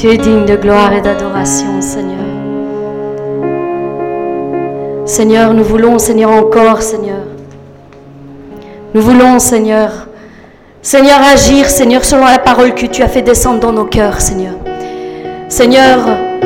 Tu 0.00 0.08
es 0.08 0.16
digne 0.16 0.46
de 0.46 0.56
gloire 0.56 0.94
et 0.94 1.02
d'adoration, 1.02 1.78
Seigneur. 1.82 2.24
Seigneur, 5.04 5.52
nous 5.52 5.62
voulons, 5.62 5.98
Seigneur, 5.98 6.30
encore, 6.30 6.80
Seigneur. 6.80 7.18
Nous 8.94 9.02
voulons, 9.02 9.38
Seigneur, 9.38 10.08
Seigneur, 10.80 11.18
agir, 11.20 11.66
Seigneur, 11.66 12.02
selon 12.02 12.24
la 12.24 12.38
parole 12.38 12.72
que 12.72 12.86
tu 12.86 13.02
as 13.02 13.08
fait 13.08 13.20
descendre 13.20 13.60
dans 13.60 13.72
nos 13.72 13.84
cœurs, 13.84 14.22
Seigneur. 14.22 14.54
Seigneur, 15.50 15.98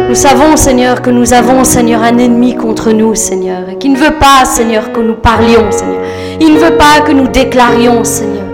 nous 0.09 0.17
savons, 0.17 0.57
Seigneur, 0.57 1.01
que 1.01 1.11
nous 1.11 1.33
avons, 1.33 1.63
Seigneur, 1.63 2.03
un 2.03 2.19
ennemi 2.19 2.57
contre 2.57 2.91
nous, 2.91 3.15
Seigneur, 3.15 3.69
et 3.71 3.79
qui 3.79 3.89
ne 3.89 3.97
veut 3.97 4.19
pas, 4.19 4.45
Seigneur, 4.45 4.91
que 4.91 4.99
nous 4.99 5.15
parlions, 5.15 5.71
Seigneur. 5.71 6.03
Il 6.41 6.55
ne 6.55 6.59
veut 6.59 6.77
pas 6.77 7.03
que 7.07 7.13
nous 7.13 7.29
déclarions, 7.29 8.03
Seigneur. 8.03 8.49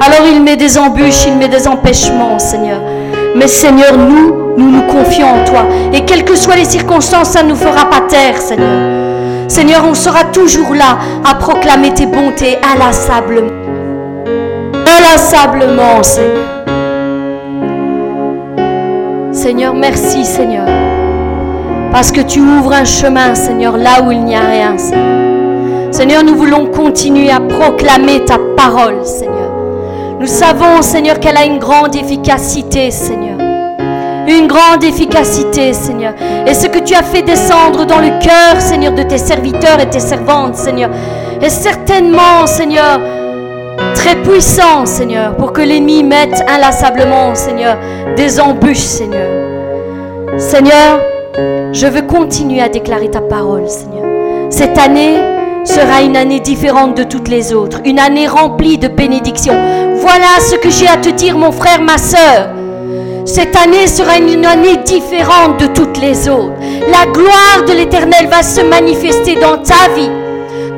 Alors 0.00 0.26
il 0.26 0.42
met 0.42 0.56
des 0.56 0.78
embûches, 0.78 1.26
il 1.26 1.36
met 1.36 1.48
des 1.48 1.68
empêchements, 1.68 2.38
Seigneur. 2.38 2.80
Mais 3.34 3.48
Seigneur, 3.48 3.98
nous, 3.98 4.45
nous 4.56 4.70
nous 4.70 4.82
confions 4.82 5.26
en 5.26 5.44
toi. 5.44 5.66
Et 5.92 6.04
quelles 6.04 6.24
que 6.24 6.34
soient 6.34 6.56
les 6.56 6.64
circonstances, 6.64 7.30
ça 7.30 7.42
ne 7.42 7.50
nous 7.50 7.56
fera 7.56 7.88
pas 7.90 8.02
taire, 8.08 8.40
Seigneur. 8.40 9.48
Seigneur, 9.48 9.84
on 9.88 9.94
sera 9.94 10.24
toujours 10.24 10.74
là 10.74 10.98
à 11.24 11.34
proclamer 11.34 11.92
tes 11.94 12.06
bontés 12.06 12.58
inlassablement. 12.74 13.52
Inlassablement, 14.98 16.02
Seigneur. 16.02 16.56
Seigneur, 19.32 19.74
merci, 19.74 20.24
Seigneur. 20.24 20.66
Parce 21.92 22.10
que 22.10 22.20
tu 22.20 22.40
ouvres 22.40 22.72
un 22.72 22.84
chemin, 22.84 23.34
Seigneur, 23.34 23.76
là 23.76 24.02
où 24.02 24.10
il 24.10 24.24
n'y 24.24 24.34
a 24.34 24.40
rien, 24.40 24.76
Seigneur. 24.76 25.92
Seigneur, 25.92 26.24
nous 26.24 26.34
voulons 26.34 26.66
continuer 26.66 27.30
à 27.30 27.40
proclamer 27.40 28.24
ta 28.24 28.38
parole, 28.56 29.04
Seigneur. 29.04 29.50
Nous 30.18 30.26
savons, 30.26 30.82
Seigneur, 30.82 31.20
qu'elle 31.20 31.36
a 31.36 31.44
une 31.44 31.58
grande 31.58 31.94
efficacité, 31.94 32.90
Seigneur. 32.90 33.35
Une 34.28 34.48
grande 34.48 34.82
efficacité, 34.82 35.72
Seigneur. 35.72 36.14
Et 36.46 36.54
ce 36.54 36.66
que 36.66 36.80
tu 36.80 36.94
as 36.94 37.02
fait 37.02 37.22
descendre 37.22 37.84
dans 37.86 38.00
le 38.00 38.18
cœur, 38.20 38.60
Seigneur, 38.60 38.92
de 38.92 39.02
tes 39.02 39.18
serviteurs 39.18 39.80
et 39.80 39.88
tes 39.88 40.00
servantes, 40.00 40.56
Seigneur, 40.56 40.90
est 41.40 41.48
certainement, 41.48 42.46
Seigneur, 42.46 43.00
très 43.94 44.16
puissant, 44.16 44.84
Seigneur, 44.84 45.36
pour 45.36 45.52
que 45.52 45.60
l'ennemi 45.60 46.02
mette 46.02 46.42
inlassablement, 46.48 47.34
Seigneur, 47.34 47.76
des 48.16 48.40
embûches, 48.40 48.78
Seigneur. 48.78 49.28
Seigneur, 50.38 51.00
je 51.72 51.86
veux 51.86 52.02
continuer 52.02 52.60
à 52.60 52.68
déclarer 52.68 53.10
ta 53.10 53.20
parole, 53.20 53.68
Seigneur. 53.68 54.50
Cette 54.50 54.78
année 54.78 55.16
sera 55.64 56.02
une 56.02 56.16
année 56.16 56.40
différente 56.40 56.96
de 56.96 57.04
toutes 57.04 57.28
les 57.28 57.52
autres, 57.52 57.80
une 57.84 57.98
année 57.98 58.26
remplie 58.26 58.78
de 58.78 58.88
bénédictions. 58.88 59.56
Voilà 59.96 60.40
ce 60.40 60.56
que 60.56 60.70
j'ai 60.70 60.88
à 60.88 60.96
te 60.96 61.10
dire, 61.10 61.36
mon 61.36 61.52
frère, 61.52 61.80
ma 61.80 61.98
soeur. 61.98 62.55
Cette 63.26 63.56
année 63.56 63.88
sera 63.88 64.18
une 64.18 64.46
année 64.46 64.76
différente 64.84 65.58
de 65.58 65.66
toutes 65.66 65.98
les 65.98 66.28
autres. 66.28 66.54
La 66.88 67.10
gloire 67.10 67.64
de 67.66 67.72
l'Éternel 67.72 68.28
va 68.28 68.44
se 68.44 68.60
manifester 68.60 69.34
dans 69.34 69.58
ta 69.58 69.88
vie, 69.96 70.10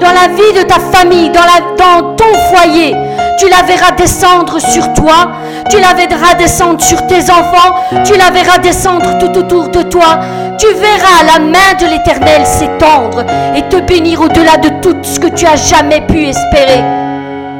dans 0.00 0.12
la 0.12 0.28
vie 0.28 0.58
de 0.58 0.66
ta 0.66 0.78
famille, 0.78 1.30
dans, 1.30 2.14
ton 2.16 2.34
foyer. 2.50 2.96
Tu 3.38 3.50
la 3.50 3.62
verras 3.62 3.92
descendre 3.92 4.58
sur 4.60 4.94
toi, 4.94 5.32
tu 5.68 5.78
la 5.78 5.92
verras 5.92 6.34
descendre 6.38 6.80
sur 6.80 7.06
tes 7.06 7.30
enfants, 7.30 7.74
tu 8.04 8.16
la 8.16 8.30
verras 8.30 8.58
descendre 8.58 9.18
tout 9.18 9.38
autour 9.38 9.68
de 9.68 9.82
toi. 9.82 10.18
Tu 10.58 10.66
verras 10.68 11.24
la 11.26 11.38
main 11.40 11.74
de 11.78 11.84
l'Éternel 11.84 12.46
s'étendre 12.46 13.24
et 13.54 13.62
te 13.68 13.76
bénir 13.76 14.22
au-delà 14.22 14.56
de 14.56 14.70
tout 14.80 14.96
ce 15.02 15.20
que 15.20 15.28
tu 15.28 15.46
as 15.46 15.56
jamais 15.56 16.00
pu 16.00 16.28
espérer. 16.28 16.82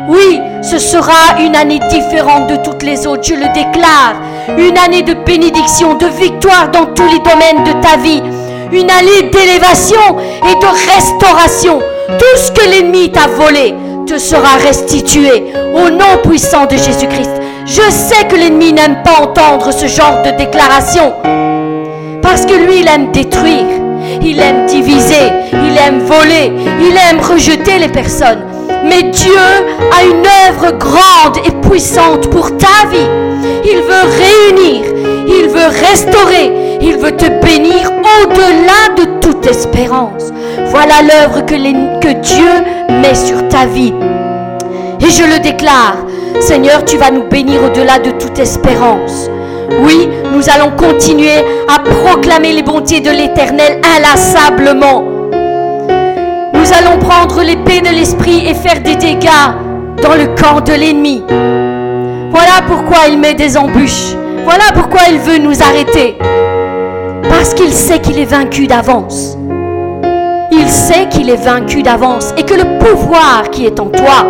Oui, 0.08 0.40
ce 0.62 0.78
sera 0.78 1.38
une 1.38 1.54
année 1.54 1.80
différente 1.90 2.48
de 2.48 2.56
toutes 2.56 2.82
les 2.82 3.06
autres, 3.06 3.24
je 3.24 3.34
le 3.34 3.52
déclare. 3.52 4.14
Une 4.56 4.78
année 4.78 5.02
de 5.02 5.12
bénédiction, 5.12 5.96
de 5.96 6.06
victoire 6.06 6.70
dans 6.72 6.86
tous 6.86 7.06
les 7.12 7.18
domaines 7.18 7.62
de 7.64 7.72
ta 7.82 7.98
vie. 7.98 8.22
Une 8.72 8.90
année 8.90 9.28
d'élévation 9.30 10.16
et 10.48 10.54
de 10.54 10.92
restauration. 10.94 11.80
Tout 12.18 12.38
ce 12.38 12.50
que 12.52 12.70
l'ennemi 12.70 13.12
t'a 13.12 13.26
volé 13.26 13.74
te 14.06 14.16
sera 14.16 14.56
restitué 14.56 15.52
au 15.74 15.90
nom 15.90 16.22
puissant 16.24 16.64
de 16.64 16.78
Jésus-Christ. 16.78 17.42
Je 17.66 17.90
sais 17.90 18.24
que 18.30 18.36
l'ennemi 18.36 18.72
n'aime 18.72 19.02
pas 19.02 19.20
entendre 19.24 19.70
ce 19.72 19.86
genre 19.86 20.22
de 20.24 20.30
déclaration. 20.38 21.12
Parce 22.22 22.46
que 22.46 22.54
lui, 22.54 22.80
il 22.80 22.88
aime 22.88 23.12
détruire, 23.12 23.66
il 24.22 24.40
aime 24.40 24.64
diviser, 24.64 25.32
il 25.52 25.76
aime 25.76 25.98
voler, 25.98 26.50
il 26.80 26.96
aime 27.10 27.20
rejeter 27.20 27.78
les 27.78 27.88
personnes. 27.88 28.47
Mais 28.84 29.02
Dieu 29.04 29.32
a 29.34 30.04
une 30.04 30.24
œuvre 30.48 30.76
grande 30.78 31.38
et 31.44 31.68
puissante 31.68 32.28
pour 32.30 32.56
ta 32.56 32.86
vie. 32.90 33.08
Il 33.64 33.78
veut 33.82 34.58
réunir, 34.58 34.84
il 35.26 35.48
veut 35.48 35.68
restaurer, 35.88 36.78
il 36.80 36.96
veut 36.96 37.16
te 37.16 37.26
bénir 37.44 37.90
au-delà 38.22 38.94
de 38.96 39.20
toute 39.20 39.46
espérance. 39.46 40.32
Voilà 40.66 41.02
l'œuvre 41.02 41.44
que, 41.44 42.12
Dieu 42.12 42.48
met 42.90 43.14
sur 43.14 43.48
ta 43.48 43.66
vie. 43.66 43.94
Et 45.00 45.10
je 45.10 45.24
le 45.24 45.40
déclare, 45.40 45.96
Seigneur, 46.40 46.84
tu 46.84 46.96
vas 46.96 47.10
nous 47.10 47.24
bénir 47.24 47.62
au-delà 47.64 47.98
de 47.98 48.10
toute 48.12 48.38
espérance. 48.38 49.28
Oui, 49.82 50.08
nous 50.32 50.48
allons 50.48 50.70
continuer 50.76 51.44
à 51.68 51.78
proclamer 51.80 52.52
les 52.52 52.62
bontés 52.62 53.00
de 53.00 53.10
l'Éternel 53.10 53.80
inlassablement. 53.96 55.17
Nous 56.68 56.74
allons 56.74 56.98
prendre 56.98 57.42
l'épée 57.42 57.80
de 57.80 57.88
l'Esprit 57.88 58.46
et 58.46 58.52
faire 58.52 58.82
des 58.82 58.94
dégâts 58.96 59.28
dans 60.02 60.14
le 60.14 60.26
camp 60.38 60.60
de 60.60 60.72
l'ennemi. 60.72 61.22
Voilà 62.30 62.60
pourquoi 62.66 63.08
il 63.10 63.18
met 63.18 63.32
des 63.32 63.56
embûches. 63.56 64.14
Voilà 64.44 64.64
pourquoi 64.74 65.00
il 65.10 65.18
veut 65.18 65.38
nous 65.38 65.62
arrêter. 65.62 66.18
Parce 67.22 67.54
qu'il 67.54 67.72
sait 67.72 68.00
qu'il 68.00 68.18
est 68.18 68.26
vaincu 68.26 68.66
d'avance. 68.66 69.38
Il 70.52 70.68
sait 70.68 71.08
qu'il 71.08 71.30
est 71.30 71.42
vaincu 71.42 71.82
d'avance 71.82 72.34
et 72.36 72.42
que 72.42 72.54
le 72.54 72.78
pouvoir 72.78 73.48
qui 73.50 73.64
est 73.64 73.80
en 73.80 73.86
toi, 73.86 74.26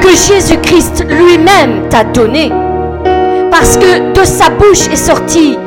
que 0.00 0.08
Jésus-Christ 0.08 1.04
lui-même 1.08 1.88
t'a 1.90 2.04
donné, 2.04 2.52
parce 3.50 3.76
que 3.76 4.12
de 4.12 4.24
sa 4.24 4.50
bouche 4.50 4.86
est 4.92 4.96
sorti, 4.96 5.58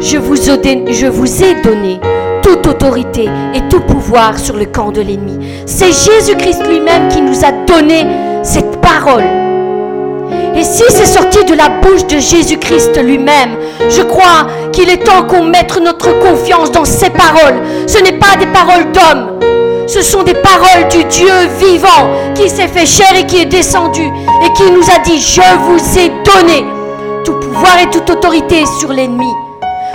je 0.00 0.16
vous, 0.16 0.50
ai, 0.50 1.54
donné 1.62 2.00
toute 2.42 2.66
autorité 2.66 3.28
et 3.54 3.60
tout 3.68 3.80
pouvoir 3.80 4.38
sur 4.38 4.56
le 4.56 4.64
camp 4.64 4.90
de 4.90 5.02
l'ennemi. 5.02 5.62
C'est 5.66 5.92
Jésus-Christ 5.92 6.66
lui-même 6.66 7.08
qui 7.08 7.20
nous 7.20 7.44
a 7.44 7.52
donné 7.66 8.06
cette 8.42 8.80
parole. 8.80 9.24
Et 10.56 10.64
si 10.64 10.82
c'est 10.88 11.06
sorti 11.06 11.44
de 11.44 11.54
la 11.54 11.68
bouche 11.68 12.06
de 12.06 12.18
Jésus-Christ 12.18 12.98
lui-même, 13.02 13.56
je 13.88 14.02
crois 14.02 14.46
qu'il 14.72 14.88
est 14.88 15.04
temps 15.04 15.24
qu'on 15.24 15.44
mette 15.44 15.78
notre 15.80 16.18
confiance 16.18 16.72
dans 16.72 16.84
ces 16.84 17.10
paroles. 17.10 17.60
Ce 17.86 18.02
n'est 18.02 18.18
pas 18.18 18.36
des 18.38 18.46
paroles 18.46 18.90
d'hommes. 18.92 19.38
Ce 19.86 20.02
sont 20.02 20.22
des 20.22 20.34
paroles 20.34 20.88
du 20.90 21.04
Dieu 21.04 21.32
vivant 21.58 22.10
qui 22.34 22.48
s'est 22.48 22.68
fait 22.68 22.86
chair 22.86 23.12
et 23.18 23.26
qui 23.26 23.42
est 23.42 23.46
descendu 23.46 24.02
et 24.04 24.52
qui 24.54 24.70
nous 24.70 24.84
a 24.84 24.98
dit, 25.04 25.20
je 25.20 25.40
vous 25.40 25.98
ai 25.98 26.08
donné 26.24 26.64
tout 27.24 27.34
pouvoir 27.34 27.78
et 27.82 27.90
toute 27.90 28.08
autorité 28.08 28.64
sur 28.78 28.92
l'ennemi. 28.92 29.49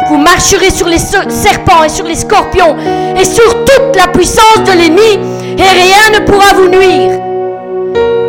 Vous 0.07 0.17
marcherez 0.17 0.69
sur 0.69 0.87
les 0.87 0.99
serpents 0.99 1.83
et 1.83 1.89
sur 1.89 2.05
les 2.05 2.15
scorpions 2.15 2.75
et 3.19 3.25
sur 3.25 3.65
toute 3.65 3.95
la 3.95 4.07
puissance 4.07 4.63
de 4.65 4.71
l'ennemi 4.71 5.19
et 5.57 5.61
rien 5.61 6.19
ne 6.19 6.25
pourra 6.25 6.53
vous 6.53 6.67
nuire. 6.67 7.19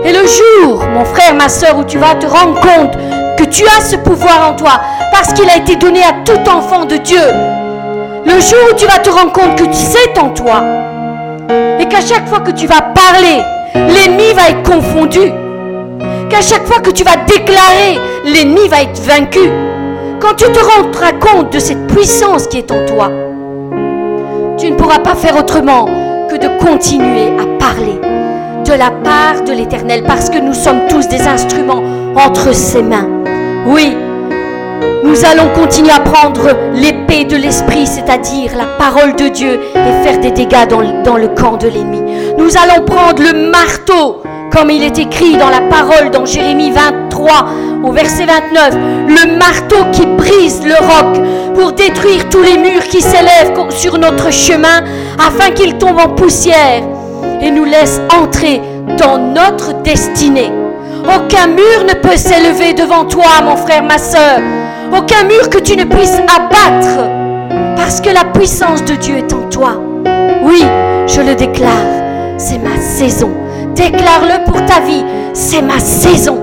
Et 0.04 0.12
le 0.12 0.26
jour, 0.26 0.84
mon 0.94 1.04
frère, 1.04 1.34
ma 1.34 1.48
soeur, 1.48 1.78
où 1.78 1.84
tu 1.84 1.98
vas 1.98 2.14
te 2.14 2.26
rendre 2.26 2.58
compte 2.60 2.96
que 3.36 3.44
tu 3.44 3.64
as 3.66 3.82
ce 3.82 3.96
pouvoir 3.96 4.50
en 4.50 4.54
toi 4.54 4.80
parce 5.12 5.32
qu'il 5.32 5.48
a 5.50 5.56
été 5.56 5.76
donné 5.76 6.02
à 6.02 6.12
tout 6.24 6.48
enfant 6.48 6.84
de 6.84 6.96
Dieu, 6.96 7.20
le 8.24 8.40
jour 8.40 8.70
où 8.70 8.74
tu 8.74 8.86
vas 8.86 8.98
te 8.98 9.10
rendre 9.10 9.32
compte 9.32 9.56
que 9.56 9.64
c'est 9.72 10.18
en 10.18 10.30
toi 10.30 10.62
et 11.78 11.86
qu'à 11.86 12.00
chaque 12.00 12.26
fois 12.28 12.40
que 12.40 12.52
tu 12.52 12.66
vas 12.66 12.80
parler, 12.80 13.42
l'ennemi 13.74 14.32
va 14.34 14.48
être 14.50 14.62
confondu, 14.62 15.32
qu'à 16.30 16.40
chaque 16.40 16.66
fois 16.66 16.80
que 16.80 16.90
tu 16.90 17.04
vas 17.04 17.16
déclarer, 17.26 18.00
l'ennemi 18.24 18.68
va 18.68 18.82
être 18.82 19.00
vaincu. 19.02 19.50
Quand 20.20 20.34
tu 20.34 20.46
te 20.50 20.58
rendras 20.58 21.12
compte 21.12 21.52
de 21.52 21.58
cette 21.58 21.86
puissance 21.88 22.46
qui 22.46 22.58
est 22.58 22.70
en 22.70 22.84
toi, 22.86 23.10
tu 24.58 24.70
ne 24.70 24.76
pourras 24.76 25.00
pas 25.00 25.14
faire 25.14 25.36
autrement 25.38 25.86
que 26.30 26.36
de 26.36 26.48
continuer 26.64 27.32
à 27.38 27.58
parler 27.58 28.00
de 28.64 28.72
la 28.72 28.90
part 28.90 29.44
de 29.44 29.52
l'Éternel, 29.52 30.02
parce 30.06 30.28
que 30.30 30.38
nous 30.38 30.54
sommes 30.54 30.88
tous 30.88 31.06
des 31.08 31.20
instruments 31.20 31.82
entre 32.16 32.54
ses 32.54 32.82
mains. 32.82 33.08
Oui, 33.66 33.96
nous 35.04 35.24
allons 35.24 35.48
continuer 35.54 35.92
à 35.92 36.00
prendre 36.00 36.48
l'épée 36.74 37.24
de 37.24 37.36
l'Esprit, 37.36 37.86
c'est-à-dire 37.86 38.56
la 38.56 38.66
parole 38.78 39.14
de 39.14 39.28
Dieu, 39.28 39.60
et 39.74 40.04
faire 40.04 40.18
des 40.18 40.32
dégâts 40.32 40.66
dans, 40.68 41.16
le 41.16 41.28
camp 41.28 41.56
de 41.56 41.68
l'ennemi. 41.68 42.02
Nous 42.38 42.50
allons 42.56 42.84
prendre 42.84 43.22
le 43.22 43.50
marteau, 43.50 44.22
comme 44.56 44.70
il 44.70 44.84
est 44.84 44.98
écrit 44.98 45.36
dans 45.36 45.50
la 45.50 45.60
parole, 45.60 46.10
dans 46.10 46.24
Jérémie 46.24 46.70
23, 46.70 47.46
au 47.84 47.92
verset 47.92 48.24
29, 48.24 48.74
le 49.06 49.36
marteau 49.36 49.84
qui 49.92 50.06
brise 50.06 50.62
le 50.64 50.76
roc 50.76 51.22
pour 51.54 51.72
détruire 51.72 52.26
tous 52.30 52.40
les 52.40 52.56
murs 52.56 52.84
qui 52.84 53.02
s'élèvent 53.02 53.52
sur 53.68 53.98
notre 53.98 54.32
chemin, 54.32 54.82
afin 55.18 55.50
qu'ils 55.50 55.76
tombent 55.76 56.00
en 56.00 56.08
poussière 56.08 56.82
et 57.42 57.50
nous 57.50 57.66
laissent 57.66 58.00
entrer 58.18 58.62
dans 58.98 59.18
notre 59.18 59.82
destinée. 59.82 60.50
Aucun 61.04 61.48
mur 61.48 61.84
ne 61.86 61.94
peut 61.94 62.16
s'élever 62.16 62.72
devant 62.72 63.04
toi, 63.04 63.42
mon 63.44 63.56
frère, 63.56 63.82
ma 63.82 63.98
soeur. 63.98 64.40
aucun 64.90 65.24
mur 65.24 65.50
que 65.50 65.58
tu 65.58 65.76
ne 65.76 65.84
puisses 65.84 66.18
abattre, 66.34 67.10
parce 67.76 68.00
que 68.00 68.08
la 68.08 68.24
puissance 68.24 68.82
de 68.86 68.94
Dieu 68.94 69.18
est 69.18 69.32
en 69.34 69.50
toi. 69.50 69.74
Oui, 70.42 70.64
je 71.06 71.20
le 71.20 71.34
déclare, 71.34 72.38
c'est 72.38 72.58
ma 72.58 72.80
saison. 72.80 73.45
Déclare-le 73.76 74.44
pour 74.46 74.64
ta 74.64 74.80
vie, 74.80 75.04
c'est 75.34 75.60
ma 75.60 75.78
saison. 75.78 76.38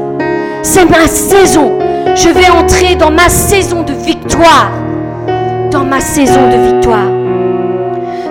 C'est 0.62 0.86
ma 0.86 1.08
saison. 1.08 1.80
Je 2.16 2.30
vais 2.30 2.48
entrer 2.50 2.96
dans 2.96 3.10
ma 3.10 3.28
saison 3.28 3.82
de 3.82 3.94
victoire. 3.94 4.70
Dans 5.72 5.84
ma 5.84 6.00
saison 6.00 6.48
de 6.52 6.76
victoire. 6.76 7.08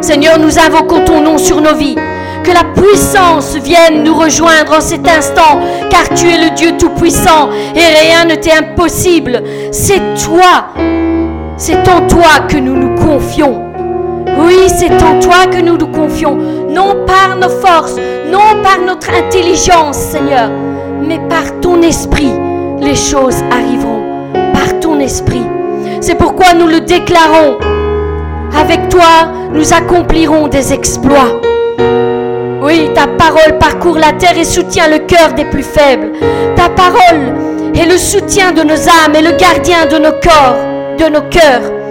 Seigneur, 0.00 0.38
nous 0.38 0.56
invoquons 0.56 1.04
ton 1.04 1.20
nom 1.20 1.36
sur 1.36 1.60
nos 1.60 1.74
vies. 1.74 1.96
Que 2.44 2.52
la 2.52 2.64
puissance 2.80 3.56
vienne 3.56 4.04
nous 4.04 4.14
rejoindre 4.14 4.76
en 4.78 4.80
cet 4.80 5.08
instant, 5.08 5.60
car 5.90 6.08
tu 6.14 6.28
es 6.28 6.38
le 6.38 6.50
Dieu 6.54 6.76
Tout-Puissant 6.78 7.50
et 7.74 8.06
rien 8.06 8.24
ne 8.24 8.36
t'est 8.36 8.52
impossible. 8.52 9.42
C'est 9.72 10.00
toi, 10.24 10.66
c'est 11.56 11.88
en 11.88 12.06
toi 12.06 12.46
que 12.48 12.56
nous 12.56 12.76
nous 12.76 12.94
confions. 12.94 13.62
Oui, 14.38 14.68
c'est 14.68 14.92
en 15.02 15.20
toi 15.20 15.46
que 15.50 15.60
nous 15.60 15.76
nous 15.76 15.88
confions, 15.88 16.36
non 16.68 17.04
par 17.06 17.36
nos 17.36 17.48
forces, 17.48 17.96
non 18.30 18.62
par 18.62 18.78
notre 18.84 19.10
intelligence, 19.10 19.96
Seigneur, 19.96 20.50
mais 21.00 21.20
par 21.28 21.60
ton 21.60 21.82
esprit, 21.82 22.32
les 22.80 22.96
choses 22.96 23.42
arriveront. 23.50 24.02
Par 24.52 24.80
ton 24.80 24.98
esprit. 25.00 25.44
C'est 26.00 26.16
pourquoi 26.16 26.54
nous 26.54 26.66
le 26.66 26.80
déclarons. 26.80 27.58
Avec 28.58 28.88
toi, 28.88 29.32
nous 29.52 29.72
accomplirons 29.72 30.48
des 30.48 30.72
exploits. 30.72 31.40
Oui, 32.62 32.90
ta 32.94 33.06
parole 33.06 33.58
parcourt 33.58 33.98
la 33.98 34.12
terre 34.12 34.38
et 34.38 34.44
soutient 34.44 34.88
le 34.88 35.00
cœur 35.00 35.32
des 35.34 35.44
plus 35.44 35.62
faibles. 35.62 36.12
Ta 36.56 36.68
parole 36.68 37.34
est 37.74 37.86
le 37.86 37.98
soutien 37.98 38.52
de 38.52 38.62
nos 38.62 38.88
âmes 38.88 39.14
et 39.16 39.22
le 39.22 39.36
gardien 39.36 39.86
de 39.86 39.98
nos 39.98 40.12
corps, 40.12 40.56
de 40.98 41.08
nos 41.12 41.28
cœurs. 41.28 41.81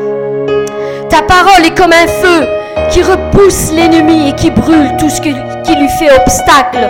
Ta 1.12 1.22
parole 1.24 1.66
est 1.66 1.78
comme 1.78 1.92
un 1.92 2.08
feu 2.08 2.48
qui 2.90 3.04
repousse 3.04 3.74
l'ennemi 3.74 4.30
et 4.30 4.32
qui 4.34 4.50
brûle 4.50 4.96
tout 4.98 5.10
ce 5.10 5.20
qui 5.20 5.32
lui 5.34 5.90
fait 6.00 6.10
obstacle. 6.16 6.90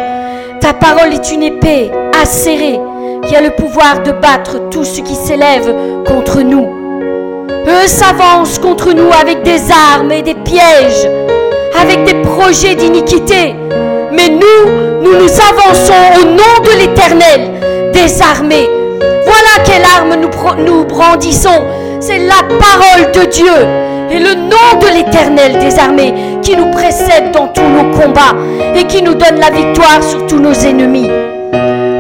Ta 0.59 0.73
parole 0.73 1.11
est 1.11 1.31
une 1.31 1.41
épée 1.41 1.89
acérée 2.21 2.79
qui 3.25 3.35
a 3.35 3.41
le 3.41 3.49
pouvoir 3.49 4.03
de 4.03 4.11
battre 4.11 4.69
tout 4.69 4.85
ce 4.85 5.01
qui 5.01 5.15
s'élève 5.15 5.73
contre 6.05 6.41
nous. 6.41 6.69
Eux 7.67 7.87
s'avancent 7.87 8.59
contre 8.59 8.93
nous 8.93 9.09
avec 9.19 9.41
des 9.41 9.59
armes 9.71 10.11
et 10.11 10.21
des 10.21 10.35
pièges 10.35 11.09
avec 11.81 12.03
des 12.03 12.21
projets 12.21 12.75
d'iniquité. 12.75 13.55
Mais 14.11 14.29
nous, 14.29 15.01
nous 15.01 15.17
nous 15.17 15.31
avançons 15.49 16.21
au 16.21 16.25
nom 16.25 16.63
de 16.63 16.77
l'Éternel 16.77 17.91
des 17.91 18.21
armées. 18.21 18.69
Voilà 19.25 19.65
quelle 19.65 19.83
arme 19.97 20.13
nous, 20.21 20.63
nous 20.63 20.85
brandissons. 20.85 21.65
C'est 21.99 22.19
la 22.19 22.43
parole 22.59 23.11
de 23.13 23.25
Dieu 23.25 23.90
et 24.11 24.19
le 24.19 24.35
nom 24.35 24.79
de 24.79 24.95
l'Éternel 24.95 25.59
des 25.59 25.79
armées 25.79 26.13
qui 26.41 26.55
nous 26.55 26.69
précède 26.71 27.31
dans 27.31 27.47
tous 27.47 27.61
nos 27.61 27.97
combats 27.97 28.35
et 28.75 28.83
qui 28.85 29.01
nous 29.01 29.13
donne 29.13 29.39
la 29.39 29.49
victoire 29.49 30.03
sur 30.03 30.25
tous 30.27 30.39
nos 30.39 30.53
ennemis. 30.53 31.09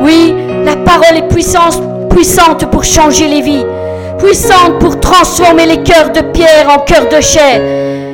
Oui, 0.03 0.35
la 0.65 0.75
parole 0.75 1.17
est 1.17 1.27
puissante, 1.27 2.69
pour 2.69 2.83
changer 2.83 3.27
les 3.27 3.41
vies, 3.41 3.65
puissante 4.19 4.79
pour 4.79 4.99
transformer 4.99 5.65
les 5.65 5.81
cœurs 5.81 6.11
de 6.11 6.21
pierre 6.21 6.69
en 6.69 6.79
cœurs 6.79 7.09
de 7.09 7.21
chair 7.21 7.61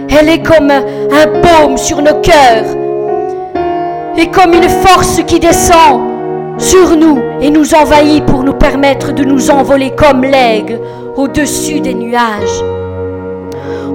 elle 0.09 0.29
est 0.29 0.43
comme 0.43 0.71
un 0.71 1.27
baume 1.41 1.77
sur 1.77 2.01
nos 2.01 2.21
cœurs 2.21 2.65
et 4.17 4.27
comme 4.31 4.53
une 4.53 4.69
force 4.69 5.21
qui 5.27 5.39
descend 5.39 6.01
sur 6.57 6.95
nous 6.95 7.19
et 7.41 7.51
nous 7.51 7.73
envahit 7.75 8.25
pour 8.25 8.43
nous 8.43 8.53
permettre 8.53 9.11
de 9.13 9.23
nous 9.23 9.51
envoler 9.51 9.91
comme 9.95 10.23
l'aigle 10.23 10.79
au-dessus 11.15 11.81
des 11.81 11.93
nuages, 11.93 12.63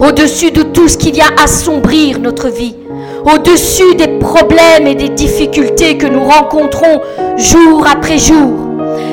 au-dessus 0.02 0.50
de 0.50 0.62
tout 0.62 0.88
ce 0.88 0.99
qui 0.99 1.12
vient 1.12 1.31
assombrir 1.43 2.19
notre 2.19 2.49
vie, 2.49 2.75
au-dessus 3.25 3.94
des 3.96 4.19
problèmes 4.19 4.87
et 4.87 4.96
des 4.96 5.10
difficultés 5.10 5.96
que 5.96 6.06
nous 6.06 6.25
rencontrons 6.25 7.00
jour 7.37 7.87
après 7.87 8.19
jour. 8.19 8.50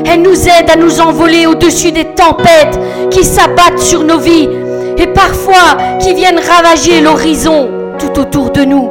Elle 0.06 0.24
nous 0.24 0.48
aide 0.48 0.70
à 0.72 0.76
nous 0.76 1.00
envoler 1.00 1.46
au-dessus 1.46 1.92
des 1.92 2.06
tempêtes 2.06 2.80
qui 3.12 3.24
s'abattent 3.24 3.80
sur 3.80 4.04
nos 4.04 4.18
vies 4.18 4.50
et 4.98 5.08
parfois 5.08 5.78
qui 6.00 6.14
viennent 6.16 6.40
ravager 6.40 7.02
l'horizon 7.02 7.70
tout 8.00 8.20
autour 8.20 8.50
de 8.50 8.64
nous. 8.64 8.90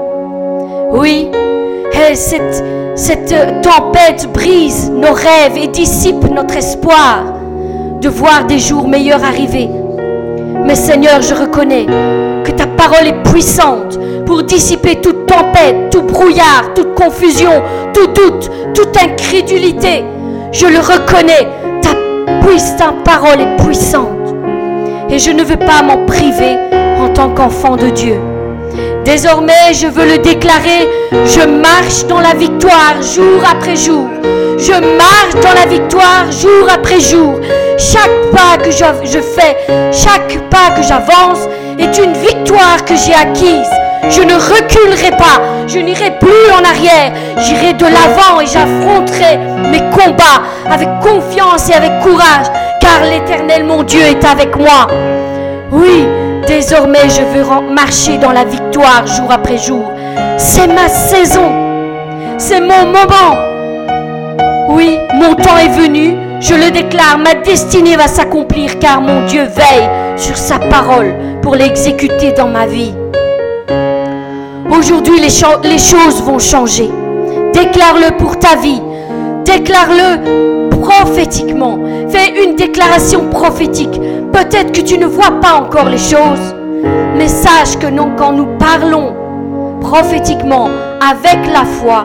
Oui, 0.92 1.28
et 1.92 2.14
cette, 2.14 2.64
cette 2.94 3.34
tempête 3.62 4.28
brise 4.32 4.90
nos 4.90 5.12
rêves 5.12 5.56
et 5.60 5.66
dissipe 5.66 6.30
notre 6.30 6.56
espoir 6.56 7.24
de 8.00 8.08
voir 8.08 8.44
des 8.44 8.60
jours 8.60 8.86
meilleurs 8.86 9.24
arriver. 9.24 9.68
Mais 10.68 10.74
Seigneur, 10.74 11.22
je 11.22 11.32
reconnais 11.32 11.86
que 12.44 12.50
ta 12.50 12.66
parole 12.66 13.06
est 13.06 13.22
puissante 13.30 13.98
pour 14.26 14.42
dissiper 14.42 14.96
toute 14.96 15.24
tempête, 15.24 15.88
tout 15.90 16.02
brouillard, 16.02 16.74
toute 16.74 16.94
confusion, 16.94 17.62
tout 17.94 18.08
doute, 18.08 18.50
toute 18.74 18.94
incrédulité. 18.94 20.04
Je 20.52 20.66
le 20.66 20.78
reconnais, 20.78 21.48
ta 21.80 21.88
puissante 22.46 23.02
parole 23.02 23.40
est 23.40 23.64
puissante 23.64 24.34
et 25.08 25.18
je 25.18 25.30
ne 25.30 25.42
veux 25.42 25.56
pas 25.56 25.82
m'en 25.82 26.04
priver 26.04 26.58
en 27.00 27.08
tant 27.14 27.30
qu'enfant 27.30 27.76
de 27.76 27.88
Dieu. 27.88 28.20
Désormais, 29.06 29.72
je 29.72 29.86
veux 29.86 30.04
le 30.04 30.18
déclarer, 30.18 30.86
je 31.12 31.48
marche 31.48 32.04
dans 32.08 32.20
la 32.20 32.34
victoire 32.34 33.00
jour 33.00 33.40
après 33.50 33.74
jour. 33.74 34.06
Je 34.58 34.72
marche 34.72 35.34
dans 35.40 35.54
la 35.54 35.66
victoire 35.66 36.32
jour 36.32 36.68
après 36.72 36.98
jour. 36.98 37.40
Chaque 37.78 38.30
pas 38.32 38.56
que 38.60 38.72
je, 38.72 39.20
fais, 39.20 39.56
chaque 39.92 40.36
pas 40.50 40.70
que 40.74 40.82
j'avance 40.82 41.46
est 41.78 41.96
une 41.96 42.12
victoire 42.14 42.84
que 42.84 42.94
j'ai 42.96 43.14
acquise. 43.14 43.70
Je 44.10 44.20
ne 44.20 44.34
reculerai 44.34 45.16
pas, 45.16 45.40
je 45.68 45.78
n'irai 45.78 46.18
plus 46.18 46.50
en 46.52 46.64
arrière, 46.64 47.12
j'irai 47.38 47.74
de 47.74 47.84
l'avant 47.84 48.40
et 48.40 48.46
j'affronterai 48.46 49.38
mes 49.70 49.82
combats 49.90 50.42
avec 50.68 50.88
confiance 51.00 51.70
et 51.70 51.74
avec 51.74 52.00
courage, 52.00 52.46
car 52.80 53.04
l'Éternel 53.08 53.64
mon 53.64 53.84
Dieu 53.84 54.00
est 54.00 54.24
avec 54.24 54.56
moi. 54.56 54.88
Oui, 55.70 56.04
désormais 56.48 57.08
je 57.08 57.22
veux 57.22 57.44
marcher 57.72 58.18
dans 58.18 58.32
la 58.32 58.44
victoire 58.44 59.06
jour 59.06 59.30
après 59.30 59.58
jour. 59.58 59.92
C'est 60.36 60.66
ma 60.66 60.88
saison, 60.88 61.52
c'est 62.38 62.60
mon 62.60 62.86
moment. 62.86 63.57
Oui, 64.68 64.98
mon 65.14 65.34
temps 65.34 65.56
est 65.56 65.80
venu, 65.80 66.14
je 66.40 66.52
le 66.52 66.70
déclare, 66.70 67.16
ma 67.16 67.32
destinée 67.34 67.96
va 67.96 68.06
s'accomplir 68.06 68.78
car 68.78 69.00
mon 69.00 69.24
Dieu 69.24 69.44
veille 69.44 69.88
sur 70.16 70.36
sa 70.36 70.58
parole 70.58 71.14
pour 71.40 71.54
l'exécuter 71.54 72.32
dans 72.32 72.48
ma 72.48 72.66
vie. 72.66 72.92
Aujourd'hui, 74.70 75.20
les, 75.20 75.30
choses 75.30 76.22
vont 76.22 76.38
changer. 76.38 76.90
Déclare-le 77.54 78.18
pour 78.18 78.38
ta 78.38 78.56
vie. 78.56 78.82
Déclare-le 79.46 80.68
prophétiquement. 80.82 81.78
Fais 82.10 82.44
une 82.44 82.54
déclaration 82.54 83.30
prophétique. 83.30 83.98
Peut-être 84.32 84.72
que 84.72 84.82
tu 84.82 84.98
ne 84.98 85.06
vois 85.06 85.40
pas 85.40 85.54
encore 85.54 85.88
les 85.88 85.96
choses, 85.96 86.54
mais 87.16 87.28
sache 87.28 87.78
que 87.80 87.86
non, 87.86 88.10
quand 88.18 88.32
nous 88.32 88.58
parlons 88.58 89.14
prophétiquement 89.80 90.68
avec 91.00 91.50
la 91.50 91.64
foi, 91.64 92.04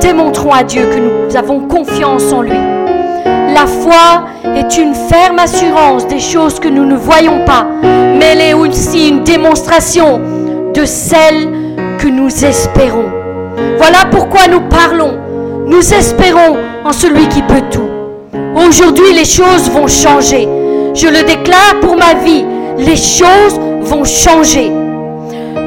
démontrons 0.00 0.52
à 0.52 0.64
Dieu 0.64 0.82
que 0.86 0.98
nous 0.98 1.36
avons 1.36 1.60
confiance 1.60 2.32
en 2.32 2.42
lui. 2.42 2.58
La 3.54 3.66
foi 3.66 4.24
est 4.56 4.78
une 4.78 4.94
ferme 4.94 5.38
assurance 5.38 6.06
des 6.06 6.20
choses 6.20 6.58
que 6.58 6.68
nous 6.68 6.84
ne 6.84 6.96
voyons 6.96 7.44
pas, 7.44 7.66
mais 7.82 8.32
elle 8.32 8.40
est 8.40 8.54
aussi 8.54 9.08
une 9.08 9.22
démonstration 9.22 10.20
de 10.74 10.84
celles 10.84 11.48
que 11.98 12.08
nous 12.08 12.44
espérons. 12.44 13.10
Voilà 13.76 14.06
pourquoi 14.10 14.46
nous 14.48 14.60
parlons. 14.60 15.18
Nous 15.66 15.94
espérons 15.94 16.56
en 16.84 16.92
celui 16.92 17.28
qui 17.28 17.42
peut 17.42 17.62
tout. 17.70 17.88
Aujourd'hui, 18.56 19.12
les 19.14 19.24
choses 19.24 19.70
vont 19.70 19.86
changer. 19.86 20.48
Je 20.94 21.06
le 21.06 21.22
déclare 21.24 21.80
pour 21.80 21.96
ma 21.96 22.14
vie. 22.14 22.44
Les 22.78 22.96
choses 22.96 23.60
vont 23.82 24.04
changer. 24.04 24.72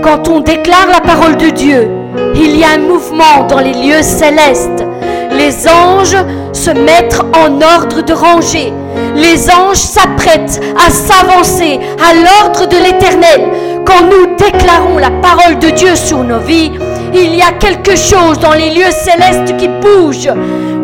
Quand 0.03 0.27
on 0.29 0.39
déclare 0.39 0.87
la 0.91 0.99
parole 0.99 1.37
de 1.37 1.49
Dieu, 1.49 1.87
il 2.35 2.57
y 2.57 2.63
a 2.63 2.71
un 2.75 2.79
mouvement 2.79 3.45
dans 3.47 3.59
les 3.59 3.73
lieux 3.73 4.01
célestes. 4.01 4.83
Les 5.31 5.67
anges 5.67 6.17
se 6.51 6.71
mettent 6.71 7.19
en 7.33 7.61
ordre 7.61 8.01
de 8.01 8.13
rangée. 8.13 8.71
Les 9.15 9.49
anges 9.49 9.77
s'apprêtent 9.77 10.61
à 10.77 10.89
s'avancer 10.89 11.79
à 11.99 12.13
l'ordre 12.13 12.67
de 12.67 12.77
l'Éternel. 12.77 13.49
Quand 13.85 14.03
nous 14.03 14.35
déclarons 14.35 14.97
la 14.97 15.11
parole 15.11 15.59
de 15.59 15.69
Dieu 15.69 15.95
sur 15.95 16.23
nos 16.23 16.39
vies, 16.39 16.71
il 17.13 17.35
y 17.35 17.41
a 17.41 17.51
quelque 17.59 17.95
chose 17.95 18.39
dans 18.39 18.53
les 18.53 18.71
lieux 18.71 18.91
célestes 18.91 19.57
qui 19.57 19.67
bouge. 19.67 20.29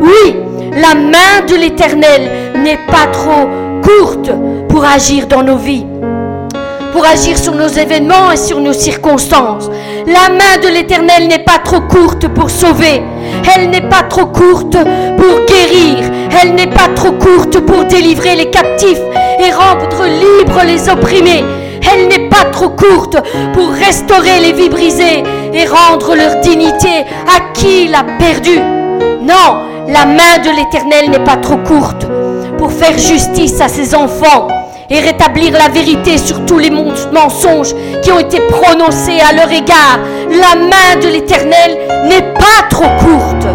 Oui, 0.02 0.36
la 0.74 0.96
main 0.96 1.46
de 1.48 1.56
l'Éternel 1.56 2.54
n'est 2.64 2.80
pas 2.88 3.08
trop 3.12 3.48
courte 3.82 4.32
pour 4.68 4.84
agir 4.86 5.28
dans 5.28 5.44
nos 5.44 5.58
vies, 5.58 5.86
pour 6.92 7.06
agir 7.06 7.38
sur 7.38 7.54
nos 7.54 7.68
événements 7.68 8.32
et 8.32 8.38
sur 8.38 8.60
nos 8.60 8.74
circonstances. 8.74 9.70
La 10.06 10.30
main 10.30 10.62
de 10.62 10.68
l'Éternel 10.68 11.28
n'est 11.28 11.44
pas 11.44 11.60
trop 11.64 11.82
courte 11.82 12.28
pour 12.28 12.50
sauver. 12.50 13.02
Elle 13.56 13.70
n'est 13.70 13.88
pas 13.90 14.04
trop 14.04 14.26
courte 14.26 14.78
pour 15.18 15.46
guérir. 15.46 16.12
Elle 16.42 16.56
n'est 16.56 16.68
pas 16.68 16.90
trop 16.96 17.12
courte 17.12 17.60
pour 17.60 17.86
délivrer 17.86 18.36
les 18.36 18.50
captifs. 18.50 19.02
et 19.40 19.52
rendre 19.52 20.06
libres 20.06 20.64
les 20.66 20.90
opprimés. 20.90 21.44
Elle 21.92 22.08
n'est 22.10 22.28
pas 22.28 22.46
trop 22.52 22.70
courte 22.70 23.18
pour 23.54 23.70
restaurer 23.72 24.40
les 24.42 24.52
vies 24.52 24.70
brisées 24.70 25.24
et 25.54 25.66
rendre 25.66 26.14
leur 26.16 26.42
dignité 26.42 27.06
à 27.26 27.54
qui 27.54 27.88
l'a 27.88 28.04
perdue. 28.18 28.60
Non, 29.22 29.64
la 29.88 30.06
main 30.06 30.40
de 30.44 30.50
l'Éternel 30.56 31.10
n'est 31.10 31.24
pas 31.24 31.38
trop 31.38 31.58
courte 31.58 32.06
pour 32.58 32.72
faire 32.72 32.98
justice 32.98 33.62
à 33.62 33.70
ses 33.70 33.96
enfants 33.96 34.48
et 34.90 35.00
rétablir 35.00 35.54
la 35.54 35.70
vérité 35.70 36.18
sur 36.18 36.46
tous 36.46 36.58
les 36.58 36.72
mensonges 36.72 37.76
qui 38.02 38.12
ont 38.12 38.20
été 38.20 38.40
prononcés 38.50 39.20
à 39.20 39.34
leur 39.34 39.52
égard. 39.52 40.00
La 40.30 40.60
main 40.60 41.02
de 41.02 41.08
l'Éternel 41.08 41.78
n'est 42.08 42.34
pas 42.34 42.68
trop 42.70 42.90
courte. 43.00 43.46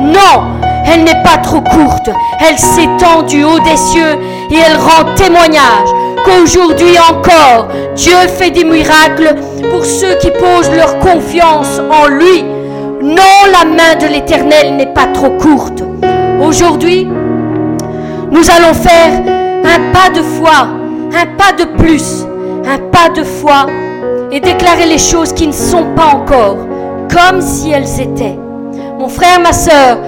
Non, 0.00 0.42
elle 0.86 1.04
n'est 1.04 1.22
pas 1.24 1.38
trop 1.42 1.60
courte. 1.60 2.10
Elle 2.40 2.58
s'étend 2.58 3.22
du 3.22 3.44
haut 3.44 3.60
des 3.60 3.76
cieux 3.76 4.18
et 4.50 4.56
elle 4.56 4.76
rend 4.76 5.14
témoignage 5.16 5.88
qu'aujourd'hui 6.24 6.96
encore, 6.98 7.68
Dieu 7.94 8.16
fait 8.28 8.50
des 8.50 8.64
miracles 8.64 9.34
pour 9.70 9.84
ceux 9.84 10.14
qui 10.20 10.30
posent 10.30 10.70
leur 10.70 10.98
confiance 10.98 11.80
en 11.90 12.08
lui. 12.08 12.44
Non, 13.02 13.50
la 13.52 13.64
main 13.64 13.94
de 14.00 14.06
l'Éternel 14.06 14.76
n'est 14.76 14.92
pas 14.92 15.06
trop 15.06 15.30
courte. 15.30 15.82
Aujourd'hui, 16.40 17.08
nous 18.30 18.50
allons 18.50 18.74
faire 18.74 19.47
un 19.64 19.92
pas 19.92 20.10
de 20.10 20.22
foi, 20.22 20.68
un 21.12 21.26
pas 21.36 21.52
de 21.52 21.64
plus, 21.82 22.26
un 22.66 22.78
pas 22.90 23.08
de 23.08 23.24
foi 23.24 23.66
et 24.30 24.40
déclarer 24.40 24.86
les 24.86 24.98
choses 24.98 25.32
qui 25.32 25.46
ne 25.46 25.52
sont 25.52 25.94
pas 25.96 26.14
encore, 26.14 26.58
comme 27.12 27.40
si 27.40 27.70
elles 27.70 28.00
étaient. 28.00 28.38
Mon 28.98 29.08
frère, 29.08 29.40
ma 29.40 29.52
soeur, 29.52 29.98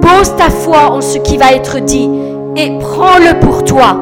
pose 0.00 0.34
ta 0.36 0.50
foi 0.50 0.90
en 0.92 1.00
ce 1.00 1.18
qui 1.18 1.36
va 1.36 1.52
être 1.52 1.78
dit 1.80 2.10
et 2.56 2.70
prends-le 2.78 3.38
pour 3.40 3.64
toi. 3.64 4.00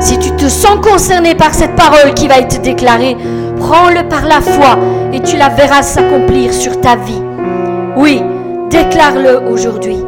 Si 0.00 0.18
tu 0.18 0.30
te 0.32 0.48
sens 0.48 0.78
concerné 0.82 1.34
par 1.34 1.54
cette 1.54 1.76
parole 1.76 2.14
qui 2.14 2.28
va 2.28 2.38
être 2.38 2.60
déclarée, 2.62 3.16
prends-le 3.58 4.08
par 4.08 4.24
la 4.24 4.40
foi 4.40 4.78
et 5.12 5.20
tu 5.20 5.36
la 5.36 5.48
verras 5.48 5.82
s'accomplir 5.82 6.52
sur 6.52 6.80
ta 6.80 6.96
vie. 6.96 7.22
Oui, 7.96 8.22
déclare-le 8.70 9.50
aujourd'hui. 9.50 9.98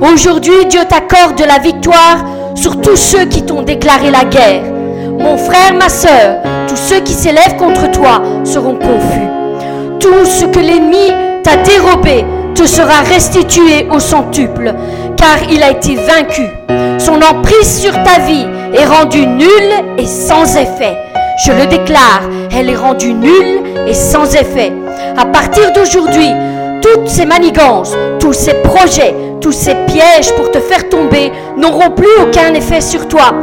Aujourd'hui, 0.00 0.66
Dieu 0.68 0.80
t'accorde 0.88 1.40
la 1.40 1.58
victoire 1.58 2.24
sur 2.54 2.80
tous 2.80 2.96
ceux 2.96 3.26
qui 3.26 3.42
t'ont 3.42 3.62
déclaré 3.62 4.10
la 4.10 4.24
guerre. 4.24 4.62
Mon 5.18 5.36
frère, 5.36 5.74
ma 5.78 5.88
soeur, 5.88 6.36
tous 6.68 6.76
ceux 6.76 7.00
qui 7.00 7.12
s'élèvent 7.12 7.56
contre 7.56 7.90
toi 7.90 8.22
seront 8.44 8.76
confus. 8.76 9.28
Tout 10.00 10.24
ce 10.24 10.44
que 10.46 10.60
l'ennemi 10.60 11.12
t'a 11.42 11.56
dérobé 11.56 12.24
te 12.54 12.66
sera 12.66 13.00
restitué 13.00 13.86
au 13.90 13.98
centuple, 13.98 14.72
car 15.16 15.38
il 15.50 15.62
a 15.62 15.70
été 15.70 15.96
vaincu. 15.96 16.42
Son 16.98 17.14
emprise 17.14 17.80
sur 17.80 17.92
ta 18.02 18.20
vie 18.20 18.46
est 18.74 18.86
rendue 18.86 19.26
nulle 19.26 19.98
et 19.98 20.06
sans 20.06 20.56
effet. 20.56 20.96
Je 21.44 21.52
le 21.52 21.66
déclare, 21.66 22.22
elle 22.56 22.70
est 22.70 22.76
rendue 22.76 23.12
nulle 23.12 23.62
et 23.88 23.94
sans 23.94 24.34
effet. 24.34 24.72
À 25.16 25.26
partir 25.26 25.72
d'aujourd'hui, 25.72 26.30
toutes 26.80 27.08
ces 27.08 27.24
manigances, 27.24 27.94
tous 28.20 28.32
ces 28.32 28.54
projets, 28.62 29.14
tous 29.44 29.52
ces 29.52 29.74
pièges 29.74 30.34
pour 30.36 30.50
te 30.50 30.58
faire 30.58 30.88
tomber 30.88 31.30
n'auront 31.58 31.90
plus 31.90 32.08
aucun 32.22 32.54
effet 32.54 32.80
sur 32.80 33.06
toi. 33.06 33.34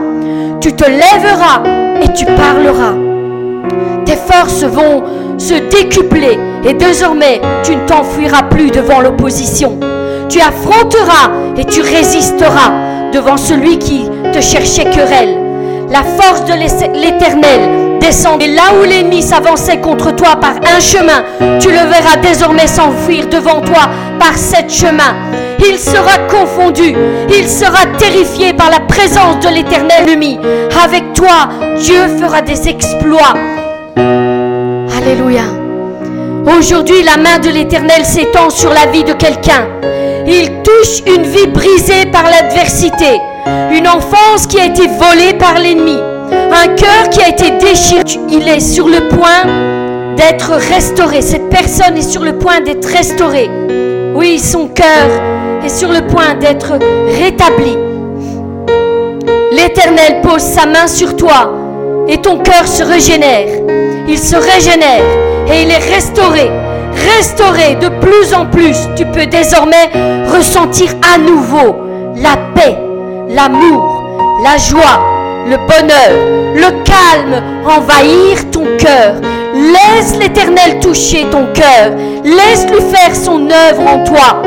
Tu 0.59 0.73
te 0.73 0.83
lèveras 0.83 1.61
et 2.01 2.11
tu 2.11 2.25
parleras. 2.25 2.95
Tes 4.03 4.15
forces 4.15 4.63
vont 4.63 5.03
se 5.37 5.53
décupler 5.53 6.39
et 6.67 6.73
désormais 6.73 7.39
tu 7.61 7.75
ne 7.75 7.85
t'enfuiras 7.85 8.41
plus 8.49 8.71
devant 8.71 8.99
l'opposition. 8.99 9.79
Tu 10.27 10.39
affronteras 10.41 11.29
et 11.55 11.65
tu 11.65 11.81
résisteras 11.81 12.71
devant 13.13 13.37
celui 13.37 13.77
qui 13.77 14.09
te 14.33 14.41
cherchait 14.41 14.85
querelle. 14.85 15.40
La 15.91 16.03
force 16.03 16.45
de 16.45 16.53
l'Éternel 16.53 17.99
descend 17.99 18.41
et 18.41 18.47
là 18.47 18.73
où 18.79 18.85
l'ennemi 18.85 19.21
s'avançait 19.21 19.79
contre 19.79 20.15
toi 20.15 20.37
par 20.39 20.55
un 20.75 20.79
chemin, 20.79 21.23
tu 21.59 21.69
le 21.69 21.89
verras 21.89 22.17
désormais 22.21 22.67
s'enfuir 22.67 23.27
devant 23.27 23.61
toi 23.61 23.89
par 24.19 24.37
sept 24.37 24.71
chemins 24.71 25.15
il 25.67 25.77
sera 25.77 26.17
confondu, 26.29 26.95
il 27.29 27.47
sera 27.47 27.85
terrifié 27.97 28.53
par 28.53 28.69
la 28.69 28.79
présence 28.79 29.39
de 29.43 29.49
l'éternel 29.49 30.09
ennemi. 30.09 30.39
Avec 30.83 31.13
toi, 31.13 31.49
Dieu 31.77 32.07
fera 32.19 32.41
des 32.41 32.67
exploits. 32.67 33.33
Alléluia. 33.95 35.43
Aujourd'hui, 36.57 37.03
la 37.03 37.17
main 37.17 37.39
de 37.39 37.49
l'éternel 37.49 38.03
s'étend 38.03 38.49
sur 38.49 38.71
la 38.73 38.87
vie 38.91 39.03
de 39.03 39.13
quelqu'un. 39.13 39.67
Il 40.27 40.51
touche 40.63 41.01
une 41.07 41.23
vie 41.23 41.47
brisée 41.47 42.05
par 42.11 42.23
l'adversité, 42.23 43.19
une 43.71 43.87
enfance 43.87 44.47
qui 44.47 44.59
a 44.59 44.65
été 44.65 44.87
volée 44.87 45.33
par 45.37 45.59
l'ennemi, 45.59 45.97
un 46.51 46.67
cœur 46.75 47.09
qui 47.09 47.21
a 47.21 47.29
été 47.29 47.51
déchiré. 47.51 48.03
Il 48.29 48.47
est 48.47 48.59
sur 48.59 48.87
le 48.87 49.07
point 49.07 50.15
d'être 50.15 50.51
restauré. 50.51 51.21
Cette 51.21 51.49
personne 51.49 51.97
est 51.97 52.09
sur 52.09 52.23
le 52.23 52.37
point 52.37 52.61
d'être 52.61 52.85
restaurée. 52.85 53.49
Oui, 54.13 54.39
son 54.39 54.67
cœur 54.67 55.07
est 55.63 55.69
sur 55.69 55.89
le 55.89 56.05
point 56.07 56.35
d'être 56.35 56.73
rétabli. 57.17 57.77
L'Éternel 59.51 60.21
pose 60.21 60.41
sa 60.41 60.65
main 60.65 60.87
sur 60.87 61.15
toi 61.15 61.53
et 62.07 62.17
ton 62.17 62.37
cœur 62.39 62.67
se 62.67 62.83
régénère. 62.83 63.47
Il 64.07 64.17
se 64.17 64.35
régénère 64.35 65.03
et 65.51 65.63
il 65.63 65.71
est 65.71 65.93
restauré. 65.93 66.49
Restauré 67.17 67.75
de 67.75 67.87
plus 67.87 68.33
en 68.33 68.45
plus, 68.45 68.77
tu 68.95 69.05
peux 69.05 69.25
désormais 69.25 69.89
ressentir 70.27 70.89
à 71.13 71.17
nouveau 71.17 71.77
la 72.15 72.37
paix, 72.53 72.77
l'amour, 73.33 74.03
la 74.43 74.57
joie, 74.57 74.99
le 75.47 75.57
bonheur, 75.57 76.55
le 76.55 76.83
calme 76.83 77.43
envahir 77.65 78.49
ton 78.51 78.65
cœur. 78.77 79.15
Laisse 79.53 80.17
l'Éternel 80.19 80.79
toucher 80.79 81.25
ton 81.29 81.47
cœur. 81.53 81.91
Laisse-lui 82.23 82.81
faire 82.81 83.15
son 83.15 83.49
œuvre 83.49 83.87
en 83.87 84.03
toi 84.03 84.41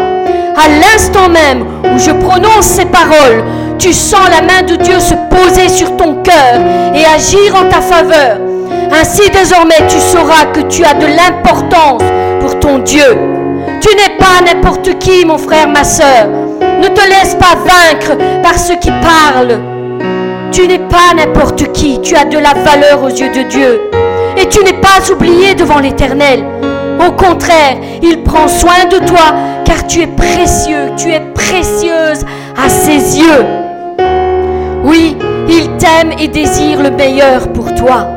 à 0.56 0.68
l'instant 0.68 1.28
même 1.28 1.64
où 1.84 1.98
je 1.98 2.12
prononce 2.12 2.66
ces 2.66 2.84
paroles, 2.84 3.44
tu 3.78 3.92
sens 3.92 4.28
la 4.30 4.40
main 4.40 4.62
de 4.62 4.76
Dieu 4.76 5.00
se 5.00 5.14
poser 5.28 5.68
sur 5.68 5.96
ton 5.96 6.22
cœur 6.22 6.60
et 6.94 7.04
agir 7.04 7.54
en 7.56 7.68
ta 7.68 7.80
faveur. 7.80 8.38
Ainsi 8.92 9.28
désormais 9.30 9.86
tu 9.88 9.98
sauras 9.98 10.46
que 10.52 10.60
tu 10.60 10.84
as 10.84 10.94
de 10.94 11.06
l'importance 11.06 12.02
pour 12.40 12.58
ton 12.60 12.78
Dieu. 12.78 13.16
Tu 13.80 13.88
n'es 13.96 14.16
pas 14.18 14.40
n'importe 14.44 14.98
qui, 14.98 15.24
mon 15.24 15.38
frère, 15.38 15.68
ma 15.68 15.84
soeur. 15.84 16.28
Ne 16.80 16.88
te 16.88 17.00
laisse 17.08 17.34
pas 17.34 17.56
vaincre 17.56 18.16
par 18.42 18.58
ceux 18.58 18.76
qui 18.76 18.90
parlent. 18.90 19.60
Tu 20.52 20.66
n'es 20.68 20.78
pas 20.78 21.14
n'importe 21.16 21.72
qui, 21.72 22.00
tu 22.00 22.14
as 22.14 22.24
de 22.24 22.38
la 22.38 22.54
valeur 22.54 23.02
aux 23.02 23.08
yeux 23.08 23.30
de 23.30 23.48
Dieu. 23.48 23.80
Et 24.36 24.48
tu 24.48 24.62
n'es 24.64 24.80
pas 24.80 25.10
oublié 25.12 25.54
devant 25.54 25.80
l'Éternel. 25.80 26.44
Au 27.06 27.12
contraire, 27.12 27.76
il 28.02 28.22
prend 28.22 28.48
soin 28.48 28.84
de 28.90 28.98
toi 28.98 29.34
car 29.64 29.86
tu 29.86 30.02
es 30.02 30.06
précieux, 30.06 30.90
tu 30.96 31.10
es 31.10 31.20
précieuse 31.34 32.24
à 32.56 32.68
ses 32.68 33.18
yeux. 33.18 33.44
Oui, 34.84 35.16
il 35.48 35.76
t'aime 35.76 36.12
et 36.18 36.28
désire 36.28 36.82
le 36.82 36.90
meilleur 36.90 37.52
pour 37.52 37.74
toi. 37.74 38.08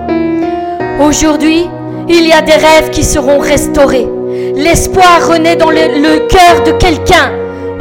Aujourd'hui, 1.00 1.70
il 2.10 2.28
y 2.28 2.34
a 2.34 2.42
des 2.42 2.54
rêves 2.54 2.90
qui 2.92 3.04
seront 3.04 3.40
restaurés. 3.40 4.08
L'espoir 4.56 5.28
renaît 5.28 5.56
dans 5.56 5.70
le, 5.70 6.28
cœur 6.28 6.64
de 6.66 6.72
quelqu'un. 6.72 7.32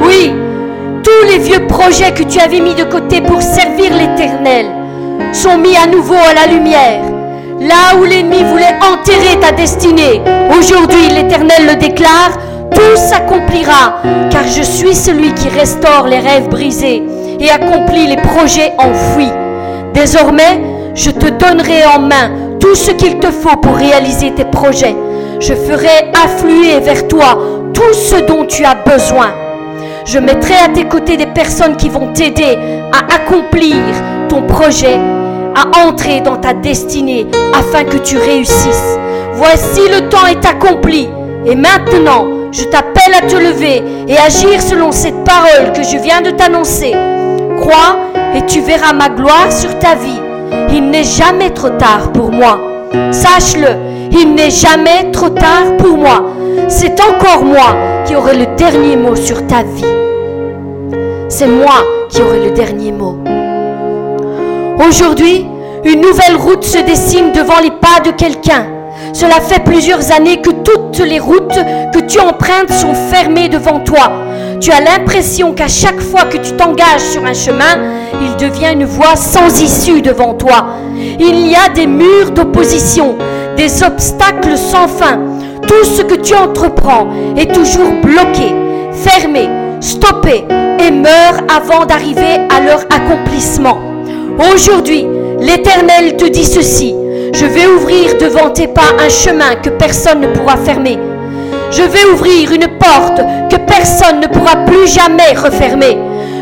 Oui, 0.01 0.33
tous 1.07 1.25
les 1.25 1.37
vieux 1.37 1.65
projets 1.67 2.11
que 2.11 2.23
tu 2.23 2.37
avais 2.37 2.59
mis 2.59 2.75
de 2.75 2.83
côté 2.83 3.21
pour 3.21 3.41
servir 3.41 3.91
l'Éternel 3.93 4.65
sont 5.31 5.57
mis 5.57 5.77
à 5.77 5.87
nouveau 5.87 6.15
à 6.15 6.33
la 6.33 6.51
lumière. 6.51 7.01
Là 7.61 7.97
où 7.97 8.03
l'ennemi 8.03 8.43
voulait 8.43 8.75
enterrer 8.81 9.39
ta 9.39 9.53
destinée, 9.53 10.21
aujourd'hui 10.57 11.07
l'Éternel 11.07 11.65
le 11.65 11.75
déclare, 11.77 12.37
tout 12.71 12.97
s'accomplira, 12.97 14.01
car 14.29 14.45
je 14.47 14.61
suis 14.61 14.93
celui 14.93 15.33
qui 15.33 15.47
restaure 15.47 16.07
les 16.07 16.19
rêves 16.19 16.49
brisés 16.49 17.01
et 17.39 17.49
accomplit 17.49 18.07
les 18.07 18.17
projets 18.17 18.73
enfouis. 18.77 19.31
Désormais, 19.93 20.59
je 20.93 21.11
te 21.11 21.29
donnerai 21.29 21.85
en 21.85 21.99
main 21.99 22.31
tout 22.59 22.75
ce 22.75 22.91
qu'il 22.91 23.17
te 23.19 23.31
faut 23.31 23.55
pour 23.55 23.77
réaliser 23.77 24.33
tes 24.33 24.45
projets. 24.45 24.95
Je 25.39 25.53
ferai 25.53 26.11
affluer 26.25 26.81
vers 26.81 27.07
toi 27.07 27.39
tout 27.73 27.93
ce 27.93 28.17
dont 28.25 28.45
tu 28.45 28.65
as 28.65 28.75
besoin. 28.75 29.46
Je 30.07 30.19
mettrai 30.19 30.53
à 30.53 30.69
tes 30.69 30.85
côtés 30.85 31.17
des 31.17 31.25
personnes 31.25 31.75
qui 31.75 31.89
vont 31.89 32.13
t'aider 32.13 32.57
à 32.93 33.13
accomplir 33.13 33.75
ton 34.29 34.43
projet 34.43 34.97
à 35.53 35.85
entrer 35.85 36.21
dans 36.21 36.37
ta 36.37 36.53
destinée 36.53 37.27
afin 37.53 37.83
que 37.83 37.97
tu 37.97 38.17
réussisses. 38.17 38.97
Voici 39.33 39.81
le 39.89 40.07
temps 40.07 40.25
est 40.25 40.45
accompli. 40.45 41.09
Et 41.45 41.55
maintenant, 41.55 42.25
je 42.53 42.63
t'appelle 42.63 43.15
à 43.21 43.27
te 43.27 43.35
lever 43.35 43.83
et 44.07 44.17
agir 44.17 44.61
selon 44.61 44.93
cette 44.93 45.25
parole 45.25 45.73
que 45.73 45.83
je 45.83 45.97
viens 45.97 46.21
de 46.21 46.31
t'annoncer. 46.31 46.93
Crois 47.59 47.97
et 48.33 48.45
tu 48.45 48.61
verras 48.61 48.93
ma 48.93 49.09
gloire 49.09 49.51
sur 49.51 49.77
ta 49.77 49.95
vie. 49.95 50.21
Il 50.71 50.89
n'est 50.89 51.03
jamais 51.03 51.49
trop 51.49 51.69
tard 51.69 52.13
pour 52.13 52.31
moi. 52.31 52.61
Sache-le, 53.11 53.75
il 54.17 54.35
n'est 54.35 54.51
jamais 54.51 55.11
trop 55.11 55.29
tard 55.29 55.75
pour 55.77 55.97
moi. 55.97 56.23
C'est 56.69 56.99
encore 56.99 57.45
moi 57.45 58.03
qui 58.05 58.13
aurai 58.15 58.35
le 58.35 58.55
dernier 58.57 58.97
mot 58.97 59.15
sur 59.15 59.47
ta 59.47 59.63
vie. 59.63 59.85
C'est 61.29 61.47
moi 61.47 61.83
qui 62.09 62.21
aurai 62.21 62.43
le 62.43 62.51
dernier 62.51 62.91
mot. 62.91 63.17
Aujourd'hui, 64.85 65.45
une 65.85 66.01
nouvelle 66.01 66.35
route 66.35 66.65
se 66.65 66.79
dessine 66.79 67.31
devant 67.31 67.59
les 67.63 67.71
pas 67.71 68.01
de 68.03 68.11
quelqu'un. 68.11 68.65
Cela 69.13 69.39
fait 69.39 69.63
plusieurs 69.63 70.11
années 70.11 70.41
que 70.41 70.49
toutes 70.49 70.99
les 70.99 71.19
routes 71.19 71.57
que 71.93 71.99
tu 71.99 72.19
empruntes 72.19 72.71
sont 72.71 72.93
fermées 72.93 73.47
devant 73.47 73.79
toi. 73.79 74.11
Tu 74.59 74.71
as 74.71 74.81
l'impression 74.81 75.53
qu'à 75.53 75.69
chaque 75.69 76.01
fois 76.01 76.25
que 76.25 76.37
tu 76.37 76.51
t'engages 76.51 77.01
sur 77.01 77.23
un 77.23 77.33
chemin, 77.33 77.77
il 78.21 78.35
devient 78.35 78.73
une 78.73 78.85
voie 78.85 79.15
sans 79.15 79.61
issue 79.61 80.01
devant 80.01 80.33
toi. 80.33 80.67
Il 81.19 81.47
y 81.47 81.55
a 81.55 81.69
des 81.73 81.87
murs 81.87 82.31
d'opposition, 82.31 83.15
des 83.55 83.83
obstacles 83.83 84.57
sans 84.57 84.87
fin. 84.87 85.36
Tout 85.67 85.83
ce 85.83 86.01
que 86.01 86.15
tu 86.15 86.33
entreprends 86.33 87.07
est 87.35 87.53
toujours 87.53 87.91
bloqué, 88.01 88.55
fermé, 88.93 89.49
stoppé 89.81 90.45
et 90.79 90.91
meurt 90.91 91.43
avant 91.53 91.85
d'arriver 91.85 92.47
à 92.49 92.61
leur 92.61 92.81
accomplissement. 92.89 93.77
Aujourd'hui, 94.53 95.05
l'Éternel 95.39 96.15
te 96.15 96.25
dit 96.25 96.45
ceci. 96.45 96.95
Je 97.33 97.45
vais 97.45 97.67
ouvrir 97.67 98.17
devant 98.19 98.49
tes 98.49 98.67
pas 98.67 98.95
un 98.99 99.09
chemin 99.09 99.55
que 99.61 99.69
personne 99.69 100.21
ne 100.21 100.27
pourra 100.27 100.55
fermer. 100.57 100.97
Je 101.69 101.83
vais 101.83 102.05
ouvrir 102.13 102.51
une 102.53 102.67
porte 102.79 103.21
que 103.49 103.57
personne 103.57 104.21
ne 104.21 104.27
pourra 104.27 104.55
plus 104.65 104.87
jamais 104.87 105.33
refermer. 105.35 105.97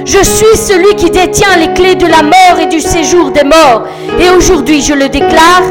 Je 0.05 0.23
suis 0.23 0.55
celui 0.55 0.95
qui 0.95 1.09
détient 1.09 1.57
les 1.57 1.73
clés 1.73 1.95
de 1.95 2.05
la 2.05 2.21
mort 2.21 2.59
et 2.61 2.67
du 2.67 2.79
séjour 2.79 3.31
des 3.31 3.43
morts. 3.43 3.83
Et 4.19 4.29
aujourd'hui, 4.29 4.81
je 4.81 4.93
le 4.93 5.09
déclare, 5.09 5.63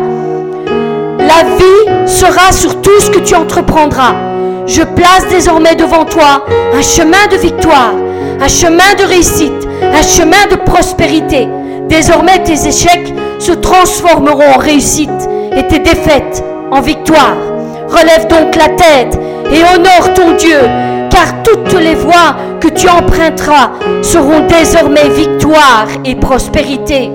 la 1.26 1.42
vie 1.56 2.08
sera 2.08 2.52
sur 2.52 2.80
tout 2.80 3.00
ce 3.00 3.10
que 3.10 3.20
tu 3.20 3.34
entreprendras. 3.34 4.14
Je 4.66 4.82
place 4.82 5.26
désormais 5.28 5.74
devant 5.74 6.04
toi 6.04 6.44
un 6.74 6.82
chemin 6.82 7.26
de 7.30 7.36
victoire, 7.36 7.92
un 8.40 8.48
chemin 8.48 8.94
de 8.98 9.04
réussite, 9.04 9.68
un 9.82 10.02
chemin 10.02 10.46
de 10.50 10.56
prospérité. 10.56 11.48
Désormais, 11.88 12.42
tes 12.42 12.68
échecs 12.68 13.12
se 13.38 13.52
transformeront 13.52 14.54
en 14.54 14.58
réussite 14.58 15.10
et 15.54 15.66
tes 15.66 15.78
défaites 15.78 16.42
en 16.70 16.80
victoire. 16.80 17.36
Relève 17.88 18.26
donc 18.28 18.56
la 18.56 18.68
tête 18.68 19.18
et 19.52 19.60
honore 19.62 20.14
ton 20.14 20.32
Dieu, 20.32 20.58
car 21.10 21.42
toutes 21.42 21.78
les 21.78 21.94
voies 21.94 22.36
que 22.60 22.68
tu 22.68 22.88
emprunteras 22.88 23.70
seront 24.02 24.46
désormais 24.48 25.08
victoire 25.10 25.86
et 26.04 26.14
prospérité. 26.14 27.10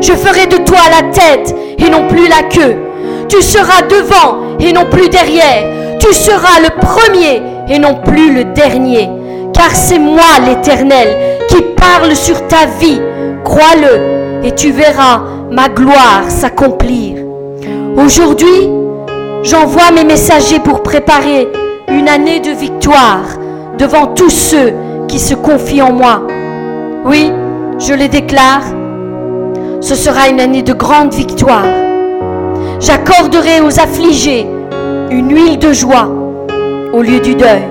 Je 0.00 0.12
ferai 0.12 0.46
de 0.46 0.56
toi 0.56 0.80
la 0.90 1.08
tête 1.12 1.54
et 1.78 1.88
non 1.88 2.08
plus 2.08 2.28
la 2.28 2.42
queue. 2.42 2.91
Tu 3.32 3.40
seras 3.40 3.80
devant 3.88 4.58
et 4.60 4.74
non 4.74 4.84
plus 4.90 5.08
derrière. 5.08 5.96
Tu 5.98 6.12
seras 6.12 6.60
le 6.60 6.68
premier 6.78 7.40
et 7.66 7.78
non 7.78 7.94
plus 8.04 8.30
le 8.30 8.44
dernier. 8.44 9.08
Car 9.54 9.70
c'est 9.70 9.98
moi 9.98 10.38
l'Éternel 10.46 11.38
qui 11.48 11.62
parle 11.74 12.14
sur 12.14 12.46
ta 12.46 12.66
vie 12.78 13.00
Crois-le 13.42 14.46
et 14.46 14.54
tu 14.54 14.70
verras 14.70 15.22
ma 15.50 15.70
gloire 15.70 16.24
s'accomplir. 16.28 17.24
Aujourd'hui, 17.96 18.68
j'envoie 19.42 19.92
mes 19.94 20.04
messagers 20.04 20.60
pour 20.60 20.82
préparer 20.82 21.48
une 21.88 22.10
année 22.10 22.40
de 22.40 22.50
victoire 22.50 23.24
devant 23.78 24.08
tous 24.08 24.28
ceux 24.28 24.74
qui 25.08 25.18
se 25.18 25.34
confient 25.34 25.80
en 25.80 25.94
moi. 25.94 26.26
Oui, 27.06 27.32
je 27.78 27.94
le 27.94 28.08
déclare, 28.08 28.64
ce 29.80 29.94
sera 29.94 30.28
une 30.28 30.40
année 30.40 30.62
de 30.62 30.74
grande 30.74 31.14
victoire. 31.14 31.91
J'accorderai 32.84 33.60
aux 33.60 33.78
affligés 33.78 34.44
une 35.10 35.32
huile 35.32 35.58
de 35.60 35.72
joie 35.72 36.08
au 36.92 37.00
lieu 37.00 37.20
du 37.20 37.36
deuil 37.36 37.62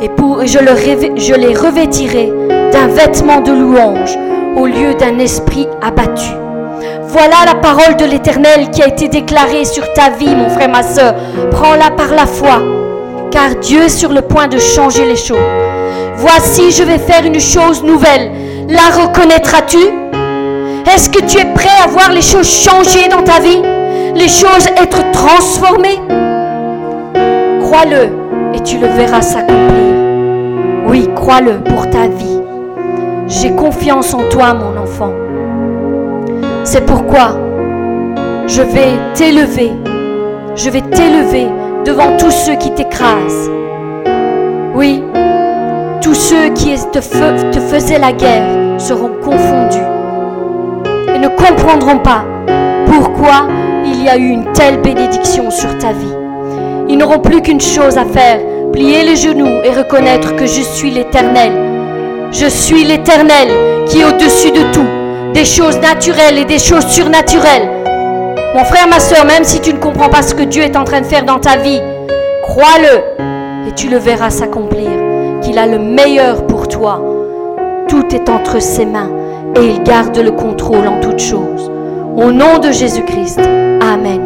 et 0.00 0.08
je 0.46 1.34
les 1.34 1.54
revêtirai 1.54 2.32
d'un 2.72 2.86
vêtement 2.86 3.42
de 3.42 3.52
louange 3.52 4.16
au 4.56 4.64
lieu 4.64 4.94
d'un 4.94 5.18
esprit 5.18 5.68
abattu. 5.82 6.30
Voilà 7.08 7.44
la 7.44 7.56
parole 7.56 7.96
de 7.96 8.06
l'Éternel 8.06 8.70
qui 8.70 8.82
a 8.82 8.88
été 8.88 9.08
déclarée 9.08 9.66
sur 9.66 9.92
ta 9.92 10.08
vie, 10.10 10.34
mon 10.34 10.48
frère, 10.48 10.70
ma 10.70 10.82
soeur. 10.82 11.14
Prends-la 11.50 11.90
par 11.90 12.14
la 12.14 12.24
foi, 12.24 12.62
car 13.30 13.54
Dieu 13.56 13.82
est 13.82 13.88
sur 13.90 14.14
le 14.14 14.22
point 14.22 14.48
de 14.48 14.58
changer 14.58 15.04
les 15.04 15.16
choses. 15.16 15.36
Voici, 16.16 16.70
je 16.70 16.84
vais 16.84 16.98
faire 16.98 17.24
une 17.26 17.40
chose 17.40 17.82
nouvelle. 17.82 18.30
La 18.68 19.02
reconnaîtras-tu? 19.02 19.78
Est-ce 20.90 21.10
que 21.10 21.20
tu 21.26 21.38
es 21.38 21.52
prêt 21.52 21.68
à 21.84 21.88
voir 21.88 22.12
les 22.12 22.22
choses 22.22 22.48
changer 22.48 23.08
dans 23.08 23.22
ta 23.22 23.40
vie? 23.40 23.77
Les 24.18 24.26
choses 24.26 24.66
être 24.76 25.12
transformées 25.12 26.00
Crois-le 27.60 28.08
et 28.52 28.60
tu 28.64 28.78
le 28.78 28.88
verras 28.88 29.22
s'accomplir. 29.22 29.94
Oui, 30.88 31.08
crois-le 31.14 31.60
pour 31.60 31.88
ta 31.88 32.08
vie. 32.08 32.40
J'ai 33.28 33.52
confiance 33.52 34.12
en 34.14 34.28
toi, 34.28 34.54
mon 34.54 34.76
enfant. 34.76 35.12
C'est 36.64 36.84
pourquoi 36.84 37.38
je 38.48 38.62
vais 38.62 38.98
t'élever. 39.14 39.70
Je 40.56 40.70
vais 40.70 40.80
t'élever 40.80 41.46
devant 41.84 42.16
tous 42.16 42.32
ceux 42.32 42.56
qui 42.56 42.72
t'écrasent. 42.72 43.50
Oui, 44.74 45.00
tous 46.00 46.14
ceux 46.14 46.48
qui 46.54 46.74
te, 46.90 47.00
faisaient 47.00 48.00
la 48.00 48.12
guerre 48.12 48.80
seront 48.80 49.12
confondus 49.22 49.78
et 51.14 51.18
ne 51.18 51.28
comprendront 51.28 51.98
pas 51.98 52.24
pourquoi 52.86 53.46
il 53.84 54.04
y 54.04 54.08
a 54.08 54.16
eu 54.16 54.28
une 54.28 54.52
telle 54.52 54.80
bénédiction 54.80 55.50
sur 55.50 55.76
ta 55.78 55.92
vie. 55.92 56.14
Ils 56.88 56.98
n'auront 56.98 57.20
plus 57.20 57.42
qu'une 57.42 57.60
chose 57.60 57.96
à 57.98 58.04
faire, 58.04 58.38
plier 58.72 59.04
les 59.04 59.16
genoux 59.16 59.60
et 59.64 59.70
reconnaître 59.70 60.36
que 60.36 60.46
je 60.46 60.62
suis 60.62 60.90
l'Éternel 60.90 61.68
je 62.30 62.46
suis 62.46 62.84
l'Éternel 62.84 63.48
qui 63.86 64.00
est 64.00 64.04
au-dessus 64.04 64.50
de 64.50 64.70
tout, 64.72 65.32
des 65.32 65.46
choses 65.46 65.78
naturelles 65.78 66.38
et 66.38 66.44
des 66.44 66.58
choses 66.58 66.86
surnaturelles. 66.86 67.68
Mon 68.54 68.64
frère, 68.64 68.86
ma 68.88 69.00
soeur, 69.00 69.24
même 69.24 69.44
si 69.44 69.60
tu 69.60 69.72
ne 69.72 69.78
comprends 69.78 70.10
pas 70.10 70.22
ce 70.22 70.34
que 70.34 70.42
Dieu 70.42 70.62
est 70.62 70.76
en 70.76 70.84
train 70.84 71.00
de 71.00 71.06
faire 71.06 71.24
dans 71.24 71.38
ta 71.38 71.56
vie, 71.56 71.80
crois-le 72.42 73.68
et 73.68 73.72
tu 73.74 73.88
le 73.88 73.96
verras 73.96 74.30
s'accomplir, 74.30 74.90
qu'il 75.40 75.58
a 75.58 75.66
le 75.66 75.78
meilleur 75.78 76.46
pour 76.46 76.68
toi. 76.68 77.02
Tout 77.88 78.14
est 78.14 78.28
entre 78.28 78.60
ses 78.60 78.84
mains 78.84 79.10
et 79.56 79.64
il 79.64 79.82
garde 79.82 80.18
le 80.18 80.32
contrôle 80.32 80.86
en 80.86 81.00
toutes 81.00 81.20
choses. 81.20 81.70
Au 82.18 82.32
nom 82.32 82.58
de 82.58 82.72
Jésus-Christ, 82.72 83.38
Amen. 83.80 84.20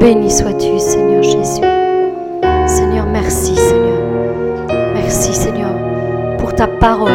Béni 0.00 0.30
sois-tu, 0.30 0.78
Seigneur 0.78 1.22
Jésus. 1.22 1.60
Seigneur, 2.66 3.04
merci, 3.12 3.54
Seigneur. 3.54 4.00
Merci, 4.94 5.34
Seigneur, 5.34 5.76
pour 6.38 6.54
ta 6.54 6.66
parole. 6.66 7.10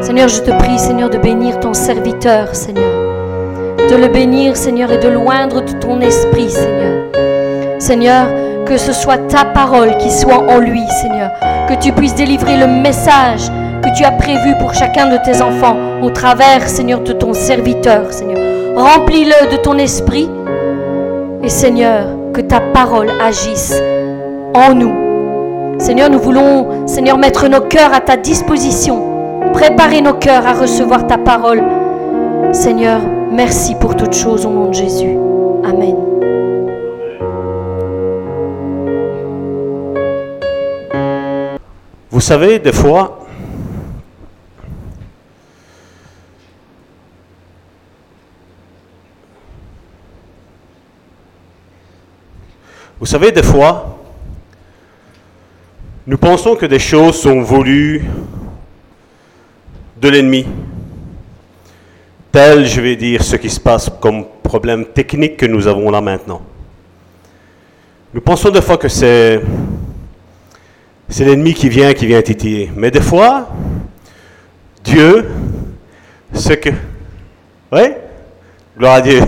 Seigneur. 0.00 0.28
je 0.28 0.42
te 0.42 0.52
prie, 0.52 0.78
Seigneur, 0.78 1.10
de 1.10 1.18
bénir 1.18 1.58
ton 1.58 1.74
serviteur, 1.74 2.54
Seigneur. 2.54 2.97
De 3.88 3.96
le 3.96 4.08
bénir, 4.08 4.56
Seigneur, 4.56 4.92
et 4.92 4.98
de 4.98 5.08
loindre 5.08 5.62
de 5.62 5.72
ton 5.72 6.00
esprit, 6.00 6.50
Seigneur. 6.50 7.06
Seigneur, 7.78 8.26
que 8.66 8.76
ce 8.76 8.92
soit 8.92 9.28
ta 9.28 9.44
parole 9.46 9.96
qui 9.96 10.10
soit 10.10 10.44
en 10.48 10.58
lui, 10.58 10.82
Seigneur. 11.00 11.30
Que 11.68 11.74
tu 11.74 11.92
puisses 11.92 12.14
délivrer 12.14 12.58
le 12.58 12.66
message 12.66 13.50
que 13.82 13.96
tu 13.96 14.04
as 14.04 14.12
prévu 14.12 14.54
pour 14.60 14.74
chacun 14.74 15.08
de 15.08 15.16
tes 15.24 15.40
enfants 15.40 15.76
au 16.02 16.10
travers, 16.10 16.68
Seigneur, 16.68 17.00
de 17.00 17.12
ton 17.12 17.32
serviteur, 17.32 18.12
Seigneur. 18.12 18.38
Remplis-le 18.76 19.50
de 19.50 19.56
ton 19.56 19.78
esprit 19.78 20.28
et 21.42 21.48
Seigneur, 21.48 22.08
que 22.34 22.40
ta 22.42 22.60
parole 22.60 23.10
agisse 23.20 23.74
en 24.54 24.74
nous. 24.74 25.78
Seigneur, 25.78 26.10
nous 26.10 26.18
voulons, 26.18 26.86
Seigneur, 26.86 27.16
mettre 27.16 27.48
nos 27.48 27.60
cœurs 27.60 27.94
à 27.94 28.00
ta 28.00 28.16
disposition. 28.16 29.02
Préparer 29.52 30.02
nos 30.02 30.14
cœurs 30.14 30.46
à 30.46 30.52
recevoir 30.52 31.06
ta 31.06 31.16
parole. 31.16 31.62
Seigneur, 32.52 33.00
merci 33.38 33.76
pour 33.76 33.94
toutes 33.94 34.16
choses 34.16 34.44
au 34.44 34.50
nom 34.50 34.68
de 34.68 34.74
Jésus. 34.74 35.16
Amen. 35.62 35.94
Vous 42.10 42.20
savez, 42.20 42.58
des 42.58 42.72
fois, 42.72 43.14
Vous 53.00 53.06
savez, 53.06 53.30
des 53.30 53.44
fois, 53.44 53.96
nous 56.04 56.18
pensons 56.18 56.56
que 56.56 56.66
des 56.66 56.80
choses 56.80 57.20
sont 57.20 57.40
voulues 57.42 58.04
de 60.02 60.08
l'ennemi. 60.08 60.44
Tel, 62.30 62.66
je 62.66 62.80
vais 62.80 62.96
dire, 62.96 63.22
ce 63.22 63.36
qui 63.36 63.48
se 63.48 63.58
passe 63.58 63.90
comme 64.00 64.26
problème 64.42 64.86
technique 64.86 65.36
que 65.36 65.46
nous 65.46 65.66
avons 65.66 65.90
là 65.90 66.00
maintenant. 66.00 66.42
Nous 68.12 68.20
pensons 68.20 68.50
des 68.50 68.62
fois 68.62 68.76
que 68.76 68.88
c'est, 68.88 69.40
c'est 71.08 71.24
l'ennemi 71.24 71.54
qui 71.54 71.68
vient, 71.68 71.92
qui 71.94 72.06
vient 72.06 72.20
titiller. 72.20 72.70
Mais 72.74 72.90
des 72.90 73.00
fois, 73.00 73.48
Dieu, 74.84 75.28
ce 76.32 76.52
que... 76.54 76.70
Oui 77.72 77.92
Gloire 78.76 78.94
à 78.94 79.00
Dieu. 79.00 79.20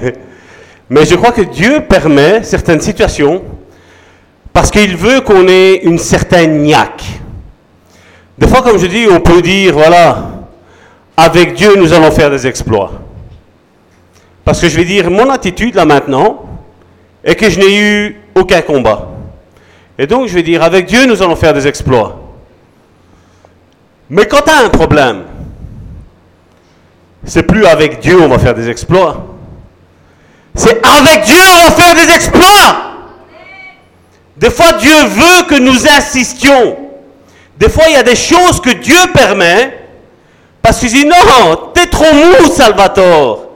Mais 0.90 1.04
je 1.04 1.14
crois 1.14 1.32
que 1.32 1.42
Dieu 1.42 1.80
permet 1.88 2.42
certaines 2.42 2.80
situations 2.80 3.42
parce 4.52 4.70
qu'il 4.70 4.96
veut 4.96 5.20
qu'on 5.20 5.46
ait 5.48 5.76
une 5.84 5.98
certaine 5.98 6.62
niaque. 6.62 7.04
Des 8.36 8.48
fois, 8.48 8.62
comme 8.62 8.78
je 8.78 8.86
dis, 8.86 9.06
on 9.10 9.20
peut 9.20 9.42
dire, 9.42 9.74
voilà, 9.74 10.39
avec 11.20 11.54
Dieu, 11.54 11.76
nous 11.76 11.92
allons 11.92 12.10
faire 12.10 12.30
des 12.30 12.46
exploits. 12.46 12.92
Parce 14.44 14.60
que 14.60 14.68
je 14.68 14.76
vais 14.76 14.86
dire, 14.86 15.10
mon 15.10 15.28
attitude 15.28 15.74
là 15.74 15.84
maintenant 15.84 16.44
est 17.22 17.34
que 17.34 17.50
je 17.50 17.60
n'ai 17.60 17.76
eu 17.78 18.20
aucun 18.34 18.62
combat. 18.62 19.08
Et 19.98 20.06
donc, 20.06 20.28
je 20.28 20.34
vais 20.34 20.42
dire, 20.42 20.62
avec 20.62 20.86
Dieu, 20.86 21.04
nous 21.04 21.22
allons 21.22 21.36
faire 21.36 21.52
des 21.52 21.66
exploits. 21.66 22.18
Mais 24.08 24.26
quand 24.26 24.40
tu 24.46 24.50
as 24.50 24.64
un 24.64 24.70
problème, 24.70 25.24
c'est 27.24 27.42
plus 27.42 27.66
avec 27.66 28.00
Dieu 28.00 28.18
on 28.20 28.28
va 28.28 28.38
faire 28.38 28.54
des 28.54 28.68
exploits. 28.70 29.26
C'est 30.54 30.84
avec 30.84 31.24
Dieu 31.24 31.36
on 31.36 31.64
va 31.64 31.70
faire 31.70 31.94
des 31.94 32.12
exploits. 32.14 32.76
Des 34.38 34.50
fois, 34.50 34.72
Dieu 34.72 35.04
veut 35.04 35.46
que 35.48 35.60
nous 35.60 35.86
insistions. 35.86 36.78
Des 37.58 37.68
fois, 37.68 37.84
il 37.88 37.92
y 37.92 37.96
a 37.96 38.02
des 38.02 38.16
choses 38.16 38.58
que 38.58 38.70
Dieu 38.70 38.96
permet 39.12 39.79
parce 40.62 40.78
qu'il 40.78 40.90
dit 40.90 41.06
non, 41.06 41.70
t'es 41.74 41.86
trop 41.86 42.12
mou, 42.12 42.46
Salvatore. 42.52 43.48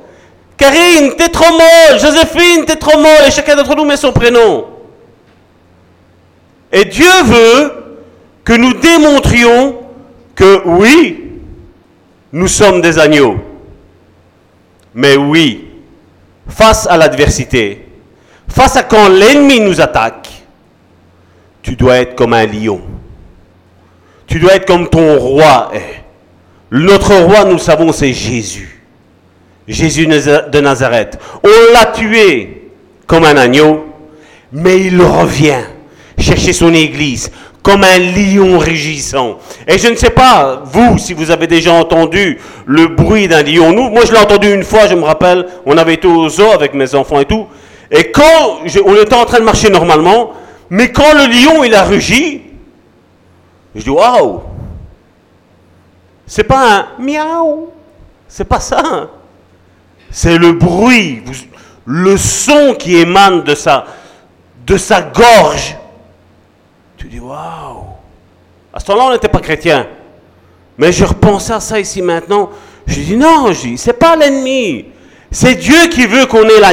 Karine, 0.56 1.14
t'es 1.16 1.28
trop 1.28 1.50
molle. 1.50 2.00
Joséphine, 2.00 2.64
t'es 2.64 2.76
trop 2.76 2.98
molle. 2.98 3.26
Et 3.26 3.30
chacun 3.30 3.56
d'entre 3.56 3.74
nous 3.74 3.84
met 3.84 3.96
son 3.96 4.12
prénom. 4.12 4.66
Et 6.72 6.84
Dieu 6.84 7.10
veut 7.24 7.72
que 8.44 8.52
nous 8.52 8.74
démontrions 8.74 9.76
que 10.34 10.62
oui, 10.64 11.40
nous 12.32 12.48
sommes 12.48 12.80
des 12.80 12.98
agneaux. 12.98 13.36
Mais 14.94 15.16
oui, 15.16 15.68
face 16.48 16.86
à 16.86 16.96
l'adversité, 16.96 17.88
face 18.48 18.76
à 18.76 18.82
quand 18.82 19.08
l'ennemi 19.08 19.60
nous 19.60 19.80
attaque, 19.80 20.28
tu 21.62 21.76
dois 21.76 21.98
être 21.98 22.14
comme 22.14 22.34
un 22.34 22.46
lion. 22.46 22.80
Tu 24.26 24.38
dois 24.38 24.54
être 24.54 24.66
comme 24.66 24.88
ton 24.88 25.18
roi 25.18 25.70
est. 25.74 26.03
Notre 26.76 27.14
roi, 27.14 27.44
nous 27.44 27.52
le 27.52 27.58
savons, 27.58 27.92
c'est 27.92 28.12
Jésus. 28.12 28.82
Jésus 29.68 30.08
de 30.08 30.60
Nazareth. 30.60 31.20
On 31.44 31.72
l'a 31.72 31.87
tué 31.87 32.72
comme 33.06 33.24
un 33.24 33.37
agneau, 33.37 33.84
mais 34.50 34.80
il 34.80 35.00
revient 35.00 35.62
chercher 36.18 36.52
son 36.52 36.74
église 36.74 37.30
comme 37.62 37.84
un 37.84 37.98
lion 37.98 38.58
rugissant. 38.58 39.38
Et 39.68 39.78
je 39.78 39.87
ne 39.87 39.94
sais 39.94 40.10
pas, 40.10 40.64
vous, 40.64 40.98
si 40.98 41.14
vous 41.14 41.30
avez 41.30 41.46
déjà 41.46 41.72
entendu 41.72 42.40
le 42.66 42.88
bruit 42.88 43.28
d'un 43.28 43.44
lion. 43.44 43.72
Nous, 43.72 43.88
moi, 43.90 44.02
je 44.04 44.10
l'ai 44.10 44.18
entendu 44.18 44.52
une 44.52 44.64
fois, 44.64 44.88
je 44.88 44.96
me 44.96 45.04
rappelle, 45.04 45.46
on 45.66 45.78
avait 45.78 45.94
été 45.94 46.08
au 46.08 46.28
zoo 46.28 46.50
avec 46.50 46.74
mes 46.74 46.92
enfants 46.96 47.20
et 47.20 47.24
tout. 47.24 47.46
Et 47.92 48.10
quand 48.10 48.58
on 48.84 48.96
était 48.96 49.14
en 49.14 49.26
train 49.26 49.38
de 49.38 49.44
marcher 49.44 49.70
normalement, 49.70 50.32
mais 50.70 50.90
quand 50.90 51.12
le 51.12 51.26
lion, 51.26 51.62
il 51.62 51.72
a 51.72 51.84
rugi, 51.84 52.42
je 53.76 53.82
dis, 53.82 53.90
waouh, 53.90 54.40
c'est 56.26 56.44
pas 56.44 56.78
un 56.78 57.02
miaou, 57.02 57.70
c'est 58.28 58.44
pas 58.44 58.60
ça. 58.60 59.10
C'est 60.10 60.38
le 60.38 60.52
bruit, 60.52 61.22
le 61.84 62.16
son 62.16 62.74
qui 62.78 62.96
émane 62.96 63.42
de 63.42 63.54
sa, 63.54 63.84
de 64.66 64.76
sa 64.76 65.02
gorge 65.02 65.76
tu 67.04 67.10
dis, 67.10 67.20
waouh! 67.20 67.84
À 68.72 68.80
ce 68.80 68.87
temps-là, 68.87 69.04
on 69.08 69.12
n'était 69.12 69.28
pas 69.28 69.40
chrétien. 69.40 69.87
Mais 70.78 70.90
je 70.90 71.04
repensais 71.04 71.52
à 71.52 71.60
ça 71.60 71.78
ici 71.78 72.00
maintenant. 72.00 72.48
Je 72.87 73.00
dis, 73.00 73.16
non, 73.16 73.52
je 73.52 73.60
dis, 73.60 73.78
c'est 73.78 73.92
pas 73.92 74.16
l'ennemi. 74.16 74.87
C'est 75.30 75.56
Dieu 75.56 75.88
qui 75.90 76.06
veut 76.06 76.24
qu'on 76.24 76.44
ait 76.44 76.60
la. 76.60 76.72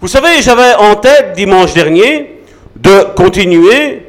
Vous 0.00 0.08
savez, 0.08 0.42
j'avais 0.42 0.74
en 0.74 0.96
tête 0.96 1.34
dimanche 1.36 1.72
dernier 1.72 2.42
de 2.74 3.14
continuer 3.14 4.06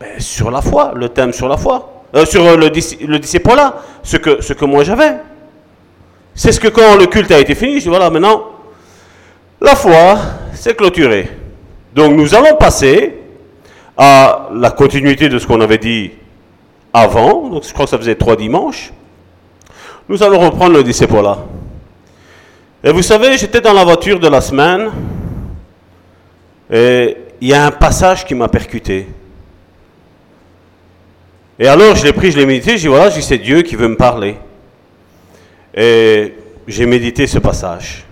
ben, 0.00 0.18
sur 0.18 0.50
la 0.50 0.60
foi, 0.60 0.92
le 0.96 1.08
thème 1.08 1.32
sur 1.32 1.48
la 1.48 1.56
foi, 1.56 1.93
euh, 2.14 2.24
sur 2.24 2.44
le, 2.44 2.56
le 2.56 3.18
disciple-là, 3.18 3.82
ce 4.02 4.16
que, 4.16 4.40
ce 4.40 4.52
que 4.52 4.64
moi 4.64 4.84
j'avais. 4.84 5.14
C'est 6.34 6.52
ce 6.52 6.60
que 6.60 6.68
quand 6.68 6.96
le 6.96 7.06
culte 7.06 7.30
a 7.30 7.38
été 7.38 7.54
fini, 7.54 7.74
je 7.74 7.84
dis 7.84 7.88
voilà, 7.88 8.10
maintenant, 8.10 8.50
la 9.60 9.74
foi, 9.74 10.18
c'est 10.52 10.76
clôturé. 10.76 11.28
Donc 11.94 12.12
nous 12.12 12.34
allons 12.34 12.56
passer 12.56 13.14
à 13.96 14.48
la 14.52 14.70
continuité 14.70 15.28
de 15.28 15.38
ce 15.38 15.46
qu'on 15.46 15.60
avait 15.60 15.78
dit 15.78 16.10
avant, 16.92 17.48
donc 17.48 17.64
je 17.64 17.72
crois 17.72 17.84
que 17.86 17.90
ça 17.90 17.98
faisait 17.98 18.16
trois 18.16 18.36
dimanches, 18.36 18.92
nous 20.08 20.22
allons 20.22 20.38
reprendre 20.38 20.74
le 20.74 20.82
disciple 20.82 21.20
là. 21.22 21.38
Et 22.82 22.92
vous 22.92 23.02
savez, 23.02 23.38
j'étais 23.38 23.60
dans 23.60 23.72
la 23.72 23.84
voiture 23.84 24.20
de 24.20 24.28
la 24.28 24.40
semaine, 24.40 24.90
et 26.70 27.16
il 27.40 27.48
y 27.48 27.54
a 27.54 27.66
un 27.66 27.70
passage 27.70 28.24
qui 28.24 28.34
m'a 28.34 28.48
percuté. 28.48 29.06
Et 31.58 31.68
alors, 31.68 31.94
je 31.94 32.04
l'ai 32.04 32.12
pris, 32.12 32.32
je 32.32 32.38
l'ai 32.38 32.46
médité, 32.46 32.72
je 32.72 32.82
dis 32.82 32.88
voilà, 32.88 33.10
c'est 33.10 33.38
Dieu 33.38 33.62
qui 33.62 33.76
veut 33.76 33.88
me 33.88 33.96
parler. 33.96 34.36
Et 35.74 36.34
j'ai 36.66 36.86
médité 36.86 37.26
ce 37.26 37.38
passage. 37.38 38.04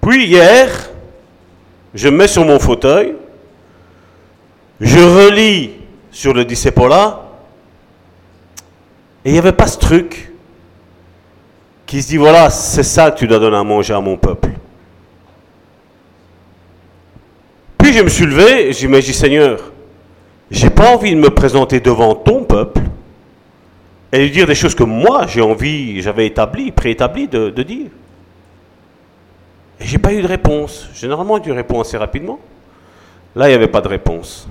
Puis 0.00 0.26
hier, 0.26 0.90
je 1.94 2.08
me 2.08 2.16
mets 2.16 2.28
sur 2.28 2.44
mon 2.44 2.58
fauteuil, 2.58 3.14
je 4.80 4.98
relis 4.98 5.70
sur 6.10 6.34
le 6.34 6.44
disciple-là, 6.44 7.22
et 9.24 9.30
il 9.30 9.32
n'y 9.32 9.38
avait 9.38 9.52
pas 9.52 9.66
ce 9.66 9.78
truc 9.78 10.32
qui 11.86 12.02
se 12.02 12.08
dit, 12.08 12.16
voilà, 12.16 12.50
c'est 12.50 12.82
ça 12.82 13.10
que 13.10 13.18
tu 13.18 13.26
dois 13.26 13.38
donner 13.38 13.56
à 13.56 13.62
manger 13.62 13.94
à 13.94 14.00
mon 14.00 14.16
peuple. 14.16 14.50
Puis 17.78 17.92
je 17.92 18.02
me 18.02 18.08
suis 18.08 18.26
levé 18.26 18.68
et 18.68 18.72
j'ai 18.72 18.88
dit, 18.88 19.14
Seigneur, 19.14 19.72
j'ai 20.50 20.70
pas 20.70 20.94
envie 20.94 21.14
de 21.14 21.20
me 21.20 21.30
présenter 21.30 21.80
devant 21.80 22.14
ton 22.14 22.44
peuple 22.44 22.80
et 24.12 24.18
lui 24.18 24.30
dire 24.30 24.46
des 24.46 24.54
choses 24.54 24.74
que 24.74 24.84
moi 24.84 25.26
j'ai 25.26 25.40
envie, 25.40 26.00
j'avais 26.02 26.26
établi, 26.26 26.70
préétabli 26.70 27.28
de, 27.28 27.50
de 27.50 27.62
dire. 27.62 27.90
Et 29.80 29.84
j'ai 29.86 29.98
pas 29.98 30.12
eu 30.12 30.22
de 30.22 30.28
réponse. 30.28 30.88
Généralement, 30.94 31.40
tu 31.40 31.50
réponds 31.50 31.80
assez 31.80 31.96
rapidement. 31.96 32.38
Là, 33.34 33.46
il 33.46 33.50
n'y 33.50 33.56
avait 33.56 33.68
pas 33.68 33.80
de 33.80 33.88
réponse. 33.88 34.48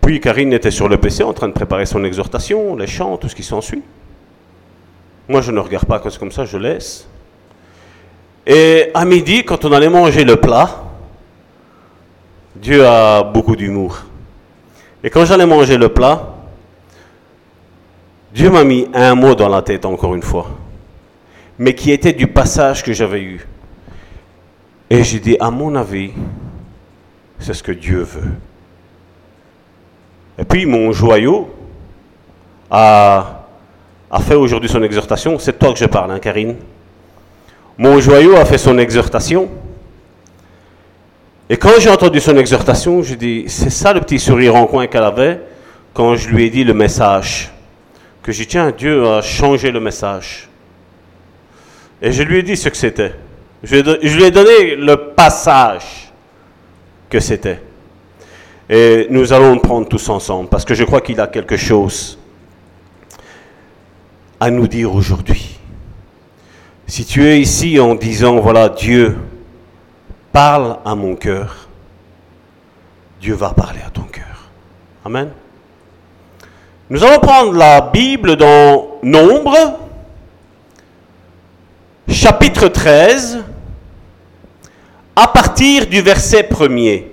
Puis 0.00 0.20
Karine 0.20 0.52
était 0.52 0.70
sur 0.70 0.88
le 0.88 0.98
PC 0.98 1.22
en 1.22 1.32
train 1.32 1.48
de 1.48 1.52
préparer 1.52 1.86
son 1.86 2.04
exhortation, 2.04 2.76
les 2.76 2.86
chants, 2.86 3.16
tout 3.16 3.28
ce 3.28 3.34
qui 3.34 3.42
s'ensuit. 3.42 3.82
Moi, 5.28 5.40
je 5.40 5.50
ne 5.50 5.58
regarde 5.58 5.86
pas 5.86 5.98
comme 5.98 6.32
ça, 6.32 6.44
je 6.44 6.58
laisse. 6.58 7.08
Et 8.46 8.90
à 8.94 9.04
midi, 9.04 9.44
quand 9.44 9.64
on 9.64 9.72
allait 9.72 9.88
manger 9.88 10.24
le 10.24 10.36
plat, 10.36 10.84
Dieu 12.60 12.86
a 12.86 13.22
beaucoup 13.22 13.56
d'humour. 13.56 14.04
Et 15.04 15.10
quand 15.10 15.24
j'allais 15.24 15.46
manger 15.46 15.76
le 15.76 15.88
plat, 15.88 16.34
Dieu 18.32 18.50
m'a 18.50 18.64
mis 18.64 18.88
un 18.92 19.14
mot 19.14 19.34
dans 19.34 19.48
la 19.48 19.62
tête 19.62 19.84
encore 19.84 20.14
une 20.14 20.22
fois, 20.22 20.46
mais 21.58 21.74
qui 21.74 21.90
était 21.90 22.12
du 22.12 22.26
passage 22.26 22.82
que 22.82 22.92
j'avais 22.92 23.22
eu. 23.22 23.46
Et 24.90 25.02
j'ai 25.04 25.20
dit, 25.20 25.36
à 25.40 25.50
mon 25.50 25.74
avis, 25.74 26.12
c'est 27.38 27.54
ce 27.54 27.62
que 27.62 27.72
Dieu 27.72 28.02
veut. 28.02 28.32
Et 30.38 30.44
puis 30.44 30.66
mon 30.66 30.92
joyau 30.92 31.50
a, 32.70 33.44
fait 34.20 34.34
aujourd'hui 34.34 34.68
son 34.68 34.82
exhortation. 34.82 35.38
C'est 35.38 35.58
toi 35.58 35.72
que 35.72 35.78
je 35.78 35.86
parle, 35.86 36.10
hein, 36.10 36.18
Karine. 36.18 36.56
Mon 37.78 38.00
joyau 38.00 38.36
a 38.36 38.44
fait 38.44 38.58
son 38.58 38.78
exhortation. 38.78 39.48
Et 41.48 41.56
quand 41.56 41.78
j'ai 41.78 41.90
entendu 41.90 42.20
son 42.20 42.36
exhortation, 42.36 43.02
je 43.02 43.14
dis, 43.14 43.44
c'est 43.46 43.70
ça 43.70 43.92
le 43.92 44.00
petit 44.00 44.18
sourire 44.18 44.56
en 44.56 44.66
coin 44.66 44.88
qu'elle 44.88 45.04
avait 45.04 45.40
quand 45.94 46.16
je 46.16 46.28
lui 46.28 46.44
ai 46.44 46.50
dit 46.50 46.64
le 46.64 46.74
message. 46.74 47.52
Que 48.22 48.32
j'ai 48.32 48.44
dit, 48.44 48.48
tiens, 48.48 48.72
Dieu 48.76 49.06
a 49.06 49.22
changé 49.22 49.70
le 49.70 49.78
message. 49.78 50.48
Et 52.02 52.10
je 52.10 52.22
lui 52.24 52.38
ai 52.38 52.42
dit 52.42 52.56
ce 52.56 52.68
que 52.68 52.76
c'était. 52.76 53.14
Je, 53.62 53.76
je 54.02 54.16
lui 54.16 54.24
ai 54.24 54.30
donné 54.32 54.74
le 54.74 54.96
passage 55.14 56.12
que 57.08 57.20
c'était. 57.20 57.62
Et 58.68 59.06
nous 59.10 59.32
allons 59.32 59.54
le 59.54 59.60
prendre 59.60 59.88
tous 59.88 60.08
ensemble, 60.08 60.48
parce 60.48 60.64
que 60.64 60.74
je 60.74 60.82
crois 60.82 61.00
qu'il 61.00 61.20
a 61.20 61.28
quelque 61.28 61.56
chose 61.56 62.18
à 64.40 64.50
nous 64.50 64.66
dire 64.66 64.92
aujourd'hui. 64.92 65.56
Si 66.88 67.04
tu 67.04 67.24
es 67.24 67.40
ici 67.40 67.78
en 67.78 67.94
disant, 67.94 68.40
voilà, 68.40 68.68
Dieu 68.68 69.16
parle 70.36 70.76
à 70.84 70.94
mon 70.94 71.16
cœur, 71.16 71.66
Dieu 73.22 73.32
va 73.32 73.54
parler 73.54 73.80
à 73.86 73.88
ton 73.88 74.02
cœur. 74.02 74.50
Amen. 75.02 75.30
Nous 76.90 77.02
allons 77.02 77.20
prendre 77.20 77.54
la 77.54 77.80
Bible 77.80 78.36
dans 78.36 78.98
Nombre, 79.02 79.56
chapitre 82.06 82.68
13, 82.68 83.44
à 85.16 85.26
partir 85.28 85.86
du 85.86 86.02
verset 86.02 86.42
premier. 86.42 87.10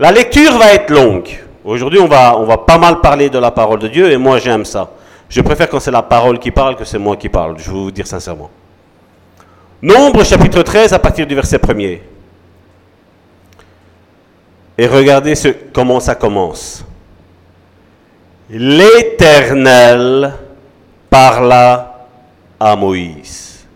La 0.00 0.10
lecture 0.10 0.58
va 0.58 0.74
être 0.74 0.90
longue. 0.90 1.28
Aujourd'hui, 1.64 2.00
on 2.00 2.08
va, 2.08 2.36
on 2.36 2.46
va 2.46 2.58
pas 2.58 2.78
mal 2.78 3.00
parler 3.00 3.30
de 3.30 3.38
la 3.38 3.52
parole 3.52 3.78
de 3.78 3.86
Dieu 3.86 4.10
et 4.10 4.16
moi 4.16 4.40
j'aime 4.40 4.64
ça. 4.64 4.90
Je 5.28 5.40
préfère 5.40 5.68
quand 5.68 5.78
c'est 5.78 5.92
la 5.92 6.02
parole 6.02 6.40
qui 6.40 6.50
parle 6.50 6.74
que 6.74 6.84
c'est 6.84 6.98
moi 6.98 7.16
qui 7.16 7.28
parle, 7.28 7.56
je 7.60 7.70
vais 7.70 7.76
vous 7.76 7.92
dire 7.92 8.08
sincèrement. 8.08 8.50
Nombre 9.80 10.24
chapitre 10.24 10.62
13 10.62 10.92
à 10.92 10.98
partir 10.98 11.24
du 11.24 11.36
verset 11.36 11.58
1er. 11.58 12.00
Et 14.76 14.86
regardez 14.88 15.36
ce, 15.36 15.48
comment 15.72 16.00
ça 16.00 16.16
commence. 16.16 16.84
L'Éternel 18.50 20.32
parla 21.08 22.08
à 22.58 22.74
Moïse. 22.74 23.66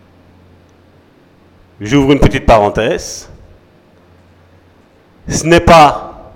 J'ouvre 1.81 2.13
une 2.13 2.21
petite 2.21 2.47
parenthèse. 2.47 3.29
Ce 5.29 5.45
n'est 5.45 5.61
pas 5.61 6.33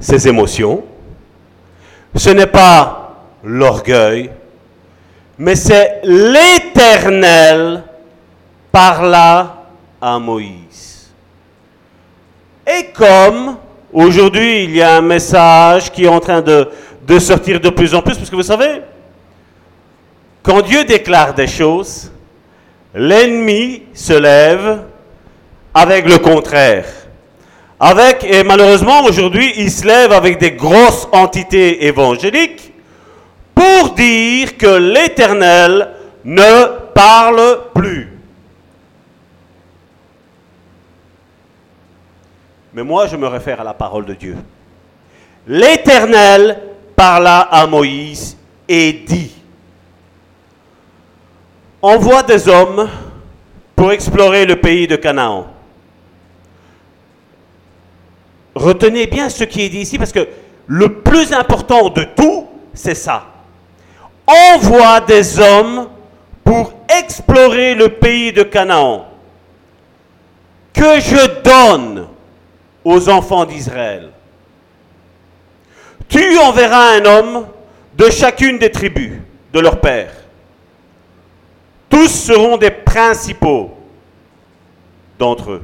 ses 0.00 0.26
émotions, 0.26 0.82
ce 2.16 2.30
n'est 2.30 2.46
pas 2.48 3.14
l'orgueil, 3.44 4.30
mais 5.38 5.54
c'est 5.54 6.00
l'Éternel 6.02 7.84
parla 8.72 9.66
à 10.00 10.18
Moïse. 10.18 11.12
Et 12.66 12.86
comme 12.86 13.56
aujourd'hui 13.92 14.64
il 14.64 14.76
y 14.76 14.82
a 14.82 14.96
un 14.96 15.02
message 15.02 15.92
qui 15.92 16.04
est 16.04 16.08
en 16.08 16.20
train 16.20 16.40
de, 16.40 16.68
sortir 17.18 17.60
de 17.60 17.68
plus 17.68 17.94
en 17.94 18.00
plus, 18.00 18.16
parce 18.16 18.30
que 18.30 18.36
vous 18.36 18.42
savez, 18.42 18.80
quand 20.42 20.62
Dieu 20.62 20.84
déclare 20.84 21.34
des 21.34 21.46
choses, 21.46 22.10
l'ennemi 22.94 23.82
se 23.92 24.14
lève 24.14 24.80
avec 25.74 26.08
le 26.08 26.18
contraire. 26.18 26.86
Avec, 27.78 28.24
et 28.24 28.42
malheureusement 28.44 29.02
aujourd'hui, 29.04 29.52
il 29.56 29.70
se 29.70 29.86
lève 29.86 30.12
avec 30.12 30.38
des 30.38 30.52
grosses 30.52 31.08
entités 31.12 31.86
évangéliques 31.86 32.72
pour 33.54 33.90
dire 33.94 34.56
que 34.56 34.78
l'Éternel 34.78 35.90
ne 36.24 36.92
parle 36.94 37.58
plus. 37.74 38.11
Mais 42.74 42.82
moi, 42.82 43.06
je 43.06 43.16
me 43.16 43.26
réfère 43.26 43.60
à 43.60 43.64
la 43.64 43.74
parole 43.74 44.06
de 44.06 44.14
Dieu. 44.14 44.36
L'Éternel 45.46 46.58
parla 46.96 47.40
à 47.40 47.66
Moïse 47.66 48.36
et 48.68 48.92
dit, 48.92 49.32
envoie 51.82 52.22
des 52.22 52.48
hommes 52.48 52.88
pour 53.74 53.92
explorer 53.92 54.46
le 54.46 54.56
pays 54.56 54.86
de 54.86 54.96
Canaan. 54.96 55.46
Retenez 58.54 59.06
bien 59.06 59.28
ce 59.28 59.44
qui 59.44 59.62
est 59.62 59.68
dit 59.68 59.80
ici 59.80 59.98
parce 59.98 60.12
que 60.12 60.28
le 60.66 61.00
plus 61.00 61.32
important 61.32 61.88
de 61.88 62.04
tout, 62.04 62.46
c'est 62.72 62.94
ça. 62.94 63.24
Envoie 64.26 65.00
des 65.00 65.40
hommes 65.40 65.88
pour 66.44 66.72
explorer 67.00 67.74
le 67.74 67.88
pays 67.88 68.32
de 68.32 68.42
Canaan 68.44 69.06
que 70.72 71.00
je 71.00 71.42
donne 71.42 72.06
aux 72.84 73.08
enfants 73.08 73.44
d'Israël. 73.44 74.10
Tu 76.08 76.38
enverras 76.38 76.96
un 76.98 77.04
homme 77.04 77.46
de 77.94 78.10
chacune 78.10 78.58
des 78.58 78.70
tribus 78.70 79.18
de 79.52 79.60
leur 79.60 79.80
père. 79.80 80.12
Tous 81.88 82.08
seront 82.08 82.56
des 82.56 82.70
principaux 82.70 83.76
d'entre 85.18 85.52
eux. 85.52 85.62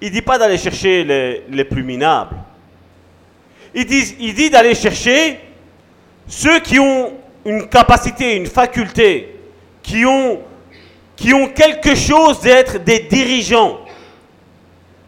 Il 0.00 0.08
ne 0.08 0.12
dit 0.12 0.22
pas 0.22 0.38
d'aller 0.38 0.58
chercher 0.58 1.04
les, 1.04 1.44
les, 1.48 1.64
plus 1.64 1.82
minables. 1.82 2.36
Il 3.74 3.86
dit, 3.86 4.16
il 4.18 4.34
dit 4.34 4.50
d'aller 4.50 4.74
chercher 4.74 5.38
ceux 6.26 6.60
qui 6.60 6.78
ont 6.78 7.12
une 7.44 7.68
capacité, 7.68 8.36
une 8.36 8.46
faculté, 8.46 9.36
qui 9.82 10.04
ont, 10.04 10.40
qui 11.16 11.32
ont 11.32 11.48
quelque 11.48 11.94
chose 11.94 12.40
d'être 12.40 12.82
des 12.82 13.00
dirigeants. 13.00 13.80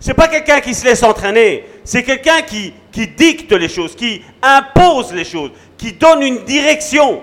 Ce 0.04 0.10
n'est 0.10 0.14
pas 0.14 0.28
quelqu'un 0.28 0.60
qui 0.60 0.74
se 0.74 0.84
laisse 0.84 1.02
entraîner, 1.02 1.64
c'est 1.82 2.02
quelqu'un 2.02 2.42
qui, 2.42 2.74
dicte 2.92 3.50
les 3.52 3.70
choses, 3.70 3.96
qui 3.96 4.20
impose 4.42 5.14
les 5.14 5.24
choses, 5.24 5.50
qui 5.78 5.94
donne 5.94 6.20
une 6.20 6.44
direction. 6.44 7.22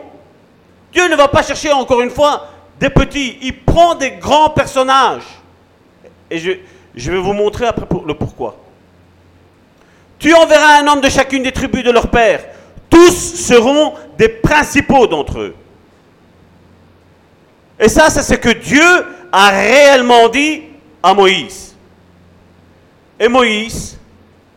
Dieu 0.92 1.08
ne 1.08 1.16
va 1.16 1.28
pas 1.28 1.44
chercher, 1.44 1.72
encore 1.72 2.02
une 2.02 2.10
fois, 2.10 2.48
des 2.80 2.90
petits. 2.90 3.38
Il 3.44 3.60
prend 3.60 3.94
des 3.94 4.14
grands 4.14 4.50
personnages. 4.50 5.28
Et 6.32 6.40
je, 6.40 7.12
vais 7.12 7.20
vous 7.20 7.34
montrer 7.34 7.68
après 7.68 7.86
le 8.04 8.16
pourquoi. 8.16 8.58
Tu 10.18 10.34
enverras 10.34 10.82
un 10.82 10.88
homme 10.88 11.02
de 11.02 11.10
chacune 11.10 11.44
des 11.44 11.52
tribus 11.52 11.84
de 11.84 11.92
leur 11.92 12.08
père. 12.10 12.44
Tous 12.90 13.12
seront 13.12 13.94
des 14.18 14.30
principaux 14.30 15.06
d'entre 15.06 15.40
eux. 15.40 15.56
Et 17.80 17.90
ça, 17.90 18.10
c'est 18.10 18.24
ce 18.24 18.34
que 18.34 18.50
Dieu 18.50 19.06
a 19.32 19.52
réellement 19.52 20.30
dit 20.30 20.64
à 21.04 21.14
Moïse. 21.14 21.71
Et 23.22 23.28
Moïse, 23.28 24.00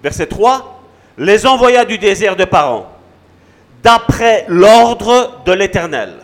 verset 0.02 0.26
3, 0.26 0.82
les 1.18 1.44
envoya 1.44 1.84
du 1.84 1.98
désert 1.98 2.34
de 2.34 2.46
Paran, 2.46 2.90
d'après 3.82 4.46
l'ordre 4.48 5.42
de 5.44 5.52
l'Éternel. 5.52 6.14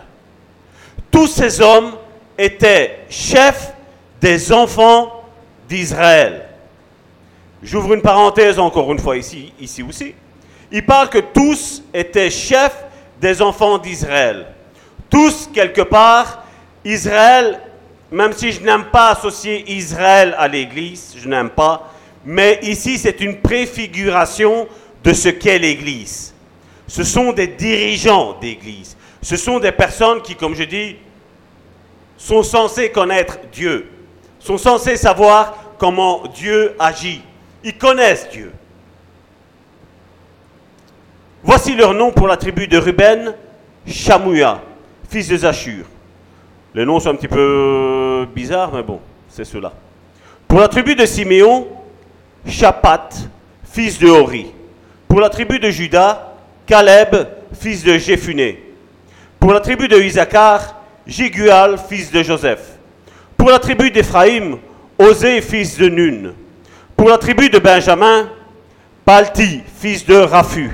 Tous 1.10 1.26
ces 1.26 1.60
hommes 1.60 1.92
étaient 2.38 3.00
chefs 3.10 3.74
des 4.22 4.54
enfants 4.54 5.22
d'Israël. 5.68 6.46
J'ouvre 7.62 7.92
une 7.92 8.00
parenthèse 8.00 8.58
encore 8.58 8.90
une 8.90 8.98
fois 8.98 9.18
ici, 9.18 9.52
ici 9.60 9.82
aussi. 9.82 10.14
Il 10.72 10.86
parle 10.86 11.10
que 11.10 11.18
tous 11.18 11.82
étaient 11.92 12.30
chefs 12.30 12.86
des 13.20 13.42
enfants 13.42 13.76
d'Israël. 13.76 14.46
Tous, 15.10 15.50
quelque 15.52 15.82
part, 15.82 16.44
Israël, 16.86 17.60
même 18.10 18.32
si 18.32 18.50
je 18.50 18.62
n'aime 18.62 18.86
pas 18.86 19.10
associer 19.10 19.70
Israël 19.70 20.34
à 20.38 20.48
l'Église, 20.48 21.14
je 21.18 21.28
n'aime 21.28 21.50
pas, 21.50 21.89
mais 22.24 22.58
ici 22.62 22.98
c'est 22.98 23.20
une 23.20 23.40
préfiguration 23.40 24.68
de 25.02 25.12
ce 25.12 25.28
qu'est 25.28 25.58
l'Église. 25.58 26.34
Ce 26.86 27.04
sont 27.04 27.32
des 27.32 27.46
dirigeants 27.46 28.36
d'Église. 28.40 28.96
Ce 29.22 29.36
sont 29.36 29.58
des 29.60 29.72
personnes 29.72 30.22
qui, 30.22 30.34
comme 30.34 30.54
je 30.54 30.64
dis, 30.64 30.96
sont 32.16 32.42
censées 32.42 32.90
connaître 32.90 33.38
Dieu, 33.52 33.86
sont 34.38 34.58
censées 34.58 34.96
savoir 34.96 35.54
comment 35.78 36.24
Dieu 36.34 36.74
agit. 36.78 37.22
Ils 37.62 37.76
connaissent 37.76 38.28
Dieu. 38.30 38.52
Voici 41.42 41.74
leur 41.74 41.94
nom 41.94 42.10
pour 42.10 42.26
la 42.26 42.36
tribu 42.36 42.66
de 42.66 42.76
Ruben, 42.76 43.34
Shamouya, 43.86 44.60
fils 45.08 45.28
de 45.28 45.36
Zachur. 45.36 45.86
Les 46.74 46.84
noms 46.84 47.00
sont 47.00 47.10
un 47.10 47.14
petit 47.14 47.28
peu 47.28 48.26
bizarres, 48.34 48.72
mais 48.74 48.82
bon, 48.82 49.00
c'est 49.28 49.44
cela. 49.44 49.72
Pour 50.46 50.60
la 50.60 50.68
tribu 50.68 50.94
de 50.94 51.06
Siméon, 51.06 51.66
Chapat, 52.46 53.10
fils 53.70 53.98
de 53.98 54.08
Hori. 54.08 54.46
Pour 55.08 55.20
la 55.20 55.28
tribu 55.28 55.58
de 55.58 55.70
Judas, 55.70 56.34
Caleb, 56.66 57.14
fils 57.58 57.82
de 57.82 57.98
Jéphuné. 57.98 58.62
Pour 59.38 59.52
la 59.52 59.60
tribu 59.60 59.88
de 59.88 59.96
Isaacar, 59.96 60.76
Jigual, 61.06 61.78
fils 61.88 62.10
de 62.10 62.22
Joseph. 62.22 62.78
Pour 63.36 63.50
la 63.50 63.58
tribu 63.58 63.90
d'Éphraïm, 63.90 64.58
Osée, 64.98 65.40
fils 65.40 65.78
de 65.78 65.88
Nun. 65.88 66.34
Pour 66.96 67.08
la 67.08 67.18
tribu 67.18 67.48
de 67.48 67.58
Benjamin, 67.58 68.30
Palti, 69.04 69.62
fils 69.78 70.04
de 70.06 70.14
Raphu. 70.14 70.70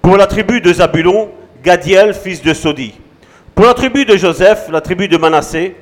Pour 0.00 0.16
la 0.16 0.26
tribu 0.26 0.60
de 0.60 0.72
Zabulon, 0.72 1.30
Gadiel, 1.62 2.14
fils 2.14 2.42
de 2.42 2.54
Sodi. 2.54 2.94
Pour 3.54 3.66
la 3.66 3.74
tribu 3.74 4.04
de 4.04 4.16
Joseph, 4.16 4.68
la 4.70 4.80
tribu 4.80 5.06
de 5.06 5.16
Manassé, 5.16 5.76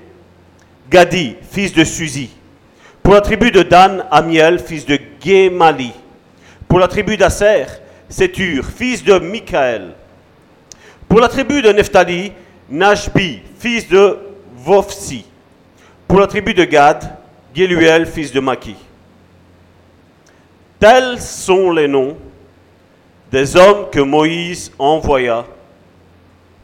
Gadi, 0.91 1.37
fils 1.51 1.73
de 1.73 1.85
Suzi. 1.85 2.31
Pour 3.03 3.15
la 3.15 3.21
tribu 3.21 3.51
de 3.51 3.63
Dan, 3.63 4.05
Amiel, 4.11 4.59
fils 4.59 4.87
de 4.87 4.99
Gemali. 5.25 5.93
Pour 6.69 6.79
la 6.79 6.89
tribu 6.89 7.17
d'Asser, 7.17 7.65
Sétur, 8.09 8.65
fils 8.65 9.03
de 9.03 9.19
Michael. 9.19 9.95
Pour 11.09 11.21
la 11.21 11.29
tribu 11.29 11.63
de 11.63 11.73
Nephtali, 11.73 12.33
Nashbi, 12.69 13.41
fils 13.59 13.89
de 13.89 14.19
Vofsi. 14.57 15.25
Pour 16.07 16.21
la 16.21 16.27
tribu 16.27 16.55
de 16.55 16.65
Gad, 16.65 17.17
Geluel, 17.55 18.07
fils 18.07 18.33
de 18.33 18.41
Maki. 18.41 18.77
Tels 20.79 21.21
sont 21.21 21.73
les 21.73 21.89
noms 21.89 22.17
des 23.31 23.57
hommes 23.57 23.91
que 23.91 24.01
Moïse 24.01 24.73
envoya 24.79 25.45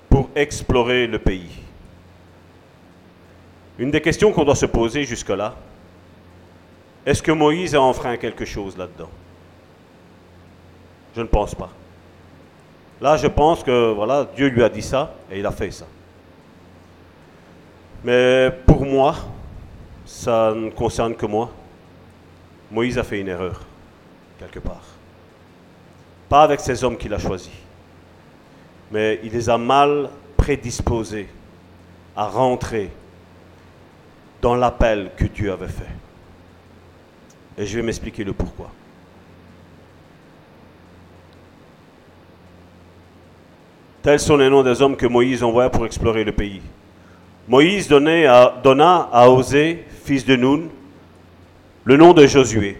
pour 0.09 0.31
explorer 0.35 1.07
le 1.07 1.19
pays. 1.19 1.51
Une 3.79 3.91
des 3.91 4.01
questions 4.01 4.33
qu'on 4.33 4.45
doit 4.45 4.55
se 4.57 4.67
poser 4.67 5.05
jusque-là, 5.05 5.55
est-ce 7.07 7.23
que 7.23 7.31
Moïse 7.31 7.75
a 7.77 7.81
enfreint 7.81 8.17
quelque 8.17 8.45
chose 8.45 8.77
là-dedans? 8.77 9.09
Je 11.15 11.21
ne 11.21 11.27
pense 11.27 11.55
pas. 11.55 11.71
Là, 13.01 13.17
je 13.17 13.29
pense 13.29 13.63
que 13.63 13.93
voilà, 13.93 14.27
Dieu 14.35 14.49
lui 14.49 14.65
a 14.65 14.69
dit 14.69 14.83
ça 14.83 15.15
et 15.31 15.39
il 15.39 15.47
a 15.47 15.53
fait 15.53 15.71
ça. 15.71 15.87
Mais 18.03 18.51
pour 18.67 18.85
moi, 18.85 19.15
ça 20.05 20.53
ne 20.53 20.71
concerne 20.71 21.15
que 21.15 21.27
moi. 21.27 21.51
Moïse 22.71 22.99
a 22.99 23.05
fait 23.05 23.21
une 23.21 23.29
erreur, 23.29 23.61
quelque 24.41 24.59
part. 24.59 24.83
Pas 26.29 26.43
avec 26.43 26.59
ces 26.59 26.83
hommes 26.83 26.97
qu'il 26.97 27.15
a 27.15 27.19
choisis, 27.19 27.53
mais 28.91 29.21
il 29.23 29.33
les 29.33 29.49
a 29.49 29.57
mal 29.57 30.11
prédisposés 30.37 31.29
à 32.17 32.27
rentrer 32.27 32.91
dans 34.43 34.57
l'appel 34.57 35.11
que 35.17 35.27
Dieu 35.27 35.53
avait 35.53 35.69
fait. 35.69 36.06
Et 37.59 37.67
je 37.67 37.77
vais 37.77 37.83
m'expliquer 37.83 38.25
le 38.25 38.33
pourquoi. 38.33 38.71
Tels 44.03 44.21
sont 44.21 44.37
les 44.37 44.49
noms 44.49 44.63
des 44.63 44.81
hommes 44.83 44.97
que 44.97 45.07
Moïse 45.07 45.43
envoya 45.43 45.69
pour 45.69 45.85
explorer 45.85 46.23
le 46.23 46.33
pays. 46.33 46.61
Moïse 47.49 47.89
donna 47.89 49.09
à 49.13 49.29
Osée, 49.31 49.85
fils 50.05 50.25
de 50.25 50.37
Nun, 50.37 50.69
le 51.85 51.97
nom 51.97 52.13
de 52.13 52.27
Josué. 52.27 52.77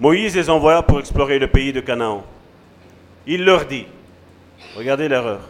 Moïse 0.00 0.34
les 0.34 0.50
envoya 0.50 0.82
pour 0.82 0.98
explorer 0.98 1.38
le 1.38 1.46
pays 1.46 1.72
de 1.72 1.80
Canaan. 1.80 2.24
Il 3.26 3.44
leur 3.44 3.66
dit, 3.66 3.86
regardez 4.76 5.08
l'erreur, 5.08 5.40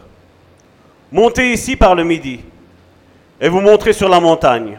montez 1.11 1.51
ici 1.51 1.75
par 1.75 1.95
le 1.95 2.03
midi 2.03 2.39
et 3.41 3.49
vous 3.49 3.61
montrez 3.61 3.93
sur 3.93 4.07
la 4.09 4.19
montagne. 4.19 4.77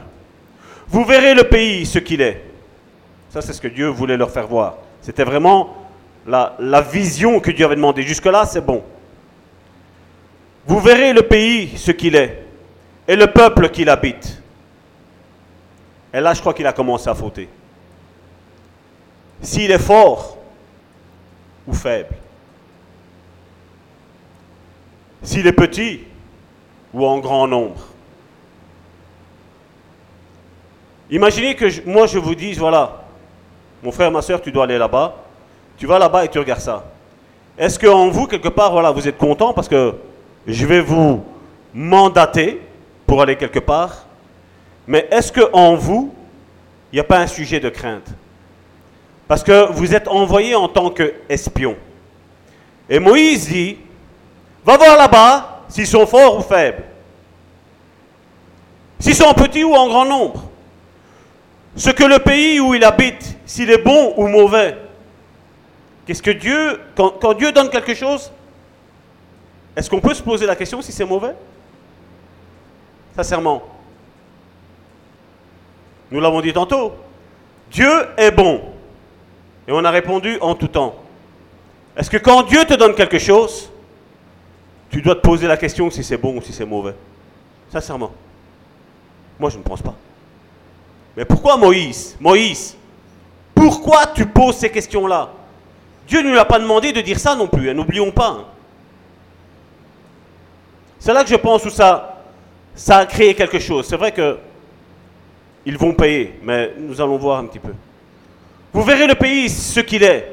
Vous 0.86 1.04
verrez 1.04 1.34
le 1.34 1.44
pays, 1.44 1.84
ce 1.84 1.98
qu'il 1.98 2.20
est. 2.20 2.53
Ça, 3.34 3.42
c'est 3.42 3.52
ce 3.52 3.60
que 3.60 3.66
Dieu 3.66 3.88
voulait 3.88 4.16
leur 4.16 4.30
faire 4.30 4.46
voir. 4.46 4.76
C'était 5.02 5.24
vraiment 5.24 5.74
la, 6.24 6.80
vision 6.82 7.40
que 7.40 7.50
Dieu 7.50 7.64
avait 7.64 7.74
demandé. 7.74 8.04
Jusque-là, 8.04 8.46
c'est 8.46 8.64
bon. 8.64 8.84
Vous 10.64 10.78
verrez 10.78 11.12
le 11.12 11.22
pays, 11.22 11.76
ce 11.76 11.90
qu'il 11.90 12.14
est, 12.14 12.46
et 13.08 13.16
le 13.16 13.26
peuple 13.26 13.70
qu'il 13.70 13.90
habite. 13.90 14.40
Et 16.12 16.20
là, 16.20 16.32
je 16.32 16.38
crois 16.38 16.54
qu'il 16.54 16.64
a 16.64 16.72
commencé 16.72 17.10
à 17.10 17.14
fauter. 17.16 17.48
S'il 19.42 19.72
est 19.72 19.80
fort 19.80 20.38
ou 21.66 21.74
faible. 21.74 22.14
S'il 25.24 25.44
est 25.48 25.52
petit 25.52 26.02
ou 26.92 27.04
en 27.04 27.18
grand 27.18 27.48
nombre. 27.48 27.84
Imaginez 31.10 31.56
que 31.56 31.84
moi 31.84 32.06
je 32.06 32.20
vous 32.20 32.36
dise, 32.36 32.58
voilà, 32.58 33.03
mon 33.84 33.92
frère, 33.92 34.10
ma 34.10 34.22
soeur, 34.22 34.40
tu 34.40 34.50
dois 34.50 34.64
aller 34.64 34.78
là-bas. 34.78 35.14
Tu 35.76 35.86
vas 35.86 35.98
là-bas 35.98 36.24
et 36.24 36.28
tu 36.28 36.38
regardes 36.38 36.62
ça. 36.62 36.84
Est-ce 37.58 37.78
qu'en 37.78 38.08
vous, 38.08 38.26
quelque 38.26 38.48
part, 38.48 38.72
voilà, 38.72 38.90
vous 38.90 39.06
êtes 39.06 39.18
content 39.18 39.52
parce 39.52 39.68
que 39.68 39.94
je 40.46 40.64
vais 40.64 40.80
vous 40.80 41.22
mandater 41.74 42.62
pour 43.06 43.20
aller 43.20 43.36
quelque 43.36 43.58
part, 43.58 44.06
mais 44.86 45.06
est-ce 45.10 45.30
qu'en 45.30 45.74
vous, 45.74 46.14
il 46.90 46.96
n'y 46.96 47.00
a 47.00 47.04
pas 47.04 47.18
un 47.18 47.26
sujet 47.26 47.60
de 47.60 47.68
crainte? 47.68 48.08
Parce 49.28 49.42
que 49.42 49.70
vous 49.72 49.94
êtes 49.94 50.08
envoyé 50.08 50.54
en 50.54 50.68
tant 50.68 50.88
qu'espion. 50.88 51.76
Et 52.88 52.98
Moïse 52.98 53.48
dit, 53.48 53.76
va 54.64 54.78
voir 54.78 54.96
là-bas 54.96 55.64
s'ils 55.68 55.86
sont 55.86 56.06
forts 56.06 56.38
ou 56.38 56.40
faibles, 56.40 56.84
s'ils 58.98 59.14
sont 59.14 59.34
petits 59.34 59.64
ou 59.64 59.74
en 59.74 59.88
grand 59.88 60.06
nombre, 60.06 60.44
ce 61.76 61.90
que 61.90 62.04
le 62.04 62.18
pays 62.18 62.60
où 62.60 62.74
il 62.74 62.84
habite, 62.84 63.36
s'il 63.46 63.70
est 63.70 63.82
bon 63.82 64.14
ou 64.16 64.28
mauvais. 64.28 64.76
Qu'est-ce 66.06 66.22
que 66.22 66.30
Dieu, 66.30 66.80
quand 66.94 67.34
Dieu 67.34 67.52
donne 67.52 67.70
quelque 67.70 67.94
chose, 67.94 68.30
est-ce 69.76 69.90
qu'on 69.90 70.00
peut 70.00 70.14
se 70.14 70.22
poser 70.22 70.46
la 70.46 70.54
question 70.54 70.80
si 70.82 70.92
c'est 70.92 71.04
mauvais? 71.04 71.34
Sincèrement. 73.16 73.62
Nous 76.10 76.20
l'avons 76.20 76.40
dit 76.40 76.52
tantôt. 76.52 76.92
Dieu 77.70 77.90
est 78.16 78.30
bon. 78.30 78.62
Et 79.66 79.72
on 79.72 79.84
a 79.84 79.90
répondu 79.90 80.38
en 80.40 80.54
tout 80.54 80.68
temps. 80.68 80.94
Est-ce 81.96 82.10
que 82.10 82.18
quand 82.18 82.42
Dieu 82.42 82.64
te 82.64 82.74
donne 82.74 82.94
quelque 82.94 83.18
chose, 83.18 83.70
tu 84.90 85.00
dois 85.00 85.14
te 85.14 85.20
poser 85.20 85.46
la 85.46 85.56
question 85.56 85.90
si 85.90 86.04
c'est 86.04 86.18
bon 86.18 86.36
ou 86.36 86.42
si 86.42 86.52
c'est 86.52 86.66
mauvais? 86.66 86.94
Sincèrement. 87.72 88.12
Moi, 89.40 89.50
je 89.50 89.58
ne 89.58 89.62
pense 89.62 89.82
pas. 89.82 89.94
Mais 91.16 91.24
pourquoi 91.24 91.56
Moïse? 91.56 92.16
Moïse, 92.20 92.76
pourquoi 93.54 94.06
tu 94.06 94.26
poses 94.26 94.56
ces 94.56 94.70
questions-là? 94.70 95.30
Dieu 96.06 96.22
ne 96.22 96.30
lui 96.30 96.38
a 96.38 96.44
pas 96.44 96.58
demandé 96.58 96.92
de 96.92 97.00
dire 97.00 97.18
ça 97.18 97.34
non 97.34 97.46
plus, 97.46 97.70
hein, 97.70 97.74
n'oublions 97.74 98.10
pas. 98.10 98.28
Hein. 98.28 98.44
C'est 100.98 101.12
là 101.12 101.22
que 101.22 101.30
je 101.30 101.36
pense 101.36 101.64
où 101.64 101.70
ça, 101.70 102.22
ça 102.74 102.98
a 102.98 103.06
créé 103.06 103.34
quelque 103.34 103.58
chose. 103.58 103.86
C'est 103.86 103.96
vrai 103.96 104.12
que 104.12 104.38
ils 105.66 105.78
vont 105.78 105.94
payer, 105.94 106.38
mais 106.42 106.72
nous 106.78 107.00
allons 107.00 107.16
voir 107.16 107.38
un 107.38 107.46
petit 107.46 107.58
peu. 107.58 107.72
Vous 108.72 108.82
verrez 108.82 109.06
le 109.06 109.14
pays 109.14 109.48
ce 109.48 109.80
qu'il 109.80 110.02
est, 110.02 110.32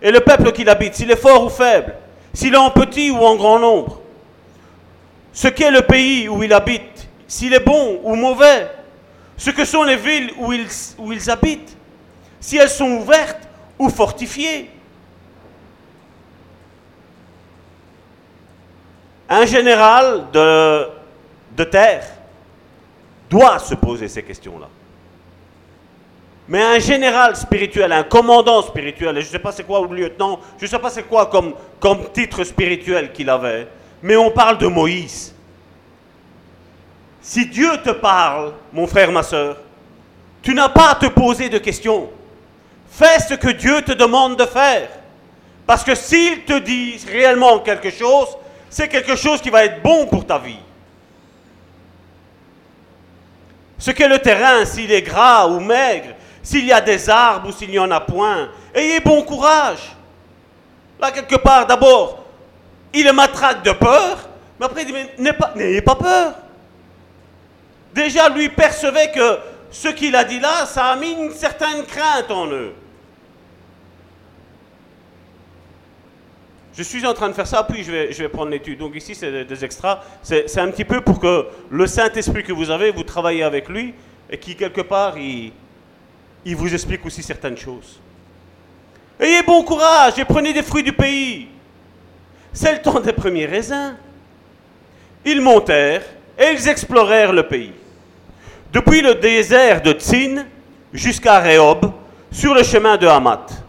et 0.00 0.10
le 0.10 0.20
peuple 0.20 0.52
qu'il 0.52 0.68
habite, 0.70 0.94
s'il 0.94 1.10
est 1.10 1.16
fort 1.16 1.44
ou 1.44 1.50
faible, 1.50 1.94
s'il 2.32 2.54
est 2.54 2.58
en 2.58 2.70
petit 2.70 3.10
ou 3.10 3.18
en 3.18 3.36
grand 3.36 3.58
nombre. 3.58 4.00
Ce 5.32 5.48
qu'est 5.48 5.70
le 5.70 5.82
pays 5.82 6.28
où 6.28 6.42
il 6.42 6.52
habite, 6.52 7.08
s'il 7.26 7.52
est 7.52 7.64
bon 7.64 8.00
ou 8.04 8.14
mauvais, 8.14 8.68
ce 9.40 9.48
que 9.48 9.64
sont 9.64 9.84
les 9.84 9.96
villes 9.96 10.32
où 10.36 10.52
ils, 10.52 11.30
habitent, 11.30 11.74
si 12.38 12.58
elles 12.58 12.68
sont 12.68 12.90
ouvertes 12.98 13.48
ou 13.78 13.88
fortifiées. 13.88 14.68
Un 19.30 19.46
général 19.46 20.26
de, 20.30 21.64
terre 21.64 22.04
doit 23.30 23.58
se 23.58 23.74
poser 23.74 24.08
ces 24.08 24.22
questions-là. 24.22 24.68
Mais 26.46 26.62
un 26.62 26.78
général 26.78 27.34
spirituel, 27.34 27.92
un 27.92 28.02
commandant 28.02 28.60
spirituel, 28.60 29.14
je 29.14 29.26
ne 29.26 29.30
sais 29.30 29.38
pas 29.38 29.52
c'est 29.52 29.64
quoi, 29.64 29.80
ou 29.80 29.90
lieutenant, 29.90 30.38
je 30.58 30.66
ne 30.66 30.68
sais 30.68 30.78
pas 30.78 30.90
c'est 30.90 31.04
quoi 31.04 31.30
comme 31.30 32.12
titre 32.12 32.44
spirituel 32.44 33.10
qu'il 33.10 33.30
avait, 33.30 33.68
mais 34.02 34.16
on 34.16 34.30
parle 34.30 34.58
de 34.58 34.66
Moïse. 34.66 35.34
Si 37.22 37.46
Dieu 37.46 37.70
te 37.84 37.90
parle, 37.90 38.52
mon 38.72 38.86
frère, 38.86 39.12
ma 39.12 39.22
soeur, 39.22 39.56
tu 40.42 40.54
n'as 40.54 40.70
pas 40.70 40.90
à 40.90 40.94
te 40.94 41.06
poser 41.06 41.48
de 41.48 41.58
questions. 41.58 42.08
Fais 42.90 43.20
ce 43.20 43.34
que 43.34 43.50
Dieu 43.50 43.82
te 43.82 43.92
demande 43.92 44.36
de 44.36 44.46
faire. 44.46 44.88
Parce 45.66 45.84
que 45.84 45.94
s'il 45.94 46.44
te 46.44 46.58
dit 46.58 47.00
réellement 47.10 47.60
quelque 47.60 47.90
chose, 47.90 48.28
c'est 48.68 48.88
quelque 48.88 49.16
chose 49.16 49.40
qui 49.40 49.50
va 49.50 49.64
être 49.64 49.82
bon 49.82 50.06
pour 50.06 50.26
ta 50.26 50.38
vie. 50.38 50.58
Ce 53.78 53.90
qu'est 53.90 54.08
le 54.08 54.18
terrain, 54.18 54.64
s'il 54.64 54.90
est 54.92 55.02
gras 55.02 55.46
ou 55.46 55.60
maigre, 55.60 56.14
s'il 56.42 56.64
y 56.64 56.72
a 56.72 56.80
des 56.80 57.08
arbres 57.08 57.48
ou 57.48 57.52
s'il 57.52 57.70
n'y 57.70 57.78
en 57.78 57.90
a 57.90 58.00
point, 58.00 58.48
ayez 58.74 59.00
bon 59.00 59.22
courage. 59.22 59.94
Là, 60.98 61.10
quelque 61.10 61.36
part, 61.36 61.66
d'abord, 61.66 62.24
il 62.92 63.06
est 63.06 63.12
matraque 63.12 63.62
de 63.62 63.72
peur, 63.72 64.18
mais 64.58 64.66
après, 64.66 64.82
il 64.82 64.86
dit, 64.86 64.94
n'ayez 65.56 65.82
pas 65.82 65.94
peur. 65.94 66.34
Déjà, 67.94 68.28
lui 68.28 68.48
percevait 68.48 69.10
que 69.10 69.38
ce 69.70 69.88
qu'il 69.88 70.14
a 70.16 70.24
dit 70.24 70.40
là, 70.40 70.66
ça 70.66 70.86
a 70.86 70.96
mis 70.96 71.12
une 71.12 71.32
certaine 71.32 71.84
crainte 71.84 72.30
en 72.30 72.46
eux. 72.48 72.72
Je 76.76 76.82
suis 76.82 77.04
en 77.04 77.14
train 77.14 77.28
de 77.28 77.34
faire 77.34 77.46
ça, 77.46 77.64
puis 77.64 77.82
je 77.82 77.90
vais, 77.90 78.12
je 78.12 78.22
vais 78.22 78.28
prendre 78.28 78.50
l'étude. 78.50 78.78
Donc 78.78 78.94
ici, 78.94 79.14
c'est 79.14 79.44
des, 79.44 79.64
extras. 79.64 80.00
C'est 80.22 80.58
un 80.58 80.70
petit 80.70 80.84
peu 80.84 81.00
pour 81.00 81.18
que 81.20 81.46
le 81.68 81.86
Saint-Esprit 81.86 82.42
que 82.42 82.52
vous 82.52 82.70
avez, 82.70 82.90
vous 82.90 83.02
travaillez 83.02 83.42
avec 83.42 83.68
lui, 83.68 83.94
et 84.30 84.38
qui, 84.38 84.54
quelque 84.54 84.80
part, 84.80 85.18
il, 85.18 85.52
il 86.44 86.56
vous 86.56 86.72
explique 86.72 87.04
aussi 87.04 87.22
certaines 87.22 87.56
choses. 87.56 88.00
Ayez 89.18 89.42
bon 89.42 89.62
courage 89.62 90.18
et 90.18 90.24
prenez 90.24 90.52
des 90.52 90.62
fruits 90.62 90.82
du 90.82 90.92
pays. 90.92 91.48
C'est 92.52 92.72
le 92.72 92.82
temps 92.82 93.00
des 93.00 93.12
premiers 93.12 93.46
raisins. 93.46 93.96
Ils 95.24 95.40
montèrent 95.40 96.02
et 96.38 96.52
ils 96.52 96.68
explorèrent 96.68 97.32
le 97.32 97.46
pays. 97.46 97.72
Depuis 98.72 99.02
le 99.02 99.16
désert 99.16 99.82
de 99.82 99.92
Tsin 99.92 100.44
jusqu'à 100.92 101.40
Rehob, 101.40 101.92
sur 102.30 102.54
le 102.54 102.62
chemin 102.62 102.96
de 102.96 103.06
Hamath. 103.06 103.62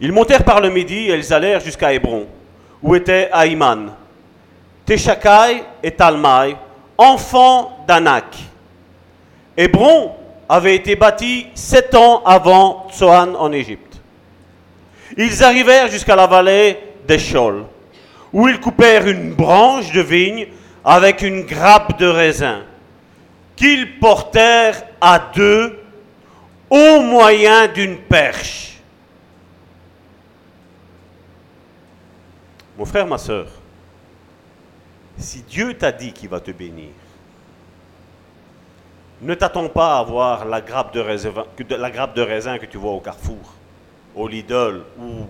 Ils 0.00 0.12
montèrent 0.12 0.44
par 0.44 0.60
le 0.60 0.70
midi 0.70 1.10
et 1.10 1.14
ils 1.14 1.32
allèrent 1.32 1.60
jusqu'à 1.60 1.92
Hébron, 1.92 2.26
où 2.82 2.94
était 2.94 3.28
Aïman, 3.32 3.94
Teshakai 4.84 5.62
et 5.82 5.92
Talmai, 5.92 6.56
enfants 6.98 7.84
d'Anak. 7.86 8.36
Hébron 9.56 10.12
avait 10.48 10.74
été 10.74 10.96
bâti 10.96 11.46
sept 11.54 11.94
ans 11.94 12.22
avant 12.24 12.88
Tsoan 12.90 13.36
en 13.36 13.52
Égypte. 13.52 14.00
Ils 15.16 15.44
arrivèrent 15.44 15.88
jusqu'à 15.88 16.16
la 16.16 16.26
vallée 16.26 16.78
d'Eshol, 17.06 17.64
où 18.32 18.48
ils 18.48 18.60
coupèrent 18.60 19.06
une 19.06 19.32
branche 19.32 19.92
de 19.92 20.00
vigne 20.00 20.48
avec 20.84 21.22
une 21.22 21.42
grappe 21.42 21.98
de 21.98 22.06
raisin, 22.06 22.62
qu'ils 23.56 23.98
portèrent 23.98 24.82
à 25.00 25.18
deux 25.34 25.80
au 26.70 27.00
moyen 27.00 27.68
d'une 27.68 27.98
perche. 27.98 28.78
Mon 32.76 32.84
frère, 32.84 33.06
ma 33.06 33.18
soeur, 33.18 33.46
si 35.16 35.42
Dieu 35.42 35.74
t'a 35.74 35.92
dit 35.92 36.12
qu'il 36.12 36.28
va 36.28 36.40
te 36.40 36.50
bénir, 36.50 36.90
ne 39.20 39.34
t'attends 39.34 39.68
pas 39.68 39.96
à 39.96 40.00
avoir 40.00 40.44
la 40.44 40.60
grappe 40.60 40.92
de 40.92 41.00
raisin, 41.00 41.32
la 41.70 41.90
grappe 41.90 42.14
de 42.14 42.22
raisin 42.22 42.58
que 42.58 42.66
tu 42.66 42.76
vois 42.76 42.90
au 42.92 43.00
Carrefour, 43.00 43.54
au 44.14 44.26
Lidl 44.26 44.82
ou 44.98 45.26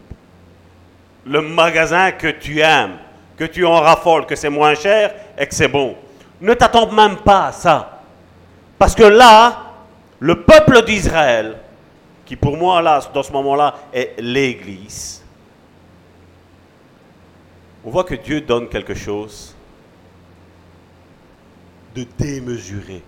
le 1.27 1.41
magasin 1.43 2.13
que 2.13 2.29
tu 2.29 2.61
aimes, 2.61 2.97
que 3.37 3.45
tu 3.45 3.65
en 3.65 3.81
raffoles, 3.81 4.27
que 4.27 4.37
c'est 4.37 4.49
moins 4.51 4.75
cher 4.75 5.15
et 5.39 5.47
que 5.47 5.55
c'est 5.55 5.69
bon. 5.69 5.97
Ne 6.41 6.55
t'attends 6.55 6.91
même 6.91 7.17
pas 7.19 7.47
à 7.49 7.53
ça. 7.53 7.94
Parce 8.79 8.95
que 8.95 9.05
là, 9.05 9.73
le 10.19 10.43
peuple 10.43 10.85
d'Israël, 10.85 11.57
qui 12.25 12.37
pour 12.37 12.57
moi, 12.57 12.81
là, 12.81 13.01
dans 13.13 13.23
ce 13.23 13.33
moment-là, 13.33 13.75
est 13.93 14.15
l'Église, 14.19 15.23
on 17.85 17.91
voit 17.91 18.05
que 18.05 18.15
Dieu 18.15 18.41
donne 18.41 18.69
quelque 18.69 18.95
chose 18.95 19.55
de 21.95 22.07
démesuré, 22.19 23.03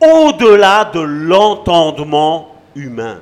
au-delà 0.00 0.84
de 0.84 1.00
l'entendement 1.00 2.62
humain. 2.74 3.20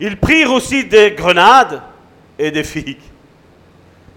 Ils 0.00 0.18
prirent 0.18 0.52
aussi 0.52 0.84
des 0.84 1.10
grenades 1.12 1.82
et 2.38 2.50
des 2.50 2.64
figues. 2.64 3.09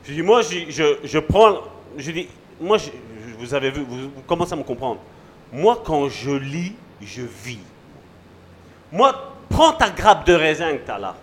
Je 0.03 0.13
dis, 0.13 0.21
moi, 0.21 0.41
je, 0.41 0.97
je, 1.03 1.19
prends, 1.19 1.59
je 1.97 2.11
dis, 2.11 2.27
moi, 2.59 2.77
vous 3.37 3.53
avez 3.53 3.71
vu, 3.71 3.85
vous, 3.87 4.09
commencez 4.27 4.53
à 4.53 4.55
me 4.55 4.63
comprendre. 4.63 4.99
Moi, 5.51 5.81
quand 5.83 6.09
je 6.09 6.31
lis, 6.31 6.75
je 7.01 7.21
vis. 7.21 7.59
Moi, 8.91 9.13
prends 9.49 9.71
ta 9.73 9.89
grappe 9.89 10.25
de 10.25 10.33
raisin 10.33 10.73
que 10.77 10.85
tu 10.85 10.91
as 10.91 10.99
là. 10.99 11.15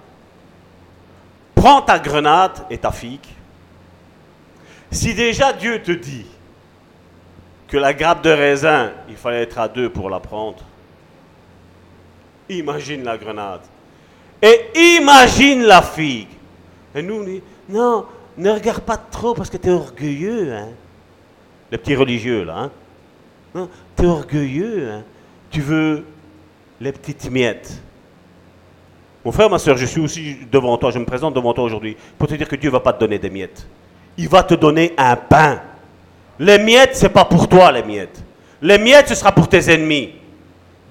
Prends 1.55 1.83
ta 1.83 1.99
grenade 1.99 2.65
et 2.71 2.79
ta 2.79 2.91
figue. 2.91 3.27
Si 4.91 5.15
déjà 5.15 5.53
Dieu 5.53 5.83
te 5.83 5.93
dit 5.93 6.27
que 7.69 7.77
la 7.77 7.93
grappe 7.93 8.23
de 8.23 8.31
raisin, 8.31 8.93
il 9.09 9.17
fallait 9.17 9.43
être 9.43 9.59
à 9.59 9.69
deux 9.69 9.91
pour 9.91 10.09
la 10.09 10.21
prendre, 10.21 10.65
imagine 12.49 13.05
la 13.05 13.19
grenade. 13.19 13.61
Et 14.43 14.97
imagine 14.97 15.63
la 15.63 15.83
figue. 15.83 16.29
Et 16.95 17.03
nous, 17.03 17.21
on 17.21 17.25
dit, 17.25 17.43
non, 17.69 18.07
ne 18.41 18.51
regarde 18.51 18.81
pas 18.81 18.97
trop 18.97 19.35
parce 19.35 19.51
que 19.51 19.57
tu 19.57 19.69
es 19.69 19.73
orgueilleux. 19.73 20.53
Hein? 20.55 20.69
Les 21.71 21.79
petits 21.79 21.95
religieux, 21.95 22.45
là. 22.45 22.57
Hein? 22.59 22.71
Non, 23.55 23.69
tu 23.97 24.05
es 24.05 24.07
orgueilleux. 24.07 24.91
Hein? 24.91 25.03
Tu 25.51 25.61
veux 25.61 26.05
les 26.81 26.93
petites 26.93 27.31
miettes. 27.31 27.81
Mon 29.25 29.33
frère, 29.33 29.51
ma 29.51 29.59
soeur, 29.59 29.77
je 29.77 29.85
suis 29.85 30.01
aussi 30.01 30.39
devant 30.51 30.79
toi, 30.79 30.91
je 30.91 30.99
me 30.99 31.05
présente 31.05 31.35
devant 31.35 31.53
toi 31.53 31.65
aujourd'hui 31.65 31.97
pour 32.17 32.27
te 32.27 32.35
dire 32.35 32.49
que 32.49 32.57
Dieu 32.57 32.71
ne 32.71 32.73
va 32.73 32.81
pas 32.81 32.93
te 32.93 33.01
donner 33.01 33.19
des 33.19 33.29
miettes. 33.29 33.67
Il 34.17 34.29
va 34.29 34.43
te 34.43 34.55
donner 34.55 34.95
un 34.97 35.17
pain. 35.17 35.61
Les 36.39 36.59
miettes, 36.59 36.97
ce 36.97 37.03
n'est 37.05 37.13
pas 37.13 37.27
pour 37.27 37.47
toi, 37.47 37.71
les 37.71 37.83
miettes. 37.83 38.23
Les 38.63 38.79
miettes, 38.79 39.09
ce 39.09 39.15
sera 39.15 39.33
pour 39.33 39.49
tes 39.49 39.71
ennemis. 39.71 40.15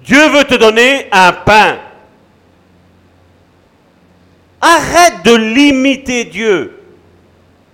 Dieu 0.04 0.28
veut 0.28 0.44
te 0.44 0.54
donner 0.54 1.08
un 1.10 1.32
pain. 1.32 1.78
Arrête 4.60 5.24
de 5.24 5.34
limiter 5.34 6.24
Dieu. 6.24 6.79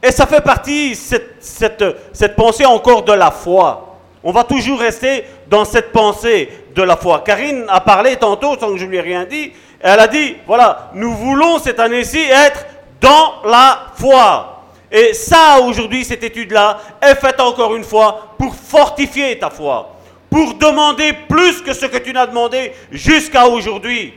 Et 0.06 0.12
ça 0.12 0.24
fait 0.24 0.40
partie, 0.40 0.94
cette, 0.94 1.42
cette, 1.42 2.36
pensée 2.36 2.64
encore 2.64 3.02
de 3.02 3.12
la 3.12 3.32
foi. 3.32 3.96
On 4.22 4.30
va 4.30 4.44
toujours 4.44 4.78
rester 4.78 5.24
dans 5.48 5.64
cette 5.64 5.90
pensée 5.90 6.48
de 6.72 6.82
la 6.82 6.96
foi. 6.96 7.24
Karine 7.26 7.64
a 7.66 7.80
parlé 7.80 8.14
tantôt, 8.14 8.56
sans 8.56 8.70
que 8.70 8.76
je 8.76 8.84
lui 8.84 8.98
ai 8.98 9.00
rien 9.00 9.24
dit, 9.24 9.52
elle 9.80 9.98
a 9.98 10.06
dit, 10.06 10.36
voilà, 10.46 10.90
nous 10.94 11.12
voulons 11.12 11.58
cette 11.58 11.80
année-ci 11.80 12.20
être 12.20 12.66
dans 13.00 13.42
la 13.46 13.86
foi. 13.96 14.62
Et 14.92 15.12
ça, 15.12 15.58
aujourd'hui, 15.60 16.04
cette 16.04 16.22
étude-là 16.22 16.78
est 17.02 17.16
faite 17.16 17.40
encore 17.40 17.74
une 17.74 17.82
fois 17.82 18.36
pour 18.38 18.54
fortifier 18.54 19.36
ta 19.40 19.50
foi, 19.50 19.96
pour 20.30 20.54
demander 20.54 21.14
plus 21.28 21.62
que 21.62 21.72
ce 21.72 21.86
que 21.86 21.98
tu 21.98 22.12
n'as 22.12 22.28
demandé 22.28 22.72
jusqu'à 22.92 23.48
aujourd'hui. 23.48 24.14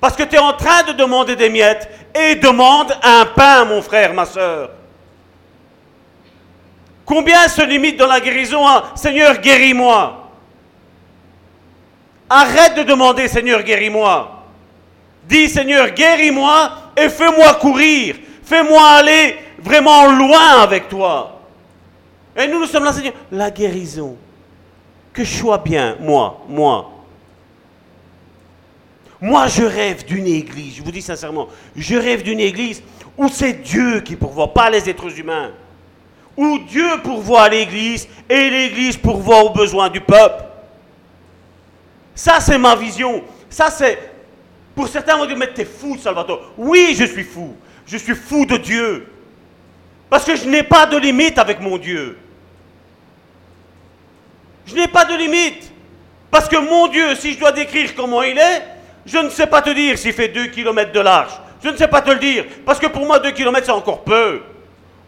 Parce 0.00 0.16
que 0.16 0.24
tu 0.24 0.34
es 0.34 0.40
en 0.40 0.54
train 0.54 0.82
de 0.88 0.92
demander 0.92 1.36
des 1.36 1.50
miettes 1.50 1.88
et 2.16 2.34
demande 2.34 2.92
un 3.00 3.26
pain, 3.26 3.64
mon 3.64 3.80
frère, 3.80 4.12
ma 4.12 4.24
soeur. 4.26 4.70
Combien 7.08 7.48
se 7.48 7.62
limite 7.62 7.96
dans 7.96 8.06
la 8.06 8.20
guérison 8.20 8.66
à 8.66 8.92
Seigneur, 8.94 9.38
guéris-moi? 9.38 10.30
Arrête 12.28 12.74
de 12.74 12.82
demander 12.82 13.28
Seigneur, 13.28 13.62
guéris-moi. 13.62 14.44
Dis 15.24 15.48
Seigneur, 15.48 15.88
guéris-moi 15.92 16.70
et 16.94 17.08
fais-moi 17.08 17.54
courir. 17.54 18.16
Fais-moi 18.44 18.82
aller 18.82 19.38
vraiment 19.58 20.12
loin 20.12 20.60
avec 20.60 20.90
toi. 20.90 21.40
Et 22.36 22.46
nous, 22.46 22.60
nous 22.60 22.66
sommes 22.66 22.84
là, 22.84 22.92
Seigneur, 22.92 23.14
la 23.32 23.50
guérison. 23.50 24.14
Que 25.10 25.24
je 25.24 25.34
sois 25.34 25.56
bien, 25.56 25.96
moi, 26.00 26.44
moi. 26.46 26.90
Moi, 29.18 29.46
je 29.46 29.62
rêve 29.62 30.04
d'une 30.04 30.26
église, 30.26 30.76
je 30.76 30.82
vous 30.82 30.92
dis 30.92 31.00
sincèrement, 31.00 31.48
je 31.74 31.96
rêve 31.96 32.22
d'une 32.22 32.38
église 32.38 32.82
où 33.16 33.28
c'est 33.28 33.54
Dieu 33.54 34.00
qui 34.02 34.14
pourvoit, 34.14 34.52
pas 34.52 34.68
les 34.68 34.90
êtres 34.90 35.18
humains. 35.18 35.52
Où 36.38 36.60
Dieu 36.60 36.88
pourvoit 37.02 37.48
l'église 37.48 38.06
et 38.30 38.48
l'église 38.48 38.96
pourvoit 38.96 39.42
aux 39.42 39.50
besoins 39.50 39.88
du 39.88 40.00
peuple. 40.00 40.44
Ça, 42.14 42.38
c'est 42.38 42.58
ma 42.58 42.76
vision. 42.76 43.24
Ça, 43.50 43.70
c'est. 43.70 43.98
Pour 44.76 44.86
certains, 44.86 45.16
on 45.16 45.20
va 45.22 45.26
dire 45.26 45.36
Mais 45.36 45.52
t'es 45.52 45.64
fou, 45.64 45.98
Salvatore. 45.98 46.52
Oui, 46.56 46.94
je 46.96 47.06
suis 47.06 47.24
fou. 47.24 47.56
Je 47.88 47.96
suis 47.96 48.14
fou 48.14 48.46
de 48.46 48.56
Dieu. 48.56 49.08
Parce 50.08 50.24
que 50.24 50.36
je 50.36 50.48
n'ai 50.48 50.62
pas 50.62 50.86
de 50.86 50.96
limite 50.96 51.38
avec 51.38 51.60
mon 51.60 51.76
Dieu. 51.76 52.16
Je 54.64 54.76
n'ai 54.76 54.86
pas 54.86 55.04
de 55.06 55.16
limite. 55.16 55.72
Parce 56.30 56.48
que 56.48 56.56
mon 56.56 56.86
Dieu, 56.86 57.16
si 57.16 57.32
je 57.32 57.40
dois 57.40 57.50
décrire 57.50 57.96
comment 57.96 58.22
il 58.22 58.38
est, 58.38 58.62
je 59.04 59.18
ne 59.18 59.28
sais 59.28 59.48
pas 59.48 59.60
te 59.60 59.70
dire 59.70 59.98
s'il 59.98 60.12
fait 60.12 60.28
2 60.28 60.46
km 60.46 60.92
de 60.92 61.00
large. 61.00 61.32
Je 61.64 61.70
ne 61.70 61.76
sais 61.76 61.88
pas 61.88 62.00
te 62.00 62.10
le 62.10 62.20
dire. 62.20 62.44
Parce 62.64 62.78
que 62.78 62.86
pour 62.86 63.04
moi, 63.04 63.18
2 63.18 63.32
km, 63.32 63.66
c'est 63.66 63.72
encore 63.72 64.04
peu. 64.04 64.40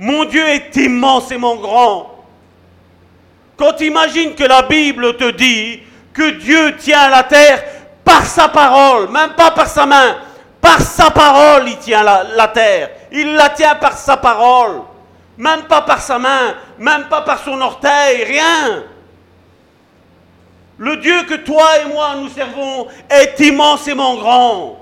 Mon 0.00 0.24
Dieu 0.24 0.48
est 0.48 0.74
immensément 0.76 1.56
grand. 1.56 2.10
Quand 3.58 3.74
tu 3.74 3.84
imagines 3.84 4.34
que 4.34 4.44
la 4.44 4.62
Bible 4.62 5.14
te 5.18 5.30
dit 5.32 5.82
que 6.14 6.30
Dieu 6.30 6.74
tient 6.78 7.10
la 7.10 7.22
terre 7.22 7.62
par 8.02 8.24
sa 8.24 8.48
parole, 8.48 9.10
même 9.10 9.34
pas 9.34 9.50
par 9.50 9.66
sa 9.68 9.84
main, 9.84 10.16
par 10.58 10.80
sa 10.80 11.10
parole, 11.10 11.68
il 11.68 11.76
tient 11.76 12.02
la, 12.02 12.48
terre. 12.48 12.88
Il 13.12 13.34
la 13.34 13.50
tient 13.50 13.74
par 13.74 13.92
sa 13.92 14.16
parole. 14.16 14.80
Même 15.36 15.64
pas 15.64 15.82
par 15.82 16.00
sa 16.00 16.18
main, 16.18 16.54
même 16.78 17.04
pas 17.10 17.20
par 17.20 17.44
son 17.44 17.60
orteil, 17.60 18.24
rien. 18.24 18.84
Le 20.78 20.96
Dieu 20.96 21.24
que 21.24 21.34
toi 21.34 21.78
et 21.78 21.92
moi 21.92 22.14
nous 22.16 22.30
servons 22.30 22.88
est 23.10 23.38
immensément 23.40 24.16
grand. 24.16 24.79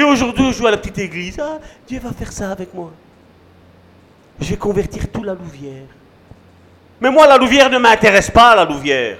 Et 0.00 0.02
aujourd'hui, 0.02 0.50
je 0.50 0.56
joue 0.56 0.66
à 0.66 0.70
la 0.70 0.78
petite 0.78 0.96
église. 0.96 1.38
Ah, 1.38 1.58
Dieu 1.86 2.00
va 2.00 2.10
faire 2.10 2.32
ça 2.32 2.50
avec 2.50 2.72
moi. 2.72 2.90
Je 4.40 4.48
vais 4.48 4.56
convertir 4.56 5.12
tout 5.12 5.22
la 5.22 5.34
louvière. 5.34 5.84
Mais 7.02 7.10
moi, 7.10 7.26
la 7.26 7.36
louvière 7.36 7.68
ne 7.68 7.76
m'intéresse 7.76 8.30
pas, 8.30 8.56
la 8.56 8.64
louvière. 8.64 9.18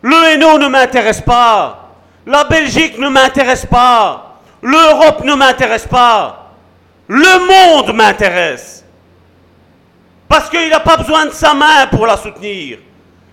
Le 0.00 0.32
Hainaut 0.32 0.56
ne 0.56 0.66
m'intéresse 0.66 1.20
pas. 1.20 1.90
La 2.24 2.44
Belgique 2.44 2.98
ne 2.98 3.10
m'intéresse 3.10 3.66
pas. 3.66 4.40
L'Europe 4.62 5.22
ne 5.24 5.34
m'intéresse 5.34 5.86
pas. 5.86 6.54
Le 7.06 7.84
monde 7.84 7.94
m'intéresse. 7.94 8.82
Parce 10.26 10.48
qu'il 10.48 10.70
n'a 10.70 10.80
pas 10.80 10.96
besoin 10.96 11.26
de 11.26 11.32
sa 11.32 11.52
main 11.52 11.86
pour 11.88 12.06
la 12.06 12.16
soutenir. 12.16 12.78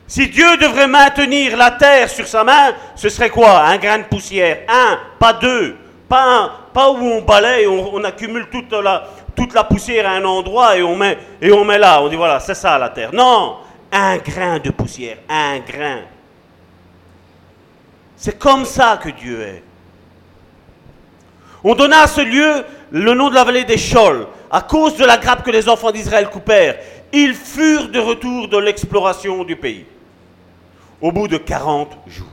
Si 0.09 0.27
Dieu 0.27 0.57
devrait 0.57 0.87
maintenir 0.87 1.55
la 1.55 1.69
terre 1.69 2.09
sur 2.09 2.27
sa 2.27 2.43
main, 2.43 2.73
ce 2.95 3.09
serait 3.09 3.29
quoi? 3.29 3.61
Un 3.61 3.77
grain 3.77 3.99
de 3.99 4.05
poussière. 4.05 4.61
Un, 4.67 4.97
pas 5.19 5.33
deux. 5.33 5.77
Pas, 6.09 6.23
un, 6.23 6.51
pas 6.73 6.89
où 6.89 6.97
on 6.97 7.21
balaye, 7.21 7.67
on, 7.67 8.03
accumule 8.03 8.47
toute 8.51 8.71
la, 8.71 9.07
toute 9.35 9.53
la 9.53 9.63
poussière 9.63 10.09
à 10.09 10.13
un 10.13 10.25
endroit 10.25 10.75
et 10.75 10.81
on, 10.81 10.95
met, 10.95 11.15
et 11.39 11.51
on 11.51 11.63
met 11.63 11.77
là. 11.77 12.01
On 12.01 12.09
dit 12.09 12.15
voilà, 12.15 12.39
c'est 12.39 12.55
ça 12.55 12.79
la 12.79 12.89
terre. 12.89 13.11
Non, 13.13 13.57
un 13.91 14.17
grain 14.17 14.57
de 14.57 14.71
poussière. 14.71 15.17
Un 15.29 15.59
grain. 15.59 15.99
C'est 18.17 18.39
comme 18.39 18.65
ça 18.65 18.99
que 19.01 19.09
Dieu 19.09 19.39
est. 19.43 19.63
On 21.63 21.75
donna 21.75 22.01
à 22.01 22.07
ce 22.07 22.21
lieu 22.21 22.65
le 22.89 23.13
nom 23.13 23.29
de 23.29 23.35
la 23.35 23.43
vallée 23.43 23.63
des 23.63 23.77
Chols, 23.77 24.25
à 24.49 24.61
cause 24.61 24.95
de 24.97 25.05
la 25.05 25.17
grappe 25.17 25.43
que 25.43 25.51
les 25.51 25.69
enfants 25.69 25.91
d'Israël 25.91 26.31
coupèrent. 26.31 26.79
Ils 27.13 27.35
furent 27.35 27.89
de 27.89 27.99
retour 27.99 28.47
de 28.47 28.57
l'exploration 28.57 29.43
du 29.43 29.55
pays, 29.55 29.85
au 31.01 31.11
bout 31.11 31.27
de 31.27 31.37
40 31.37 31.97
jours. 32.07 32.27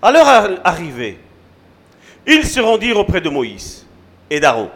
À 0.00 0.10
leur 0.12 0.26
arrivée, 0.64 1.18
ils 2.26 2.44
se 2.44 2.60
rendirent 2.60 2.98
auprès 2.98 3.20
de 3.20 3.28
Moïse 3.28 3.86
et 4.30 4.40
d'Aaron 4.40 4.70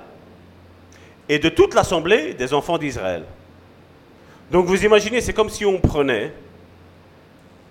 et 1.29 1.39
de 1.39 1.49
toute 1.49 1.75
l'assemblée 1.75 2.35
des 2.35 2.53
enfants 2.53 2.79
d'Israël. 2.79 3.25
Donc 4.51 4.67
vous 4.67 4.85
imaginez, 4.85 5.21
c'est 5.21 5.33
comme 5.33 5.49
si 5.49 5.65
on 5.65 5.79
prenait 5.79 6.33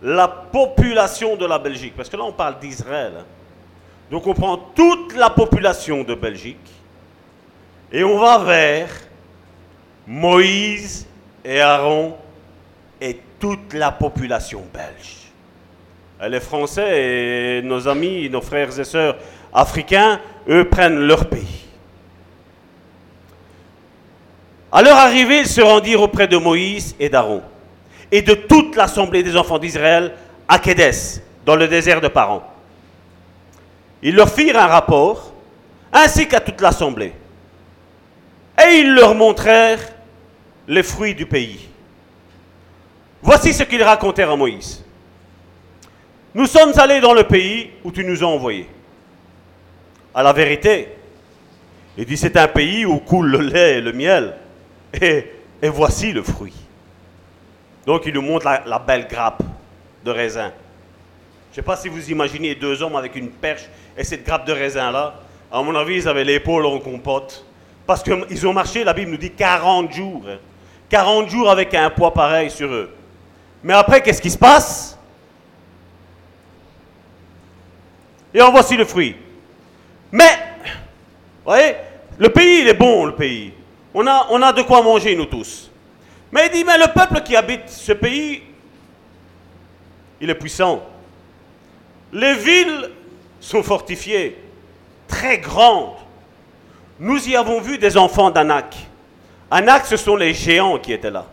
la 0.01 0.27
population 0.27 1.35
de 1.35 1.45
la 1.45 1.59
Belgique, 1.59 1.93
parce 1.95 2.09
que 2.09 2.17
là 2.17 2.23
on 2.23 2.31
parle 2.31 2.59
d'Israël. 2.59 3.13
Hein. 3.19 3.25
Donc 4.09 4.25
on 4.27 4.33
prend 4.33 4.57
toute 4.57 5.15
la 5.15 5.29
population 5.29 6.03
de 6.03 6.15
Belgique 6.15 6.57
et 7.91 8.03
on 8.03 8.17
va 8.17 8.39
vers 8.39 8.89
Moïse 10.07 11.07
et 11.45 11.61
Aaron 11.61 12.15
et 12.99 13.19
toute 13.41 13.73
la 13.73 13.91
population 13.91 14.63
belge. 14.71 15.17
Les 16.29 16.39
Français 16.39 17.57
et 17.57 17.61
nos 17.63 17.87
amis, 17.87 18.29
nos 18.29 18.41
frères 18.41 18.79
et 18.79 18.83
sœurs 18.83 19.17
africains, 19.51 20.21
eux 20.47 20.69
prennent 20.69 20.99
leur 20.99 21.27
pays. 21.27 21.65
À 24.71 24.81
leur 24.83 24.95
arrivée, 24.95 25.39
ils 25.39 25.47
se 25.47 25.59
rendirent 25.59 26.01
auprès 26.01 26.27
de 26.27 26.37
Moïse 26.37 26.95
et 26.99 27.09
d'Aaron 27.09 27.41
et 28.11 28.21
de 28.21 28.35
toute 28.35 28.75
l'assemblée 28.75 29.23
des 29.23 29.35
enfants 29.35 29.57
d'Israël 29.57 30.13
à 30.47 30.59
Kédès, 30.59 31.21
dans 31.45 31.55
le 31.55 31.67
désert 31.67 32.01
de 32.01 32.07
Paran. 32.07 32.43
Ils 34.03 34.15
leur 34.15 34.29
firent 34.29 34.59
un 34.59 34.67
rapport, 34.67 35.33
ainsi 35.91 36.27
qu'à 36.27 36.39
toute 36.39 36.61
l'assemblée. 36.61 37.13
Et 38.63 38.79
ils 38.79 38.93
leur 38.93 39.15
montrèrent 39.15 39.81
les 40.67 40.83
fruits 40.83 41.15
du 41.15 41.25
pays. 41.25 41.70
Voici 43.21 43.53
ce 43.53 43.63
qu'ils 43.63 43.83
racontèrent 43.83 44.31
à 44.31 44.35
Moïse. 44.35 44.83
Nous 46.33 46.47
sommes 46.47 46.73
allés 46.77 47.01
dans 47.01 47.13
le 47.13 47.23
pays 47.23 47.71
où 47.83 47.91
tu 47.91 48.03
nous 48.03 48.23
as 48.23 48.27
envoyés. 48.27 48.67
À 50.13 50.23
la 50.23 50.33
vérité, 50.33 50.89
il 51.97 52.05
dit 52.05 52.17
c'est 52.17 52.37
un 52.37 52.47
pays 52.47 52.85
où 52.85 52.97
coule 52.99 53.29
le 53.31 53.39
lait 53.39 53.77
et 53.77 53.81
le 53.81 53.91
miel. 53.91 54.35
Et, 54.99 55.25
voici 55.63 56.11
le 56.11 56.23
fruit. 56.23 56.55
Donc 57.85 58.03
il 58.05 58.13
nous 58.13 58.21
montre 58.21 58.45
la, 58.45 58.63
la 58.65 58.79
belle 58.79 59.07
grappe 59.07 59.43
de 60.03 60.11
raisin. 60.11 60.51
Je 61.51 61.53
ne 61.53 61.55
sais 61.55 61.61
pas 61.61 61.75
si 61.75 61.89
vous 61.89 62.09
imaginez 62.09 62.55
deux 62.55 62.81
hommes 62.81 62.95
avec 62.95 63.15
une 63.15 63.29
perche 63.29 63.63
et 63.97 64.03
cette 64.03 64.25
grappe 64.25 64.47
de 64.47 64.53
raisin-là. 64.53 65.15
À 65.51 65.61
mon 65.61 65.75
avis, 65.75 65.97
ils 65.97 66.07
avaient 66.07 66.23
l'épaule 66.23 66.65
en 66.65 66.79
compote. 66.79 67.45
Parce 67.85 68.01
qu'ils 68.01 68.47
ont 68.47 68.53
marché, 68.53 68.83
la 68.83 68.93
Bible 68.93 69.11
nous 69.11 69.17
dit 69.17 69.31
40 69.31 69.91
jours. 69.91 70.23
40 70.89 71.29
jours 71.29 71.49
avec 71.49 71.73
un 71.73 71.89
poids 71.89 72.13
pareil 72.13 72.49
sur 72.49 72.71
eux. 72.71 72.89
Mais 73.63 73.73
après, 73.73 74.01
qu'est-ce 74.01 74.21
qui 74.21 74.31
se 74.31 74.37
passe? 74.37 74.97
Et 78.33 78.41
en 78.41 78.51
voici 78.51 78.77
le 78.77 78.85
fruit. 78.85 79.15
Mais, 80.11 80.37
vous 80.63 81.51
voyez, 81.51 81.75
le 82.17 82.29
pays, 82.29 82.61
il 82.61 82.67
est 82.67 82.73
bon, 82.73 83.05
le 83.05 83.15
pays. 83.15 83.53
On 83.93 84.07
a, 84.07 84.53
de 84.53 84.61
quoi 84.61 84.81
manger, 84.81 85.15
nous 85.15 85.25
tous. 85.25 85.69
Mais 86.31 86.47
il 86.47 86.51
dit, 86.51 86.63
mais 86.63 86.77
le 86.77 86.91
peuple 86.93 87.21
qui 87.23 87.35
habite 87.35 87.69
ce 87.69 87.91
pays, 87.91 88.43
il 90.19 90.29
est 90.29 90.35
puissant. 90.35 90.81
Les 92.13 92.35
villes 92.35 92.89
sont 93.39 93.63
fortifiées, 93.63 94.37
très 95.07 95.39
grandes. 95.39 95.95
Nous 96.99 97.27
y 97.27 97.35
avons 97.35 97.59
vu 97.59 97.77
des 97.77 97.97
enfants 97.97 98.31
d'Anak. 98.31 98.75
Anak, 99.49 99.85
ce 99.85 99.97
sont 99.97 100.15
les 100.15 100.33
géants 100.33 100.77
qui 100.77 100.93
étaient 100.93 101.11
là. 101.11 101.25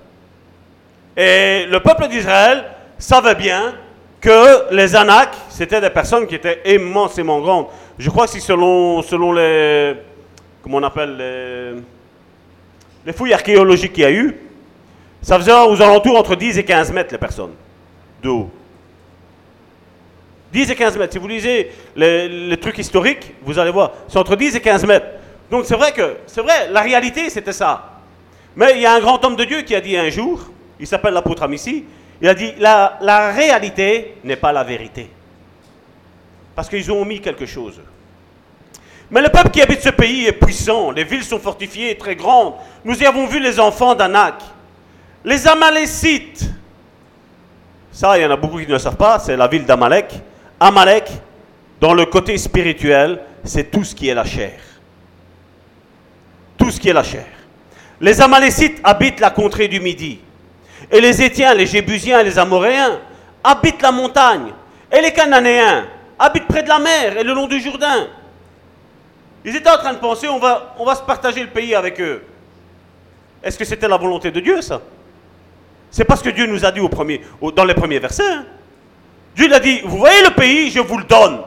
Et 1.19 1.67
le 1.67 1.81
peuple 1.81 2.07
d'Israël 2.07 2.65
savait 2.97 3.35
bien 3.35 3.75
que 4.21 4.73
les 4.73 4.95
Anak, 4.95 5.31
c'était 5.49 5.81
des 5.81 5.91
personnes 5.91 6.29
qui 6.29 6.37
étaient 6.37 6.63
immensément 6.65 7.41
grandes. 7.41 7.67
Je 7.99 8.09
crois 8.09 8.29
que 8.29 8.39
selon, 8.39 9.03
selon 9.03 9.33
les, 9.33 9.97
comment 10.63 10.77
on 10.79 10.83
appelle, 10.85 11.17
les, 11.17 11.73
les 13.05 13.13
fouilles 13.13 13.33
archéologiques 13.33 13.95
qu'il 13.95 14.05
y 14.05 14.07
a 14.07 14.13
eu, 14.13 14.37
ça 15.21 15.37
faisait 15.39 15.53
aux 15.53 15.83
alentours 15.83 16.17
entre 16.17 16.37
10 16.37 16.57
et 16.57 16.65
15 16.65 16.93
mètres 16.93 17.11
les 17.11 17.19
personnes 17.19 17.55
de 18.23 18.29
haut. 18.29 18.51
10 20.53 20.71
et 20.71 20.77
15 20.77 20.99
mètres. 20.99 21.15
Si 21.15 21.19
vous 21.19 21.27
lisez 21.27 21.73
les, 21.97 22.29
les 22.29 22.57
trucs 22.59 22.79
historiques, 22.79 23.35
vous 23.43 23.59
allez 23.59 23.73
voir, 23.73 23.91
c'est 24.07 24.19
entre 24.19 24.37
10 24.37 24.55
et 24.55 24.61
15 24.61 24.87
mètres. 24.87 25.07
Donc 25.51 25.65
c'est 25.65 25.75
vrai 25.75 25.91
que, 25.91 26.19
c'est 26.27 26.43
vrai, 26.43 26.69
la 26.71 26.81
réalité 26.81 27.29
c'était 27.29 27.53
ça. 27.53 28.03
Mais 28.55 28.75
il 28.77 28.83
y 28.83 28.87
a 28.87 28.95
un 28.95 29.01
grand 29.01 29.25
homme 29.25 29.35
de 29.35 29.45
Dieu 29.45 29.63
qui 29.63 29.75
a 29.75 29.81
dit 29.81 29.97
un 29.97 30.11
jour, 30.11 30.41
il 30.81 30.87
s'appelle 30.87 31.15
l'apôtre 31.15 31.43
Amici, 31.43 31.85
il 32.21 32.29
a 32.29 32.35
dit 32.35 32.53
la, 32.59 33.33
réalité 33.33 34.17
n'est 34.25 34.37
pas 34.37 34.53
la 34.53 34.65
vérité. 34.65 35.11
Parce 36.55 36.69
qu'ils 36.69 36.91
ont 36.91 37.03
omis 37.03 37.21
quelque 37.21 37.47
chose. 37.47 37.81
Mais 39.11 39.23
le 39.23 39.29
peuple 39.29 39.51
qui 39.51 39.63
habite 39.63 39.81
ce 39.81 39.89
pays 39.91 40.27
est 40.27 40.33
puissant, 40.33 40.91
les 40.91 41.05
villes 41.05 41.25
sont 41.25 41.39
fortifiées, 41.39 41.97
très 41.97 42.17
grandes. 42.17 42.55
Nous 42.85 43.01
y 43.01 43.07
avons 43.07 43.27
vu 43.27 43.41
les 43.41 43.59
enfants 43.59 43.95
d'Anak. 43.95 44.35
Les 45.25 45.47
Amalécites, 45.47 46.51
ça 47.91 48.19
il 48.19 48.23
y 48.23 48.27
en 48.27 48.31
a 48.31 48.37
beaucoup 48.37 48.59
qui 48.59 48.67
ne 48.67 48.73
le 48.73 48.79
savent 48.79 48.97
pas, 48.97 49.19
c'est 49.19 49.37
la 49.37 49.49
ville 49.49 49.65
d'Amalek. 49.65 50.13
Amalek, 50.61 51.11
dans 51.81 51.95
le 51.95 52.05
côté 52.07 52.37
spirituel, 52.37 53.21
c'est 53.45 53.71
tout 53.71 53.85
ce 53.85 53.95
qui 53.95 54.09
est 54.09 54.15
la 54.15 54.25
chair. 54.25 54.59
Tout 56.57 56.71
ce 56.71 56.81
qui 56.81 56.89
est 56.89 56.93
la 56.93 57.05
chair. 57.05 57.27
Les 58.01 58.21
Amalécites 58.21 58.81
habitent 58.85 59.21
la 59.21 59.31
contrée 59.31 59.69
du 59.69 59.81
Midi. 59.81 60.21
Et 60.91 61.01
les 61.01 61.23
Étiens, 61.23 61.55
les 61.55 61.67
Jébusiens 61.67 62.23
les 62.23 62.39
Amoréens 62.39 62.99
habitent 63.43 63.83
la 63.83 63.93
montagne. 63.93 64.53
Et 64.93 65.01
les 65.01 65.13
Cananéens 65.13 65.87
habitent 66.19 66.47
près 66.47 66.63
de 66.63 66.69
la 66.69 66.79
mer 66.79 67.19
et 67.19 67.23
le 67.23 67.35
long 67.35 67.47
du 67.47 67.61
Jourdain. 67.61 68.09
Ils 69.45 69.55
étaient 69.55 69.71
en 69.71 69.79
train 69.79 69.93
de 69.93 69.99
penser, 69.99 70.29
on 70.29 70.39
va, 70.39 70.95
se 70.95 71.03
partager 71.03 71.41
le 71.43 71.49
pays 71.49 71.75
avec 71.75 72.01
eux. 72.01 72.23
Est-ce 73.43 73.59
que 73.59 73.65
c'était 73.65 73.89
la 73.89 73.97
volonté 73.97 74.31
de 74.31 74.41
Dieu, 74.41 74.61
ça? 74.61 74.81
C'est 75.91 76.05
parce 76.05 76.23
que 76.23 76.31
Dieu 76.31 76.47
nous 76.47 76.65
a 76.65 76.71
dit 76.71 76.81
au 76.81 76.89
premier, 76.89 77.23
dans 77.55 77.65
les 77.65 77.75
premiers 77.75 77.99
versets. 77.99 78.23
hein. 78.31 78.45
Dieu 79.35 79.49
l'a 79.49 79.61
dit, 79.61 79.81
vous 79.85 79.99
voyez 79.99 80.23
le 80.23 80.31
pays, 80.31 80.71
je 80.71 80.81
vous 80.81 80.99
le 80.99 81.05
donne. 81.05 81.41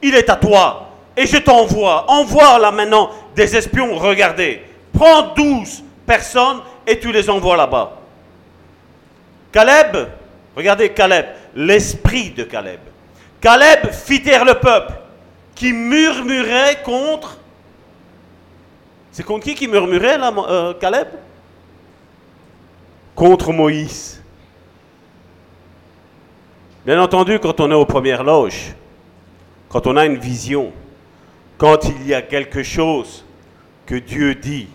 Il 0.00 0.14
est 0.14 0.30
à 0.30 0.36
toi. 0.36 0.88
Et 1.16 1.26
je 1.26 1.36
t'envoie. 1.38 2.04
Envoie 2.08 2.58
là 2.58 2.70
maintenant 2.70 3.10
des 3.34 3.56
espions, 3.56 3.96
regardez. 3.96 4.62
Prends 4.92 5.34
12 5.34 5.82
personnes 6.06 6.60
et 6.86 6.98
tu 6.98 7.10
les 7.10 7.28
envoies 7.28 7.56
là-bas. 7.56 8.03
Caleb, 9.54 10.08
regardez 10.56 10.88
Caleb, 10.88 11.26
l'esprit 11.54 12.30
de 12.30 12.42
Caleb. 12.42 12.80
Caleb 13.40 13.92
fit 13.92 14.20
taire 14.20 14.44
le 14.44 14.54
peuple 14.54 14.94
qui 15.54 15.72
murmurait 15.72 16.82
contre. 16.82 17.38
C'est 19.12 19.22
contre 19.22 19.44
qui 19.44 19.54
qui 19.54 19.68
murmurait 19.68 20.18
là, 20.18 20.34
euh, 20.36 20.74
Caleb? 20.74 21.06
Contre 23.14 23.52
Moïse. 23.52 24.20
Bien 26.84 27.00
entendu, 27.00 27.38
quand 27.38 27.60
on 27.60 27.70
est 27.70 27.74
aux 27.74 27.86
premières 27.86 28.24
loges, 28.24 28.74
quand 29.68 29.86
on 29.86 29.96
a 29.96 30.04
une 30.04 30.18
vision, 30.18 30.72
quand 31.58 31.84
il 31.84 32.08
y 32.08 32.12
a 32.12 32.22
quelque 32.22 32.64
chose 32.64 33.24
que 33.86 33.94
Dieu 33.94 34.34
dit 34.34 34.66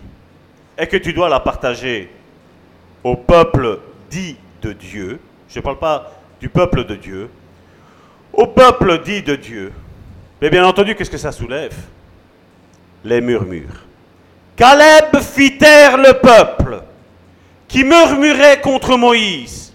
et 0.78 0.86
que 0.86 0.96
tu 0.96 1.12
dois 1.12 1.28
la 1.28 1.40
partager 1.40 2.10
au 3.04 3.14
peuple 3.14 3.80
dit 4.08 4.38
de 4.60 4.72
Dieu, 4.72 5.20
je 5.48 5.58
ne 5.58 5.62
parle 5.62 5.78
pas 5.78 6.12
du 6.40 6.48
peuple 6.48 6.84
de 6.84 6.94
Dieu, 6.94 7.30
au 8.32 8.46
peuple 8.46 9.02
dit 9.02 9.22
de 9.22 9.36
Dieu, 9.36 9.72
mais 10.40 10.50
bien 10.50 10.64
entendu, 10.64 10.94
qu'est-ce 10.94 11.10
que 11.10 11.18
ça 11.18 11.32
soulève? 11.32 11.74
Les 13.04 13.20
murmures. 13.20 13.84
Caleb 14.56 15.16
fit 15.20 15.58
taire 15.58 15.96
le 15.96 16.14
peuple 16.14 16.82
qui 17.66 17.84
murmurait 17.84 18.60
contre 18.60 18.96
Moïse. 18.96 19.72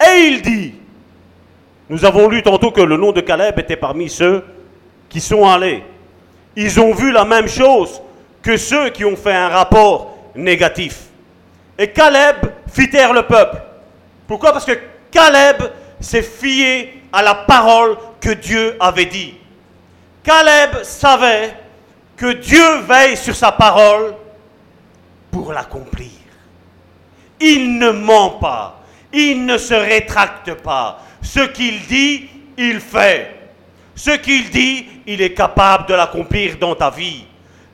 Et 0.00 0.26
il 0.26 0.42
dit, 0.42 0.74
nous 1.88 2.04
avons 2.04 2.28
lu 2.28 2.42
tantôt 2.42 2.70
que 2.70 2.80
le 2.80 2.96
nom 2.96 3.12
de 3.12 3.20
Caleb 3.20 3.58
était 3.58 3.76
parmi 3.76 4.08
ceux 4.08 4.44
qui 5.08 5.20
sont 5.20 5.46
allés. 5.46 5.82
Ils 6.56 6.80
ont 6.80 6.94
vu 6.94 7.12
la 7.12 7.24
même 7.24 7.48
chose 7.48 8.00
que 8.42 8.56
ceux 8.56 8.90
qui 8.90 9.04
ont 9.04 9.16
fait 9.16 9.34
un 9.34 9.48
rapport 9.48 10.16
négatif. 10.34 11.04
Et 11.78 11.90
Caleb 11.90 12.36
fit 12.72 12.90
taire 12.90 13.12
le 13.12 13.24
peuple. 13.24 13.60
Pourquoi? 14.26 14.52
Parce 14.52 14.64
que 14.64 14.78
Caleb 15.10 15.62
s'est 16.00 16.22
fié 16.22 17.02
à 17.12 17.22
la 17.22 17.34
parole 17.34 17.96
que 18.20 18.30
Dieu 18.30 18.76
avait 18.80 19.06
dit. 19.06 19.34
Caleb 20.22 20.82
savait 20.82 21.54
que 22.16 22.32
Dieu 22.32 22.78
veille 22.88 23.16
sur 23.16 23.34
sa 23.34 23.52
parole 23.52 24.14
pour 25.30 25.52
l'accomplir. 25.52 26.10
Il 27.40 27.78
ne 27.78 27.90
ment 27.90 28.30
pas. 28.30 28.80
Il 29.12 29.44
ne 29.44 29.58
se 29.58 29.74
rétracte 29.74 30.54
pas. 30.54 31.00
Ce 31.22 31.40
qu'il 31.40 31.86
dit, 31.86 32.28
il 32.56 32.80
fait. 32.80 33.34
Ce 33.94 34.10
qu'il 34.10 34.50
dit, 34.50 34.86
il 35.06 35.20
est 35.20 35.34
capable 35.34 35.86
de 35.86 35.94
l'accomplir 35.94 36.56
dans 36.58 36.74
ta 36.74 36.90
vie. 36.90 37.24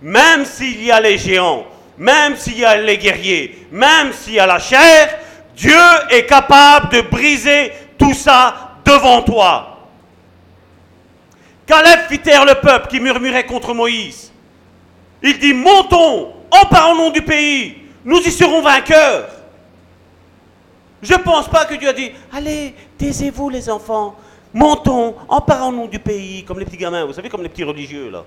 Même 0.03 0.45
s'il 0.45 0.83
y 0.83 0.91
a 0.91 1.01
les 1.01 1.19
géants, 1.19 1.67
même 2.01 2.35
s'il 2.35 2.59
y 2.59 2.65
a 2.65 2.79
les 2.79 2.97
guerriers, 2.97 3.67
même 3.71 4.15
s'il 4.15 4.33
y 4.33 4.41
a 4.41 4.47
la 4.47 4.59
chair, 4.59 5.19
Dieu 5.55 5.77
est 6.09 6.25
capable 6.25 6.89
de 6.89 7.03
briser 7.03 7.73
tout 7.99 8.15
ça 8.15 8.79
devant 8.83 9.21
toi. 9.21 9.87
Caleb 11.67 12.01
fit 12.09 12.19
taire 12.19 12.47
le 12.47 12.55
peuple 12.55 12.89
qui 12.89 13.01
murmurait 13.01 13.45
contre 13.45 13.75
Moïse. 13.75 14.33
Il 15.23 15.39
dit, 15.39 15.53
montons, 15.53 16.33
emparons-nous 16.51 17.13
du 17.13 17.21
pays, 17.21 17.77
nous 18.03 18.21
y 18.21 18.31
serons 18.31 18.63
vainqueurs. 18.63 19.29
Je 21.03 21.13
ne 21.13 21.19
pense 21.19 21.49
pas 21.49 21.67
que 21.67 21.75
Dieu 21.75 21.91
a 21.91 21.93
dit, 21.93 22.13
allez, 22.33 22.75
taisez-vous 22.97 23.51
les 23.51 23.69
enfants, 23.69 24.17
montons, 24.55 25.17
emparons-nous 25.29 25.87
du 25.89 25.99
pays, 25.99 26.45
comme 26.45 26.59
les 26.59 26.65
petits 26.65 26.79
gamins, 26.79 27.05
vous 27.05 27.13
savez, 27.13 27.29
comme 27.29 27.43
les 27.43 27.51
petits 27.51 27.65
religieux 27.65 28.11
là. 28.11 28.25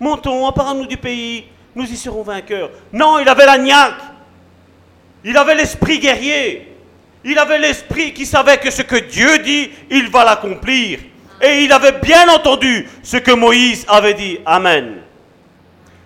Montons, 0.00 0.44
emparons-nous 0.44 0.86
du 0.86 0.96
pays, 0.96 1.46
nous 1.78 1.84
y 1.92 1.96
serons 1.96 2.24
vainqueurs. 2.24 2.70
Non, 2.92 3.20
il 3.20 3.28
avait 3.28 3.46
la 3.46 3.56
niaque. 3.56 4.02
Il 5.22 5.36
avait 5.36 5.54
l'esprit 5.54 6.00
guerrier. 6.00 6.74
Il 7.22 7.38
avait 7.38 7.60
l'esprit 7.60 8.12
qui 8.12 8.26
savait 8.26 8.58
que 8.58 8.68
ce 8.68 8.82
que 8.82 8.96
Dieu 8.96 9.38
dit, 9.38 9.70
il 9.88 10.10
va 10.10 10.24
l'accomplir. 10.24 10.98
Et 11.40 11.62
il 11.62 11.72
avait 11.72 12.00
bien 12.00 12.28
entendu 12.34 12.88
ce 13.04 13.18
que 13.18 13.30
Moïse 13.30 13.86
avait 13.86 14.14
dit. 14.14 14.40
Amen. 14.44 14.96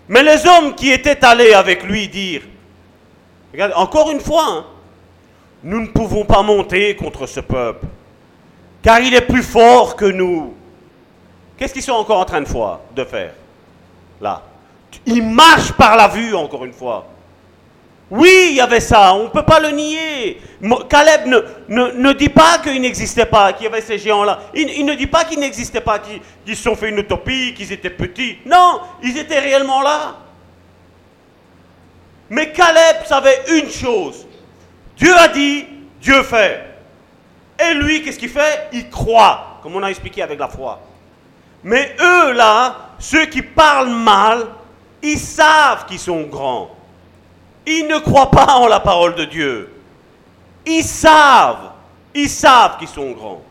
Mais 0.09 0.23
les 0.23 0.47
hommes 0.47 0.75
qui 0.75 0.91
étaient 0.91 1.25
allés 1.25 1.55
avec 1.55 1.85
lui 1.85 2.07
dire, 2.07 2.43
regarde, 3.51 3.73
encore 3.75 4.11
une 4.11 4.21
fois, 4.21 4.45
hein, 4.47 4.67
nous 5.63 5.81
ne 5.81 5.87
pouvons 5.87 6.27
pas 6.27 6.43
monter 6.43 6.95
contre 6.97 7.27
ce 7.27 7.41
peuple, 7.41 7.87
car 8.83 9.01
il 9.01 9.15
est 9.15 9.23
plus 9.23 9.43
fort 9.43 9.97
que 9.97 10.05
nous. 10.05 10.55
Qu'est-ce 11.57 11.73
qu'ils 11.73 11.83
sont 11.83 11.93
encore 11.93 12.19
en 12.19 12.27
train 12.27 12.43
de 12.43 13.05
faire 13.05 13.33
Là? 14.21 14.43
Ils 15.07 15.23
marchent 15.23 15.73
par 15.73 15.97
la 15.97 16.09
vue, 16.09 16.35
encore 16.35 16.65
une 16.65 16.73
fois. 16.73 17.07
Oui, 18.15 18.49
il 18.51 18.57
y 18.57 18.61
avait 18.61 18.81
ça, 18.81 19.15
on 19.15 19.25
ne 19.25 19.29
peut 19.29 19.43
pas 19.43 19.59
le 19.59 19.71
nier. 19.71 20.39
Caleb 20.91 21.27
ne, 21.67 22.13
dit 22.13 22.29
pas 22.29 22.59
qu'il 22.59 22.79
n'existait 22.79 23.25
pas, 23.25 23.55
qu'il 23.55 23.65
y 23.65 23.67
avait 23.67 23.81
ces 23.81 23.99
géants-là. 23.99 24.39
Il, 24.55 24.85
ne 24.85 24.93
dit 24.93 25.07
pas 25.07 25.25
qu'il 25.25 25.41
n'existait 25.41 25.81
pas, 25.81 25.99
qu'ils 25.99 26.55
se 26.57 26.63
sont 26.63 26.77
fait 26.77 26.91
une 26.91 26.99
utopie, 26.99 27.55
qu'ils 27.55 27.73
étaient 27.73 27.89
petits. 27.89 28.37
Non, 28.45 28.83
ils 29.03 29.17
étaient 29.17 29.39
réellement 29.39 29.81
là. 29.81 30.17
Mais 32.29 32.53
Caleb 32.53 33.07
savait 33.07 33.45
une 33.59 33.71
chose. 33.71 34.27
Dieu 34.95 35.17
a 35.17 35.29
dit, 35.29 35.65
Dieu 35.99 36.23
fait. 36.23 36.67
Et 37.59 37.73
lui, 37.73 38.03
qu'est-ce 38.03 38.19
qu'il 38.19 38.29
fait? 38.29 38.69
Il 38.75 38.91
croit, 38.91 39.59
comme 39.63 39.75
on 39.75 39.83
a 39.83 39.89
expliqué 39.89 40.23
avec 40.23 40.39
la 40.39 40.49
foi. 40.49 40.81
Mais 41.65 41.97
eux, 41.99 42.33
là, 42.33 42.91
ceux 42.99 43.25
qui 43.25 43.41
parlent 43.41 43.89
mal, 43.89 44.49
ils 45.03 45.19
savent 45.19 45.87
qu'ils 45.87 45.99
sont 45.99 46.23
grands. 46.23 46.71
Ils 47.67 47.87
ne 47.87 47.99
croient 47.99 48.31
pas 48.31 48.57
en 48.57 48.67
la 48.67 48.81
parole 48.81 49.15
de 49.15 49.25
Dieu. 49.25 49.73
Ils 50.67 50.85
savent, 50.85 51.71
ils 52.15 52.29
savent 52.29 52.79
qu'ils 52.79 52.89
sont 52.89 53.11
grands. 53.13 53.43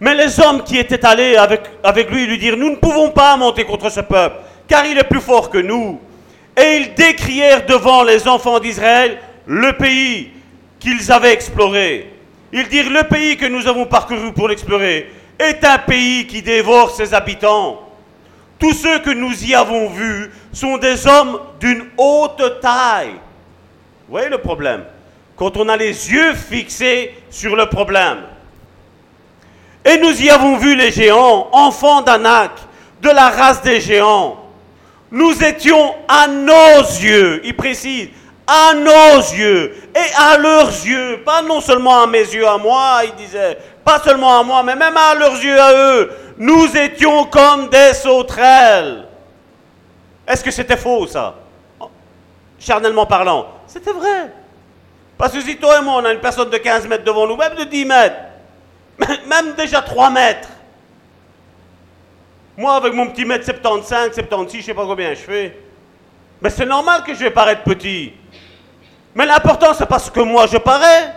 Mais 0.00 0.14
les 0.14 0.38
hommes 0.40 0.62
qui 0.62 0.76
étaient 0.76 1.04
allés 1.04 1.36
avec, 1.36 1.62
avec 1.82 2.10
lui 2.10 2.26
lui 2.26 2.38
dirent, 2.38 2.56
nous 2.56 2.70
ne 2.70 2.76
pouvons 2.76 3.10
pas 3.10 3.36
monter 3.36 3.64
contre 3.64 3.90
ce 3.90 4.00
peuple, 4.00 4.36
car 4.68 4.84
il 4.84 4.98
est 4.98 5.04
plus 5.04 5.20
fort 5.20 5.50
que 5.50 5.58
nous. 5.58 6.00
Et 6.56 6.76
ils 6.76 6.94
décrièrent 6.94 7.66
devant 7.66 8.02
les 8.02 8.28
enfants 8.28 8.60
d'Israël 8.60 9.18
le 9.46 9.72
pays 9.76 10.30
qu'ils 10.78 11.10
avaient 11.10 11.32
exploré. 11.32 12.10
Ils 12.52 12.68
dirent, 12.68 12.90
le 12.90 13.02
pays 13.04 13.36
que 13.36 13.46
nous 13.46 13.66
avons 13.66 13.86
parcouru 13.86 14.32
pour 14.32 14.48
l'explorer 14.48 15.10
est 15.38 15.64
un 15.64 15.78
pays 15.78 16.26
qui 16.26 16.42
dévore 16.42 16.90
ses 16.90 17.14
habitants 17.14 17.84
tous 18.64 18.72
ceux 18.72 18.98
que 19.00 19.10
nous 19.10 19.44
y 19.44 19.54
avons 19.54 19.88
vus 19.88 20.30
sont 20.52 20.78
des 20.78 21.06
hommes 21.06 21.38
d'une 21.60 21.84
haute 21.98 22.60
taille. 22.62 23.12
Vous 24.06 24.12
voyez 24.12 24.30
le 24.30 24.38
problème? 24.38 24.84
Quand 25.36 25.56
on 25.58 25.68
a 25.68 25.76
les 25.76 26.10
yeux 26.10 26.34
fixés 26.34 27.14
sur 27.28 27.56
le 27.56 27.66
problème. 27.66 28.20
Et 29.84 29.98
nous 29.98 30.22
y 30.22 30.30
avons 30.30 30.56
vu 30.56 30.76
les 30.76 30.92
géants, 30.92 31.48
enfants 31.52 32.00
d'Anak, 32.00 32.52
de 33.02 33.10
la 33.10 33.28
race 33.28 33.60
des 33.60 33.82
géants. 33.82 34.38
Nous 35.10 35.44
étions 35.44 35.94
à 36.08 36.26
nos 36.26 36.80
yeux, 37.02 37.42
il 37.44 37.54
précise, 37.54 38.08
à 38.46 38.72
nos 38.74 39.18
yeux 39.36 39.74
et 39.94 40.14
à 40.16 40.38
leurs 40.38 40.68
yeux, 40.68 41.20
pas 41.24 41.42
non 41.42 41.60
seulement 41.60 42.02
à 42.02 42.06
mes 42.06 42.20
yeux, 42.20 42.48
à 42.48 42.56
moi, 42.56 43.02
il 43.04 43.14
disait, 43.14 43.58
pas 43.84 44.00
seulement 44.00 44.38
à 44.38 44.42
moi, 44.42 44.62
mais 44.62 44.74
même 44.76 44.96
à 44.96 45.14
leurs 45.14 45.34
yeux, 45.34 45.60
à 45.60 45.72
eux 45.72 46.10
nous 46.36 46.76
étions 46.76 47.24
comme 47.26 47.68
des 47.68 47.94
sauterelles. 47.94 49.06
Est-ce 50.26 50.42
que 50.42 50.50
c'était 50.50 50.76
faux, 50.76 51.06
ça? 51.06 51.34
Charnellement 52.58 53.06
parlant. 53.06 53.46
C'était 53.66 53.92
vrai. 53.92 54.32
Parce 55.16 55.32
que 55.32 55.40
si 55.40 55.56
toi 55.56 55.78
et 55.78 55.82
moi, 55.82 55.94
on 55.96 56.04
a 56.04 56.12
une 56.12 56.20
personne 56.20 56.50
de 56.50 56.56
15 56.56 56.88
mètres 56.88 57.04
devant 57.04 57.26
nous, 57.26 57.36
même 57.36 57.54
de 57.54 57.64
10 57.64 57.84
mètres, 57.84 58.16
même 59.26 59.54
déjà 59.56 59.82
3 59.82 60.10
mètres, 60.10 60.48
moi, 62.56 62.76
avec 62.76 62.94
mon 62.94 63.08
petit 63.08 63.24
mètre 63.24 63.44
75, 63.44 64.12
76, 64.14 64.60
je 64.60 64.66
sais 64.66 64.74
pas 64.74 64.86
combien 64.86 65.10
je 65.10 65.20
fais, 65.20 65.58
mais 66.40 66.50
c'est 66.50 66.66
normal 66.66 67.02
que 67.04 67.12
je 67.12 67.20
vais 67.20 67.30
paraître 67.30 67.62
petit. 67.62 68.12
Mais 69.14 69.26
l'important, 69.26 69.74
c'est 69.74 69.86
pas 69.86 69.98
ce 69.98 70.10
que 70.10 70.20
moi 70.20 70.46
je 70.46 70.56
parais. 70.58 71.14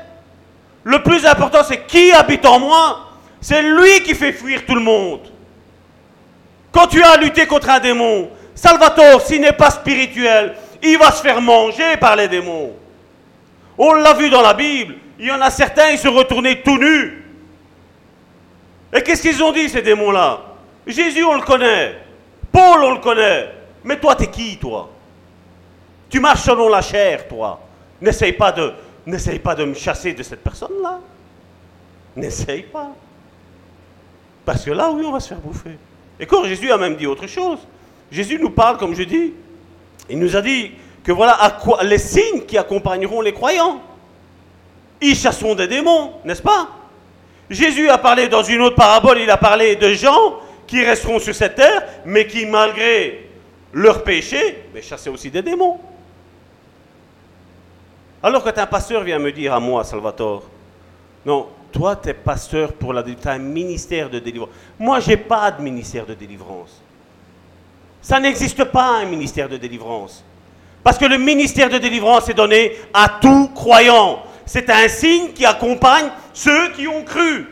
Le 0.88 1.04
plus 1.04 1.26
important, 1.26 1.66
c'est 1.68 1.86
qui 1.86 2.14
habite 2.14 2.46
en 2.46 2.60
moi. 2.60 3.10
C'est 3.42 3.62
lui 3.62 4.04
qui 4.04 4.16
fait 4.16 4.32
fuir 4.32 4.66
tout 4.66 4.74
le 4.74 4.80
monde. 4.80 5.20
Quand 6.72 6.88
tu 6.88 7.04
as 7.04 7.18
lutté 7.18 7.46
contre 7.46 7.70
un 7.72 7.82
démon, 7.82 8.30
Salvatore, 8.56 9.20
s'il 9.20 9.42
n'est 9.42 9.52
pas 9.52 9.70
spirituel, 9.70 10.56
il 10.82 10.98
va 10.98 11.12
se 11.12 11.22
faire 11.22 11.42
manger 11.42 11.98
par 12.00 12.16
les 12.16 12.30
démons. 12.30 12.72
On 13.78 13.96
l'a 13.96 14.14
vu 14.14 14.30
dans 14.30 14.42
la 14.42 14.54
Bible. 14.54 14.96
Il 15.20 15.26
y 15.26 15.32
en 15.32 15.42
a 15.42 15.50
certains, 15.50 15.90
ils 15.90 15.98
se 15.98 16.08
retournaient 16.08 16.62
tout 16.62 16.78
nus. 16.78 17.22
Et 18.94 19.02
qu'est-ce 19.02 19.22
qu'ils 19.22 19.44
ont 19.44 19.52
dit, 19.52 19.68
ces 19.68 19.82
démons-là? 19.82 20.40
Jésus, 20.86 21.26
on 21.26 21.36
le 21.36 21.42
connaît. 21.42 21.98
Paul, 22.50 22.82
on 22.86 22.94
le 22.94 23.00
connaît. 23.00 23.50
Mais 23.84 24.00
toi, 24.00 24.16
t'es 24.16 24.28
qui, 24.28 24.58
toi? 24.58 24.90
Tu 26.10 26.22
marches 26.22 26.44
selon 26.44 26.70
la 26.70 26.82
chair, 26.82 27.28
toi. 27.28 27.60
N'essaye 28.00 28.32
pas 28.32 28.54
de, 28.54 28.72
n'essaye 29.08 29.40
pas 29.40 29.56
de 29.56 29.64
me 29.64 29.74
chasser 29.74 30.14
de 30.14 30.22
cette 30.22 30.44
personne-là. 30.44 31.00
N'essaye 32.16 32.64
pas. 32.64 32.92
Parce 34.46 34.64
que 34.64 34.72
là, 34.72 34.92
oui, 34.92 35.04
on 35.06 35.12
va 35.12 35.20
se 35.20 35.30
faire 35.30 35.40
bouffer. 35.40 35.78
Et 36.20 36.26
quand 36.26 36.44
Jésus 36.46 36.72
a 36.72 36.78
même 36.78 36.96
dit 36.96 37.08
autre 37.08 37.26
chose. 37.26 37.60
Jésus 38.12 38.38
nous 38.40 38.50
parle, 38.50 38.78
comme 38.78 38.94
je 38.94 39.04
dis, 39.04 39.34
il 40.10 40.20
nous 40.20 40.36
a 40.36 40.42
dit 40.42 40.72
que 41.04 41.12
voilà 41.12 41.38
les 41.84 41.98
signes 41.98 42.42
qui 42.46 42.58
accompagneront 42.58 43.22
les 43.22 43.34
croyants. 43.34 43.82
Ils 45.02 45.16
chasseront 45.16 45.56
des 45.56 45.68
démons, 45.68 46.14
n'est-ce 46.26 46.42
pas? 46.42 46.70
Jésus 47.50 47.90
a 47.90 47.98
parlé 47.98 48.28
dans 48.28 48.44
une 48.44 48.62
autre 48.62 48.76
parabole, 48.76 49.20
il 49.20 49.30
a 49.30 49.38
parlé 49.38 49.76
de 49.76 49.94
gens 49.94 50.40
qui 50.66 50.84
resteront 50.84 51.20
sur 51.20 51.36
cette 51.36 51.56
terre, 51.56 51.84
mais 52.06 52.28
qui, 52.28 52.46
malgré 52.46 53.30
leur 53.72 54.04
péché, 54.04 54.64
mais 54.74 54.82
chassaient 54.82 55.10
aussi 55.10 55.30
des 55.30 55.42
démons. 55.42 55.80
Alors 58.22 58.44
quand 58.44 58.58
un 58.58 58.66
pasteur 58.66 59.04
vient 59.04 59.20
me 59.20 59.32
dire 59.32 59.54
à 59.54 59.60
moi, 59.60 59.84
Salvatore, 59.84 60.44
non, 61.26 61.48
toi, 61.72 61.96
tu 61.96 62.10
es 62.10 62.14
pasteur 62.14 62.74
pour 62.74 62.94
la 62.94 63.04
tu 63.04 63.16
as 63.26 63.32
un 63.32 63.38
ministère 63.38 64.10
de 64.10 64.20
délivrance. 64.20 64.50
Moi, 64.80 65.00
je 65.00 65.10
n'ai 65.10 65.18
pas 65.18 65.52
de 65.52 65.62
ministère 65.62 66.06
de 66.06 66.14
délivrance. 66.14 66.82
Ça 68.02 68.20
n'existe 68.20 68.64
pas 68.64 69.00
un 69.02 69.06
ministère 69.06 69.50
de 69.50 69.58
délivrance. 69.58 70.24
Parce 70.84 70.98
que 70.98 71.06
le 71.06 71.18
ministère 71.18 71.70
de 71.70 71.78
délivrance 71.78 72.30
est 72.30 72.34
donné 72.34 72.78
à 72.94 73.10
tout 73.22 73.50
croyant. 73.50 74.24
C'est 74.46 74.70
un 74.70 74.88
signe 74.88 75.34
qui 75.34 75.46
accompagne 75.46 76.10
ceux 76.34 76.72
qui 76.72 76.88
ont 76.88 77.04
cru. 77.04 77.48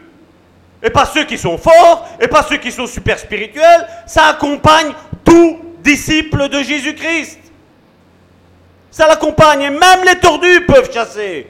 Et 0.82 0.89
pas 0.89 1.05
ceux 1.05 1.26
qui 1.26 1.38
sont 1.38 1.57
forts, 1.57 2.07
et 2.20 2.28
pas 2.28 2.43
ceux 2.43 2.57
qui 2.57 2.72
sont 2.72 2.88
super 2.88 3.20
spirituels. 3.20 3.88
Ça 4.07 4.28
accompagne 4.28 4.93
tout 5.26 5.59
disciple 5.84 6.47
de 6.47 6.63
Jésus-Christ. 6.63 7.39
Ça 8.96 9.10
l'accompagne. 9.10 9.62
Et 9.64 9.70
même 9.70 10.06
les 10.08 10.18
tordus 10.22 10.62
peuvent 10.66 10.89
chasser. 10.89 11.48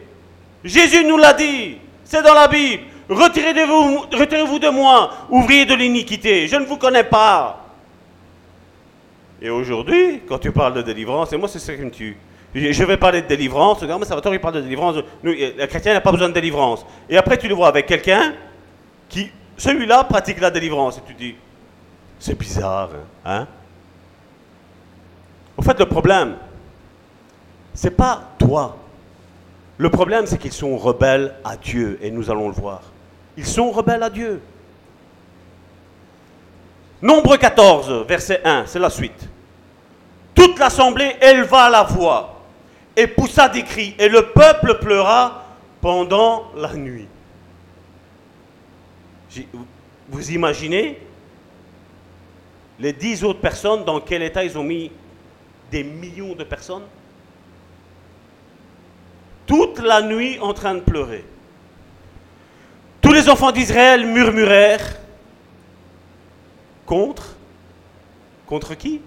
Jésus 0.64 1.06
nous 1.06 1.18
l'a 1.18 1.34
dit. 1.34 1.78
C'est 2.04 2.24
dans 2.24 2.34
la 2.34 2.48
Bible. 2.48 2.82
Retirez-vous 3.08 4.00
retirez 4.18 4.60
de 4.60 4.70
moi, 4.70 5.12
ouvrier 5.30 5.64
de 5.66 5.76
l'iniquité. 5.76 6.48
Je 6.48 6.56
ne 6.56 6.66
vous 6.66 6.78
connais 6.78 7.04
pas. 7.04 7.64
Et 9.40 9.52
aujourd'hui, 9.52 10.22
quand 10.28 10.40
tu 10.40 10.52
parles 10.52 10.74
de 10.74 10.82
délivrance, 10.82 11.34
et 11.34 11.38
moi 11.38 11.48
c'est 11.48 11.60
ça 11.60 11.76
qui 11.76 11.84
me 11.84 11.92
tue. 11.92 12.18
Je 12.56 12.84
vais 12.84 12.98
parler 12.98 13.22
de 13.22 13.28
délivrance, 13.28 13.80
regarde, 13.80 14.00
mais 14.00 14.08
Salvatore 14.08 14.34
il 14.34 14.40
parle 14.40 14.56
de 14.56 14.62
délivrance. 14.62 14.96
Nous, 15.22 15.32
le 15.34 15.66
chrétien 15.68 15.94
n'a 15.94 16.02
pas 16.02 16.12
besoin 16.12 16.30
de 16.30 16.34
délivrance. 16.34 16.84
Et 17.08 17.16
après 17.16 17.38
tu 17.38 17.48
le 17.48 17.54
vois 17.54 17.68
avec 17.68 17.86
quelqu'un 17.86 18.34
qui, 19.08 19.30
celui-là, 19.56 20.04
pratique 20.06 20.40
la 20.42 20.50
délivrance. 20.50 20.98
Et 20.98 21.02
tu 21.06 21.14
dis, 21.14 21.36
c'est 22.18 22.36
bizarre, 22.36 22.90
hein 23.24 23.46
Au 25.56 25.62
fait, 25.62 25.78
le 25.78 25.86
problème, 25.86 26.38
c'est 27.76 27.92
pas 27.92 28.32
toi. 28.40 28.78
Le 29.78 29.90
problème, 29.90 30.26
c'est 30.26 30.38
qu'ils 30.38 30.54
sont 30.54 30.78
rebelles 30.78 31.36
à 31.44 31.58
Dieu, 31.58 32.00
et 32.02 32.10
nous 32.10 32.32
allons 32.32 32.48
le 32.48 32.56
voir. 32.56 32.82
Ils 33.38 33.46
sont 33.46 33.72
rebelles 33.72 34.02
à 34.02 34.10
Dieu. 34.10 34.42
Nombre 37.02 37.36
14, 37.36 38.06
verset 38.08 38.42
1, 38.44 38.64
c'est 38.66 38.80
la 38.80 38.90
suite. 38.90 39.30
Toute 40.34 40.58
l'assemblée 40.58 41.18
éleva 41.22 41.70
la 41.70 41.84
voix 41.84 42.42
et 42.96 43.08
poussa 43.08 43.50
des 43.50 43.64
cris, 43.64 43.94
et 44.00 44.08
le 44.08 44.32
peuple 44.32 44.80
pleura 44.80 45.44
pendant 45.82 46.46
la 46.56 46.74
nuit. 46.74 47.08
Vous 50.08 50.32
imaginez 50.32 50.98
les 52.80 52.94
dix 52.94 53.24
autres 53.24 53.42
personnes, 53.42 53.84
dans 53.84 54.00
quel 54.00 54.24
état 54.24 54.44
ils 54.46 54.58
ont 54.58 54.64
mis 54.64 54.92
des 55.70 55.84
millions 55.84 56.34
de 56.34 56.46
personnes? 56.46 56.84
Toute 59.46 59.80
la 59.80 60.02
nuit 60.02 60.40
en 60.40 60.54
train 60.54 60.76
de 60.76 60.80
pleurer. 60.80 61.26
Tous 63.02 63.14
les 63.14 63.30
enfants 63.30 63.52
d'Israël 63.52 64.06
murmurèrent 64.06 64.98
contre 66.86 67.36
contre 68.46 68.76
qui? 68.76 69.02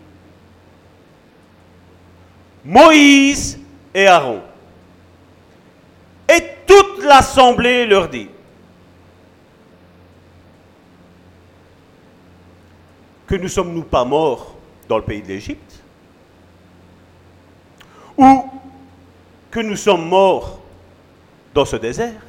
Moïse 2.64 3.58
et 3.94 4.06
Aaron. 4.06 4.42
Et 6.28 6.42
toute 6.66 7.04
l'assemblée 7.04 7.86
leur 7.86 8.08
dit 8.08 8.28
que 13.26 13.34
ne 13.36 13.48
sommes-nous 13.48 13.84
pas 13.84 14.04
morts 14.04 14.56
dans 14.88 14.98
le 14.98 15.04
pays 15.04 15.22
de 15.22 15.28
l'Égypte? 15.28 15.82
Ou 18.16 18.50
que 19.50 19.60
nous 19.60 19.76
sommes 19.76 20.06
morts 20.08 20.60
dans 21.54 21.64
ce 21.64 21.76
désert 21.76 22.20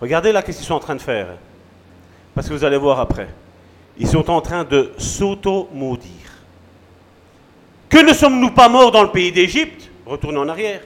Regardez 0.00 0.32
là 0.32 0.42
qu'est-ce 0.42 0.58
qu'ils 0.58 0.66
sont 0.66 0.74
en 0.74 0.80
train 0.80 0.94
de 0.94 1.02
faire. 1.02 1.28
Parce 2.34 2.48
que 2.48 2.52
vous 2.52 2.64
allez 2.64 2.76
voir 2.76 3.00
après. 3.00 3.28
Ils 3.98 4.08
sont 4.08 4.30
en 4.30 4.40
train 4.40 4.64
de 4.64 4.92
s'auto-maudire. 4.98 6.10
Que 7.88 7.98
ne 7.98 8.12
sommes-nous 8.12 8.50
pas 8.50 8.68
morts 8.68 8.90
dans 8.90 9.02
le 9.02 9.10
pays 9.10 9.32
d'Égypte? 9.32 9.90
Retournez 10.04 10.38
en 10.38 10.48
arrière. 10.48 10.82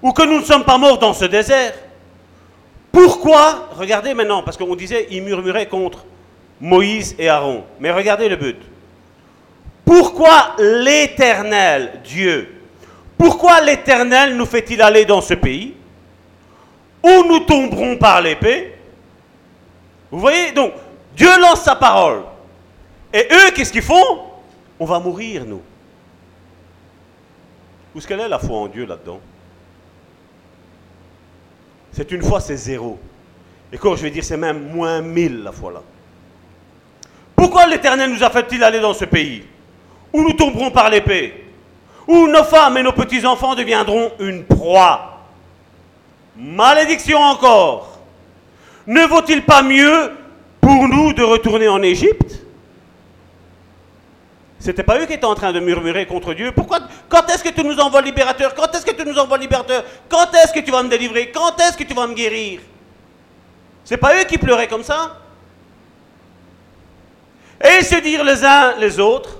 Ou 0.00 0.12
que 0.12 0.22
nous 0.22 0.38
ne 0.38 0.44
sommes 0.44 0.64
pas 0.64 0.78
morts 0.78 0.98
dans 0.98 1.12
ce 1.12 1.26
désert? 1.26 1.74
Pourquoi? 2.90 3.68
Regardez 3.72 4.14
maintenant, 4.14 4.42
parce 4.42 4.56
qu'on 4.56 4.74
disait, 4.76 5.08
ils 5.10 5.22
murmuraient 5.22 5.66
contre 5.66 6.06
Moïse 6.60 7.14
et 7.18 7.28
Aaron. 7.28 7.64
Mais 7.80 7.90
regardez 7.90 8.28
le 8.28 8.36
but. 8.36 8.56
Pourquoi 9.84 10.54
l'Éternel, 10.58 12.00
Dieu, 12.04 12.62
pourquoi 13.18 13.60
l'Éternel 13.60 14.36
nous 14.36 14.46
fait-il 14.46 14.82
aller 14.82 15.04
dans 15.04 15.20
ce 15.20 15.34
pays 15.34 15.74
où 17.02 17.24
nous 17.24 17.40
tomberons 17.40 17.96
par 17.96 18.20
l'épée? 18.20 18.74
Vous 20.10 20.20
voyez, 20.20 20.52
donc, 20.52 20.72
Dieu 21.16 21.28
lance 21.40 21.62
sa 21.62 21.76
parole. 21.76 22.22
Et 23.12 23.28
eux, 23.30 23.50
qu'est-ce 23.54 23.72
qu'ils 23.72 23.82
font? 23.82 24.20
On 24.78 24.84
va 24.84 24.98
mourir, 24.98 25.44
nous. 25.44 25.62
Où 27.94 27.98
est-ce 27.98 28.08
qu'elle 28.08 28.20
est 28.20 28.28
la 28.28 28.38
foi 28.38 28.58
en 28.58 28.66
Dieu 28.66 28.86
là-dedans? 28.86 29.20
C'est 31.92 32.10
une 32.10 32.22
foi, 32.22 32.40
c'est 32.40 32.56
zéro. 32.56 32.98
Et 33.72 33.78
quand 33.78 33.94
je 33.94 34.02
vais 34.02 34.10
dire, 34.10 34.24
c'est 34.24 34.36
même 34.36 34.72
moins 34.72 35.00
mille 35.00 35.42
la 35.42 35.52
foi 35.52 35.72
là. 35.72 35.82
Pourquoi 37.36 37.66
l'Éternel 37.66 38.10
nous 38.10 38.22
a 38.22 38.30
fait-il 38.30 38.62
aller 38.64 38.80
dans 38.80 38.94
ce 38.94 39.04
pays 39.04 39.44
où 40.12 40.22
nous 40.22 40.32
tomberons 40.32 40.70
par 40.70 40.90
l'épée, 40.90 41.43
où 42.06 42.26
nos 42.26 42.44
femmes 42.44 42.76
et 42.76 42.82
nos 42.82 42.92
petits-enfants 42.92 43.54
deviendront 43.54 44.12
une 44.18 44.44
proie. 44.44 45.20
Malédiction 46.36 47.18
encore. 47.18 47.98
Ne 48.86 49.06
vaut-il 49.06 49.44
pas 49.44 49.62
mieux 49.62 50.12
pour 50.60 50.88
nous 50.88 51.12
de 51.12 51.22
retourner 51.22 51.68
en 51.68 51.82
Égypte? 51.82 52.44
C'était 54.58 54.82
pas 54.82 54.98
eux 54.98 55.06
qui 55.06 55.12
étaient 55.12 55.24
en 55.26 55.34
train 55.34 55.52
de 55.52 55.60
murmurer 55.60 56.06
contre 56.06 56.32
Dieu. 56.32 56.50
Pourquoi 56.52 56.80
Quand 57.08 57.28
est-ce 57.28 57.44
que 57.44 57.50
tu 57.50 57.62
nous 57.62 57.78
envoies 57.78 58.00
libérateur? 58.00 58.54
Quand 58.54 58.74
est-ce 58.74 58.86
que 58.86 58.94
tu 58.94 59.04
nous 59.06 59.18
envoies 59.18 59.36
libérateur? 59.36 59.84
Quand 60.08 60.32
est-ce 60.34 60.52
que 60.52 60.60
tu 60.60 60.70
vas 60.70 60.82
me 60.82 60.88
délivrer? 60.88 61.30
Quand 61.30 61.60
est-ce 61.60 61.76
que 61.76 61.84
tu 61.84 61.92
vas 61.92 62.06
me 62.06 62.14
guérir? 62.14 62.60
C'est 63.84 63.98
pas 63.98 64.18
eux 64.18 64.24
qui 64.24 64.38
pleuraient 64.38 64.66
comme 64.66 64.82
ça? 64.82 65.18
Et 67.62 67.82
se 67.84 67.96
dire 67.96 68.24
les 68.24 68.42
uns 68.42 68.76
les 68.78 68.98
autres, 68.98 69.36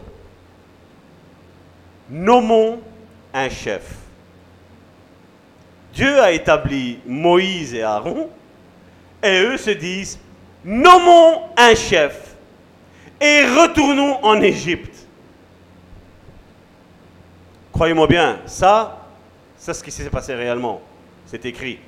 nommons 2.09 2.81
un 3.33 3.49
chef. 3.49 3.83
Dieu 5.93 6.21
a 6.21 6.33
établi 6.33 6.99
Moïse 7.07 7.75
et 7.75 7.83
Aaron, 7.83 8.29
et 9.23 9.43
eux 9.43 9.57
se 9.57 9.71
disent, 9.71 10.19
nommons 10.65 11.43
un 11.57 11.75
chef 11.75 12.35
et 13.21 13.43
retournons 13.45 14.23
en 14.25 14.41
Égypte. 14.41 15.07
Croyez-moi 17.73 18.07
bien, 18.07 18.39
ça, 18.47 18.99
c'est 19.57 19.75
ce 19.75 19.83
qui 19.83 19.91
s'est 19.91 20.11
passé 20.11 20.35
réellement. 20.35 20.81
C'est 21.27 21.45
écrit. 21.45 21.81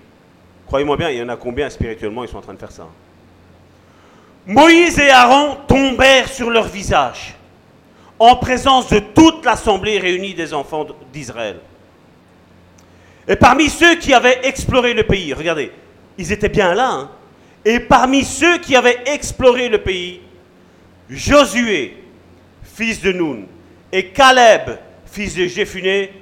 Croyez-moi 0.67 0.97
bien, 0.97 1.11
il 1.11 1.19
y 1.19 1.23
en 1.23 1.29
a 1.29 1.37
combien 1.37 1.71
spirituellement 1.71 2.25
ils 2.25 2.29
sont 2.29 2.39
en 2.39 2.43
train 2.43 2.55
de 2.55 2.59
faire 2.59 2.73
ça? 2.73 2.89
Moïse 4.47 4.99
et 4.99 5.11
Aaron 5.11 5.59
tombèrent 5.69 6.29
sur 6.29 6.51
leur 6.51 6.64
visage 6.64 7.36
en 8.19 8.37
présence 8.37 8.89
de 8.89 8.99
toute 8.99 9.45
l'assemblée 9.45 9.99
réunie 9.99 10.35
des 10.35 10.55
enfants 10.55 10.87
d'Israël. 11.12 11.59
Et 13.29 13.37
parmi 13.37 13.69
ceux 13.69 13.97
qui 13.97 14.14
avaient 14.14 14.41
exploré 14.45 14.95
le 14.95 15.03
pays, 15.05 15.35
regardez, 15.35 15.73
ils 16.17 16.33
étaient 16.33 16.49
bien 16.49 16.75
là, 16.75 16.91
hein. 16.91 17.11
et 17.64 17.81
parmi 17.81 18.25
ceux 18.25 18.59
qui 18.59 18.77
avaient 18.77 19.01
exploré 19.07 19.69
le 19.69 19.79
pays, 19.79 20.21
Josué, 21.11 21.97
fils 22.62 23.01
de 23.01 23.12
Nun, 23.12 23.47
et 23.93 24.07
Caleb, 24.09 24.79
fils 25.07 25.35
de 25.35 25.47
Jéphuné, 25.47 26.12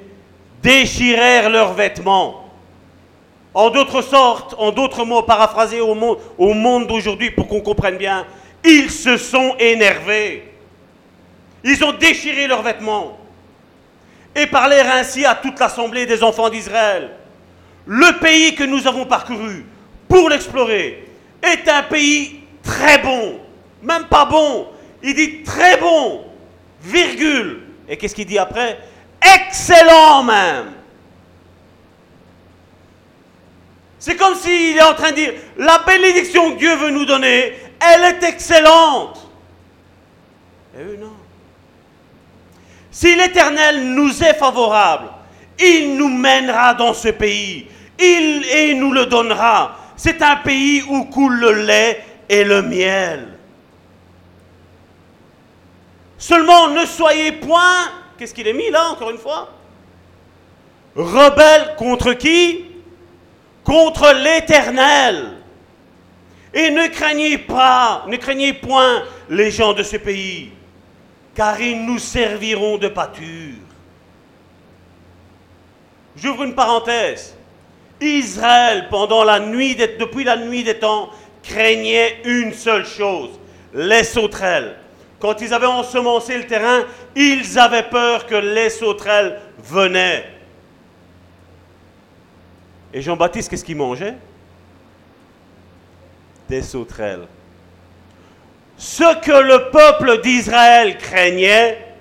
déchirèrent 0.63 1.51
leurs 1.51 1.75
vêtements. 1.75 2.51
En 3.53 3.71
d'autres 3.71 4.03
sortes, 4.03 4.55
en 4.59 4.73
d'autres 4.73 5.05
mots, 5.05 5.23
paraphrasés 5.23 5.81
au 5.81 5.95
monde 5.95 6.87
d'aujourd'hui 6.89 7.31
pour 7.31 7.47
qu'on 7.47 7.61
comprenne 7.61 7.97
bien, 7.97 8.27
ils 8.65 8.91
se 8.91 9.17
sont 9.17 9.55
énervés. 9.59 10.54
Ils 11.65 11.83
ont 11.83 11.93
déchiré 11.93 12.47
leurs 12.47 12.63
vêtements 12.63 13.19
et 14.37 14.47
parlèrent 14.47 14.95
ainsi 14.95 15.25
à 15.25 15.35
toute 15.35 15.59
l'assemblée 15.59 16.05
des 16.05 16.23
enfants 16.23 16.51
d'Israël. 16.51 17.11
Le 17.87 18.19
pays 18.21 18.55
que 18.55 18.65
nous 18.65 18.87
avons 18.87 19.07
parcouru 19.07 19.65
pour 20.09 20.29
l'explorer 20.29 21.09
est 21.43 21.69
un 21.69 21.83
pays 21.85 22.41
très 22.63 22.99
bon, 22.99 23.41
même 23.83 24.05
pas 24.05 24.27
bon, 24.27 24.69
il 25.03 25.15
dit 25.15 25.43
très 25.43 25.79
bon, 25.79 26.25
virgule. 26.83 27.63
Et 27.89 27.97
qu'est-ce 27.97 28.15
qu'il 28.15 28.27
dit 28.27 28.39
après? 28.39 28.79
Excellent 29.23 30.23
même. 30.23 30.73
C'est 33.99 34.17
comme 34.17 34.35
s'il 34.35 34.77
est 34.77 34.83
en 34.83 34.95
train 34.95 35.11
de 35.13 35.17
dire, 35.17 35.33
la 35.57 35.79
bénédiction 35.79 36.53
que 36.53 36.59
Dieu 36.59 36.75
veut 36.77 36.91
nous 36.91 37.07
donner, 37.07 37.55
elle 37.81 38.05
est 38.05 38.23
excellente. 38.23 39.31
Et 40.79 40.83
eux, 40.83 40.99
non. 41.01 41.24
Si 42.95 43.13
l'Éternel 43.17 43.93
nous 43.93 44.23
est 44.23 44.35
favorable, 44.35 45.09
il 45.59 45.97
nous 45.97 46.09
mènera 46.09 46.75
dans 46.75 46.95
ce 46.95 47.09
pays. 47.09 47.67
Il 47.99 48.45
et 48.45 48.73
nous 48.75 48.93
le 48.93 49.07
donnera. 49.07 49.77
C'est 49.97 50.23
un 50.23 50.37
pays 50.37 50.81
où 50.89 51.07
coule 51.07 51.41
le 51.41 51.65
lait 51.65 52.05
et 52.29 52.45
le 52.45 52.63
miel. 52.63 53.37
Seulement 56.17 56.69
ne 56.69 56.87
soyez 56.87 57.33
point, 57.33 57.91
qu'est-ce 58.17 58.33
qu'il 58.33 58.47
est 58.47 58.53
mis 58.53 58.71
là 58.71 58.91
encore 58.91 59.11
une 59.11 59.19
fois? 59.19 59.51
Rebelle 60.95 61.75
contre 61.77 62.13
qui? 62.13 62.65
Contre 63.65 64.13
l'Éternel. 64.23 65.33
Et 66.55 66.71
ne 66.71 66.87
craignez 66.87 67.39
pas, 67.39 68.05
ne 68.07 68.17
craignez 68.17 68.53
point 68.53 69.03
les 69.29 69.51
gens 69.51 69.73
de 69.73 69.83
ce 69.83 69.97
pays 69.97 70.53
car 71.35 71.61
ils 71.61 71.85
nous 71.85 71.99
serviront 71.99 72.79
de 72.79 72.89
pâture. 72.89 73.55
J'ouvre 76.17 76.45
une 76.45 76.55
parenthèse. 76.55 77.37
Israël, 78.01 78.89
depuis 78.91 80.25
la 80.25 80.37
nuit 80.37 80.63
des 80.65 80.79
temps, 80.79 81.11
craignait 81.43 82.23
une 82.25 82.53
seule 82.53 82.87
chose, 82.87 83.31
les 83.73 84.05
sauterelles. 84.05 84.77
Quand 85.19 85.41
ils 85.41 85.55
avaient 85.55 85.67
ensemencé 85.67 86.37
le 86.37 86.47
terrain, 86.47 86.85
ils 87.17 87.59
avaient 87.59 87.89
peur 87.89 88.27
que 88.27 88.35
les 88.35 88.71
sauterelles 88.71 89.41
venaient. 89.59 90.25
Et 92.93 93.03
Jean-Baptiste, 93.03 93.51
qu'est-ce 93.51 93.65
qu'il 93.65 93.77
mangeait? 93.77 94.15
Des 96.49 96.63
sauterelles. 96.63 97.27
Ce 98.77 99.21
que 99.21 99.33
le 99.33 99.71
peuple 99.71 100.21
d'Israël 100.21 100.99
craignait, 100.99 101.95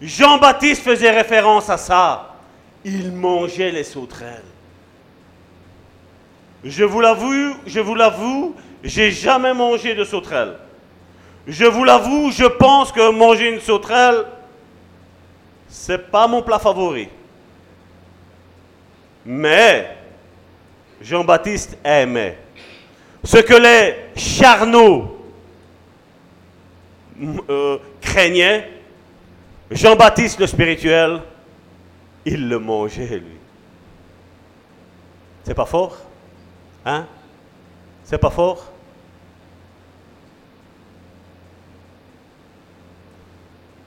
Jean-Baptiste 0.00 0.82
faisait 0.82 1.10
référence 1.10 1.70
à 1.70 1.76
ça. 1.76 2.34
Il 2.84 3.12
mangeait 3.12 3.70
les 3.70 3.84
sauterelles. 3.84 4.42
Je 6.64 6.84
vous 6.84 7.00
l'avoue, 7.00 7.56
je 7.66 7.80
vous 7.80 7.94
l'avoue, 7.94 8.54
j'ai 8.82 9.10
jamais 9.10 9.54
mangé 9.54 9.94
de 9.94 10.04
sauterelles. 10.04 10.56
Je 11.46 11.64
vous 11.64 11.84
l'avoue, 11.84 12.30
je 12.30 12.44
pense 12.44 12.92
que 12.92 13.10
manger 13.10 13.50
une 13.50 13.60
sauterelle, 13.60 14.26
c'est 15.68 16.10
pas 16.10 16.26
mon 16.26 16.42
plat 16.42 16.58
favori. 16.58 17.08
Mais 19.24 19.96
Jean-Baptiste 21.00 21.78
aimait. 21.84 22.38
Ce 23.24 23.38
que 23.38 23.54
les 23.54 23.96
charnots 24.16 25.19
euh, 27.48 27.78
craignait, 28.00 28.68
Jean-Baptiste 29.70 30.40
le 30.40 30.46
spirituel, 30.46 31.20
il 32.24 32.48
le 32.48 32.58
mangeait, 32.58 33.18
lui. 33.18 33.38
C'est 35.44 35.54
pas 35.54 35.66
fort? 35.66 35.96
Hein? 36.84 37.06
C'est 38.04 38.18
pas 38.18 38.30
fort? 38.30 38.70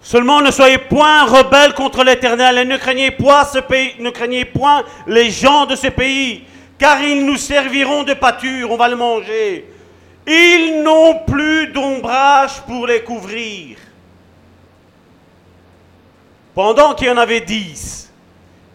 Seulement 0.02 0.42
ne 0.42 0.52
soyez 0.52 0.78
point 0.78 1.26
rebelles 1.26 1.74
contre 1.74 2.04
l'Éternel 2.04 2.58
et 2.58 2.66
ne 2.66 2.78
craignez 2.78 3.12
point 3.12 3.46
ce 3.46 3.60
pays, 3.60 3.96
ne 4.00 4.10
craignez 4.10 4.46
point 4.46 4.84
les 5.08 5.32
gens 5.32 5.66
de 5.66 5.76
ce 5.76 5.88
pays, 5.88 6.44
car 6.78 7.02
ils 7.02 7.26
nous 7.26 7.38
serviront 7.38 8.04
de 8.04 8.14
pâture, 8.14 8.70
on 8.70 8.76
va 8.76 8.90
le 8.90 8.98
manger. 8.98 9.72
Ils 10.26 10.82
n'ont 10.84 11.19
plus 11.26 11.67
d'ombrage 11.67 12.61
pour 12.61 12.88
les 12.88 13.03
couvrir. 13.03 13.78
Pendant 16.53 16.93
qu'il 16.93 17.07
y 17.07 17.09
en 17.09 17.17
avait 17.17 17.41
dix 17.41 18.11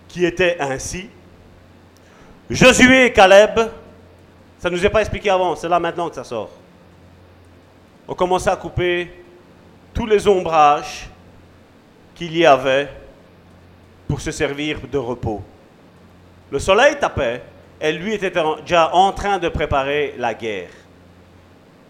qui 0.09 0.25
étaient 0.25 0.57
ainsi, 0.61 1.09
Josué 2.51 3.07
et 3.07 3.13
Caleb, 3.13 3.61
ça 4.59 4.69
ne 4.69 4.77
nous 4.77 4.85
est 4.85 4.91
pas 4.91 5.01
expliqué 5.01 5.31
avant, 5.31 5.55
c'est 5.55 5.69
là 5.69 5.79
maintenant 5.79 6.09
que 6.09 6.15
ça 6.15 6.25
sort, 6.25 6.51
ont 8.07 8.15
commencé 8.15 8.49
à 8.49 8.57
couper 8.57 9.13
tous 9.95 10.07
les 10.07 10.27
ombrages 10.27 11.09
qu'il 12.15 12.37
y 12.37 12.45
avait 12.45 12.89
pour 14.09 14.21
se 14.21 14.31
servir 14.31 14.81
de 14.91 14.99
repos. 14.99 15.43
Le 16.51 16.59
soleil 16.59 16.97
tapait 16.99 17.43
et 17.81 17.93
lui 17.93 18.15
était 18.15 18.33
déjà 18.61 18.95
en 18.95 19.13
train 19.13 19.39
de 19.39 19.49
préparer 19.49 20.15
la 20.19 20.35
guerre. 20.35 20.71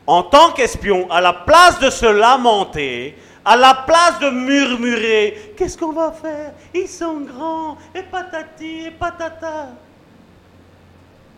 En 0.09 0.23
tant 0.23 0.53
qu'espion, 0.53 1.07
à 1.11 1.21
la 1.21 1.35
place 1.35 1.79
de 1.81 1.91
se 1.91 2.07
lamenter, 2.07 3.15
à 3.45 3.59
la 3.59 3.75
place 3.75 4.19
de 4.21 4.31
murmurer, 4.31 5.53
qu'est-ce 5.55 5.77
qu'on 5.77 5.93
va 5.93 6.13
faire? 6.13 6.55
Ils 6.75 6.89
sont 6.89 7.21
grands, 7.21 7.77
et 7.95 8.03
patati, 8.05 8.87
et 8.87 8.91
patata. 8.91 9.67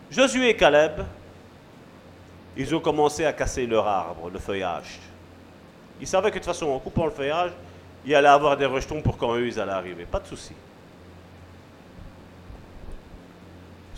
Josué 0.09 0.47
et 0.47 0.55
Caleb, 0.55 1.01
ils 2.55 2.73
ont 2.73 2.79
commencé 2.79 3.25
à 3.25 3.33
casser 3.33 3.67
leur 3.67 3.85
arbre, 3.85 4.29
le 4.29 4.39
feuillage. 4.39 5.01
Ils 5.99 6.07
savaient 6.07 6.29
que 6.29 6.35
de 6.35 6.39
toute 6.39 6.53
façon, 6.53 6.69
en 6.69 6.79
coupant 6.79 7.03
le 7.03 7.11
feuillage, 7.11 7.51
il 8.05 8.15
allait 8.15 8.29
avoir 8.29 8.55
des 8.55 8.67
rejetons 8.67 9.01
pour 9.01 9.17
quand 9.17 9.35
eux, 9.35 9.47
ils 9.47 9.59
allaient 9.59 9.73
arriver. 9.73 10.05
Pas 10.09 10.21
de 10.21 10.27
souci. 10.27 10.53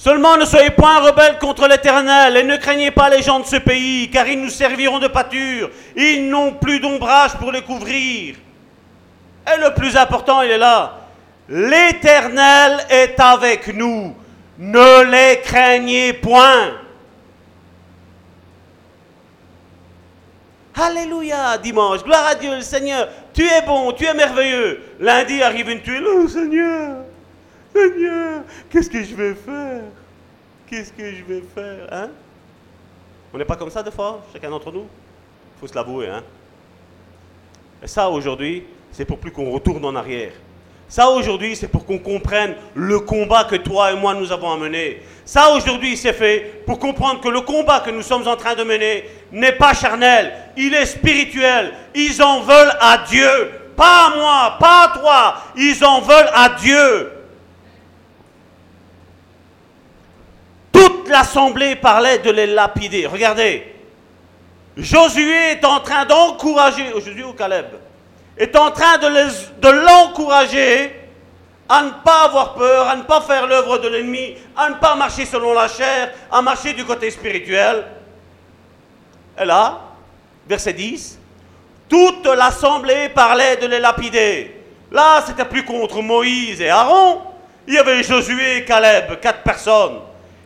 Seulement 0.03 0.35
ne 0.35 0.43
soyez 0.43 0.71
point 0.71 0.99
rebelles 0.99 1.39
contre 1.39 1.65
l'Éternel 1.65 2.35
et 2.35 2.43
ne 2.43 2.57
craignez 2.57 2.91
pas 2.91 3.09
les 3.09 3.21
gens 3.21 3.39
de 3.39 3.45
ce 3.45 3.55
pays, 3.55 4.09
car 4.09 4.27
ils 4.27 4.37
nous 4.37 4.49
serviront 4.49 4.99
de 4.99 5.07
pâture. 5.07 5.69
Ils 5.95 6.27
n'ont 6.29 6.51
plus 6.55 6.81
d'ombrage 6.81 7.35
pour 7.39 7.53
les 7.53 7.61
couvrir. 7.61 8.35
Et 9.47 9.61
le 9.61 9.73
plus 9.73 9.95
important, 9.95 10.41
il 10.41 10.51
est 10.51 10.57
là. 10.57 10.95
L'Éternel 11.47 12.85
est 12.89 13.17
avec 13.17 13.73
nous. 13.73 14.13
Ne 14.57 15.09
les 15.09 15.39
craignez 15.39 16.11
point. 16.11 16.71
Alléluia, 20.75 21.57
dimanche. 21.59 22.03
Gloire 22.03 22.27
à 22.27 22.35
Dieu, 22.35 22.53
le 22.53 22.61
Seigneur. 22.61 23.07
Tu 23.33 23.47
es 23.47 23.61
bon, 23.61 23.93
tu 23.93 24.03
es 24.03 24.13
merveilleux. 24.13 24.81
Lundi 24.99 25.41
arrive 25.41 25.69
une 25.69 25.81
tuile. 25.81 26.03
Oh 26.05 26.27
Seigneur, 26.27 26.97
Seigneur, 27.73 28.43
qu'est-ce 28.69 28.89
que 28.89 29.03
je 29.03 29.15
vais 29.15 29.33
faire? 29.33 29.83
Qu'est-ce 30.67 30.91
que 30.91 31.11
je 31.11 31.23
vais 31.23 31.43
faire 31.53 31.87
hein? 31.91 32.09
On 33.33 33.37
n'est 33.37 33.45
pas 33.45 33.55
comme 33.55 33.71
ça 33.71 33.81
des 33.81 33.91
fois, 33.91 34.23
chacun 34.31 34.49
d'entre 34.49 34.71
nous? 34.71 34.85
Il 35.55 35.59
faut 35.59 35.67
se 35.67 35.75
l'avouer. 35.75 36.07
Hein? 36.07 36.23
Et 37.81 37.87
ça, 37.87 38.09
aujourd'hui, 38.09 38.63
c'est 38.91 39.05
pour 39.05 39.17
plus 39.17 39.31
qu'on 39.31 39.49
retourne 39.49 39.83
en 39.85 39.95
arrière. 39.95 40.33
Ça, 40.87 41.09
aujourd'hui, 41.09 41.55
c'est 41.55 41.67
pour 41.67 41.85
qu'on 41.85 41.97
comprenne 41.97 42.53
le 42.75 42.99
combat 42.99 43.45
que 43.45 43.55
toi 43.55 43.91
et 43.91 43.95
moi 43.95 44.13
nous 44.13 44.31
avons 44.31 44.51
à 44.51 44.57
mener. 44.57 45.01
Ça, 45.25 45.49
aujourd'hui, 45.49 45.97
c'est 45.97 46.13
fait 46.13 46.63
pour 46.67 46.77
comprendre 46.77 47.21
que 47.21 47.29
le 47.29 47.41
combat 47.41 47.79
que 47.79 47.89
nous 47.89 48.03
sommes 48.03 48.27
en 48.27 48.35
train 48.35 48.53
de 48.53 48.63
mener 48.63 49.05
n'est 49.31 49.53
pas 49.53 49.73
charnel, 49.73 50.31
il 50.55 50.73
est 50.75 50.85
spirituel. 50.85 51.73
Ils 51.95 52.21
en 52.21 52.41
veulent 52.41 52.73
à 52.79 52.99
Dieu, 53.09 53.51
pas 53.75 54.11
à 54.11 54.15
moi, 54.15 54.57
pas 54.59 54.83
à 54.83 54.99
toi. 54.99 55.35
Ils 55.57 55.83
en 55.83 56.01
veulent 56.01 56.29
à 56.31 56.49
Dieu. 56.49 57.12
Toute 60.83 61.07
l'assemblée 61.07 61.77
parlait 61.77 62.19
de 62.19 62.29
les 62.29 62.45
lapider. 62.45 63.05
Regardez, 63.07 63.73
Josué 64.75 65.51
est 65.51 65.63
en 65.63 65.79
train 65.79 66.03
d'encourager, 66.03 66.91
Josué 66.91 67.23
ou 67.23 67.31
Caleb, 67.31 67.67
est 68.37 68.53
en 68.57 68.69
train 68.69 68.97
de 68.97 69.69
l'encourager 69.69 70.93
à 71.69 71.83
ne 71.83 71.91
pas 72.03 72.23
avoir 72.25 72.55
peur, 72.55 72.89
à 72.89 72.97
ne 72.97 73.03
pas 73.03 73.21
faire 73.21 73.47
l'œuvre 73.47 73.77
de 73.77 73.87
l'ennemi, 73.87 74.35
à 74.57 74.71
ne 74.71 74.75
pas 74.75 74.95
marcher 74.95 75.25
selon 75.25 75.53
la 75.53 75.69
chair, 75.69 76.11
à 76.29 76.41
marcher 76.41 76.73
du 76.73 76.83
côté 76.83 77.09
spirituel. 77.11 77.85
Et 79.39 79.45
là, 79.45 79.79
verset 80.49 80.73
10, 80.73 81.17
toute 81.87 82.25
l'assemblée 82.25 83.07
parlait 83.07 83.55
de 83.55 83.67
les 83.67 83.79
lapider. 83.79 84.53
Là, 84.91 85.23
c'était 85.25 85.45
plus 85.45 85.63
contre 85.63 86.01
Moïse 86.01 86.59
et 86.59 86.69
Aaron. 86.69 87.21
Il 87.69 87.75
y 87.75 87.77
avait 87.77 88.03
Josué 88.03 88.57
et 88.57 88.65
Caleb, 88.65 89.17
quatre 89.21 89.43
personnes. 89.43 89.99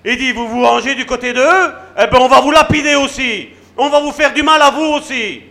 Il 0.10 0.18
dit, 0.18 0.32
vous 0.32 0.48
vous 0.48 0.64
rangez 0.64 0.96
du 0.96 1.06
côté 1.06 1.34
d'eux, 1.34 1.74
eh 1.98 2.08
bien 2.08 2.20
on 2.22 2.30
va 2.30 2.40
vous 2.40 2.52
lapider 2.52 2.96
aussi. 2.96 3.50
On 3.76 3.90
va 3.90 4.00
vous 4.00 4.14
faire 4.14 4.34
du 4.34 4.42
mal 4.42 4.62
à 4.62 4.72
vous 4.72 4.94
aussi. 4.94 5.42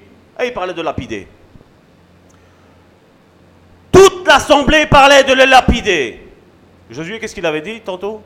Et 0.41 0.47
il 0.47 0.53
parlait 0.55 0.73
de 0.73 0.81
lapider. 0.81 1.29
Toute 3.93 4.27
l'assemblée 4.27 4.87
parlait 4.87 5.25
de 5.25 5.35
les 5.35 5.45
lapider. 5.45 6.21
Josué, 6.91 7.19
qu'est-ce 7.19 7.35
qu'il 7.35 7.45
avait 7.45 7.61
dit 7.61 7.81
tantôt? 7.83 8.23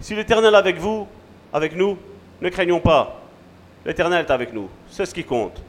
Si 0.00 0.16
l'Éternel 0.16 0.52
est 0.52 0.56
avec 0.56 0.78
vous, 0.78 1.06
avec 1.52 1.76
nous, 1.76 1.96
ne 2.40 2.48
craignons 2.48 2.80
pas. 2.80 3.20
L'Éternel 3.84 4.26
est 4.28 4.32
avec 4.32 4.52
nous. 4.52 4.68
C'est 4.90 5.06
ce 5.06 5.14
qui 5.14 5.22
compte. 5.22 5.62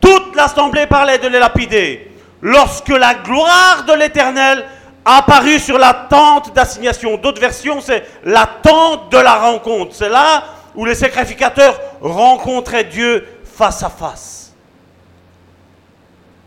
Toute 0.00 0.34
l'assemblée 0.34 0.86
parlait 0.86 1.18
de 1.18 1.28
les 1.28 1.38
lapider. 1.38 2.10
Lorsque 2.40 2.88
la 2.88 3.14
gloire 3.14 3.84
de 3.86 3.92
l'Éternel 3.92 4.64
apparut 5.06 5.60
sur 5.60 5.78
la 5.78 5.94
tente 5.94 6.52
d'assignation. 6.52 7.16
D'autres 7.16 7.40
versions, 7.40 7.80
c'est 7.80 8.04
la 8.24 8.46
tente 8.62 9.10
de 9.12 9.18
la 9.18 9.36
rencontre. 9.36 9.94
C'est 9.94 10.08
là 10.08 10.42
où 10.74 10.84
les 10.84 10.96
sacrificateurs 10.96 11.78
rencontraient 12.02 12.84
Dieu 12.84 13.26
face 13.44 13.82
à 13.84 13.88
face. 13.88 14.52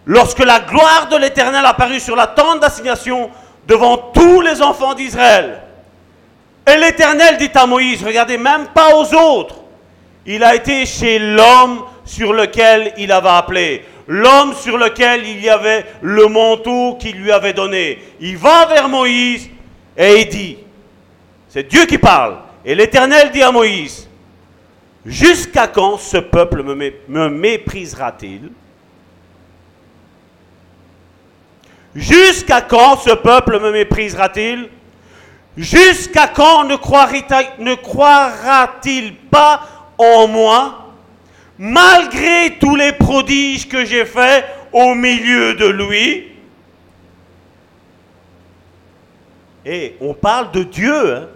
Lorsque 0.05 0.39
la 0.39 0.60
gloire 0.60 1.07
de 1.10 1.16
l'Éternel 1.16 1.66
apparut 1.66 1.99
sur 1.99 2.16
la 2.16 2.28
tente 2.28 2.60
d'assignation 2.60 3.32
devant 3.66 3.97
tous 3.97 4.41
les 4.41 4.62
enfants 4.62 4.93
d'Israël, 4.93 5.62
et 6.68 6.78
l'Éternel 6.78 7.38
dit 7.38 7.51
à 7.55 7.66
Moïse, 7.66 8.03
regardez 8.03 8.38
même 8.38 8.68
pas 8.68 8.95
aux 8.95 9.14
autres, 9.16 9.55
il 10.26 10.43
a 10.43 10.53
été 10.53 10.86
chez 10.86 11.18
l'homme 11.18 11.84
sur 12.05 12.34
lequel 12.34 12.93
il 12.97 13.12
avait 13.12 13.30
appelé 13.30 13.86
l'homme 14.10 14.53
sur 14.55 14.78
lequel 14.78 15.26
il 15.26 15.39
y 15.39 15.49
avait 15.49 15.86
le 16.01 16.26
manteau 16.28 16.95
qu'il 16.95 17.16
lui 17.22 17.32
avait 17.32 17.53
donné. 17.53 17.99
Il 18.20 18.38
va 18.38 18.66
vers 18.66 18.89
Moïse 18.89 19.49
et 19.95 20.22
il 20.22 20.30
dit, 20.30 20.57
c'est 21.47 21.68
Dieu 21.70 21.86
qui 21.86 21.99
parle, 21.99 22.38
et 22.66 22.76
l'Éternel 22.76 23.32
dit 23.32 23.43
à 23.43 23.51
Moïse, 23.51 24.10
jusqu'à 25.05 25.68
quand 25.68 25.97
ce 25.97 26.18
peuple 26.18 26.64
me, 26.64 27.30
méprisera-t-il? 27.30 28.49
Jusqu'à 31.95 32.62
quand 32.62 32.97
ce 32.97 33.12
peuple 33.12 33.60
me 33.60 33.72
méprisera-t-il? 33.72 34.70
Jusqu'à 35.55 36.28
quand 36.28 36.64
ne 36.64 36.76
croira-t-il 37.76 39.16
pas 39.16 39.62
en 39.97 40.28
moi? 40.28 40.89
Malgré 41.60 42.57
tous 42.57 42.78
les 42.78 42.93
prodiges 42.93 43.68
que 43.68 43.84
j'ai 43.84 44.05
faits 44.05 44.45
au 44.72 44.95
milieu 44.95 45.53
de 45.55 45.68
lui. 45.68 46.28
Et 49.66 49.97
on 49.99 50.14
parle 50.14 50.51
de 50.51 50.64
Dieu. 50.64 51.16
Hein. 51.16 51.28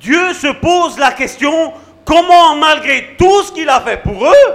Dieu 0.00 0.32
se 0.32 0.46
pose 0.46 0.96
la 0.96 1.10
question, 1.10 1.72
comment 2.04 2.54
malgré 2.56 3.16
tout 3.18 3.42
ce 3.42 3.52
qu'il 3.52 3.68
a 3.68 3.80
fait 3.80 3.96
pour 3.96 4.24
eux, 4.24 4.54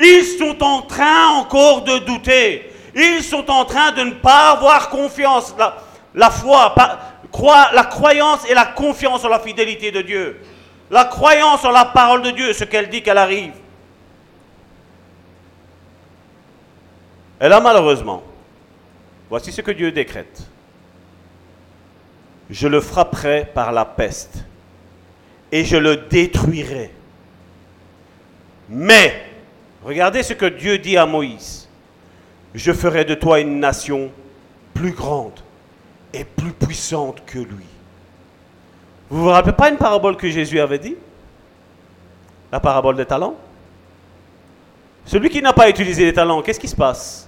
ils 0.00 0.24
sont 0.24 0.62
en 0.62 0.82
train 0.82 1.28
encore 1.36 1.82
de 1.82 1.98
douter. 1.98 2.72
Ils 2.96 3.22
sont 3.22 3.48
en 3.48 3.64
train 3.64 3.92
de 3.92 4.02
ne 4.02 4.10
pas 4.12 4.50
avoir 4.50 4.90
confiance. 4.90 5.54
La, 6.14 6.30
foi, 6.30 6.74
la 7.72 7.84
croyance 7.84 8.40
et 8.50 8.54
la 8.54 8.64
confiance 8.66 9.24
en 9.24 9.28
la 9.28 9.38
fidélité 9.38 9.92
de 9.92 10.02
Dieu. 10.02 10.40
La 10.90 11.04
croyance 11.04 11.64
en 11.64 11.70
la 11.70 11.84
parole 11.84 12.22
de 12.22 12.30
Dieu, 12.30 12.52
ce 12.52 12.64
qu'elle 12.64 12.88
dit 12.88 13.02
qu'elle 13.02 13.18
arrive. 13.18 13.52
Et 17.40 17.48
là, 17.48 17.60
malheureusement, 17.60 18.22
voici 19.28 19.52
ce 19.52 19.60
que 19.60 19.70
Dieu 19.70 19.92
décrète. 19.92 20.42
Je 22.50 22.66
le 22.66 22.80
frapperai 22.80 23.44
par 23.54 23.72
la 23.72 23.84
peste 23.84 24.44
et 25.52 25.64
je 25.64 25.76
le 25.76 25.96
détruirai. 25.96 26.92
Mais, 28.68 29.22
regardez 29.84 30.22
ce 30.22 30.32
que 30.32 30.46
Dieu 30.46 30.78
dit 30.78 30.96
à 30.96 31.06
Moïse. 31.06 31.68
Je 32.54 32.72
ferai 32.72 33.04
de 33.04 33.14
toi 33.14 33.40
une 33.40 33.60
nation 33.60 34.10
plus 34.74 34.92
grande 34.92 35.38
et 36.12 36.24
plus 36.24 36.52
puissante 36.52 37.22
que 37.26 37.38
lui. 37.38 37.66
Vous 39.10 39.22
vous 39.24 39.28
rappelez 39.28 39.52
pas 39.52 39.70
une 39.70 39.76
parabole 39.76 40.16
que 40.16 40.28
Jésus 40.28 40.58
avait 40.58 40.78
dit? 40.78 40.96
La 42.50 42.60
parabole 42.60 42.96
des 42.96 43.06
talents? 43.06 43.36
Celui 45.04 45.30
qui 45.30 45.40
n'a 45.40 45.52
pas 45.52 45.68
utilisé 45.68 46.04
les 46.06 46.12
talents, 46.12 46.42
qu'est-ce 46.42 46.60
qui 46.60 46.68
se 46.68 46.76
passe? 46.76 47.27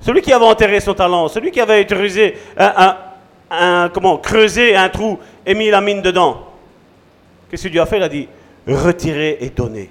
Celui 0.00 0.22
qui 0.22 0.32
avait 0.32 0.44
enterré 0.44 0.80
son 0.80 0.94
talent, 0.94 1.28
celui 1.28 1.50
qui 1.50 1.60
avait 1.60 1.86
un, 3.50 3.88
comment, 3.90 4.18
creusé 4.18 4.74
un 4.74 4.88
trou 4.88 5.18
et 5.44 5.54
mis 5.54 5.70
la 5.70 5.80
mine 5.80 6.02
dedans. 6.02 6.46
Qu'est-ce 7.50 7.64
que 7.64 7.68
Dieu 7.68 7.80
a 7.80 7.86
fait? 7.86 7.98
Il 7.98 8.02
a 8.02 8.08
dit 8.08 8.28
retirez 8.66 9.38
et 9.40 9.50
donnez. 9.50 9.90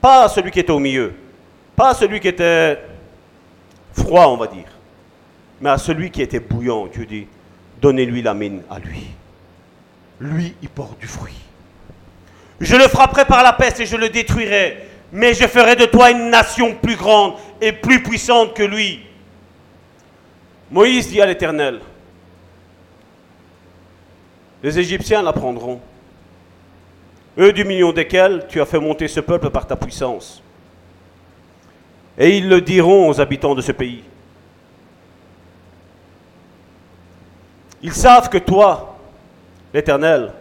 Pas 0.00 0.24
à 0.24 0.28
celui 0.28 0.50
qui 0.50 0.60
était 0.60 0.72
au 0.72 0.78
milieu, 0.78 1.12
pas 1.76 1.90
à 1.90 1.94
celui 1.94 2.20
qui 2.20 2.28
était 2.28 2.78
froid, 3.92 4.28
on 4.28 4.36
va 4.36 4.46
dire, 4.46 4.68
mais 5.60 5.70
à 5.70 5.78
celui 5.78 6.10
qui 6.10 6.22
était 6.22 6.40
bouillant. 6.40 6.86
Dieu 6.86 7.04
dit, 7.04 7.26
donnez-lui 7.80 8.22
la 8.22 8.34
mine 8.34 8.62
à 8.70 8.78
lui. 8.78 9.06
Lui, 10.20 10.54
il 10.62 10.68
porte 10.68 10.98
du 10.98 11.06
fruit. 11.06 11.34
Je 12.60 12.76
le 12.76 12.88
frapperai 12.88 13.24
par 13.24 13.42
la 13.42 13.52
peste 13.52 13.80
et 13.80 13.86
je 13.86 13.96
le 13.96 14.08
détruirai, 14.08 14.78
mais 15.12 15.34
je 15.34 15.46
ferai 15.46 15.76
de 15.76 15.86
toi 15.86 16.10
une 16.10 16.30
nation 16.30 16.74
plus 16.74 16.96
grande 16.96 17.34
et 17.60 17.72
plus 17.72 18.02
puissante 18.02 18.54
que 18.54 18.62
lui. 18.62 19.00
Moïse 20.70 21.08
dit 21.08 21.20
à 21.20 21.26
l'Éternel, 21.26 21.80
les 24.62 24.78
Égyptiens 24.78 25.22
l'apprendront, 25.22 25.80
eux 27.38 27.52
du 27.52 27.64
million 27.64 27.92
desquels 27.92 28.46
tu 28.48 28.60
as 28.60 28.66
fait 28.66 28.78
monter 28.78 29.08
ce 29.08 29.20
peuple 29.20 29.50
par 29.50 29.66
ta 29.66 29.74
puissance. 29.74 30.42
Et 32.18 32.36
ils 32.36 32.48
le 32.48 32.60
diront 32.60 33.08
aux 33.08 33.20
habitants 33.20 33.54
de 33.54 33.62
ce 33.62 33.72
pays. 33.72 34.04
Ils 37.82 37.94
savent 37.94 38.28
que 38.28 38.38
toi, 38.38 38.98
l'Éternel, 39.72 40.32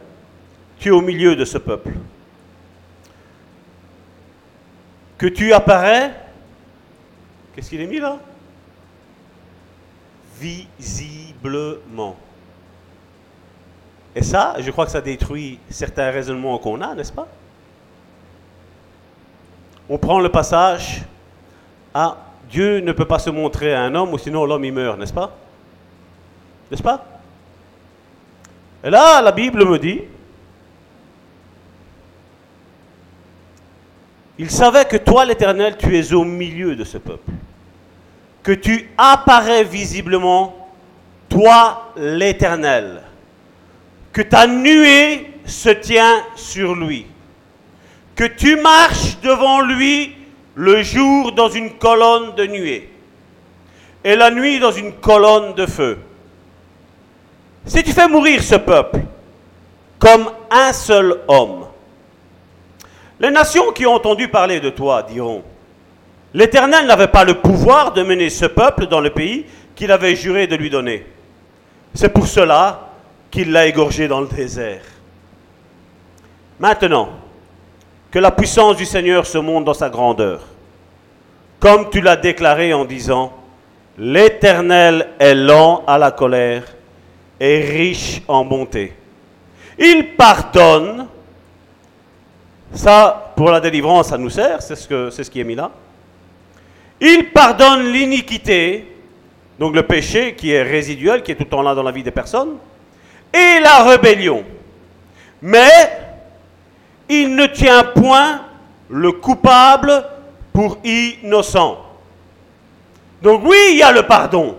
tu 0.77 0.89
es 0.89 0.91
au 0.91 1.01
milieu 1.01 1.35
de 1.35 1.45
ce 1.45 1.57
peuple. 1.57 1.93
Que 5.17 5.27
tu 5.27 5.53
apparais, 5.53 6.13
qu'est-ce 7.55 7.69
qu'il 7.69 7.81
est 7.81 7.87
mis 7.87 7.99
là? 7.99 8.19
Visiblement. 10.39 12.15
Et 14.15 14.23
ça, 14.23 14.55
je 14.59 14.71
crois 14.71 14.85
que 14.85 14.91
ça 14.91 15.01
détruit 15.01 15.59
certains 15.69 16.09
raisonnements 16.11 16.57
qu'on 16.57 16.81
a, 16.81 16.95
n'est-ce 16.95 17.13
pas? 17.13 17.27
On 19.89 19.97
prend 19.97 20.19
le 20.19 20.29
passage, 20.29 21.03
ah, 21.93 22.17
Dieu 22.49 22.79
ne 22.79 22.91
peut 22.91 23.05
pas 23.05 23.19
se 23.19 23.29
montrer 23.29 23.73
à 23.73 23.81
un 23.81 23.93
homme, 23.95 24.13
ou 24.13 24.17
sinon 24.17 24.45
l'homme 24.45 24.65
il 24.65 24.73
meurt, 24.73 24.97
n'est-ce 24.99 25.13
pas? 25.13 25.35
N'est-ce 26.69 26.83
pas? 26.83 27.05
Et 28.83 28.89
là, 28.89 29.21
la 29.21 29.31
Bible 29.31 29.65
me 29.65 29.77
dit, 29.77 30.01
il 34.37 34.49
savait 34.49 34.85
que 34.85 34.97
toi, 34.97 35.25
l'Éternel, 35.25 35.75
tu 35.77 35.97
es 35.97 36.13
au 36.13 36.23
milieu 36.23 36.75
de 36.75 36.83
ce 36.83 36.97
peuple, 36.97 37.31
que 38.43 38.51
tu 38.51 38.89
apparais 38.97 39.63
visiblement, 39.63 40.69
toi, 41.27 41.91
l'Éternel 41.95 43.03
que 44.11 44.21
ta 44.21 44.47
nuée 44.47 45.31
se 45.45 45.69
tient 45.69 46.23
sur 46.35 46.75
lui, 46.75 47.05
que 48.15 48.25
tu 48.25 48.55
marches 48.57 49.19
devant 49.21 49.61
lui 49.61 50.15
le 50.55 50.83
jour 50.83 51.31
dans 51.31 51.49
une 51.49 51.77
colonne 51.77 52.35
de 52.35 52.45
nuée 52.45 52.89
et 54.03 54.15
la 54.15 54.31
nuit 54.31 54.59
dans 54.59 54.71
une 54.71 54.93
colonne 54.93 55.53
de 55.53 55.65
feu. 55.65 55.99
Si 57.65 57.83
tu 57.83 57.91
fais 57.91 58.07
mourir 58.07 58.41
ce 58.43 58.55
peuple 58.55 59.01
comme 59.99 60.31
un 60.49 60.73
seul 60.73 61.21
homme, 61.27 61.67
les 63.19 63.31
nations 63.31 63.71
qui 63.71 63.85
ont 63.85 63.93
entendu 63.93 64.27
parler 64.27 64.59
de 64.59 64.69
toi 64.69 65.03
diront, 65.03 65.43
l'Éternel 66.33 66.85
n'avait 66.85 67.07
pas 67.07 67.23
le 67.23 67.35
pouvoir 67.35 67.93
de 67.93 68.03
mener 68.03 68.29
ce 68.29 68.45
peuple 68.45 68.87
dans 68.87 69.01
le 69.01 69.09
pays 69.09 69.45
qu'il 69.75 69.91
avait 69.91 70.15
juré 70.15 70.47
de 70.47 70.55
lui 70.55 70.69
donner. 70.69 71.05
C'est 71.93 72.09
pour 72.09 72.27
cela 72.27 72.89
qu'il 73.31 73.51
l'a 73.51 73.67
égorgé 73.67 74.07
dans 74.07 74.21
le 74.21 74.27
désert. 74.27 74.81
Maintenant, 76.59 77.09
que 78.11 78.19
la 78.19 78.31
puissance 78.31 78.75
du 78.75 78.85
Seigneur 78.85 79.25
se 79.25 79.37
montre 79.37 79.65
dans 79.65 79.73
sa 79.73 79.89
grandeur, 79.89 80.41
comme 81.59 81.89
tu 81.89 82.01
l'as 82.01 82.15
déclaré 82.15 82.73
en 82.73 82.85
disant, 82.85 83.33
l'Éternel 83.97 85.09
est 85.19 85.35
lent 85.35 85.83
à 85.85 85.97
la 85.97 86.11
colère 86.11 86.63
et 87.39 87.59
riche 87.59 88.21
en 88.27 88.45
bonté. 88.45 88.93
Il 89.77 90.15
pardonne, 90.15 91.07
ça 92.73 93.33
pour 93.35 93.51
la 93.51 93.59
délivrance, 93.59 94.07
ça 94.07 94.17
nous 94.17 94.29
sert, 94.29 94.61
c'est 94.61 94.75
ce, 94.75 95.09
c'est 95.09 95.23
ce 95.23 95.31
qui 95.31 95.39
est 95.39 95.45
mis 95.45 95.55
là. 95.55 95.71
Il 97.01 97.31
pardonne 97.31 97.91
l'iniquité, 97.91 98.95
donc 99.57 99.75
le 99.75 99.83
péché 99.83 100.35
qui 100.35 100.51
est 100.51 100.63
résiduel, 100.63 101.23
qui 101.23 101.31
est 101.31 101.35
tout 101.35 101.43
le 101.43 101.49
temps 101.49 101.61
là 101.61 101.73
dans 101.73 101.83
la 101.83 101.91
vie 101.91 102.03
des 102.03 102.11
personnes 102.11 102.57
et 103.33 103.59
la 103.61 103.83
rébellion. 103.83 104.43
Mais 105.41 105.69
il 107.07 107.35
ne 107.35 107.45
tient 107.45 107.83
point 107.83 108.41
le 108.89 109.13
coupable 109.13 110.05
pour 110.51 110.77
innocent. 110.83 111.77
Donc 113.21 113.41
oui, 113.45 113.57
il 113.71 113.77
y 113.77 113.83
a 113.83 113.91
le 113.91 114.03
pardon. 114.03 114.57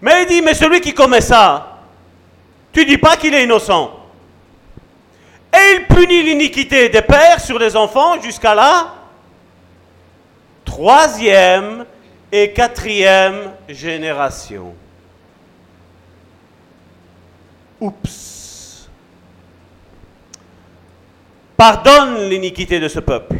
Mais 0.00 0.22
il 0.22 0.28
dit, 0.28 0.42
mais 0.42 0.54
celui 0.54 0.80
qui 0.80 0.94
commet 0.94 1.20
ça, 1.20 1.78
tu 2.72 2.84
dis 2.84 2.98
pas 2.98 3.16
qu'il 3.16 3.34
est 3.34 3.44
innocent. 3.44 3.92
Et 5.52 5.76
il 5.76 5.86
punit 5.86 6.22
l'iniquité 6.22 6.88
des 6.88 7.02
pères 7.02 7.40
sur 7.40 7.58
les 7.58 7.74
enfants 7.74 8.20
jusqu'à 8.22 8.54
la 8.54 8.94
troisième 10.78 11.84
et 12.30 12.52
quatrième 12.52 13.50
génération. 13.68 14.76
Oups. 17.80 18.88
Pardonne 21.56 22.28
l'iniquité 22.28 22.78
de 22.78 22.86
ce 22.86 23.00
peuple, 23.00 23.38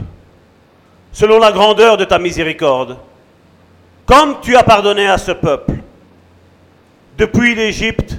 selon 1.13 1.39
la 1.39 1.53
grandeur 1.53 1.97
de 1.97 2.05
ta 2.05 2.19
miséricorde, 2.19 2.99
comme 4.05 4.41
tu 4.41 4.57
as 4.57 4.65
pardonné 4.65 5.07
à 5.07 5.17
ce 5.17 5.31
peuple, 5.31 5.75
depuis 7.17 7.55
l'Égypte 7.55 8.17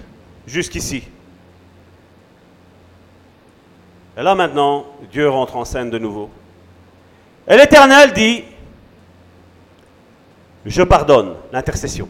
jusqu'ici. 0.47 1.03
Et 4.17 4.21
là 4.21 4.33
maintenant, 4.33 4.85
Dieu 5.11 5.29
rentre 5.29 5.57
en 5.57 5.65
scène 5.65 5.89
de 5.89 5.99
nouveau. 5.99 6.29
Et 7.49 7.57
l'Éternel 7.57 8.13
dit, 8.13 8.45
je 10.65 10.83
pardonne 10.83 11.35
l'intercession. 11.51 12.07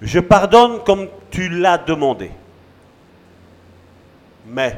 Je 0.00 0.20
pardonne 0.20 0.82
comme 0.84 1.08
tu 1.30 1.48
l'as 1.48 1.78
demandé 1.78 2.30
mais 4.48 4.76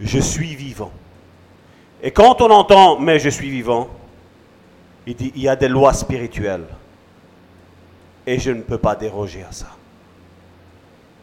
je 0.00 0.18
suis 0.18 0.54
vivant. 0.54 0.92
Et 2.02 2.10
quand 2.10 2.40
on 2.40 2.50
entend 2.50 2.98
mais 2.98 3.18
je 3.18 3.28
suis 3.28 3.50
vivant, 3.50 3.88
il 5.06 5.14
dit 5.14 5.32
il 5.34 5.42
y 5.42 5.48
a 5.48 5.56
des 5.56 5.68
lois 5.68 5.92
spirituelles. 5.92 6.66
Et 8.26 8.38
je 8.38 8.50
ne 8.50 8.60
peux 8.60 8.78
pas 8.78 8.94
déroger 8.94 9.42
à 9.42 9.52
ça. 9.52 9.68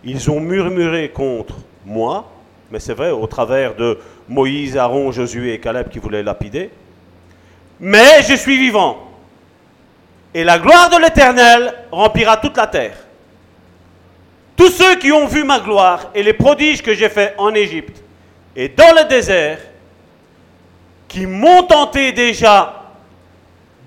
Ils 0.03 0.29
ont 0.31 0.39
murmuré 0.39 1.09
contre 1.11 1.55
moi, 1.85 2.31
mais 2.71 2.79
c'est 2.79 2.93
vrai, 2.93 3.11
au 3.11 3.27
travers 3.27 3.75
de 3.75 3.99
Moïse, 4.27 4.75
Aaron, 4.75 5.11
Josué 5.11 5.53
et 5.53 5.59
Caleb 5.59 5.89
qui 5.89 5.99
voulaient 5.99 6.23
lapider. 6.23 6.71
Mais 7.79 8.23
je 8.23 8.33
suis 8.35 8.57
vivant. 8.57 9.05
Et 10.36 10.43
la 10.43 10.59
gloire 10.59 10.89
de 10.89 10.97
l'Éternel 10.97 11.73
remplira 11.93 12.36
toute 12.36 12.57
la 12.57 12.67
terre. 12.67 12.97
Tous 14.57 14.69
ceux 14.69 14.97
qui 14.97 15.09
ont 15.13 15.27
vu 15.27 15.45
ma 15.45 15.61
gloire 15.61 16.11
et 16.13 16.23
les 16.23 16.33
prodiges 16.33 16.83
que 16.83 16.93
j'ai 16.93 17.07
faits 17.07 17.36
en 17.38 17.53
Égypte 17.53 18.03
et 18.53 18.67
dans 18.67 18.93
le 18.93 19.07
désert, 19.07 19.59
qui 21.07 21.25
m'ont 21.25 21.63
tenté 21.63 22.11
déjà 22.11 22.83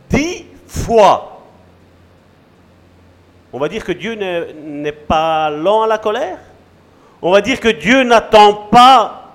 dix 0.09 0.46
fois. 0.66 1.42
On 3.53 3.59
va 3.59 3.68
dire 3.68 3.84
que 3.84 3.92
Dieu 3.92 4.14
n'est 4.14 4.92
pas 4.92 5.51
lent 5.51 5.82
à 5.82 5.86
la 5.86 5.99
colère. 5.99 6.38
On 7.20 7.30
va 7.30 7.42
dire 7.42 7.61
que 7.61 7.68
Dieu 7.68 8.05
n'attend 8.05 8.55
pas 8.55 9.34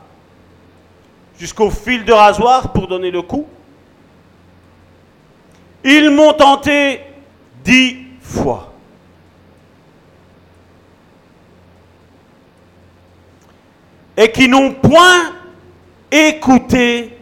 jusqu'au 1.38 1.70
fil 1.70 2.06
de 2.06 2.14
rasoir 2.14 2.74
pour 2.74 2.88
donner 2.88 3.12
le 3.12 3.22
coup. 3.22 3.48
Ils 5.84 6.10
m'ont 6.10 6.34
tenté 6.34 7.02
dix 7.64 7.98
fois. 8.22 8.74
et 14.16 14.32
qui 14.32 14.48
n'ont 14.48 14.74
point 14.74 15.34
écouté 16.12 17.18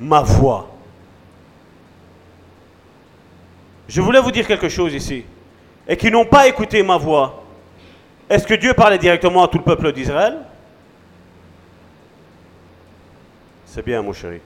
ma 0.00 0.22
voix. 0.22 0.70
Je 3.88 4.00
voulais 4.00 4.20
vous 4.20 4.30
dire 4.30 4.46
quelque 4.46 4.68
chose 4.68 4.94
ici. 4.94 5.24
Et 5.86 5.96
qui 5.96 6.10
n'ont 6.10 6.24
pas 6.24 6.48
écouté 6.48 6.82
ma 6.82 6.96
voix. 6.96 7.44
Est-ce 8.28 8.46
que 8.46 8.54
Dieu 8.54 8.72
parlait 8.72 8.98
directement 8.98 9.44
à 9.44 9.48
tout 9.48 9.58
le 9.58 9.64
peuple 9.64 9.92
d'Israël? 9.92 10.38
C'est 13.66 13.84
bien, 13.84 14.00
mon 14.00 14.14
chéri. 14.14 14.40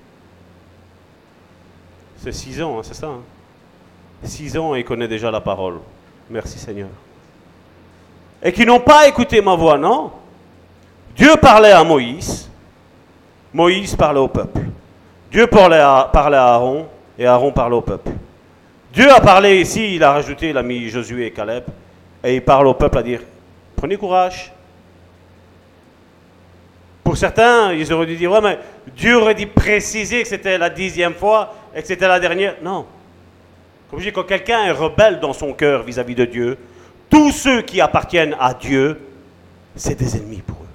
C'est 2.17 2.33
six 2.33 2.61
ans, 2.61 2.79
hein, 2.79 2.83
c'est 2.83 2.95
ça. 2.95 3.07
Hein? 3.07 3.21
Six 4.23 4.57
ans 4.57 4.75
et 4.75 4.85
connaît 4.85 5.09
déjà 5.09 5.31
la 5.31 5.41
parole. 5.41 5.79
Merci 6.31 6.59
Seigneur. 6.59 6.89
Et 8.43 8.53
qui 8.53 8.65
n'ont 8.65 8.81
pas 8.81 9.09
écouté 9.09 9.41
ma 9.41 9.55
voix, 9.55 9.79
non? 9.79 10.13
Dieu 11.17 11.37
parlait 11.41 11.73
à 11.73 11.83
Moïse, 11.83 12.49
Moïse 13.53 13.97
parlait 13.97 14.21
au 14.21 14.29
peuple. 14.29 14.61
Dieu 15.31 15.47
parlait 15.47 15.81
à, 15.81 16.11
Aaron 16.15 16.87
et 17.19 17.27
Aaron 17.27 17.51
parlait 17.51 17.77
au 17.77 17.81
peuple. 17.81 18.11
Dieu 18.93 19.11
a 19.11 19.21
parlé 19.21 19.61
ici, 19.61 19.97
il 19.97 20.05
a 20.05 20.13
rajouté, 20.13 20.53
mis 20.63 20.89
Josué 20.89 21.27
et 21.27 21.31
Caleb, 21.33 21.65
et 22.23 22.37
il 22.37 22.43
parle 22.43 22.69
au 22.69 22.75
peuple 22.75 22.99
à 22.99 23.03
dire, 23.03 23.21
prenez 23.77 23.97
courage. 23.97 24.53
Pour 27.03 27.17
certains, 27.17 27.73
ils 27.73 27.93
auraient 27.93 28.07
dû 28.07 28.17
dire, 28.17 28.31
ouais, 28.31 28.41
mais 28.41 28.59
Dieu 28.95 29.17
aurait 29.17 29.35
dû 29.35 29.47
préciser 29.47 30.23
que 30.23 30.29
c'était 30.29 30.59
la 30.59 30.71
dixième 30.71 31.15
fois 31.15 31.55
et 31.75 31.81
que 31.81 31.87
c'était 31.87 32.09
la 32.09 32.21
dernière. 32.21 32.57
Non. 32.63 32.87
Comme 33.91 34.01
je 34.01 34.05
dis, 34.05 34.13
quand 34.13 34.25
quelqu'un 34.25 34.65
est 34.65 34.71
rebelle 34.71 35.19
dans 35.21 35.33
son 35.33 35.53
cœur 35.53 35.83
vis-à-vis 35.83 36.15
de 36.15 36.25
Dieu, 36.25 36.59
tous 37.09 37.33
ceux 37.33 37.63
qui 37.63 37.81
appartiennent 37.81 38.37
à 38.39 38.53
Dieu, 38.53 39.01
c'est 39.75 39.95
des 39.95 40.17
ennemis 40.17 40.43
pour 40.43 40.57
eux. 40.57 40.67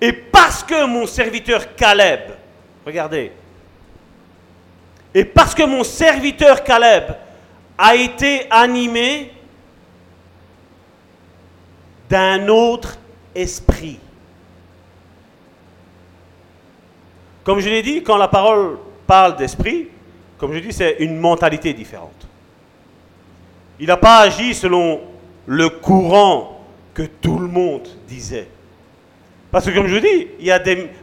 Et 0.00 0.12
parce 0.12 0.62
que 0.62 0.84
mon 0.86 1.06
serviteur 1.06 1.74
Caleb, 1.74 2.20
regardez, 2.84 3.32
et 5.14 5.24
parce 5.24 5.54
que 5.54 5.62
mon 5.62 5.84
serviteur 5.84 6.62
Caleb 6.62 7.04
a 7.78 7.94
été 7.94 8.46
animé 8.50 9.32
d'un 12.08 12.48
autre 12.48 12.98
esprit. 13.34 13.98
Comme 17.44 17.60
je 17.60 17.68
l'ai 17.68 17.82
dit, 17.82 18.02
quand 18.02 18.16
la 18.16 18.28
parole 18.28 18.78
parle 19.06 19.36
d'esprit, 19.36 19.88
comme 20.44 20.52
je 20.52 20.58
dis, 20.58 20.74
c'est 20.74 20.96
une 20.98 21.16
mentalité 21.16 21.72
différente. 21.72 22.28
Il 23.80 23.86
n'a 23.86 23.96
pas 23.96 24.18
agi 24.18 24.52
selon 24.52 25.00
le 25.46 25.70
courant 25.70 26.60
que 26.92 27.04
tout 27.04 27.38
le 27.38 27.46
monde 27.46 27.88
disait. 28.06 28.46
Parce 29.50 29.64
que 29.64 29.70
comme 29.70 29.86
je 29.86 29.96
dis, 29.96 30.28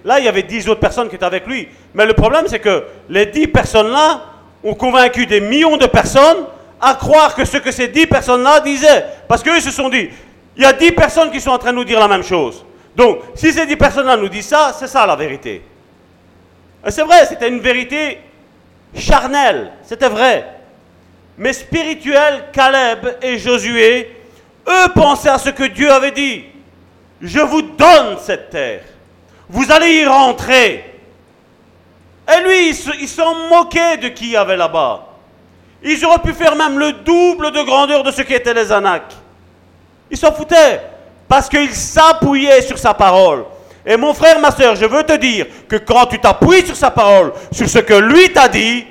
là, 0.03 0.19
il 0.19 0.25
y 0.25 0.27
avait 0.27 0.43
dix 0.43 0.69
autres 0.69 0.79
personnes 0.79 1.09
qui 1.09 1.15
étaient 1.15 1.25
avec 1.25 1.47
lui. 1.47 1.67
Mais 1.95 2.05
le 2.05 2.13
problème, 2.13 2.45
c'est 2.45 2.59
que 2.59 2.83
les 3.09 3.25
dix 3.25 3.47
personnes-là 3.47 4.25
ont 4.63 4.75
convaincu 4.75 5.25
des 5.25 5.41
millions 5.41 5.77
de 5.77 5.87
personnes 5.87 6.45
à 6.79 6.93
croire 6.93 7.33
que 7.33 7.43
ce 7.43 7.57
que 7.57 7.71
ces 7.71 7.87
dix 7.87 8.05
personnes-là 8.05 8.59
disaient. 8.59 9.05
Parce 9.27 9.41
qu'eux 9.41 9.59
se 9.59 9.71
sont 9.71 9.89
dit, 9.89 10.07
il 10.55 10.61
y 10.61 10.65
a 10.67 10.73
dix 10.73 10.91
personnes 10.91 11.31
qui 11.31 11.41
sont 11.41 11.49
en 11.49 11.57
train 11.57 11.71
de 11.71 11.77
nous 11.77 11.83
dire 11.83 11.99
la 11.99 12.07
même 12.07 12.23
chose. 12.23 12.63
Donc, 12.95 13.21
si 13.33 13.51
ces 13.51 13.65
dix 13.65 13.75
personnes-là 13.75 14.17
nous 14.17 14.29
disent 14.29 14.49
ça, 14.49 14.71
c'est 14.77 14.85
ça 14.85 15.03
la 15.07 15.15
vérité. 15.15 15.63
C'est 16.89 17.01
vrai, 17.03 17.25
c'était 17.25 17.49
une 17.49 17.59
vérité 17.59 18.19
charnelle, 18.95 19.71
c'était 19.83 20.09
vrai. 20.09 20.47
Mais 21.37 21.53
spirituel, 21.53 22.45
Caleb 22.51 23.17
et 23.21 23.37
Josué, 23.37 24.15
eux 24.67 24.87
pensaient 24.93 25.29
à 25.29 25.37
ce 25.37 25.49
que 25.49 25.63
Dieu 25.63 25.91
avait 25.91 26.11
dit. 26.11 26.45
Je 27.21 27.39
vous 27.39 27.61
donne 27.61 28.17
cette 28.19 28.49
terre. 28.49 28.81
Vous 29.49 29.71
allez 29.71 30.01
y 30.01 30.05
rentrer. 30.05 30.85
Et 32.27 32.43
lui, 32.43 32.69
ils 32.99 33.07
s'en 33.07 33.35
moquaient 33.49 33.97
de 33.97 34.09
qui 34.09 34.29
y 34.29 34.37
avait 34.37 34.57
là-bas. 34.57 35.07
Ils 35.83 36.05
auraient 36.05 36.19
pu 36.19 36.33
faire 36.33 36.55
même 36.55 36.77
le 36.77 36.93
double 36.93 37.51
de 37.51 37.61
grandeur 37.63 38.03
de 38.03 38.11
ce 38.11 38.21
qu'étaient 38.21 38.53
les 38.53 38.71
Anaks. 38.71 39.15
Ils 40.09 40.17
s'en 40.17 40.31
foutaient. 40.31 40.81
Parce 41.27 41.49
qu'ils 41.49 41.73
s'appouillaient 41.73 42.61
sur 42.61 42.77
sa 42.77 42.93
parole. 42.93 43.45
Et 43.85 43.97
mon 43.97 44.13
frère, 44.13 44.39
ma 44.39 44.51
soeur, 44.51 44.75
je 44.75 44.85
veux 44.85 45.03
te 45.03 45.17
dire 45.17 45.47
que 45.67 45.77
quand 45.77 46.05
tu 46.05 46.19
t'appuies 46.19 46.65
sur 46.65 46.75
sa 46.75 46.91
parole, 46.91 47.33
sur 47.51 47.67
ce 47.67 47.79
que 47.79 47.95
lui 47.95 48.31
t'a 48.31 48.47
dit, 48.47 48.85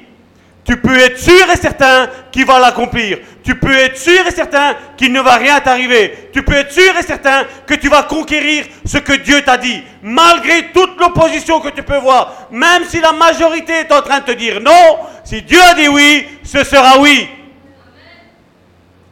tu 0.64 0.76
peux 0.76 0.98
être 0.98 1.18
sûr 1.18 1.50
et 1.50 1.56
certain 1.56 2.08
qu'il 2.30 2.44
va 2.44 2.58
l'accomplir. 2.58 3.18
Tu 3.42 3.54
peux 3.54 3.72
être 3.72 3.96
sûr 3.96 4.26
et 4.26 4.30
certain 4.30 4.74
qu'il 4.96 5.12
ne 5.12 5.20
va 5.20 5.36
rien 5.36 5.58
t'arriver. 5.60 6.30
Tu 6.32 6.42
peux 6.42 6.54
être 6.54 6.70
sûr 6.70 6.96
et 6.96 7.02
certain 7.02 7.44
que 7.66 7.74
tu 7.74 7.88
vas 7.88 8.02
conquérir 8.02 8.64
ce 8.84 8.98
que 8.98 9.14
Dieu 9.14 9.42
t'a 9.42 9.56
dit. 9.56 9.82
Malgré 10.02 10.70
toute 10.72 10.98
l'opposition 11.00 11.60
que 11.60 11.70
tu 11.70 11.82
peux 11.82 11.98
voir, 11.98 12.46
même 12.50 12.84
si 12.84 13.00
la 13.00 13.12
majorité 13.12 13.72
est 13.80 13.92
en 13.92 14.02
train 14.02 14.20
de 14.20 14.26
te 14.26 14.32
dire 14.32 14.60
non, 14.60 14.98
si 15.24 15.42
Dieu 15.42 15.60
a 15.60 15.74
dit 15.74 15.88
oui, 15.88 16.28
ce 16.44 16.62
sera 16.62 16.98
oui. 17.00 17.28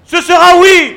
Ce 0.04 0.20
sera 0.20 0.56
oui. 0.58 0.96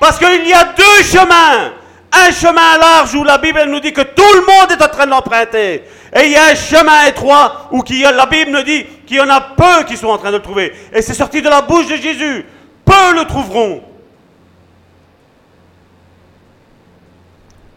Parce 0.00 0.18
qu'il 0.18 0.46
y 0.46 0.52
a 0.52 0.64
deux 0.64 1.02
chemins. 1.04 1.72
Un 2.12 2.30
chemin 2.32 2.78
large 2.78 3.14
où 3.14 3.22
la 3.22 3.38
Bible 3.38 3.64
nous 3.68 3.80
dit 3.80 3.92
que 3.92 4.00
tout 4.00 4.34
le 4.34 4.40
monde 4.40 4.72
est 4.72 4.82
en 4.82 4.88
train 4.88 5.04
de 5.04 5.10
l'emprunter. 5.10 5.84
Et 6.14 6.24
il 6.24 6.30
y 6.30 6.36
a 6.36 6.46
un 6.46 6.54
chemin 6.54 7.04
étroit 7.06 7.68
où 7.70 7.82
la 7.90 8.26
Bible 8.26 8.50
nous 8.50 8.62
dit 8.62 8.84
qu'il 9.06 9.18
y 9.18 9.20
en 9.20 9.28
a 9.28 9.40
peu 9.40 9.84
qui 9.86 9.96
sont 9.96 10.08
en 10.08 10.18
train 10.18 10.30
de 10.30 10.36
le 10.36 10.42
trouver. 10.42 10.72
Et 10.92 11.02
c'est 11.02 11.14
sorti 11.14 11.42
de 11.42 11.48
la 11.48 11.60
bouche 11.60 11.86
de 11.86 11.96
Jésus. 11.96 12.46
Peu 12.84 13.14
le 13.14 13.26
trouveront. 13.26 13.82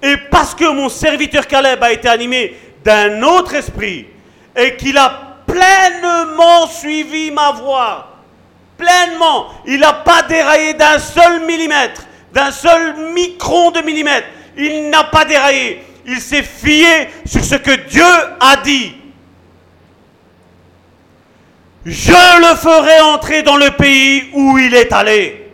Et 0.01 0.17
parce 0.31 0.55
que 0.55 0.65
mon 0.71 0.89
serviteur 0.89 1.45
Caleb 1.45 1.83
a 1.83 1.91
été 1.91 2.07
animé 2.07 2.55
d'un 2.83 3.21
autre 3.21 3.53
esprit 3.53 4.07
et 4.55 4.75
qu'il 4.75 4.97
a 4.97 5.31
pleinement 5.45 6.67
suivi 6.67 7.29
ma 7.31 7.51
voix, 7.51 8.07
pleinement, 8.77 9.47
il 9.65 9.79
n'a 9.79 9.93
pas 9.93 10.23
déraillé 10.23 10.73
d'un 10.73 10.97
seul 10.97 11.45
millimètre, 11.45 12.03
d'un 12.33 12.51
seul 12.51 13.13
micron 13.13 13.71
de 13.71 13.81
millimètre, 13.81 14.27
il 14.57 14.89
n'a 14.89 15.03
pas 15.05 15.25
déraillé 15.25 15.83
il 16.05 16.19
s'est 16.19 16.43
fié 16.43 17.09
sur 17.25 17.43
ce 17.43 17.55
que 17.55 17.71
Dieu 17.87 18.03
a 18.39 18.57
dit. 18.57 18.95
Je 21.85 22.11
le 22.11 22.55
ferai 22.55 22.99
entrer 23.01 23.41
dans 23.43 23.57
le 23.57 23.71
pays 23.71 24.29
où 24.33 24.57
il 24.57 24.73
est 24.73 24.91
allé. 24.91 25.49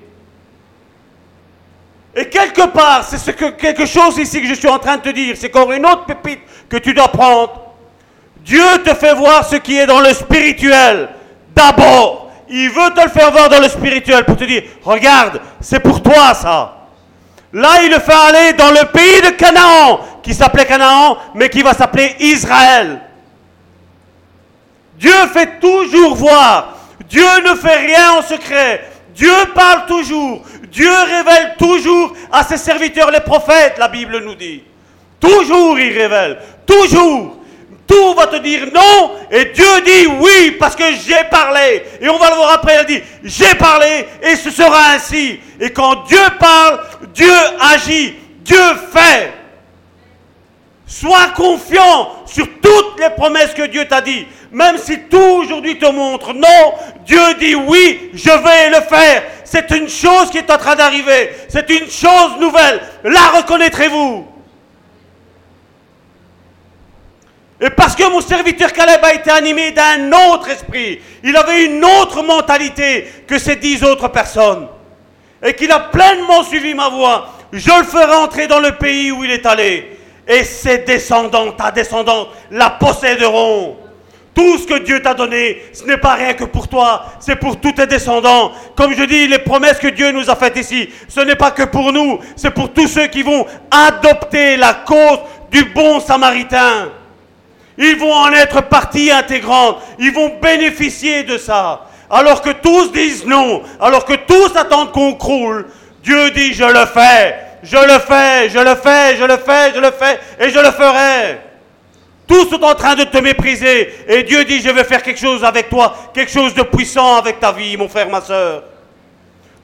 Et 2.16 2.28
quelque 2.28 2.68
part, 2.68 3.04
c'est 3.04 3.18
ce 3.18 3.32
que, 3.32 3.52
quelque 3.52 3.86
chose 3.86 4.18
ici 4.18 4.42
que 4.42 4.48
je 4.48 4.56
suis 4.56 4.68
en 4.68 4.80
train 4.80 4.98
de 4.98 5.04
te 5.04 5.10
dire, 5.10 5.36
c'est 5.38 5.56
encore 5.56 5.72
une 5.72 5.86
autre 5.86 6.06
pépite 6.06 6.40
que 6.68 6.78
tu 6.78 6.94
dois 6.94 7.10
prendre. 7.10 7.62
Dieu 8.38 8.64
te 8.84 8.94
fait 8.94 9.14
voir 9.14 9.46
ce 9.48 9.58
qui 9.58 9.78
est 9.78 9.86
dans 9.86 10.02
le 10.02 10.14
spirituel. 10.14 11.10
D'abord, 11.54 12.27
il 12.50 12.70
veut 12.70 12.94
te 12.96 13.02
le 13.02 13.10
faire 13.10 13.32
voir 13.32 13.50
dans 13.50 13.60
le 13.60 13.70
spirituel 13.70 14.26
pour 14.26 14.38
te 14.38 14.44
dire, 14.44 14.64
regarde, 14.84 15.42
c'est 15.60 15.80
pour 15.80 16.02
toi 16.02 16.34
ça. 16.34 16.74
Là, 17.54 17.82
il 17.84 17.90
le 17.92 18.00
fait 18.00 18.14
aller 18.14 18.54
dans 18.54 18.72
le 18.72 18.86
pays 18.92 19.22
de 19.22 19.30
Canaan, 19.36 20.00
qui 20.22 20.34
s'appelait 20.34 20.66
Canaan, 20.66 21.18
mais 21.34 21.50
qui 21.50 21.64
va 21.64 21.74
s'appeler 21.74 22.16
Israël. 22.20 23.02
Dieu 25.00 25.14
fait 25.32 25.60
toujours 25.60 26.16
voir. 26.16 26.76
Dieu 27.08 27.28
ne 27.46 27.56
fait 27.56 27.78
rien 27.78 28.12
en 28.18 28.22
secret. 28.22 28.90
Dieu 29.16 29.34
parle 29.56 29.86
toujours. 29.86 30.42
Dieu 30.72 30.92
révèle 30.92 31.56
toujours 31.58 32.14
à 32.32 32.44
ses 32.44 32.58
serviteurs 32.58 33.12
les 33.12 33.22
prophètes, 33.22 33.78
la 33.78 33.88
Bible 33.88 34.22
nous 34.24 34.36
dit. 34.36 34.64
Toujours 35.20 35.80
il 35.80 35.98
révèle. 35.98 36.40
Toujours. 36.66 37.37
Tout 37.88 38.14
va 38.16 38.28
te 38.28 38.36
dire 38.38 38.68
non 38.74 39.12
et 39.32 39.46
Dieu 39.46 39.82
dit 39.86 40.08
oui 40.20 40.52
parce 40.60 40.76
que 40.76 40.84
j'ai 41.06 41.24
parlé. 41.32 41.84
Et 42.02 42.10
on 42.10 42.18
va 42.18 42.30
le 42.30 42.36
voir 42.36 42.52
après, 42.52 42.80
il 42.82 42.96
dit 42.98 43.04
j'ai 43.24 43.56
parlé 43.56 44.06
et 44.22 44.36
ce 44.36 44.52
sera 44.52 44.92
ainsi. 44.94 45.40
Et 45.60 45.72
quand 45.72 46.04
Dieu 46.08 46.20
parle, 46.38 46.82
Dieu 47.14 47.34
agit, 47.60 48.16
Dieu 48.42 48.64
fait. 48.92 49.34
Sois 50.86 51.28
confiant 51.36 52.24
sur 52.26 52.48
toutes 52.62 53.00
les 53.00 53.10
promesses 53.10 53.54
que 53.54 53.68
Dieu 53.68 53.86
t'a 53.88 54.02
dit. 54.02 54.26
Même 54.52 54.78
si 54.78 55.00
tout 55.10 55.18
aujourd'hui 55.18 55.78
te 55.78 55.86
montre 55.86 56.34
non, 56.34 56.74
Dieu 57.06 57.34
dit 57.40 57.56
oui, 57.56 58.12
je 58.14 58.30
vais 58.30 58.70
le 58.70 58.86
faire. 58.86 59.24
C'est 59.44 59.72
une 59.72 59.90
chose 59.90 60.30
qui 60.30 60.38
est 60.38 60.52
en 60.52 60.58
train 60.58 60.76
d'arriver. 60.76 61.32
C'est 61.50 61.70
une 61.70 61.90
chose 61.90 62.40
nouvelle. 62.40 62.82
La 63.04 63.30
reconnaîtrez-vous 63.38 64.37
Et 67.60 67.70
parce 67.72 67.96
que 67.96 68.08
mon 68.10 68.22
serviteur 68.22 68.72
Caleb 68.72 69.04
a 69.04 69.14
été 69.14 69.32
animé 69.32 69.72
d'un 69.72 70.12
autre 70.12 70.50
esprit, 70.50 71.00
il 71.24 71.36
avait 71.36 71.66
une 71.66 71.84
autre 71.84 72.22
mentalité 72.22 73.08
que 73.26 73.40
ces 73.40 73.56
dix 73.56 73.84
autres 73.84 74.10
personnes, 74.10 74.68
et 75.44 75.54
qu'il 75.56 75.72
a 75.72 75.80
pleinement 75.80 76.44
suivi 76.44 76.76
ma 76.76 76.90
voix, 76.90 77.34
je 77.52 77.72
le 77.80 77.84
ferai 77.84 78.14
entrer 78.14 78.48
dans 78.48 78.60
le 78.60 78.74
pays 78.74 79.12
où 79.12 79.24
il 79.24 79.32
est 79.32 79.46
allé, 79.46 79.98
et 80.28 80.44
ses 80.44 80.80
descendants, 80.80 81.52
ta 81.52 81.72
descendante, 81.72 82.30
la 82.52 82.70
posséderont. 82.70 83.78
Tout 84.36 84.60
ce 84.60 84.68
que 84.68 84.78
Dieu 84.84 85.02
t'a 85.02 85.16
donné, 85.16 85.64
ce 85.74 85.84
n'est 85.86 85.98
pas 85.98 86.14
rien 86.14 86.34
que 86.34 86.44
pour 86.44 86.68
toi, 86.68 87.06
c'est 87.20 87.38
pour 87.38 87.60
tous 87.60 87.72
tes 87.72 87.88
descendants. 87.88 88.52
Comme 88.76 88.94
je 88.94 89.04
dis, 89.04 89.28
les 89.28 89.40
promesses 89.40 89.80
que 89.80 89.88
Dieu 89.88 90.12
nous 90.12 90.30
a 90.30 90.36
faites 90.36 90.58
ici, 90.58 90.90
ce 91.08 91.22
n'est 91.22 91.36
pas 91.36 91.50
que 91.50 91.64
pour 91.64 91.92
nous, 91.92 92.20
c'est 92.36 92.52
pour 92.52 92.72
tous 92.72 92.88
ceux 92.88 93.08
qui 93.08 93.24
vont 93.24 93.48
adopter 93.72 94.56
la 94.58 94.76
cause 94.76 95.22
du 95.50 95.64
bon 95.64 96.00
samaritain. 96.00 96.92
Ils 97.78 97.98
vont 97.98 98.14
en 98.14 98.32
être 98.32 98.62
partie 98.62 99.12
intégrante. 99.12 99.78
Ils 100.00 100.12
vont 100.12 100.40
bénéficier 100.42 101.24
de 101.24 101.38
ça. 101.38 101.82
Alors 102.10 102.42
que 102.42 102.52
tous 102.52 102.92
disent 102.92 103.26
non, 103.26 103.64
alors 103.82 104.06
que 104.06 104.14
tous 104.14 104.56
attendent 104.56 104.92
qu'on 104.92 105.14
croule, 105.16 105.68
Dieu 106.04 106.32
dit 106.32 106.54
je 106.54 106.64
le 106.64 106.86
fais, 106.86 107.36
je 107.64 107.78
le 107.78 108.00
fais, 108.00 108.50
je 108.50 108.60
le 108.60 108.76
fais, 108.76 109.18
je 109.18 109.26
le 109.26 109.38
fais, 109.38 109.74
je 109.76 109.80
le 109.80 109.92
fais, 109.92 110.20
et 110.40 110.50
je 110.50 110.60
le 110.60 110.72
ferai. 110.72 111.42
Tous 112.26 112.50
sont 112.50 112.64
en 112.64 112.76
train 112.76 112.96
de 112.96 113.04
te 113.04 113.18
mépriser, 113.18 113.94
et 114.08 114.24
Dieu 114.24 114.46
dit 114.46 114.62
je 114.62 114.70
vais 114.70 114.86
faire 114.86 115.04
quelque 115.04 115.20
chose 115.20 115.44
avec 115.44 115.70
toi, 115.70 115.96
quelque 116.14 116.32
chose 116.32 116.54
de 116.54 116.64
puissant 116.64 117.18
avec 117.18 117.42
ta 117.42 117.52
vie, 117.52 117.76
mon 117.76 117.90
frère, 117.90 118.10
ma 118.10 118.22
soeur. 118.22 118.64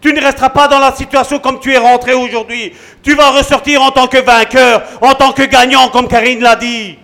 Tu 0.02 0.11
ne 0.11 0.19
resteras 0.19 0.49
pas 0.49 0.68
dans 0.68 0.80
la 0.80 0.91
situation 0.91 1.40
comme 1.40 1.61
tu 1.61 1.73
es 1.73 1.77
rentré 1.77 2.14
aujourd'hui. 2.14 2.73
Tu 3.02 3.15
vas 3.15 3.30
ressortir 3.30 3.81
en 3.81 3.91
tant 3.91 4.07
que 4.07 4.18
vainqueur, 4.18 4.84
en 4.99 5.14
tant 5.14 5.31
que 5.31 5.44
gagnant, 5.44 5.88
comme 5.88 6.10
Karine 6.10 6.41
l'a 6.41 6.57
dit. 6.57 6.98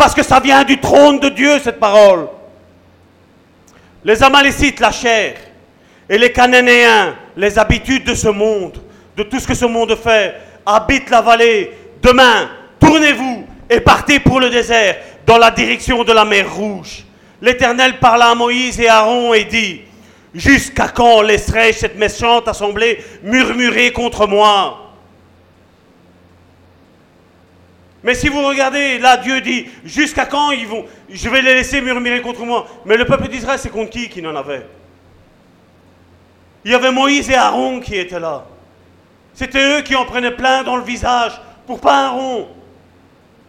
Parce 0.00 0.14
que 0.14 0.22
ça 0.22 0.40
vient 0.40 0.64
du 0.64 0.80
trône 0.80 1.20
de 1.20 1.28
Dieu, 1.28 1.58
cette 1.62 1.78
parole. 1.78 2.26
Les 4.02 4.22
Amalécites, 4.22 4.80
la 4.80 4.92
chair, 4.92 5.34
et 6.08 6.16
les 6.16 6.32
Cananéens, 6.32 7.16
les 7.36 7.58
habitudes 7.58 8.04
de 8.04 8.14
ce 8.14 8.28
monde, 8.28 8.80
de 9.14 9.24
tout 9.24 9.38
ce 9.38 9.46
que 9.46 9.52
ce 9.52 9.66
monde 9.66 9.94
fait, 10.02 10.36
habitent 10.64 11.10
la 11.10 11.20
vallée. 11.20 11.72
Demain, 12.00 12.48
tournez-vous 12.80 13.46
et 13.68 13.80
partez 13.80 14.20
pour 14.20 14.40
le 14.40 14.48
désert, 14.48 14.96
dans 15.26 15.36
la 15.36 15.50
direction 15.50 16.02
de 16.02 16.12
la 16.14 16.24
mer 16.24 16.50
Rouge. 16.50 17.04
L'Éternel 17.42 17.98
parla 17.98 18.30
à 18.30 18.34
Moïse 18.34 18.80
et 18.80 18.88
à 18.88 19.00
Aaron 19.00 19.34
et 19.34 19.44
dit, 19.44 19.82
Jusqu'à 20.34 20.88
quand 20.88 21.20
laisserai-je 21.20 21.76
cette 21.76 21.98
méchante 21.98 22.48
assemblée 22.48 23.04
murmurer 23.22 23.92
contre 23.92 24.26
moi? 24.26 24.89
Mais 28.02 28.14
si 28.14 28.28
vous 28.28 28.42
regardez, 28.42 28.98
là, 28.98 29.18
Dieu 29.18 29.40
dit, 29.40 29.66
jusqu'à 29.84 30.24
quand 30.24 30.52
ils 30.52 30.66
vont, 30.66 30.86
je 31.10 31.28
vais 31.28 31.42
les 31.42 31.54
laisser 31.54 31.80
murmurer 31.80 32.22
contre 32.22 32.44
moi. 32.44 32.66
Mais 32.86 32.96
le 32.96 33.04
peuple 33.04 33.28
d'Israël, 33.28 33.58
c'est 33.58 33.68
contre 33.70 33.90
qui 33.90 34.08
qui 34.08 34.22
n'en 34.22 34.34
avait? 34.34 34.66
Il 36.64 36.70
y 36.70 36.74
avait 36.74 36.92
Moïse 36.92 37.30
et 37.30 37.34
Aaron 37.34 37.80
qui 37.80 37.96
étaient 37.96 38.20
là. 38.20 38.44
C'était 39.34 39.78
eux 39.78 39.82
qui 39.82 39.94
en 39.96 40.04
prenaient 40.04 40.30
plein 40.30 40.62
dans 40.62 40.76
le 40.76 40.82
visage 40.82 41.32
pour 41.66 41.80
pas 41.80 42.06
un 42.06 42.10
rond. 42.10 42.48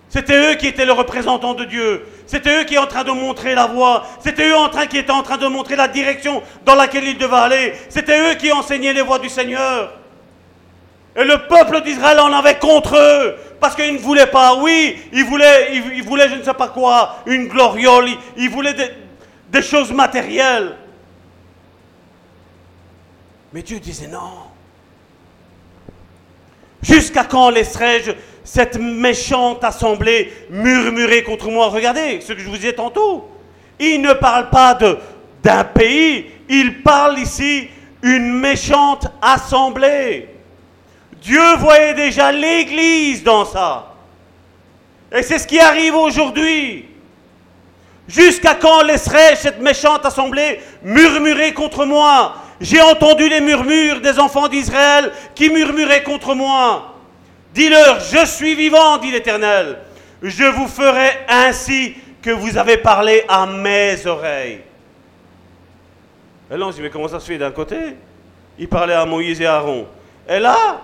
C'était 0.10 0.52
eux 0.52 0.56
qui 0.56 0.68
étaient 0.68 0.86
le 0.86 0.91
représentant 0.91 1.53
de 1.53 1.64
Dieu. 1.64 2.06
C'était 2.28 2.60
eux 2.60 2.64
qui 2.65 2.73
étaient 2.73 2.84
en 2.84 2.88
train 2.88 3.06
de 3.06 3.11
montrer 3.11 3.56
la 3.56 3.68
voie. 3.68 4.06
C'était 4.19 4.49
eux 4.49 4.56
en 4.57 4.68
train, 4.68 4.86
qui 4.86 4.98
étaient 4.98 5.11
en 5.11 5.23
train 5.23 5.38
de 5.38 5.48
montrer 5.48 5.78
la 5.78 5.88
direction 5.88 6.44
dans 6.65 6.76
laquelle 6.76 7.06
ils 7.06 7.18
devaient 7.18 7.36
aller. 7.36 7.73
C'était 7.88 8.19
eux 8.19 8.36
qui 8.36 8.52
enseignaient 8.52 8.91
les 8.91 9.02
voies 9.02 9.19
du 9.19 9.30
Seigneur. 9.30 9.94
Et 11.16 11.24
le 11.24 11.48
peuple 11.48 11.82
d'Israël 11.82 12.20
en 12.20 12.32
avait 12.32 12.58
contre 12.58 12.96
eux. 12.96 13.36
Parce 13.62 13.76
qu'ils 13.76 13.94
ne 13.94 14.00
voulaient 14.00 14.28
pas, 14.28 14.56
oui, 14.56 14.98
ils 15.14 15.24
voulaient, 15.24 15.76
ils, 15.76 16.04
voulaient 16.04 16.28
je 16.28 16.36
ne 16.36 16.44
sais 16.44 16.54
pas 16.54 16.70
quoi, 16.70 17.18
une 17.28 17.48
gloriole, 17.48 18.10
ils, 18.36 18.50
voulaient 18.50 18.74
des, 18.74 19.62
choses 19.62 19.92
matérielles. 19.92 20.76
Mais 23.54 23.62
Dieu 23.62 23.80
disait 23.80 24.08
non. 24.08 24.48
Jusqu'à 26.82 27.24
quand 27.24 27.52
laisserai-je 27.52 28.14
cette 28.44 28.80
méchante 28.80 29.64
assemblée 29.64 30.34
murmurer 30.50 31.22
contre 31.22 31.52
moi? 31.52 31.68
Regardez 31.68 32.20
ce 32.22 32.34
que 32.34 32.40
je 32.40 32.50
vous 32.50 32.58
disais 32.58 32.74
tantôt. 32.74 33.30
Il 33.80 34.02
ne 34.02 34.14
parle 34.14 34.50
pas 34.50 34.76
d'un 35.44 35.64
pays, 35.66 36.32
il 36.50 36.82
parle 36.82 37.20
ici 37.20 37.68
une 38.02 38.40
méchante 38.40 39.08
assemblée. 39.22 40.31
Dieu 41.22 41.56
voyait 41.57 41.93
déjà 41.93 42.31
l'Église 42.31 43.23
dans 43.23 43.45
ça. 43.45 43.93
Et 45.11 45.22
c'est 45.23 45.38
ce 45.38 45.48
qui 45.48 45.60
arrive 45.60 45.95
aujourd'hui. 45.95 46.85
Jusqu'à 48.07 48.56
quand 48.56 48.81
laisserai 48.81 49.35
cette 49.35 49.61
méchante 49.61 50.06
assemblée 50.06 50.60
murmurer 50.84 51.53
contre 51.53 51.85
moi? 51.85 52.35
J'ai 52.60 52.81
entendu 52.81 53.27
les 53.30 53.41
murmures 53.41 54.02
des 54.02 54.19
enfants 54.19 54.48
d'Israël 54.48 55.11
qui 55.34 55.49
murmuraient 55.49 56.03
contre 56.03 56.35
moi. 56.35 56.95
Dis-leur, 57.53 57.99
je 57.99 58.26
suis 58.26 58.56
vivant, 58.56 58.98
dit 58.98 59.11
l'Éternel. 59.11 59.80
Je 60.22 60.43
vous 60.43 60.68
ferai 60.68 61.10
ainsi 61.27 61.95
que 62.22 62.30
vous 62.30 62.57
avez 62.57 62.77
parlé 62.77 63.23
à 63.27 63.45
mes 63.45 64.06
oreilles. 64.06 64.61
Et 66.52 66.57
là, 66.57 66.65
on 66.65 66.72
se 66.72 66.77
dit, 66.77 66.81
mais 66.84 66.89
comment 66.89 67.07
ça 67.07 67.19
se 67.19 67.26
fait 67.26 67.38
d'un 67.38 67.52
côté? 67.52 67.77
Il 68.60 68.68
parlait 68.68 68.93
à 68.93 69.06
Moïse 69.06 69.41
et 69.41 69.45
à 69.45 69.56
Aaron. 69.56 69.88
Et 70.30 70.39
là, 70.39 70.81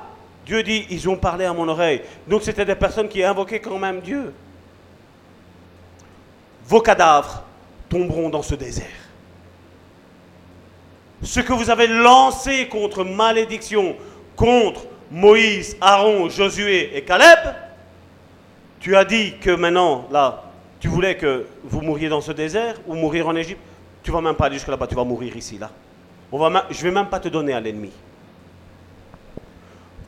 Dieu 0.47 0.63
dit, 0.63 0.87
ils 0.89 1.09
ont 1.09 1.17
parlé 1.17 1.43
à 1.43 1.51
mon 1.51 1.67
oreille. 1.67 2.01
Donc 2.25 2.41
c'était 2.41 2.63
des 2.63 2.75
personnes 2.75 3.09
qui 3.09 3.21
invoquaient 3.21 3.59
quand 3.59 3.77
même 3.77 3.99
Dieu. 3.99 4.33
Vos 6.65 6.79
cadavres 6.79 7.43
tomberont 7.89 8.29
dans 8.29 8.41
ce 8.41 8.55
désert. 8.55 8.85
Ce 11.21 11.41
que 11.41 11.51
vous 11.51 11.69
avez 11.69 11.87
lancé 11.87 12.67
contre 12.69 13.03
malédiction, 13.03 13.97
contre 14.37 14.85
Moïse, 15.11 15.75
Aaron, 15.81 16.29
Josué 16.29 16.95
et 16.95 17.01
Caleb, 17.01 17.39
tu 18.79 18.95
as 18.95 19.03
dit 19.03 19.33
que 19.41 19.51
maintenant, 19.51 20.07
là, 20.11 20.43
tu 20.79 20.87
voulais 20.87 21.17
que 21.17 21.45
vous 21.63 21.81
mouriez 21.81 22.07
dans 22.07 22.21
ce 22.21 22.31
désert 22.31 22.75
ou 22.87 22.93
mourir 22.93 23.27
en 23.27 23.35
Égypte? 23.35 23.59
Tu 24.01 24.11
vas 24.11 24.21
même 24.21 24.35
pas 24.35 24.45
aller 24.45 24.55
jusque 24.55 24.67
là-bas, 24.69 24.87
tu 24.87 24.95
vas 24.95 25.03
mourir 25.03 25.35
ici, 25.35 25.57
là. 25.57 25.71
Je 26.31 26.37
ne 26.37 26.83
vais 26.83 26.91
même 26.91 27.07
pas 27.07 27.19
te 27.19 27.27
donner 27.27 27.53
à 27.53 27.59
l'ennemi. 27.59 27.91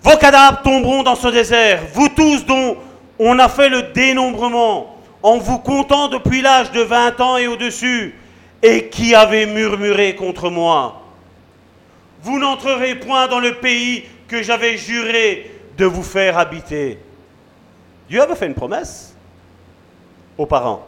Vos 0.02 0.18
cadavres 0.18 0.62
tomberont 0.62 1.04
dans 1.04 1.16
ce 1.16 1.28
désert, 1.28 1.82
vous 1.94 2.10
tous 2.10 2.46
dont 2.46 2.78
on 3.18 3.38
a 3.38 3.50
fait 3.50 3.70
le 3.70 3.84
dénombrement, 3.94 4.96
en 5.22 5.38
vous 5.38 5.60
comptant 5.60 6.08
depuis 6.08 6.42
l'âge 6.42 6.72
de 6.72 6.82
20 6.82 7.20
ans 7.20 7.38
et 7.38 7.48
au-dessus, 7.48 8.16
et 8.64 8.90
qui 8.90 9.14
avez 9.14 9.46
murmuré 9.46 10.16
contre 10.16 10.50
moi. 10.50 11.02
Vous 12.22 12.40
n'entrerez 12.40 12.96
point 12.96 13.28
dans 13.28 13.40
le 13.40 13.56
pays 13.56 14.06
que 14.28 14.42
j'avais 14.42 14.78
juré 14.78 15.52
de 15.78 15.86
vous 15.86 16.04
faire 16.04 16.38
habiter. 16.38 17.00
Dieu 18.10 18.22
avait 18.22 18.36
fait 18.36 18.48
une 18.48 18.56
promesse 18.56 19.16
aux 20.38 20.46
parents. 20.46 20.86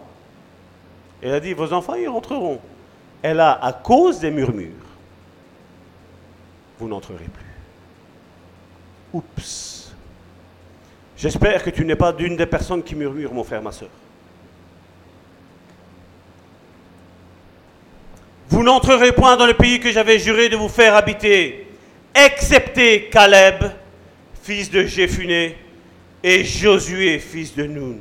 Elle 1.21 1.33
a 1.33 1.39
dit, 1.39 1.53
vos 1.53 1.71
enfants 1.73 1.95
y 1.95 2.07
rentreront. 2.07 2.59
Elle 3.21 3.39
a, 3.39 3.51
à 3.63 3.73
cause 3.73 4.19
des 4.19 4.31
murmures, 4.31 4.71
vous 6.79 6.87
n'entrerez 6.87 7.25
plus. 7.25 7.50
Oups. 9.13 9.93
J'espère 11.17 11.63
que 11.63 11.69
tu 11.69 11.85
n'es 11.85 11.95
pas 11.95 12.11
d'une 12.11 12.35
des 12.35 12.45
personnes 12.45 12.81
qui 12.81 12.95
murmurent, 12.95 13.33
mon 13.33 13.43
frère, 13.43 13.61
ma 13.61 13.71
soeur. 13.71 13.89
Vous 18.49 18.63
n'entrerez 18.63 19.11
point 19.11 19.37
dans 19.37 19.45
le 19.45 19.53
pays 19.53 19.79
que 19.79 19.91
j'avais 19.91 20.19
juré 20.19 20.49
de 20.49 20.55
vous 20.55 20.67
faire 20.67 20.95
habiter, 20.95 21.67
excepté 22.13 23.05
Caleb, 23.05 23.63
fils 24.41 24.69
de 24.69 24.83
Jéphuné, 24.83 25.55
et 26.23 26.43
Josué, 26.43 27.19
fils 27.19 27.55
de 27.55 27.63
Nun. 27.63 27.97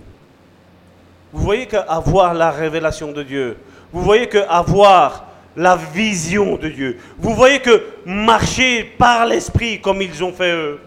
Vous 1.32 1.42
voyez 1.42 1.66
qu'avoir 1.66 2.34
la 2.34 2.50
révélation 2.50 3.12
de 3.12 3.22
Dieu, 3.22 3.56
vous 3.92 4.02
voyez 4.02 4.28
qu'avoir 4.28 5.26
la 5.56 5.76
vision 5.76 6.56
de 6.56 6.68
Dieu, 6.68 6.98
vous 7.18 7.34
voyez 7.34 7.60
que 7.60 7.84
marcher 8.04 8.84
par 8.84 9.26
l'esprit 9.26 9.80
comme 9.80 10.02
ils 10.02 10.24
ont 10.24 10.32
fait 10.32 10.52
eux, 10.52 10.80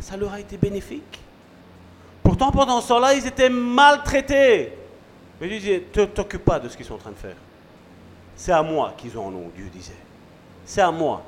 ça 0.00 0.16
leur 0.16 0.32
a 0.32 0.40
été 0.40 0.56
bénéfique. 0.56 1.20
Pourtant, 2.22 2.50
pendant 2.50 2.80
ce 2.80 2.88
temps-là, 2.88 3.14
ils 3.14 3.26
étaient 3.26 3.48
maltraités. 3.48 4.72
Mais 5.40 5.48
Dieu 5.48 5.58
disait, 5.58 5.84
ne 5.96 6.04
t'occupe 6.06 6.44
pas 6.44 6.58
de 6.58 6.68
ce 6.68 6.76
qu'ils 6.76 6.86
sont 6.86 6.94
en 6.94 6.98
train 6.98 7.10
de 7.10 7.16
faire. 7.16 7.36
C'est 8.34 8.52
à 8.52 8.62
moi 8.62 8.94
qu'ils 8.96 9.16
en 9.16 9.28
ont, 9.28 9.50
Dieu 9.54 9.70
disait. 9.72 9.92
C'est 10.64 10.80
à 10.80 10.90
moi. 10.90 11.22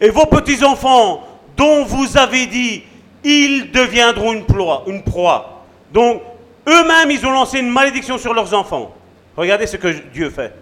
Et 0.00 0.08
vos 0.08 0.26
petits-enfants, 0.26 1.26
dont 1.56 1.84
vous 1.84 2.16
avez 2.16 2.46
dit, 2.46 2.82
ils 3.22 3.70
deviendront 3.70 4.32
une 4.32 5.02
proie. 5.02 5.64
Donc, 5.92 6.22
eux-mêmes, 6.66 7.10
ils 7.10 7.24
ont 7.26 7.32
lancé 7.32 7.58
une 7.58 7.70
malédiction 7.70 8.16
sur 8.16 8.32
leurs 8.32 8.54
enfants. 8.54 8.94
Regardez 9.36 9.66
ce 9.66 9.76
que 9.76 9.88
Dieu 9.88 10.30
fait. 10.30 10.54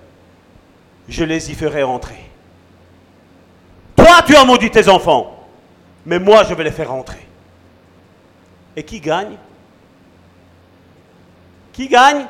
Je 1.08 1.24
les 1.24 1.50
y 1.50 1.54
ferai 1.54 1.84
entrer. 1.84 2.18
Toi, 3.96 4.22
tu 4.26 4.34
as 4.34 4.44
maudit 4.44 4.70
tes 4.70 4.88
enfants 4.88 5.37
mais 6.08 6.18
moi 6.18 6.42
je 6.48 6.54
vais 6.54 6.64
les 6.64 6.70
faire 6.70 6.88
rentrer. 6.88 7.20
Et 8.74 8.82
qui 8.82 8.98
gagne? 8.98 9.36
Qui 11.74 11.86
gagne? 11.86 12.24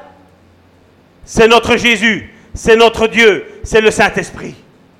C'est 1.24 1.46
notre 1.46 1.76
Jésus, 1.76 2.34
c'est 2.54 2.74
notre 2.74 3.06
Dieu, 3.06 3.60
c'est 3.62 3.80
le 3.80 3.92
Saint-Esprit. 3.92 4.56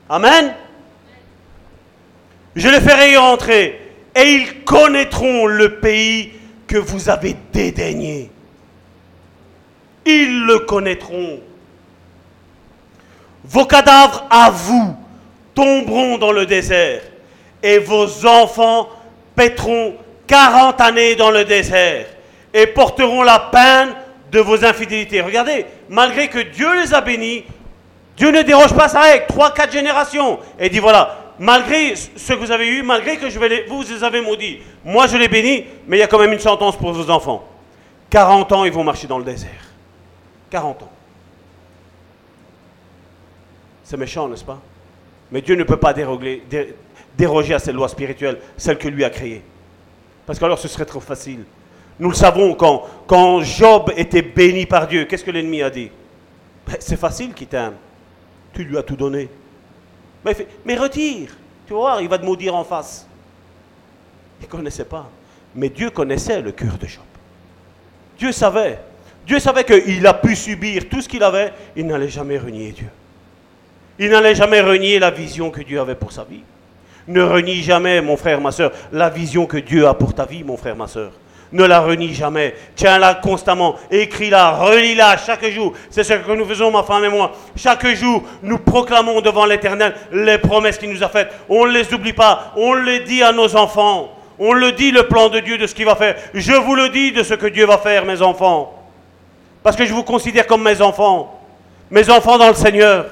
Amen? 0.09 0.55
Je 2.55 2.69
les 2.69 2.81
ferai 2.81 3.13
y 3.13 3.17
rentrer 3.17 3.81
et 4.15 4.23
ils 4.23 4.63
connaîtront 4.63 5.47
le 5.47 5.81
pays 5.81 6.35
que 6.69 6.79
vous 6.79 7.09
avez 7.09 7.35
dédaigné. 7.53 8.31
Ils 10.07 10.45
le 10.45 10.61
connaîtront. 10.61 11.41
Vos 13.43 13.67
cadavres 13.67 14.25
à 14.31 14.51
vous 14.51 14.97
tomberont 15.53 16.17
dans 16.17 16.31
le 16.31 16.47
désert 16.47 17.03
et 17.63 17.79
vos 17.79 18.27
enfants 18.27 18.89
paîtront 19.35 19.95
40 20.27 20.81
années 20.81 21.15
dans 21.15 21.31
le 21.31 21.45
désert 21.45 22.07
et 22.53 22.67
porteront 22.67 23.23
la 23.23 23.39
peine 23.39 23.95
de 24.31 24.41
vos 24.41 24.65
infidélités. 24.65 25.21
Regardez, 25.21 25.67
malgré 25.89 26.29
que 26.29 26.39
Dieu 26.39 26.81
les 26.81 26.95
a 26.95 27.01
bénis, 27.01 27.45
Dieu 28.17 28.31
ne 28.31 28.43
déroge 28.43 28.75
pas 28.75 28.89
ça 28.89 29.01
avec 29.01 29.29
3-4 29.29 29.73
générations. 29.73 30.39
Et 30.59 30.69
dit 30.69 30.81
voilà, 30.81 31.17
malgré 31.39 31.95
ce 31.95 32.33
que 32.33 32.39
vous 32.39 32.51
avez 32.51 32.67
eu, 32.67 32.83
malgré 32.83 33.17
que 33.17 33.31
je 33.31 33.39
vous 33.39 33.83
les 33.83 34.05
avez 34.05 34.21
maudits, 34.21 34.59
moi 34.85 35.07
je 35.07 35.17
les 35.17 35.29
bénis, 35.29 35.65
mais 35.87 35.97
il 35.97 36.01
y 36.01 36.03
a 36.03 36.09
quand 36.09 36.19
même 36.19 36.33
une 36.33 36.39
sentence 36.39 36.77
pour 36.77 36.93
vos 36.93 37.11
enfants. 37.11 37.47
40 38.11 38.53
ans, 38.53 38.65
ils 38.65 38.73
vont 38.73 38.85
marcher 38.85 39.07
dans 39.07 39.19
le 39.19 39.25
désert. 39.25 39.51
40 40.51 40.83
ans. 40.83 40.91
C'est 43.85 43.97
méchant, 43.97 44.29
n'est-ce 44.29 44.45
pas? 44.45 44.59
Mais 45.31 45.41
Dieu 45.41 45.55
ne 45.55 45.65
peut 45.65 45.77
pas 45.77 45.93
déroger, 45.93 46.43
déroger 47.19 47.53
à 47.53 47.59
cette 47.59 47.75
loi 47.75 47.89
spirituelle, 47.89 48.39
celle 48.57 48.79
que 48.79 48.89
lui 48.89 49.05
a 49.05 49.11
créée. 49.11 49.43
Parce 50.25 50.39
qu'alors 50.39 50.59
ce 50.59 50.69
serait 50.69 50.87
trop 50.87 51.01
facile. 51.01 51.45
Nous 51.99 52.09
le 52.09 52.15
savons, 52.15 52.55
quand, 52.55 52.85
quand 53.09 53.43
Job 53.43 53.93
était 53.97 54.23
béni 54.23 54.65
par 54.65 54.87
Dieu, 54.87 55.05
qu'est-ce 55.05 55.25
que 55.25 55.33
l'ennemi 55.33 55.61
a 55.63 55.69
dit? 55.69 55.91
Ben, 56.67 56.77
C'est 56.79 56.97
facile 56.97 57.35
qu'il 57.35 57.49
t'aime. 57.49 57.75
Tu 58.53 58.63
lui 58.63 58.79
as 58.79 58.85
tout 58.85 58.95
donné. 58.95 59.29
Mais, 60.25 60.33
fait, 60.33 60.47
mais 60.65 60.77
retire. 60.77 61.31
Tu 61.67 61.73
voir, 61.73 62.01
il 62.01 62.09
va 62.09 62.19
te 62.19 62.25
maudire 62.25 62.55
en 62.55 62.65
face. 62.65 63.07
Il 64.41 64.47
ne 64.47 64.51
connaissait 64.51 64.85
pas. 64.85 65.11
Mais 65.57 65.69
Dieu 65.69 65.91
connaissait 65.91 66.41
le 66.41 66.53
cœur 66.53 66.79
de 66.79 66.87
Job. 66.87 67.03
Dieu 68.17 68.31
savait. 68.31 68.79
Dieu 69.27 69.41
savait 69.41 69.65
qu'il 69.65 70.07
a 70.07 70.15
pu 70.15 70.37
subir 70.37 70.89
tout 70.89 71.03
ce 71.03 71.09
qu'il 71.09 71.23
avait. 71.25 71.53
Il 71.75 71.87
n'allait 71.87 72.09
jamais 72.09 72.39
renier 72.39 72.71
Dieu. 72.71 72.89
Il 73.99 74.11
n'allait 74.11 74.37
jamais 74.37 74.61
renier 74.61 75.01
la 75.01 75.11
vision 75.11 75.51
que 75.51 75.63
Dieu 75.63 75.81
avait 75.81 75.97
pour 75.97 76.13
sa 76.13 76.23
vie. 76.23 76.43
Ne 77.09 77.23
renie 77.23 77.63
jamais, 77.63 78.03
mon 78.03 78.19
frère, 78.19 78.41
ma 78.41 78.53
soeur, 78.53 78.71
la 78.93 79.09
vision 79.09 79.47
que 79.47 79.57
Dieu 79.57 79.87
a 79.87 79.95
pour 79.95 80.15
ta 80.15 80.27
vie, 80.27 80.45
mon 80.45 80.59
frère, 80.59 80.77
ma 80.77 80.87
soeur. 80.87 81.11
Ne 81.51 81.65
la 81.65 81.81
renie 81.81 82.13
jamais. 82.13 82.55
Tiens-la 82.77 83.15
constamment. 83.15 83.77
Écris-la, 83.91 84.51
relis-la 84.51 85.17
chaque 85.17 85.47
jour. 85.47 85.73
C'est 85.89 86.05
ce 86.05 86.13
que 86.13 86.33
nous 86.33 86.45
faisons, 86.45 86.71
ma 86.71 86.83
femme 86.83 87.05
et 87.05 87.09
moi. 87.09 87.33
Chaque 87.57 87.87
jour, 87.95 88.23
nous 88.43 88.59
proclamons 88.59 89.23
devant 89.23 89.47
l'Éternel 89.47 89.95
les 90.13 90.37
promesses 90.37 90.77
qu'il 90.77 90.91
nous 90.91 91.03
a 91.03 91.09
faites. 91.09 91.33
On 91.49 91.65
ne 91.65 91.73
les 91.73 91.93
oublie 91.95 92.13
pas. 92.13 92.53
On 92.57 92.75
les 92.75 93.01
dit 93.01 93.23
à 93.23 93.33
nos 93.33 93.57
enfants. 93.57 94.11
On 94.39 94.53
le 94.53 94.73
dit, 94.73 94.91
le 94.91 95.05
plan 95.05 95.31
de 95.31 95.41
Dieu, 95.41 95.57
de 95.57 95.67
ce 95.67 95.75
qu'il 95.75 95.87
va 95.87 95.97
faire. 95.97 96.17
Je 96.35 96.53
vous 96.53 96.75
le 96.75 96.91
dis 96.91 97.13
de 97.13 97.23
ce 97.23 97.33
que 97.35 97.47
Dieu 97.47 97.65
va 97.65 97.79
faire, 97.79 98.05
mes 98.05 98.21
enfants. 98.21 98.75
Parce 99.63 99.75
que 99.75 99.87
je 99.87 99.95
vous 99.95 100.05
considère 100.05 100.47
comme 100.47 100.63
mes 100.63 100.83
enfants. 100.83 101.41
Mes 101.91 102.11
enfants 102.11 102.37
dans 102.37 102.49
le 102.49 102.55
Seigneur. 102.55 103.07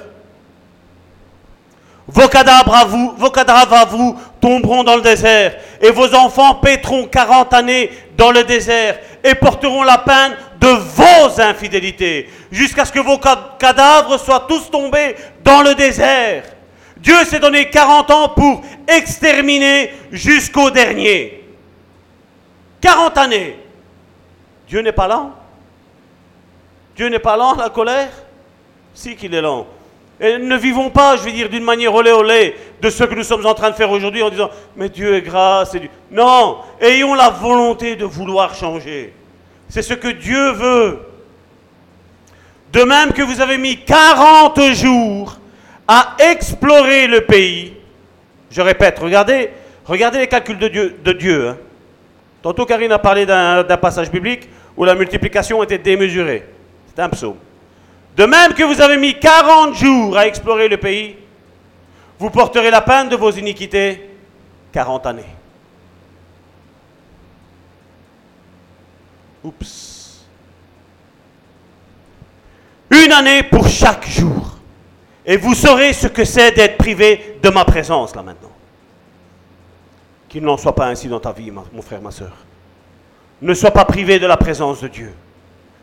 Vos 2.08 2.28
cadavres 2.28 2.74
à 2.74 2.84
vous, 2.84 3.14
vos 3.16 3.30
cadavres 3.30 3.74
à 3.74 3.84
vous 3.84 4.16
tomberont 4.40 4.84
dans 4.84 4.96
le 4.96 5.02
désert, 5.02 5.56
et 5.80 5.90
vos 5.90 6.14
enfants 6.14 6.54
paîtront 6.54 7.06
40 7.06 7.52
années 7.52 7.90
dans 8.16 8.30
le 8.30 8.44
désert, 8.44 8.98
et 9.24 9.34
porteront 9.34 9.82
la 9.82 9.98
peine 9.98 10.36
de 10.60 10.68
vos 10.68 11.40
infidélités, 11.40 12.30
jusqu'à 12.52 12.84
ce 12.84 12.92
que 12.92 13.00
vos 13.00 13.18
cadavres 13.58 14.18
soient 14.18 14.46
tous 14.48 14.70
tombés 14.70 15.16
dans 15.42 15.62
le 15.62 15.74
désert. 15.74 16.44
Dieu 16.96 17.24
s'est 17.24 17.40
donné 17.40 17.70
40 17.70 18.10
ans 18.10 18.28
pour 18.30 18.62
exterminer 18.86 19.92
jusqu'au 20.12 20.70
dernier. 20.70 21.44
40 22.80 23.18
années. 23.18 23.58
Dieu 24.68 24.80
n'est 24.80 24.92
pas 24.92 25.08
lent. 25.08 25.32
Dieu 26.94 27.08
n'est 27.08 27.18
pas 27.18 27.36
lent, 27.36 27.54
la 27.54 27.68
colère 27.68 28.10
Si 28.94 29.14
qu'il 29.16 29.34
est 29.34 29.42
lent. 29.42 29.66
Et 30.20 30.38
ne 30.38 30.56
vivons 30.56 30.90
pas, 30.90 31.16
je 31.16 31.22
veux 31.22 31.32
dire, 31.32 31.48
d'une 31.48 31.64
manière 31.64 31.94
olé 31.94 32.10
olé 32.10 32.56
de 32.80 32.88
ce 32.88 33.04
que 33.04 33.14
nous 33.14 33.22
sommes 33.22 33.44
en 33.44 33.54
train 33.54 33.70
de 33.70 33.74
faire 33.74 33.90
aujourd'hui 33.90 34.22
en 34.22 34.30
disant 34.30 34.50
Mais 34.76 34.88
Dieu 34.88 35.14
est 35.14 35.22
grâce. 35.22 35.76
Non, 36.10 36.58
ayons 36.80 37.14
la 37.14 37.30
volonté 37.30 37.96
de 37.96 38.04
vouloir 38.04 38.54
changer. 38.54 39.12
C'est 39.68 39.82
ce 39.82 39.94
que 39.94 40.08
Dieu 40.08 40.52
veut. 40.52 41.00
De 42.72 42.82
même 42.82 43.12
que 43.12 43.22
vous 43.22 43.40
avez 43.40 43.58
mis 43.58 43.76
40 43.78 44.72
jours 44.72 45.38
à 45.86 46.16
explorer 46.18 47.06
le 47.06 47.22
pays. 47.22 47.74
Je 48.50 48.60
répète, 48.60 48.98
regardez, 48.98 49.50
regardez 49.84 50.18
les 50.20 50.28
calculs 50.28 50.58
de 50.58 50.68
Dieu. 50.68 50.96
De 51.04 51.12
Dieu 51.12 51.48
hein. 51.48 51.56
Tantôt, 52.42 52.64
Karine 52.64 52.92
a 52.92 52.98
parlé 53.00 53.26
d'un 53.26 53.64
passage 53.76 54.08
biblique 54.08 54.48
où 54.76 54.84
la 54.84 54.94
multiplication 54.94 55.62
était 55.64 55.78
démesurée. 55.78 56.44
C'est 56.86 57.02
un 57.02 57.08
psaume. 57.08 57.36
De 58.16 58.24
même 58.24 58.54
que 58.54 58.62
vous 58.62 58.80
avez 58.80 58.96
mis 58.96 59.18
40 59.18 59.74
jours 59.74 60.16
à 60.16 60.26
explorer 60.26 60.68
le 60.68 60.78
pays, 60.78 61.16
vous 62.18 62.30
porterez 62.30 62.70
la 62.70 62.80
peine 62.80 63.10
de 63.10 63.16
vos 63.16 63.30
iniquités 63.30 64.08
40 64.72 65.06
années. 65.06 65.36
Oups. 69.44 70.24
Une 72.90 73.12
année 73.12 73.42
pour 73.42 73.68
chaque 73.68 74.08
jour. 74.08 74.56
Et 75.26 75.36
vous 75.36 75.54
saurez 75.54 75.92
ce 75.92 76.06
que 76.06 76.24
c'est 76.24 76.52
d'être 76.52 76.78
privé 76.78 77.38
de 77.42 77.50
ma 77.50 77.64
présence 77.66 78.14
là 78.14 78.22
maintenant. 78.22 78.52
Qu'il 80.28 80.42
n'en 80.42 80.56
soit 80.56 80.74
pas 80.74 80.86
ainsi 80.86 81.08
dans 81.08 81.20
ta 81.20 81.32
vie, 81.32 81.50
mon 81.50 81.82
frère, 81.82 82.00
ma 82.00 82.10
soeur. 82.10 82.32
Ne 83.42 83.52
sois 83.52 83.72
pas 83.72 83.84
privé 83.84 84.18
de 84.18 84.26
la 84.26 84.38
présence 84.38 84.80
de 84.80 84.88
Dieu. 84.88 85.12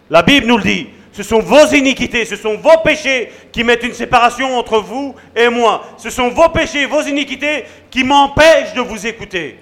La 0.10 0.24
Bible 0.24 0.48
nous 0.48 0.58
le 0.58 0.64
dit. 0.64 0.90
Ce 1.14 1.22
sont 1.22 1.40
vos 1.40 1.68
iniquités, 1.68 2.26
ce 2.26 2.36
sont 2.36 2.58
vos 2.58 2.80
péchés 2.84 3.32
qui 3.52 3.64
mettent 3.64 3.84
une 3.84 3.94
séparation 3.94 4.58
entre 4.58 4.80
vous 4.80 5.14
et 5.36 5.48
moi. 5.48 5.84
Ce 5.98 6.10
sont 6.10 6.30
vos 6.30 6.50
péchés, 6.50 6.88
vos 6.88 7.04
iniquités 7.04 7.66
qui 7.92 8.04
m'empêchent 8.04 8.74
de 8.74 8.82
vous 8.82 9.06
écouter. 9.06 9.60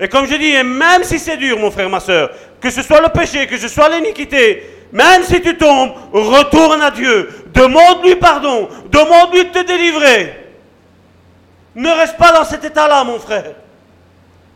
Et 0.00 0.08
comme 0.08 0.26
je 0.26 0.34
dis, 0.34 0.48
et 0.48 0.62
même 0.62 1.04
si 1.04 1.18
c'est 1.18 1.36
dur, 1.36 1.58
mon 1.58 1.70
frère, 1.70 1.90
ma 1.90 2.00
soeur, 2.00 2.30
que 2.58 2.70
ce 2.70 2.80
soit 2.80 3.02
le 3.02 3.10
péché, 3.10 3.46
que 3.46 3.58
ce 3.58 3.68
soit 3.68 3.90
l'iniquité, 3.90 4.62
même 4.90 5.22
si 5.22 5.42
tu 5.42 5.58
tombes, 5.58 5.92
retourne 6.12 6.80
à 6.80 6.90
Dieu, 6.90 7.28
demande-lui 7.52 8.16
pardon, 8.16 8.68
demande-lui 8.90 9.44
de 9.44 9.50
te 9.50 9.66
délivrer. 9.66 10.32
Ne 11.74 11.90
reste 11.90 12.16
pas 12.16 12.32
dans 12.32 12.44
cet 12.44 12.64
état-là, 12.64 13.04
mon 13.04 13.18
frère. 13.18 13.52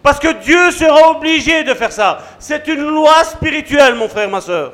Parce 0.03 0.19
que 0.19 0.33
Dieu 0.43 0.71
sera 0.71 1.11
obligé 1.11 1.63
de 1.63 1.75
faire 1.75 1.93
ça. 1.93 2.23
C'est 2.39 2.67
une 2.69 2.89
loi 2.89 3.23
spirituelle, 3.25 3.97
mon 3.97 4.09
frère, 4.09 4.31
ma 4.31 4.41
soeur. 4.41 4.73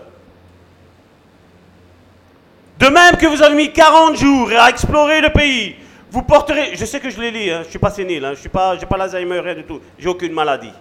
De 2.84 2.90
même 2.90 3.16
que 3.16 3.24
vous 3.24 3.42
avez 3.42 3.54
mis 3.54 3.72
40 3.72 4.14
jours 4.18 4.50
à 4.58 4.68
explorer 4.68 5.22
le 5.22 5.30
pays, 5.30 5.74
vous 6.10 6.20
porterez, 6.20 6.72
je 6.74 6.84
sais 6.84 7.00
que 7.00 7.08
je 7.08 7.18
l'ai 7.18 7.30
lu, 7.30 7.50
hein, 7.50 7.60
je 7.62 7.64
ne 7.64 7.70
suis 7.70 7.78
pas 7.78 7.90
sénile, 7.90 8.22
hein, 8.22 8.34
je 8.36 8.42
n'ai 8.42 8.50
pas, 8.50 8.76
pas 8.76 8.96
l'Alzheimer, 8.98 9.40
rien 9.40 9.54
du 9.54 9.64
tout, 9.64 9.80
j'ai 9.98 10.06
aucune 10.06 10.34
maladie. 10.34 10.72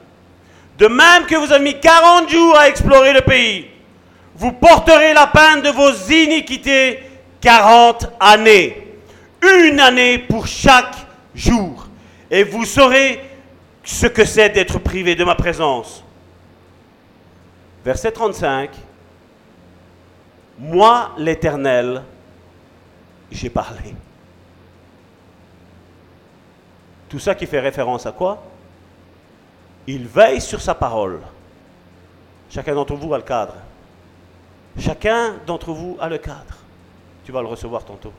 De 0.77 0.87
même 0.87 1.25
que 1.25 1.35
vous 1.37 1.49
avez 1.49 1.63
mis 1.63 1.79
40 1.79 2.29
jours 2.29 2.57
à 2.57 2.67
explorer 2.67 3.13
le 3.13 3.21
pays, 3.21 3.67
vous 4.35 4.51
porterez 4.51 5.13
la 5.13 5.27
peine 5.27 5.61
de 5.61 5.69
vos 5.69 5.93
iniquités 6.11 6.99
40 7.39 8.09
années. 8.19 8.85
Une 9.41 9.79
année 9.79 10.17
pour 10.17 10.45
chaque 10.45 10.95
jour. 11.33 11.87
Et 12.29 12.43
vous 12.43 12.65
saurez 12.65 13.21
ce 13.81 14.07
que 14.07 14.25
c'est 14.25 14.49
d'être 14.49 14.77
privé 14.77 15.15
de 15.15 15.23
ma 15.23 15.35
présence. 15.35 16.03
Verset 17.85 18.11
35. 18.11 18.71
Moi, 20.57 21.11
l'Éternel, 21.17 22.03
j'ai 23.31 23.49
parlé. 23.49 23.95
Tout 27.09 27.19
ça 27.19 27.35
qui 27.35 27.45
fait 27.45 27.59
référence 27.59 28.05
à 28.05 28.11
quoi? 28.11 28.43
Il 29.87 30.07
veille 30.07 30.41
sur 30.41 30.61
sa 30.61 30.75
parole. 30.75 31.19
Chacun 32.49 32.73
d'entre 32.73 32.95
vous 32.95 33.13
a 33.13 33.17
le 33.17 33.23
cadre. 33.23 33.55
Chacun 34.79 35.35
d'entre 35.45 35.71
vous 35.71 35.97
a 35.99 36.09
le 36.09 36.17
cadre. 36.17 36.57
Tu 37.25 37.31
vas 37.31 37.41
le 37.41 37.47
recevoir 37.47 37.83
tantôt. 37.83 38.13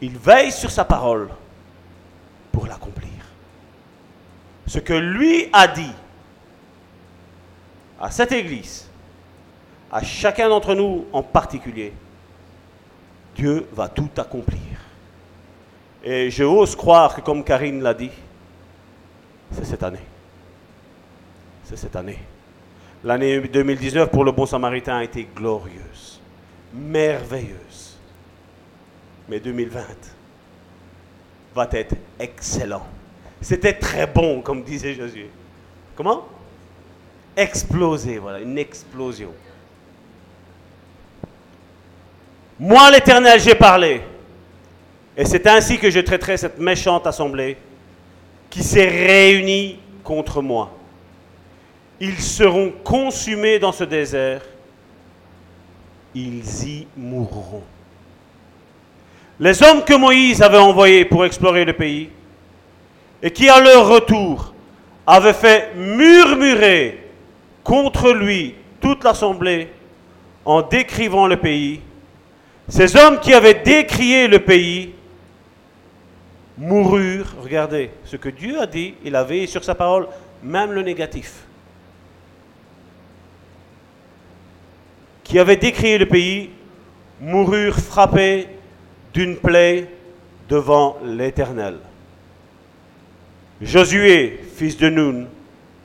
Il 0.00 0.18
veille 0.18 0.52
sur 0.52 0.70
sa 0.70 0.84
parole 0.84 1.28
pour 2.50 2.66
l'accomplir 2.66 3.12
ce 4.66 4.78
que 4.78 4.94
lui 4.94 5.48
a 5.52 5.68
dit 5.68 5.92
à 8.00 8.10
cette 8.10 8.32
Église, 8.32 8.88
à 9.92 10.02
chacun 10.02 10.48
d'entre 10.48 10.74
nous 10.74 11.04
en 11.12 11.22
particulier, 11.22 11.92
Dieu 13.36 13.68
va 13.72 13.88
tout 13.88 14.08
accomplir. 14.16 14.58
Et 16.02 16.30
je 16.30 16.42
ose 16.42 16.74
croire 16.74 17.14
que 17.14 17.20
comme 17.20 17.44
Karine 17.44 17.82
l'a 17.82 17.94
dit, 17.94 18.10
c'est 19.52 19.64
cette 19.64 19.82
année. 19.82 19.98
C'est 21.64 21.76
cette 21.76 21.94
année. 21.94 22.18
L'année 23.04 23.40
2019 23.40 24.10
pour 24.10 24.24
le 24.24 24.32
bon 24.32 24.46
samaritain 24.46 24.96
a 24.96 25.04
été 25.04 25.28
glorieuse, 25.34 26.20
merveilleuse. 26.72 27.98
Mais 29.28 29.40
2020 29.40 29.80
va 31.54 31.68
être 31.72 31.94
excellent. 32.18 32.86
C'était 33.40 33.74
très 33.74 34.06
bon, 34.06 34.40
comme 34.40 34.62
disait 34.62 34.94
Jésus. 34.94 35.26
Comment? 35.96 36.26
Exploser, 37.36 38.18
voilà, 38.18 38.40
une 38.40 38.58
explosion. 38.58 39.32
Moi, 42.58 42.90
l'Éternel, 42.90 43.40
j'ai 43.40 43.54
parlé. 43.54 44.02
Et 45.16 45.24
c'est 45.24 45.46
ainsi 45.46 45.78
que 45.78 45.90
je 45.90 46.00
traiterai 46.00 46.36
cette 46.36 46.58
méchante 46.58 47.06
assemblée 47.06 47.56
qui 48.48 48.62
s'est 48.62 48.88
réunie 48.88 49.78
contre 50.04 50.42
moi. 50.42 50.70
Ils 52.00 52.20
seront 52.20 52.72
consumés 52.82 53.58
dans 53.58 53.72
ce 53.72 53.84
désert. 53.84 54.42
Ils 56.14 56.64
y 56.66 56.86
mourront. 56.96 57.62
Les 59.40 59.62
hommes 59.62 59.82
que 59.84 59.94
Moïse 59.94 60.42
avait 60.42 60.58
envoyés 60.58 61.04
pour 61.04 61.24
explorer 61.24 61.64
le 61.64 61.72
pays 61.72 62.10
et 63.22 63.30
qui 63.30 63.48
à 63.48 63.60
leur 63.60 63.88
retour 63.88 64.52
avaient 65.06 65.32
fait 65.32 65.74
murmurer 65.74 67.08
contre 67.64 68.12
lui 68.12 68.54
toute 68.80 69.04
l'assemblée 69.04 69.68
en 70.44 70.62
décrivant 70.62 71.26
le 71.26 71.36
pays, 71.36 71.80
ces 72.72 72.96
hommes 72.96 73.20
qui 73.20 73.34
avaient 73.34 73.60
décrié 73.62 74.28
le 74.28 74.38
pays 74.38 74.94
moururent. 76.56 77.34
Regardez, 77.42 77.90
ce 78.06 78.16
que 78.16 78.30
Dieu 78.30 78.58
a 78.58 78.66
dit, 78.66 78.94
il 79.04 79.14
avait 79.14 79.46
sur 79.46 79.62
sa 79.62 79.74
parole 79.74 80.08
même 80.42 80.72
le 80.72 80.80
négatif. 80.80 81.34
Qui 85.22 85.38
avaient 85.38 85.58
décrié 85.58 85.98
le 85.98 86.06
pays 86.06 86.48
moururent 87.20 87.78
frappés 87.78 88.48
d'une 89.12 89.36
plaie 89.36 89.90
devant 90.48 90.96
l'Éternel. 91.04 91.74
Josué, 93.60 94.40
fils 94.56 94.78
de 94.78 94.88
Nun, 94.88 95.26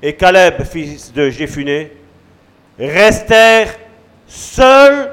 et 0.01 0.13
Caleb, 0.13 0.63
fils 0.63 1.11
de 1.11 1.29
Jéphuné, 1.29 1.91
restèrent 2.79 3.77
seuls 4.25 5.11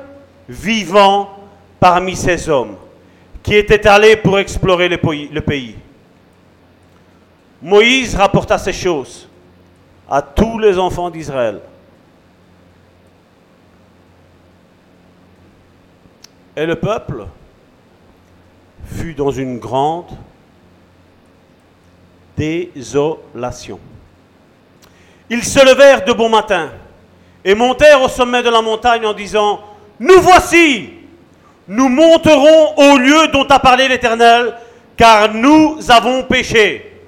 vivants 0.48 1.33
parmi 1.84 2.16
ces 2.16 2.48
hommes 2.48 2.76
qui 3.42 3.54
étaient 3.54 3.86
allés 3.86 4.16
pour 4.16 4.38
explorer 4.38 4.88
le 4.88 4.96
pays. 5.42 5.76
Moïse 7.60 8.14
rapporta 8.14 8.56
ces 8.56 8.72
choses 8.72 9.28
à 10.08 10.22
tous 10.22 10.58
les 10.58 10.78
enfants 10.78 11.10
d'Israël. 11.10 11.60
Et 16.56 16.64
le 16.64 16.74
peuple 16.76 17.26
fut 18.86 19.12
dans 19.12 19.30
une 19.30 19.58
grande 19.58 20.08
désolation. 22.34 23.78
Ils 25.28 25.44
se 25.44 25.62
levèrent 25.62 26.02
de 26.02 26.14
bon 26.14 26.30
matin 26.30 26.70
et 27.44 27.54
montèrent 27.54 28.00
au 28.00 28.08
sommet 28.08 28.42
de 28.42 28.48
la 28.48 28.62
montagne 28.62 29.04
en 29.04 29.12
disant, 29.12 29.60
Nous 30.00 30.18
voici, 30.22 30.93
nous 31.66 31.88
monterons 31.88 32.76
au 32.76 32.98
lieu 32.98 33.28
dont 33.28 33.44
a 33.44 33.58
parlé 33.58 33.88
l'Éternel, 33.88 34.54
car 34.96 35.32
nous 35.32 35.78
avons 35.90 36.24
péché. 36.24 37.00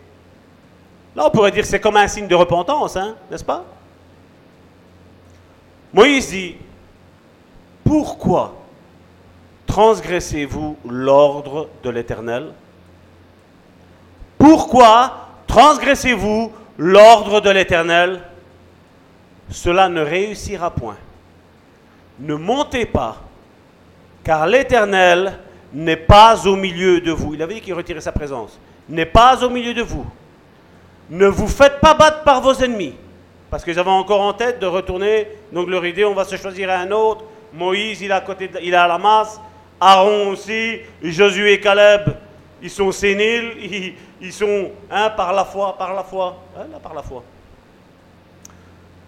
Là, 1.14 1.26
on 1.26 1.30
pourrait 1.30 1.50
dire 1.50 1.62
que 1.62 1.68
c'est 1.68 1.80
comme 1.80 1.96
un 1.96 2.08
signe 2.08 2.26
de 2.26 2.34
repentance, 2.34 2.96
hein, 2.96 3.16
n'est-ce 3.30 3.44
pas? 3.44 3.64
Moïse 5.92 6.28
dit, 6.28 6.56
pourquoi 7.84 8.54
transgressez-vous 9.66 10.76
l'ordre 10.86 11.68
de 11.82 11.90
l'Éternel? 11.90 12.52
Pourquoi 14.38 15.28
transgressez-vous 15.46 16.52
l'ordre 16.78 17.40
de 17.40 17.50
l'Éternel? 17.50 18.20
Cela 19.50 19.88
ne 19.88 20.00
réussira 20.00 20.70
point. 20.70 20.96
Ne 22.18 22.34
montez 22.34 22.84
pas, 22.84 23.16
car 24.26 24.44
l'Éternel 24.44 25.38
n'est 25.72 25.94
pas 25.96 26.48
au 26.48 26.56
milieu 26.56 27.00
de 27.00 27.12
vous. 27.12 27.34
Il 27.34 27.42
avait 27.42 27.54
dit 27.54 27.60
qu'il 27.60 27.74
retirait 27.74 28.00
sa 28.00 28.10
présence. 28.10 28.58
N'est 28.88 29.06
pas 29.06 29.44
au 29.44 29.48
milieu 29.48 29.72
de 29.72 29.82
vous. 29.82 30.04
Ne 31.08 31.28
vous 31.28 31.46
faites 31.46 31.78
pas 31.80 31.94
battre 31.94 32.24
par 32.24 32.40
vos 32.40 32.52
ennemis. 32.54 32.96
Parce 33.48 33.62
qu'ils 33.62 33.78
avaient 33.78 33.88
encore 33.88 34.22
en 34.22 34.32
tête 34.32 34.58
de 34.58 34.66
retourner. 34.66 35.28
Donc 35.52 35.68
leur 35.68 35.86
idée, 35.86 36.04
on 36.04 36.12
va 36.12 36.24
se 36.24 36.34
choisir 36.34 36.68
un 36.72 36.90
autre. 36.90 37.22
Moïse, 37.54 38.00
il 38.02 38.10
est 38.10 38.14
à, 38.14 38.20
côté 38.20 38.50
la 38.64 38.98
masse. 38.98 39.40
Aaron 39.80 40.30
aussi, 40.30 40.80
Josué 41.04 41.52
et 41.52 41.60
Caleb, 41.60 42.08
ils 42.60 42.70
sont 42.70 42.90
séniles, 42.90 43.94
ils, 44.20 44.32
sont 44.32 44.72
par 45.16 45.32
la 45.34 45.44
foi, 45.44 45.78
par 45.78 45.94
la 45.94 46.02
foi, 46.02 46.36
par 46.82 46.94
la 46.94 47.02
foi. 47.02 47.22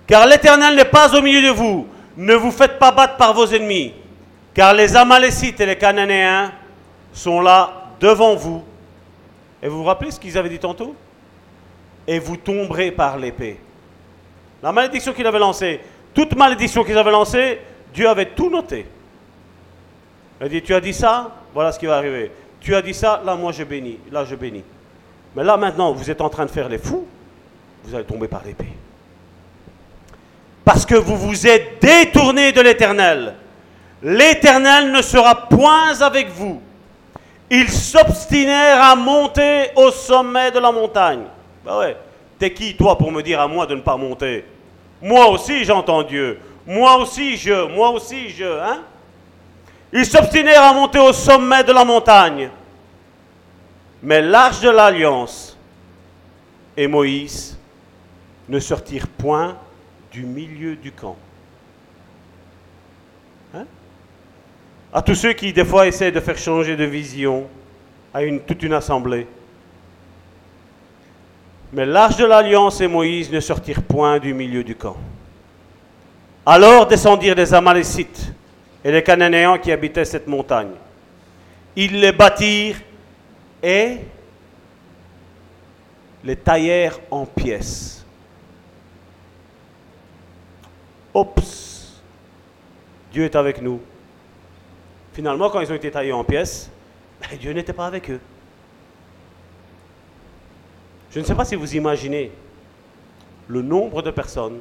Car 0.06 0.28
l'Éternel 0.28 0.76
n'est 0.76 0.84
pas 0.84 1.12
au 1.18 1.20
milieu 1.22 1.42
de 1.42 1.52
vous. 1.52 1.88
Ne 2.16 2.36
vous 2.36 2.52
faites 2.52 2.78
pas 2.78 2.92
battre 2.92 3.16
par 3.16 3.34
vos 3.34 3.46
ennemis. 3.46 3.94
Car 4.58 4.74
les 4.74 4.96
Amalécites 4.96 5.60
et 5.60 5.66
les 5.66 5.76
Cananéens 5.76 6.50
sont 7.12 7.40
là 7.40 7.92
devant 8.00 8.34
vous. 8.34 8.64
Et 9.62 9.68
vous 9.68 9.76
vous 9.78 9.84
rappelez 9.84 10.10
ce 10.10 10.18
qu'ils 10.18 10.36
avaient 10.36 10.48
dit 10.48 10.58
tantôt? 10.58 10.96
Et 12.08 12.18
vous 12.18 12.36
tomberez 12.36 12.90
par 12.90 13.18
l'épée. 13.18 13.60
La 14.60 14.72
malédiction 14.72 15.12
qu'il 15.12 15.28
avait 15.28 15.38
lancée, 15.38 15.78
toute 16.12 16.34
malédiction 16.34 16.82
qu'ils 16.82 16.98
avaient 16.98 17.12
lancée, 17.12 17.60
Dieu 17.94 18.08
avait 18.08 18.30
tout 18.30 18.50
noté. 18.50 18.84
Il 20.42 20.48
dit, 20.48 20.60
tu 20.60 20.74
as 20.74 20.80
dit 20.80 20.92
ça, 20.92 21.36
voilà 21.54 21.70
ce 21.70 21.78
qui 21.78 21.86
va 21.86 21.96
arriver. 21.98 22.32
Tu 22.60 22.74
as 22.74 22.82
dit 22.82 22.94
ça, 22.94 23.22
là 23.24 23.36
moi 23.36 23.52
je 23.52 23.62
bénis, 23.62 24.00
là 24.10 24.24
je 24.24 24.34
bénis. 24.34 24.64
Mais 25.36 25.44
là 25.44 25.56
maintenant, 25.56 25.92
vous 25.92 26.10
êtes 26.10 26.20
en 26.20 26.30
train 26.30 26.46
de 26.46 26.50
faire 26.50 26.68
les 26.68 26.78
fous, 26.78 27.06
vous 27.84 27.94
allez 27.94 28.04
tomber 28.04 28.26
par 28.26 28.42
l'épée. 28.44 28.72
Parce 30.64 30.84
que 30.84 30.96
vous 30.96 31.16
vous 31.16 31.46
êtes 31.46 31.80
détourné 31.80 32.50
de 32.50 32.60
l'Éternel. 32.60 33.36
L'Éternel 34.02 34.92
ne 34.92 35.02
sera 35.02 35.48
point 35.48 36.00
avec 36.00 36.28
vous. 36.28 36.62
Ils 37.50 37.70
s'obstinèrent 37.70 38.82
à 38.82 38.94
monter 38.94 39.70
au 39.74 39.90
sommet 39.90 40.50
de 40.50 40.58
la 40.58 40.70
montagne. 40.70 41.24
Ben 41.64 41.78
ouais, 41.78 41.96
t'es 42.38 42.52
qui 42.52 42.76
toi 42.76 42.96
pour 42.96 43.10
me 43.10 43.22
dire 43.22 43.40
à 43.40 43.48
moi 43.48 43.66
de 43.66 43.74
ne 43.74 43.80
pas 43.80 43.96
monter? 43.96 44.44
Moi 45.00 45.28
aussi 45.28 45.64
j'entends 45.64 46.02
Dieu. 46.02 46.38
Moi 46.66 46.96
aussi 46.98 47.36
je, 47.36 47.66
moi 47.74 47.90
aussi 47.90 48.28
je, 48.28 48.44
hein? 48.44 48.82
Ils 49.92 50.04
s'obstinèrent 50.04 50.64
à 50.64 50.74
monter 50.74 50.98
au 50.98 51.12
sommet 51.12 51.64
de 51.64 51.72
la 51.72 51.84
montagne. 51.84 52.50
Mais 54.02 54.20
l'arche 54.20 54.60
de 54.60 54.70
l'alliance 54.70 55.56
et 56.76 56.86
Moïse 56.86 57.58
ne 58.48 58.60
sortirent 58.60 59.08
point 59.08 59.56
du 60.12 60.24
milieu 60.24 60.76
du 60.76 60.92
camp. 60.92 61.16
À 64.92 65.02
tous 65.02 65.14
ceux 65.14 65.34
qui, 65.34 65.52
des 65.52 65.64
fois, 65.64 65.86
essaient 65.86 66.12
de 66.12 66.20
faire 66.20 66.38
changer 66.38 66.74
de 66.76 66.84
vision 66.84 67.46
à 68.14 68.20
toute 68.46 68.62
une 68.62 68.72
assemblée. 68.72 69.26
Mais 71.72 71.84
l'arche 71.84 72.16
de 72.16 72.24
l'alliance 72.24 72.80
et 72.80 72.88
Moïse 72.88 73.30
ne 73.30 73.40
sortirent 73.40 73.82
point 73.82 74.18
du 74.18 74.32
milieu 74.32 74.64
du 74.64 74.74
camp. 74.74 74.96
Alors 76.46 76.86
descendirent 76.86 77.34
les 77.34 77.52
Amalécites 77.52 78.32
et 78.82 78.90
les 78.90 79.02
Cananéens 79.02 79.58
qui 79.58 79.70
habitaient 79.70 80.06
cette 80.06 80.26
montagne. 80.26 80.70
Ils 81.76 82.00
les 82.00 82.12
bâtirent 82.12 82.80
et 83.62 83.98
les 86.24 86.36
taillèrent 86.36 86.98
en 87.10 87.26
pièces. 87.26 88.02
Oups, 91.12 92.00
Dieu 93.12 93.24
est 93.24 93.36
avec 93.36 93.60
nous. 93.60 93.80
Finalement, 95.18 95.50
quand 95.50 95.58
ils 95.58 95.72
ont 95.72 95.74
été 95.74 95.90
taillés 95.90 96.12
en 96.12 96.22
pièces, 96.22 96.70
ben, 97.20 97.36
Dieu 97.36 97.50
n'était 97.52 97.72
pas 97.72 97.86
avec 97.86 98.08
eux. 98.08 98.20
Je 101.10 101.18
ne 101.18 101.24
sais 101.24 101.34
pas 101.34 101.44
si 101.44 101.56
vous 101.56 101.74
imaginez 101.74 102.30
le 103.48 103.60
nombre 103.60 104.00
de 104.00 104.12
personnes, 104.12 104.60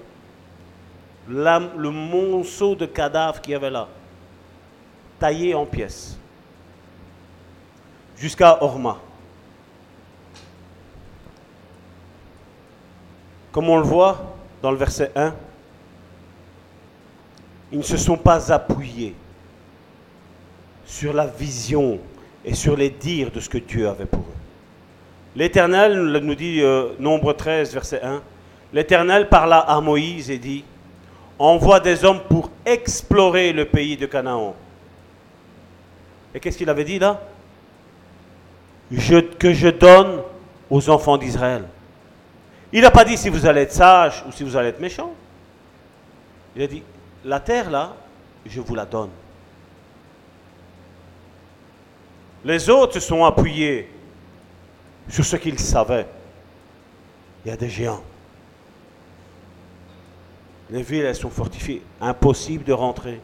le 1.27 1.89
monceau 1.91 2.73
de 2.73 2.87
cadavres 2.87 3.39
qu'il 3.39 3.51
y 3.51 3.55
avait 3.55 3.69
là 3.69 3.87
taillé 5.19 5.53
en 5.53 5.67
pièces 5.67 6.17
jusqu'à 8.17 8.57
Orma. 8.63 8.97
Comme 13.51 13.69
on 13.69 13.77
le 13.77 13.83
voit 13.83 14.35
dans 14.63 14.71
le 14.71 14.77
verset 14.77 15.11
1, 15.15 15.35
ils 17.73 17.77
ne 17.77 17.83
se 17.83 17.97
sont 17.97 18.17
pas 18.17 18.51
appuyés 18.51 19.13
sur 20.87 21.13
la 21.13 21.27
vision 21.27 21.99
et 22.43 22.55
sur 22.55 22.75
les 22.75 22.89
dires 22.89 23.29
de 23.29 23.39
ce 23.39 23.49
que 23.49 23.59
Dieu 23.59 23.87
avait 23.87 24.05
pour 24.05 24.21
eux. 24.21 24.37
L'Éternel, 25.35 26.01
nous 26.23 26.35
dit 26.35 26.61
euh, 26.61 26.89
Nombre 26.99 27.33
13, 27.33 27.73
verset 27.73 28.01
1, 28.01 28.23
l'Éternel 28.73 29.29
parla 29.29 29.59
à 29.59 29.79
Moïse 29.81 30.31
et 30.31 30.39
dit, 30.39 30.63
envoie 31.37 31.79
des 31.79 32.03
hommes 32.03 32.21
pour 32.27 32.49
explorer 32.65 33.53
le 33.53 33.65
pays 33.65 33.97
de 33.97 34.07
Canaan 34.07 34.55
et 36.37 36.39
qu'est-ce 36.39 36.59
qu'il 36.59 36.69
avait 36.69 36.83
dit 36.83 36.99
là? 36.99 37.19
Que 39.39 39.53
je 39.53 39.69
donne 39.69 40.21
aux 40.69 40.87
enfants 40.87 41.17
d'Israël. 41.17 41.63
Il 42.71 42.81
n'a 42.81 42.91
pas 42.91 43.05
dit 43.05 43.17
si 43.17 43.29
vous 43.29 43.47
allez 43.47 43.61
être 43.61 43.73
sage 43.73 44.23
ou 44.27 44.31
si 44.31 44.43
vous 44.43 44.55
allez 44.55 44.69
être 44.69 44.79
méchant. 44.79 45.13
Il 46.55 46.61
a 46.61 46.67
dit, 46.67 46.83
la 47.25 47.39
terre 47.39 47.71
là, 47.71 47.95
je 48.45 48.61
vous 48.61 48.75
la 48.75 48.85
donne. 48.85 49.09
Les 52.45 52.69
autres 52.69 52.93
se 52.93 52.99
sont 52.99 53.25
appuyés 53.25 53.89
sur 55.09 55.25
ce 55.25 55.35
qu'ils 55.35 55.59
savaient. 55.59 56.07
Il 57.45 57.49
y 57.49 57.51
a 57.51 57.57
des 57.57 57.69
géants. 57.69 58.03
Les 60.69 60.81
villes, 60.81 61.05
elles 61.05 61.15
sont 61.15 61.29
fortifiées. 61.29 61.81
Impossible 62.01 62.63
de 62.63 62.73
rentrer. 62.73 63.21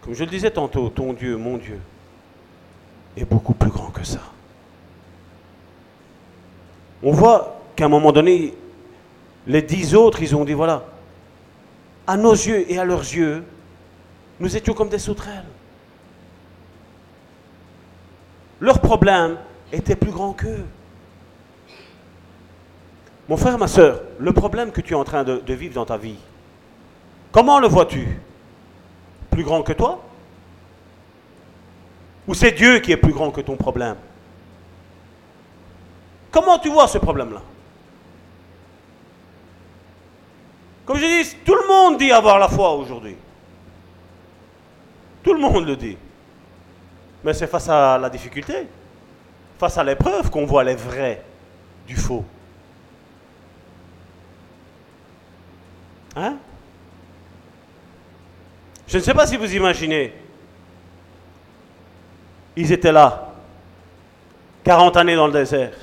Comme 0.00 0.14
je 0.14 0.24
le 0.24 0.30
disais 0.30 0.50
tantôt, 0.50 0.88
ton 0.88 1.12
Dieu, 1.12 1.36
mon 1.36 1.58
Dieu, 1.58 1.80
est 3.16 3.24
beaucoup 3.24 3.54
plus 3.54 3.70
grand 3.70 3.90
que 3.90 4.04
ça. 4.04 4.20
On 7.02 7.12
voit 7.12 7.60
qu'à 7.74 7.86
un 7.86 7.88
moment 7.88 8.12
donné, 8.12 8.54
les 9.46 9.62
dix 9.62 9.94
autres, 9.94 10.22
ils 10.22 10.34
ont 10.34 10.44
dit, 10.44 10.54
voilà, 10.54 10.84
à 12.06 12.16
nos 12.16 12.32
yeux 12.32 12.70
et 12.70 12.78
à 12.78 12.84
leurs 12.84 13.00
yeux, 13.00 13.44
nous 14.40 14.56
étions 14.56 14.74
comme 14.74 14.88
des 14.88 14.98
sauterelles. 14.98 15.44
Leur 18.60 18.80
problème 18.80 19.36
était 19.72 19.96
plus 19.96 20.10
grand 20.10 20.32
qu'eux. 20.32 20.64
Mon 23.28 23.36
frère, 23.36 23.58
ma 23.58 23.66
soeur, 23.68 24.02
le 24.18 24.32
problème 24.32 24.70
que 24.70 24.80
tu 24.80 24.92
es 24.94 24.96
en 24.96 25.04
train 25.04 25.24
de, 25.24 25.52
vivre 25.52 25.74
dans 25.74 25.84
ta 25.84 25.96
vie, 25.96 26.18
Comment 27.36 27.58
le 27.58 27.68
vois-tu? 27.68 28.18
Plus 29.30 29.44
grand 29.44 29.62
que 29.62 29.74
toi? 29.74 30.00
Ou 32.26 32.32
c'est 32.32 32.52
Dieu 32.52 32.78
qui 32.78 32.92
est 32.92 32.96
plus 32.96 33.12
grand 33.12 33.30
que 33.30 33.42
ton 33.42 33.56
problème? 33.56 33.96
Comment 36.30 36.58
tu 36.58 36.70
vois 36.70 36.88
ce 36.88 36.96
problème-là? 36.96 37.42
Comme 40.86 40.96
je 40.96 41.04
dis, 41.04 41.36
tout 41.44 41.54
le 41.54 41.68
monde 41.68 41.98
dit 41.98 42.10
avoir 42.10 42.38
la 42.38 42.48
foi 42.48 42.72
aujourd'hui. 42.72 43.16
Tout 45.22 45.34
le 45.34 45.40
monde 45.40 45.66
le 45.66 45.76
dit. 45.76 45.98
Mais 47.26 47.34
c'est 47.34 47.48
face 47.48 47.68
à 47.68 47.98
la 47.98 48.08
difficulté, 48.08 48.68
face 49.58 49.76
à 49.76 49.82
l'épreuve 49.82 50.30
qu'on 50.30 50.46
voit 50.46 50.62
les 50.62 50.76
vrais 50.76 51.20
du 51.84 51.96
faux. 51.96 52.24
Hein? 56.14 56.36
Je 58.86 58.98
ne 58.98 59.02
sais 59.02 59.12
pas 59.12 59.26
si 59.26 59.36
vous 59.36 59.52
imaginez. 59.56 60.14
Ils 62.54 62.70
étaient 62.70 62.92
là, 62.92 63.32
40 64.62 64.96
années 64.96 65.16
dans 65.16 65.26
le 65.26 65.32
désert. 65.32 65.74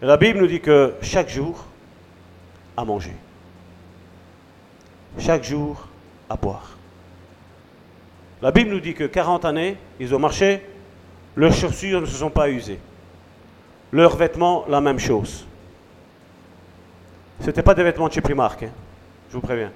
Et 0.00 0.06
la 0.06 0.16
Bible 0.16 0.38
nous 0.38 0.46
dit 0.46 0.60
que 0.60 0.94
chaque 1.02 1.28
jour, 1.28 1.66
à 2.76 2.84
manger. 2.84 3.16
Chaque 5.18 5.42
jour, 5.42 5.88
à 6.30 6.36
boire. 6.36 6.71
La 8.42 8.50
Bible 8.50 8.70
nous 8.70 8.80
dit 8.80 8.92
que 8.92 9.04
40 9.04 9.44
années, 9.44 9.76
ils 10.00 10.12
ont 10.12 10.18
marché, 10.18 10.66
leurs 11.36 11.54
chaussures 11.54 12.00
ne 12.00 12.06
se 12.06 12.16
sont 12.16 12.30
pas 12.30 12.50
usées. 12.50 12.80
Leurs 13.92 14.16
vêtements, 14.16 14.64
la 14.68 14.80
même 14.80 14.98
chose. 14.98 15.46
Ce 17.40 17.46
n'était 17.46 17.62
pas 17.62 17.74
des 17.74 17.84
vêtements 17.84 18.08
de 18.08 18.12
chez 18.12 18.20
Primark, 18.20 18.64
hein, 18.64 18.70
je 19.28 19.34
vous 19.34 19.40
préviens. 19.40 19.70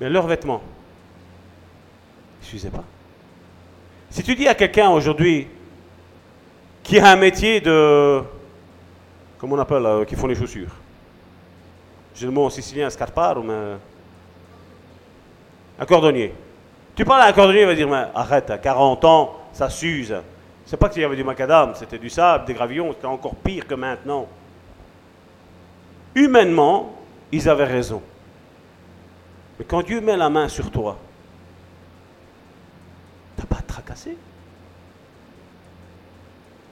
Mais 0.00 0.08
leurs 0.08 0.26
vêtements, 0.26 0.62
ils 2.40 2.46
ne 2.46 2.50
s'usaient 2.50 2.70
pas. 2.70 2.84
Si 4.08 4.22
tu 4.22 4.34
dis 4.34 4.48
à 4.48 4.54
quelqu'un 4.54 4.88
aujourd'hui 4.88 5.46
qui 6.82 6.98
a 6.98 7.10
un 7.10 7.16
métier 7.16 7.60
de. 7.60 8.22
Comment 9.38 9.56
on 9.56 9.58
appelle, 9.58 9.84
euh, 9.84 10.04
qui 10.04 10.16
font 10.16 10.26
les 10.26 10.34
chaussures 10.34 10.72
J'ai 12.14 12.26
le 12.26 12.32
mot 12.32 12.46
en 12.46 12.50
sicilien, 12.50 12.88
scarparo, 12.88 13.42
mais 13.42 13.76
un 15.80 15.86
cordonnier. 15.86 16.34
Tu 16.94 17.04
parles 17.04 17.22
à 17.22 17.26
un 17.26 17.32
cordonnier, 17.32 17.62
il 17.62 17.66
va 17.66 17.74
dire, 17.74 17.88
mais 17.88 18.06
arrête, 18.14 18.50
à 18.50 18.58
40 18.58 19.04
ans, 19.06 19.36
ça 19.52 19.70
s'use. 19.70 20.14
C'est 20.66 20.76
pas 20.76 20.88
qu'il 20.90 21.02
y 21.02 21.04
avait 21.04 21.16
du 21.16 21.24
macadam, 21.24 21.74
c'était 21.74 21.98
du 21.98 22.10
sable, 22.10 22.44
des 22.44 22.54
gravillons, 22.54 22.92
c'était 22.92 23.06
encore 23.06 23.34
pire 23.34 23.66
que 23.66 23.74
maintenant. 23.74 24.28
Humainement, 26.14 26.92
ils 27.32 27.48
avaient 27.48 27.64
raison. 27.64 28.02
Mais 29.58 29.64
quand 29.64 29.82
Dieu 29.82 30.00
met 30.00 30.16
la 30.16 30.28
main 30.28 30.48
sur 30.48 30.70
toi, 30.70 30.98
tu 33.36 33.42
n'as 33.42 33.46
pas 33.46 33.56
à 33.56 33.62
te 33.62 33.68
tracasser. 33.68 34.16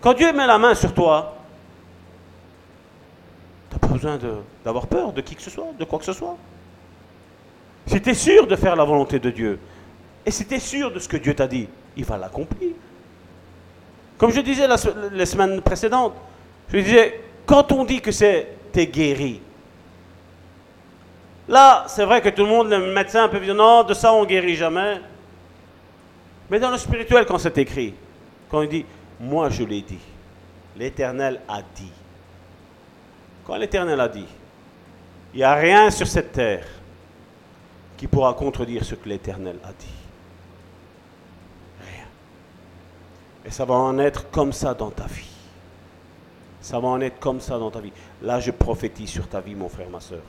Quand 0.00 0.12
Dieu 0.12 0.32
met 0.32 0.46
la 0.46 0.58
main 0.58 0.74
sur 0.74 0.92
toi, 0.92 1.34
tu 3.70 3.74
n'as 3.74 3.80
pas 3.80 3.94
besoin 3.94 4.18
d'avoir 4.64 4.86
peur 4.86 5.12
de 5.12 5.22
qui 5.22 5.34
que 5.34 5.42
ce 5.42 5.50
soit, 5.50 5.68
de 5.78 5.84
quoi 5.84 5.98
que 5.98 6.04
ce 6.04 6.12
soit. 6.12 6.36
Es 7.90 8.14
sûr 8.14 8.46
de 8.46 8.56
faire 8.56 8.76
la 8.76 8.84
volonté 8.84 9.18
de 9.18 9.30
Dieu, 9.30 9.58
et 10.26 10.30
es 10.30 10.58
sûr 10.58 10.92
de 10.92 10.98
ce 10.98 11.08
que 11.08 11.16
Dieu 11.16 11.34
t'a 11.34 11.46
dit, 11.46 11.68
il 11.96 12.04
va 12.04 12.18
l'accomplir. 12.18 12.70
Comme 14.18 14.30
je 14.30 14.40
disais 14.40 14.66
la, 14.66 14.76
les 15.12 15.26
semaines 15.26 15.60
précédentes, 15.62 16.14
je 16.72 16.78
disais, 16.78 17.20
quand 17.46 17.72
on 17.72 17.84
dit 17.84 18.00
que 18.00 18.12
c'est 18.12 18.48
t'es 18.72 18.86
guéri, 18.86 19.40
là, 21.48 21.84
c'est 21.88 22.04
vrai 22.04 22.20
que 22.20 22.28
tout 22.28 22.42
le 22.42 22.48
monde, 22.48 22.68
le 22.68 22.92
médecin 22.92 23.28
peut 23.28 23.40
dire 23.40 23.54
non, 23.54 23.84
de 23.84 23.94
ça 23.94 24.12
on 24.12 24.24
guérit 24.24 24.56
jamais. 24.56 25.00
Mais 26.50 26.60
dans 26.60 26.70
le 26.70 26.78
spirituel, 26.78 27.24
quand 27.26 27.38
c'est 27.38 27.56
écrit, 27.58 27.94
quand 28.50 28.62
il 28.62 28.68
dit, 28.68 28.86
moi 29.20 29.48
je 29.48 29.64
l'ai 29.64 29.80
dit, 29.80 30.00
l'Éternel 30.76 31.40
a 31.48 31.62
dit. 31.74 31.92
Quand 33.46 33.56
l'Éternel 33.56 33.98
a 34.00 34.08
dit, 34.08 34.26
il 35.32 35.38
n'y 35.38 35.44
a 35.44 35.54
rien 35.54 35.90
sur 35.90 36.06
cette 36.06 36.32
terre 36.32 36.66
qui 37.98 38.06
pourra 38.06 38.32
contredire 38.32 38.84
ce 38.84 38.94
que 38.94 39.08
l'Éternel 39.08 39.56
a 39.64 39.72
dit 39.72 39.86
Rien. 41.80 42.06
Et 43.44 43.50
ça 43.50 43.66
va 43.66 43.74
en 43.74 43.98
être 43.98 44.30
comme 44.30 44.52
ça 44.52 44.72
dans 44.72 44.90
ta 44.90 45.06
vie. 45.06 45.28
Ça 46.60 46.78
va 46.78 46.88
en 46.88 47.00
être 47.00 47.18
comme 47.18 47.40
ça 47.40 47.58
dans 47.58 47.70
ta 47.70 47.80
vie. 47.80 47.92
Là, 48.22 48.40
je 48.40 48.52
prophétise 48.52 49.10
sur 49.10 49.28
ta 49.28 49.40
vie, 49.40 49.54
mon 49.54 49.68
frère, 49.68 49.90
ma 49.90 50.00
soeur. 50.00 50.22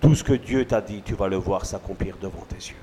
Tout 0.00 0.14
ce 0.14 0.22
que 0.22 0.34
Dieu 0.34 0.64
t'a 0.66 0.80
dit, 0.80 1.02
tu 1.04 1.14
vas 1.14 1.28
le 1.28 1.36
voir 1.36 1.66
s'accomplir 1.66 2.16
devant 2.20 2.44
tes 2.48 2.56
yeux. 2.56 2.76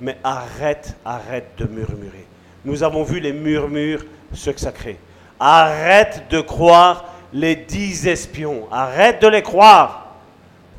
Mais 0.00 0.18
arrête, 0.22 0.96
arrête 1.04 1.52
de 1.56 1.64
murmurer. 1.64 2.26
Nous 2.64 2.82
avons 2.82 3.04
vu 3.04 3.20
les 3.20 3.32
murmures, 3.32 4.04
ce 4.32 4.50
que. 4.50 4.96
Arrête 5.40 6.24
de 6.30 6.40
croire 6.40 7.06
les 7.32 7.56
dix 7.56 8.06
espions. 8.06 8.66
Arrête 8.70 9.22
de 9.22 9.28
les 9.28 9.42
croire. 9.42 10.16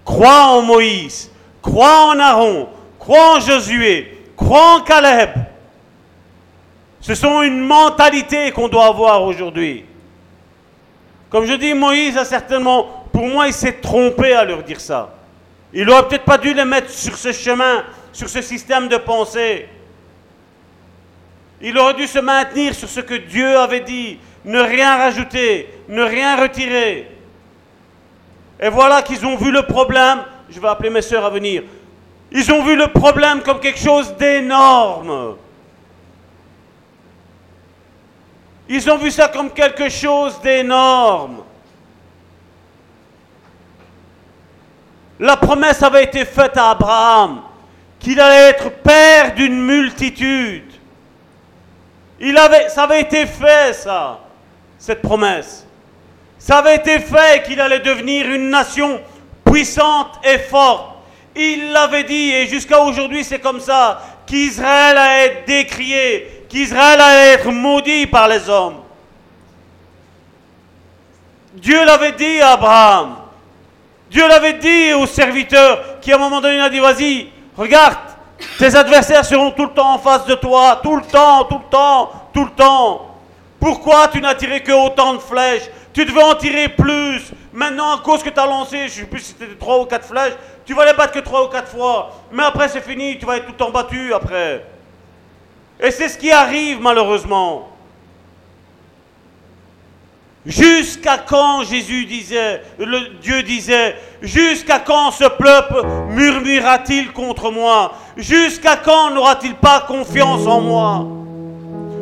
Crois 0.06 0.48
en 0.48 0.62
Moïse. 0.62 1.32
Crois 1.62 2.06
en 2.08 2.20
Aaron, 2.20 2.70
crois 3.00 3.38
en 3.38 3.40
Josué, 3.40 4.26
crois 4.36 4.76
en 4.76 4.82
Caleb. 4.82 5.32
Ce 7.02 7.16
sont 7.16 7.42
une 7.42 7.60
mentalité 7.60 8.52
qu'on 8.52 8.68
doit 8.68 8.88
avoir 8.88 9.24
aujourd'hui. 9.24 9.86
Comme 11.30 11.46
je 11.46 11.54
dis, 11.54 11.74
Moïse 11.74 12.18
a 12.18 12.26
certainement, 12.26 13.06
pour 13.12 13.28
moi, 13.28 13.48
il 13.48 13.54
s'est 13.54 13.80
trompé 13.82 14.34
à 14.34 14.46
leur 14.46 14.64
dire 14.64 14.80
ça. 14.80 15.14
Il 15.74 15.86
n'aurait 15.86 16.08
peut-être 16.08 16.24
pas 16.26 16.38
dû 16.38 16.54
les 16.54 16.66
mettre 16.66 16.90
sur 16.90 17.18
ce 17.18 17.32
chemin, 17.32 17.84
sur 18.14 18.30
ce 18.30 18.42
système 18.42 18.88
de 18.88 18.98
pensée. 18.98 19.68
Il 21.62 21.78
aurait 21.78 21.96
dû 21.96 22.08
se 22.08 22.20
maintenir 22.20 22.74
sur 22.74 22.88
ce 22.88 23.00
que 23.00 23.16
Dieu 23.16 23.58
avait 23.58 23.82
dit, 23.82 24.20
ne 24.46 24.60
rien 24.60 24.98
rajouter, 24.98 25.68
ne 25.90 26.02
rien 26.04 26.38
retirer. 26.42 27.10
Et 28.60 28.70
voilà 28.70 29.02
qu'ils 29.02 29.26
ont 29.26 29.36
vu 29.36 29.52
le 29.52 29.64
problème, 29.64 30.20
je 30.50 30.60
vais 30.60 30.68
appeler 30.68 30.90
mes 30.90 31.02
soeurs 31.02 31.26
à 31.26 31.30
venir. 31.30 31.64
Ils 32.32 32.52
ont 32.52 32.64
vu 32.64 32.76
le 32.76 32.88
problème 32.88 33.42
comme 33.42 33.60
quelque 33.60 33.80
chose 33.80 34.16
d'énorme. 34.18 35.36
Ils 38.70 38.90
ont 38.90 38.98
vu 38.98 39.12
ça 39.12 39.30
comme 39.30 39.52
quelque 39.52 39.90
chose 39.90 40.40
d'énorme. 40.42 41.44
La 45.20 45.38
promesse 45.38 45.82
avait 45.82 46.04
été 46.04 46.26
faite 46.26 46.58
à 46.58 46.72
Abraham 46.72 47.42
qu'il 48.00 48.20
allait 48.20 48.50
être 48.50 48.70
père 48.70 49.34
d'une 49.34 49.66
multitude. 49.66 50.72
Il 52.20 52.38
avait, 52.38 52.70
ça 52.70 52.84
avait 52.84 53.02
été 53.02 53.26
fait, 53.26 53.74
ça, 53.74 54.20
cette 54.78 55.02
promesse. 55.02 55.66
Ça 56.38 56.60
avait 56.60 56.76
été 56.76 57.00
fait 57.00 57.44
qu'il 57.44 57.60
allait 57.60 57.80
devenir 57.80 58.30
une 58.30 58.50
nation 58.50 59.00
puissante 59.58 60.20
et 60.24 60.38
forte. 60.38 60.98
Il 61.36 61.72
l'avait 61.72 62.04
dit, 62.04 62.32
et 62.32 62.46
jusqu'à 62.46 62.80
aujourd'hui 62.80 63.24
c'est 63.24 63.40
comme 63.40 63.60
ça, 63.60 64.00
qu'Israël 64.28 64.96
allait 64.96 65.26
être 65.26 65.48
décrié, 65.48 66.46
qu'Israël 66.48 67.02
allait 67.02 67.34
être 67.34 67.50
maudit 67.50 68.06
par 68.06 68.28
les 68.28 68.48
hommes. 68.48 68.82
Dieu 71.56 71.84
l'avait 71.86 72.12
dit 72.12 72.40
à 72.40 72.52
Abraham. 72.52 73.16
Dieu 74.12 74.28
l'avait 74.28 74.54
dit 74.54 74.94
aux 74.94 75.08
serviteurs 75.08 76.00
qui 76.02 76.12
à 76.12 76.18
un 76.18 76.20
moment 76.20 76.40
donné 76.40 76.60
a 76.60 76.70
dit, 76.70 76.80
vas-y, 76.80 77.30
regarde, 77.58 77.98
tes 78.60 78.76
adversaires 78.76 79.26
seront 79.26 79.50
tout 79.50 79.66
le 79.66 79.74
temps 79.74 79.96
en 79.96 79.98
face 79.98 80.26
de 80.28 80.36
toi, 80.36 80.80
tout 80.84 80.98
le 80.98 81.02
temps, 81.02 81.46
tout 81.46 81.58
le 81.58 81.70
temps, 81.72 82.12
tout 82.32 82.46
le 82.46 82.52
temps. 82.52 83.08
Pourquoi 83.60 84.08
tu 84.10 84.22
n'as 84.22 84.36
tiré 84.36 84.62
que 84.62 84.72
autant 84.72 85.16
de 85.16 85.20
flèches? 85.20 85.70
Tu 85.94 86.06
devais 86.06 86.22
en 86.22 86.36
tirer 86.36 86.70
plus. 86.70 87.32
Maintenant, 87.58 87.96
à 87.96 87.98
cause 88.02 88.22
que 88.22 88.30
tu 88.30 88.40
as 88.40 88.46
lancé, 88.46 88.78
je 88.82 88.84
ne 88.84 88.90
sais 88.90 89.04
plus 89.06 89.20
si 89.20 89.34
c'était 89.36 89.56
3 89.56 89.82
ou 89.82 89.86
4 89.86 90.06
flèches, 90.06 90.34
tu 90.64 90.76
vas 90.76 90.86
les 90.86 90.94
battre 90.94 91.14
que 91.14 91.18
3 91.18 91.46
ou 91.46 91.48
4 91.48 91.68
fois. 91.68 92.12
Mais 92.32 92.44
après, 92.44 92.70
c'est 92.70 92.82
fini, 92.82 93.18
tu 93.18 93.26
vas 93.26 93.38
être 93.38 93.48
tout 93.48 93.64
en 93.64 93.72
battu 93.72 94.14
après. 94.14 94.64
Et 95.80 95.90
c'est 95.90 96.08
ce 96.08 96.20
qui 96.20 96.30
arrive 96.30 96.80
malheureusement. 96.80 97.70
Jusqu'à 100.46 101.18
quand 101.18 101.64
Jésus 101.64 102.06
disait, 102.06 102.62
le 102.78 103.18
Dieu 103.24 103.42
disait, 103.42 103.96
jusqu'à 104.22 104.78
quand 104.80 105.10
ce 105.10 105.24
peuple 105.24 105.82
murmurera-t-il 106.10 107.12
contre 107.12 107.50
moi? 107.50 107.94
Jusqu'à 108.18 108.76
quand 108.76 109.10
n'aura-t-il 109.10 109.56
pas 109.56 109.80
confiance 109.80 110.46
en 110.46 110.62
moi? 110.62 111.08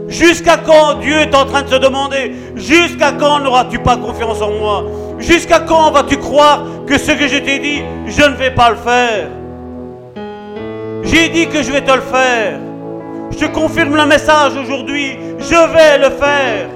Jusqu'à 0.09 0.57
quand 0.57 0.95
Dieu 0.95 1.15
est 1.15 1.33
en 1.33 1.45
train 1.45 1.61
de 1.61 1.69
se 1.69 1.75
demander, 1.75 2.35
jusqu'à 2.55 3.13
quand 3.13 3.39
n'auras-tu 3.39 3.79
pas 3.79 3.95
confiance 3.95 4.41
en 4.41 4.51
moi? 4.51 4.83
Jusqu'à 5.19 5.59
quand 5.59 5.91
vas-tu 5.91 6.17
croire 6.17 6.63
que 6.85 6.97
ce 6.97 7.11
que 7.11 7.27
je 7.27 7.37
t'ai 7.37 7.59
dit, 7.59 7.83
je 8.05 8.21
ne 8.21 8.35
vais 8.35 8.51
pas 8.51 8.69
le 8.69 8.75
faire? 8.75 9.29
J'ai 11.03 11.29
dit 11.29 11.47
que 11.47 11.63
je 11.63 11.71
vais 11.71 11.81
te 11.81 11.91
le 11.91 12.01
faire. 12.01 12.59
Je 13.31 13.37
te 13.37 13.45
confirme 13.45 13.95
le 13.95 14.05
message 14.05 14.53
aujourd'hui, 14.57 15.17
je 15.39 15.73
vais 15.73 15.97
le 15.97 16.15
faire. 16.15 16.69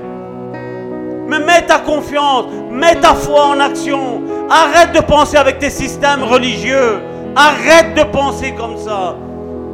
Mais 1.27 1.39
mets 1.39 1.61
ta 1.61 1.79
confiance, 1.79 2.45
mets 2.71 2.95
ta 2.95 3.13
foi 3.13 3.47
en 3.47 3.59
action. 3.59 4.21
Arrête 4.49 4.93
de 4.93 5.01
penser 5.01 5.37
avec 5.37 5.59
tes 5.59 5.69
systèmes 5.69 6.23
religieux. 6.23 6.99
Arrête 7.35 7.93
de 7.95 8.03
penser 8.03 8.53
comme 8.57 8.77
ça. 8.77 9.15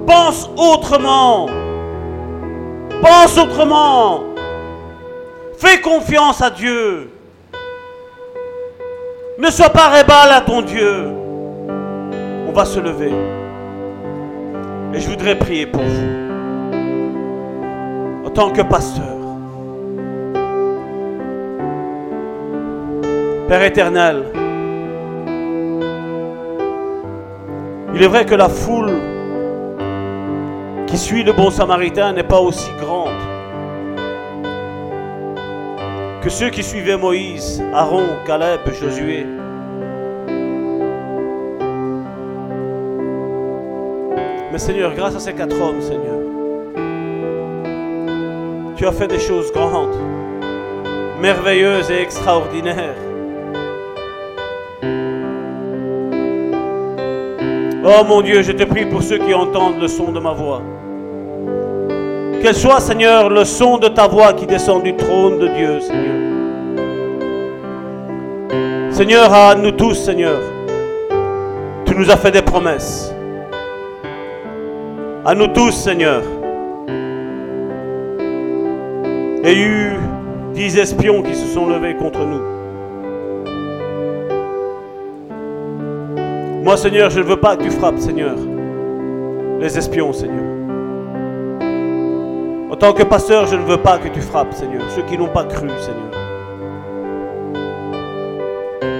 Pense 0.05 0.49
autrement. 0.57 1.47
Pense 3.01 3.37
autrement. 3.37 4.21
Fais 5.57 5.79
confiance 5.79 6.41
à 6.41 6.49
Dieu. 6.49 7.14
Ne 9.37 9.49
sois 9.51 9.69
pas 9.69 9.89
rébal 9.89 10.31
à 10.31 10.39
ton 10.39 10.61
Dieu. 10.61 11.07
On 12.47 12.53
va 12.53 12.63
se 12.63 12.79
lever. 12.79 13.11
Et 14.93 14.99
je 14.99 15.09
voudrais 15.09 15.37
prier 15.37 15.65
pour 15.65 15.81
vous. 15.83 16.07
En 18.25 18.29
tant 18.29 18.49
que 18.49 18.61
pasteur. 18.61 19.03
Père 23.49 23.61
éternel, 23.61 24.23
il 27.93 28.01
est 28.01 28.07
vrai 28.07 28.25
que 28.25 28.35
la 28.35 28.47
foule 28.47 28.91
qui 30.87 30.97
suit 30.97 31.23
le 31.23 31.33
bon 31.33 31.51
samaritain 31.51 32.13
n'est 32.13 32.23
pas 32.23 32.39
aussi 32.39 32.71
grande 32.79 33.14
que 36.25 36.31
ceux 36.31 36.49
qui 36.49 36.63
suivaient 36.63 36.97
Moïse, 36.97 37.63
Aaron, 37.71 38.07
Caleb, 38.25 38.61
Josué. 38.81 39.27
Mais 44.51 44.57
Seigneur, 44.57 44.95
grâce 44.95 45.15
à 45.15 45.19
ces 45.19 45.33
quatre 45.33 45.55
hommes, 45.61 45.81
Seigneur, 45.81 46.21
tu 48.75 48.87
as 48.87 48.91
fait 48.91 49.07
des 49.07 49.19
choses 49.19 49.51
grandes, 49.53 49.95
merveilleuses 51.21 51.91
et 51.91 52.01
extraordinaires. 52.01 52.97
Oh 57.83 58.03
mon 58.03 58.21
Dieu, 58.21 58.41
je 58.41 58.51
te 58.51 58.63
prie 58.63 58.87
pour 58.87 59.03
ceux 59.03 59.19
qui 59.19 59.31
entendent 59.35 59.79
le 59.79 59.87
son 59.87 60.11
de 60.11 60.19
ma 60.19 60.31
voix. 60.31 60.63
Quel 62.45 62.53
soit, 62.53 62.79
Seigneur, 62.79 63.27
le 63.31 63.43
son 63.43 63.79
de 63.79 63.87
ta 63.87 64.05
voix 64.07 64.31
qui 64.33 64.45
descend 64.45 64.83
du 64.83 64.95
trône 64.95 65.39
de 65.39 65.47
Dieu, 65.47 65.79
Seigneur. 65.79 66.13
Seigneur, 68.91 69.33
à 69.33 69.55
nous 69.55 69.71
tous, 69.71 69.95
Seigneur, 69.95 70.39
tu 71.85 71.95
nous 71.95 72.11
as 72.11 72.17
fait 72.17 72.29
des 72.29 72.43
promesses. 72.43 73.11
À 75.25 75.33
nous 75.33 75.47
tous, 75.47 75.71
Seigneur. 75.71 76.21
Il 79.41 79.49
y 79.49 79.51
a 79.51 79.53
eu 79.55 79.93
dix 80.53 80.77
espions 80.77 81.23
qui 81.23 81.33
se 81.33 81.47
sont 81.47 81.65
levés 81.65 81.95
contre 81.95 82.19
nous. 82.19 82.43
Moi, 86.63 86.77
Seigneur, 86.77 87.09
je 87.09 87.21
ne 87.21 87.25
veux 87.25 87.37
pas 87.37 87.57
que 87.57 87.63
tu 87.63 87.71
frappes, 87.71 87.97
Seigneur, 87.97 88.35
les 89.59 89.75
espions, 89.79 90.13
Seigneur. 90.13 90.54
En 92.69 92.75
tant 92.75 92.93
que 92.93 93.03
pasteur, 93.03 93.45
je 93.45 93.55
ne 93.55 93.61
veux 93.61 93.77
pas 93.77 93.99
que 93.99 94.07
tu 94.07 94.21
frappes, 94.21 94.53
Seigneur, 94.53 94.81
ceux 94.89 95.03
qui 95.03 95.17
n'ont 95.17 95.29
pas 95.29 95.43
cru, 95.43 95.69
Seigneur. 95.79 96.11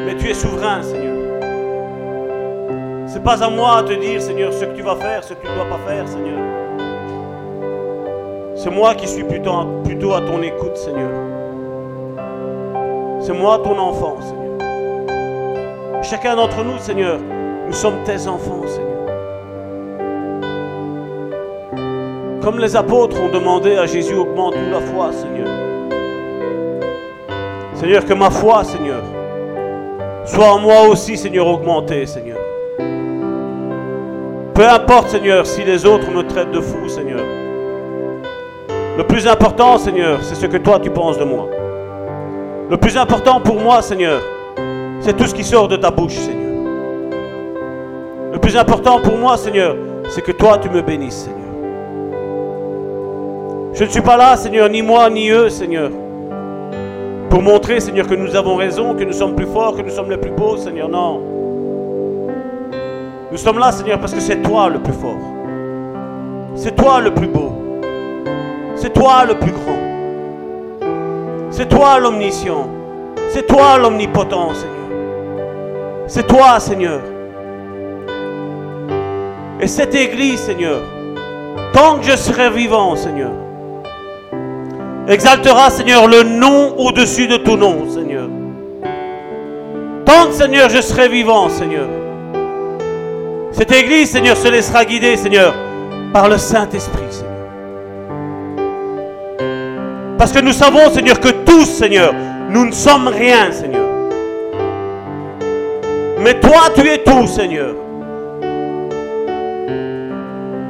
Mais 0.06 0.16
tu 0.18 0.30
es 0.30 0.36
souverain, 0.36 0.84
Seigneur. 0.84 1.16
C'est 3.08 3.24
pas 3.24 3.44
à 3.44 3.50
moi 3.50 3.82
de 3.82 3.96
te 3.96 4.00
dire, 4.00 4.22
Seigneur, 4.22 4.54
ce 4.54 4.66
que 4.66 4.76
tu 4.76 4.84
vas 4.84 4.96
faire, 4.96 5.24
ce 5.24 5.34
que 5.34 5.42
tu 5.42 5.48
ne 5.48 5.56
dois 5.56 5.66
pas 5.66 5.80
faire, 5.88 6.08
Seigneur. 6.08 6.40
C'est 8.56 8.70
moi 8.70 8.94
qui 8.94 9.08
suis 9.08 9.24
plutôt, 9.24 9.66
plutôt 9.84 10.14
à 10.14 10.22
ton 10.22 10.44
écoute, 10.44 10.78
Seigneur. 10.78 11.12
C'est 13.22 13.34
moi 13.34 13.60
ton 13.64 13.78
enfant, 13.80 14.18
Seigneur. 14.22 16.04
Chacun 16.04 16.36
d'entre 16.36 16.64
nous, 16.64 16.78
Seigneur, 16.78 17.20
nous 17.66 17.74
sommes 17.74 18.04
tes 18.06 18.28
enfants, 18.28 18.62
Seigneur. 18.68 18.95
Comme 22.46 22.60
les 22.60 22.76
apôtres 22.76 23.20
ont 23.20 23.30
demandé 23.30 23.76
à 23.76 23.88
Jésus, 23.88 24.14
augmente-nous 24.14 24.70
la 24.72 24.80
foi, 24.80 25.12
Seigneur. 25.12 25.48
Seigneur, 27.74 28.06
que 28.06 28.14
ma 28.14 28.30
foi, 28.30 28.64
Seigneur, 28.64 29.02
soit 30.26 30.54
en 30.54 30.60
moi 30.60 30.82
aussi, 30.88 31.18
Seigneur, 31.18 31.48
augmentée, 31.48 32.06
Seigneur. 32.06 32.38
Peu 34.54 34.70
importe, 34.70 35.10
Seigneur, 35.10 35.48
si 35.48 35.64
les 35.64 35.88
autres 35.88 36.12
me 36.12 36.22
traitent 36.22 36.52
de 36.52 36.62
fou, 36.62 36.88
Seigneur. 36.88 37.24
Le 38.96 39.04
plus 39.04 39.28
important, 39.28 39.80
Seigneur, 39.80 40.20
c'est 40.22 40.36
ce 40.36 40.46
que 40.46 40.58
toi 40.58 40.80
tu 40.80 40.92
penses 40.92 41.18
de 41.18 41.26
moi. 41.26 41.50
Le 42.70 42.78
plus 42.78 42.96
important 42.96 43.42
pour 43.42 43.60
moi, 43.60 43.82
Seigneur, 43.82 44.22
c'est 45.00 45.18
tout 45.18 45.26
ce 45.26 45.34
qui 45.34 45.44
sort 45.44 45.68
de 45.68 45.78
ta 45.78 45.90
bouche, 45.90 46.14
Seigneur. 46.14 46.64
Le 48.34 48.38
plus 48.38 48.56
important 48.56 49.02
pour 49.02 49.18
moi, 49.18 49.36
Seigneur, 49.36 49.76
c'est 50.10 50.22
que 50.22 50.32
toi, 50.32 50.60
tu 50.60 50.70
me 50.70 50.84
bénisses, 50.84 51.24
Seigneur. 51.24 51.45
Je 53.76 53.84
ne 53.84 53.90
suis 53.90 54.02
pas 54.02 54.16
là, 54.16 54.38
Seigneur, 54.38 54.70
ni 54.70 54.82
moi, 54.82 55.10
ni 55.10 55.30
eux, 55.30 55.50
Seigneur, 55.50 55.92
pour 57.30 57.42
montrer, 57.42 57.82
Seigneur, 57.82 58.08
que 58.08 58.16
nous 58.16 58.34
avons 58.34 58.56
raison, 58.56 58.96
que 58.96 59.04
nous 59.04 59.12
sommes 59.12 59.36
plus 59.36 59.48
forts, 59.48 59.76
que 59.76 59.82
nous 59.82 59.90
sommes 59.90 60.10
les 60.10 60.16
plus 60.16 60.32
beaux, 60.32 60.56
Seigneur. 60.56 60.88
Non. 60.88 61.22
Nous 63.30 63.38
sommes 63.38 63.60
là, 63.60 63.74
Seigneur, 63.74 64.00
parce 64.00 64.14
que 64.14 64.22
c'est 64.22 64.42
toi 64.42 64.70
le 64.70 64.80
plus 64.80 64.94
fort. 64.94 65.20
C'est 66.56 66.74
toi 66.74 67.02
le 67.02 67.14
plus 67.14 67.28
beau. 67.28 67.52
C'est 68.78 68.94
toi 68.94 69.26
le 69.26 69.38
plus 69.38 69.52
grand. 69.52 69.80
C'est 71.52 71.68
toi 71.68 72.00
l'omniscient. 72.00 72.70
C'est 73.28 73.46
toi 73.46 73.78
l'omnipotent, 73.78 74.54
Seigneur. 74.54 76.08
C'est 76.08 76.28
toi, 76.28 76.62
Seigneur. 76.62 77.02
Et 79.60 79.68
cette 79.68 79.94
église, 79.94 80.40
Seigneur, 80.40 80.80
tant 81.74 81.98
que 81.98 82.06
je 82.06 82.16
serai 82.16 82.50
vivant, 82.50 82.96
Seigneur, 82.96 83.32
exaltera, 85.08 85.70
Seigneur, 85.70 86.08
le 86.08 86.24
nom 86.24 86.76
au-dessus 86.78 87.28
de 87.28 87.38
tout 87.38 87.58
nom, 87.58 87.90
Seigneur. 87.90 88.30
Tant 90.06 90.28
que, 90.28 90.34
Seigneur, 90.34 90.70
je 90.70 90.82
serai 90.82 91.10
vivant, 91.10 91.50
Seigneur, 91.50 91.88
cette 93.52 93.72
église, 93.72 94.12
Seigneur, 94.12 94.36
se 94.36 94.50
laissera 94.50 94.84
guider, 94.84 95.16
Seigneur, 95.16 95.54
par 96.12 96.28
le 96.28 96.38
Saint-Esprit, 96.38 97.04
Seigneur. 97.10 97.32
Parce 100.18 100.32
que 100.32 100.40
nous 100.40 100.52
savons, 100.52 100.92
Seigneur, 100.92 101.20
que 101.20 101.30
tous, 101.30 101.66
Seigneur, 101.66 102.14
nous 102.50 102.66
ne 102.66 102.72
sommes 102.72 103.08
rien, 103.08 103.52
Seigneur. 103.52 103.86
Mais 106.20 106.40
toi, 106.40 106.64
tu 106.76 106.88
es 106.88 106.98
tout, 106.98 107.28
Seigneur. 107.28 107.76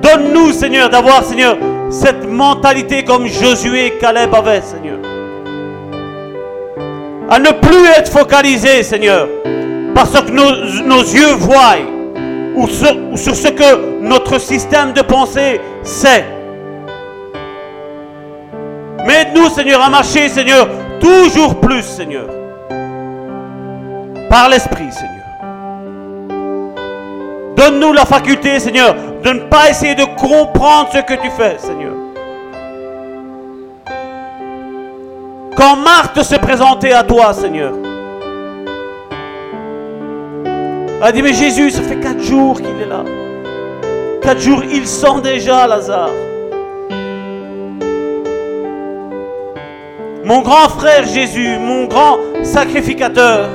Donne-nous, 0.06 0.52
Seigneur, 0.52 0.88
d'avoir, 0.88 1.24
Seigneur, 1.24 1.58
cette 1.90 2.30
mentalité 2.30 3.04
comme 3.04 3.26
Josué 3.26 3.88
et 3.88 3.92
Caleb 3.98 4.36
avaient, 4.36 4.62
Seigneur. 4.62 5.00
À 7.28 7.40
ne 7.40 7.50
plus 7.50 7.88
être 7.98 8.12
focalisé, 8.12 8.84
Seigneur, 8.84 9.28
parce 9.96 10.12
que 10.22 10.30
nos, 10.30 11.00
yeux 11.02 11.34
voient 11.40 11.78
ou 12.56 12.68
sur, 12.68 12.96
ou 13.12 13.18
sur 13.18 13.36
ce 13.36 13.48
que 13.48 14.00
notre 14.02 14.40
système 14.40 14.94
de 14.94 15.02
pensée 15.02 15.60
sait. 15.82 16.26
Mais 19.08 19.22
aide-nous, 19.24 19.50
Seigneur, 19.50 19.82
à 19.82 19.90
marcher, 19.90 20.30
Seigneur, 20.30 20.68
toujours 21.00 21.60
plus, 21.60 21.82
Seigneur. 21.82 22.28
Par 24.30 24.50
l'Esprit, 24.50 24.92
Seigneur. 24.92 25.15
Donne-nous 27.66 27.94
la 27.94 28.06
faculté, 28.06 28.60
Seigneur, 28.60 28.96
de 29.24 29.30
ne 29.32 29.40
pas 29.40 29.72
essayer 29.72 29.96
de 29.96 30.04
comprendre 30.04 30.90
ce 30.94 31.00
que 31.00 31.20
tu 31.20 31.32
fais, 31.32 31.58
Seigneur. 31.58 31.94
Quand 35.58 35.76
Marthe 35.78 36.22
s'est 36.22 36.38
présentée 36.38 36.94
à 36.94 37.02
toi, 37.02 37.34
Seigneur, 37.34 37.74
elle 40.46 41.08
a 41.08 41.12
dit, 41.12 41.24
mais 41.24 41.34
Jésus, 41.34 41.72
ça 41.72 41.82
fait 41.82 42.00
quatre 42.00 42.22
jours 42.22 42.58
qu'il 42.58 42.80
est 42.80 42.86
là. 42.86 43.04
Quatre 44.22 44.42
jours, 44.42 44.62
il 44.72 44.86
sent 44.86 45.22
déjà 45.24 45.66
Lazare. 45.66 46.12
Mon 50.24 50.42
grand 50.42 50.70
frère 50.70 51.04
Jésus, 51.08 51.58
mon 51.60 51.86
grand 51.86 52.18
sacrificateur, 52.44 53.50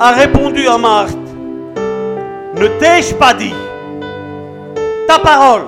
a 0.00 0.10
répondu 0.10 0.66
à 0.66 0.78
Marthe, 0.78 1.21
ne 2.54 2.66
t'ai-je 2.78 3.14
pas 3.14 3.32
dit, 3.34 3.54
ta 5.08 5.18
parole, 5.18 5.62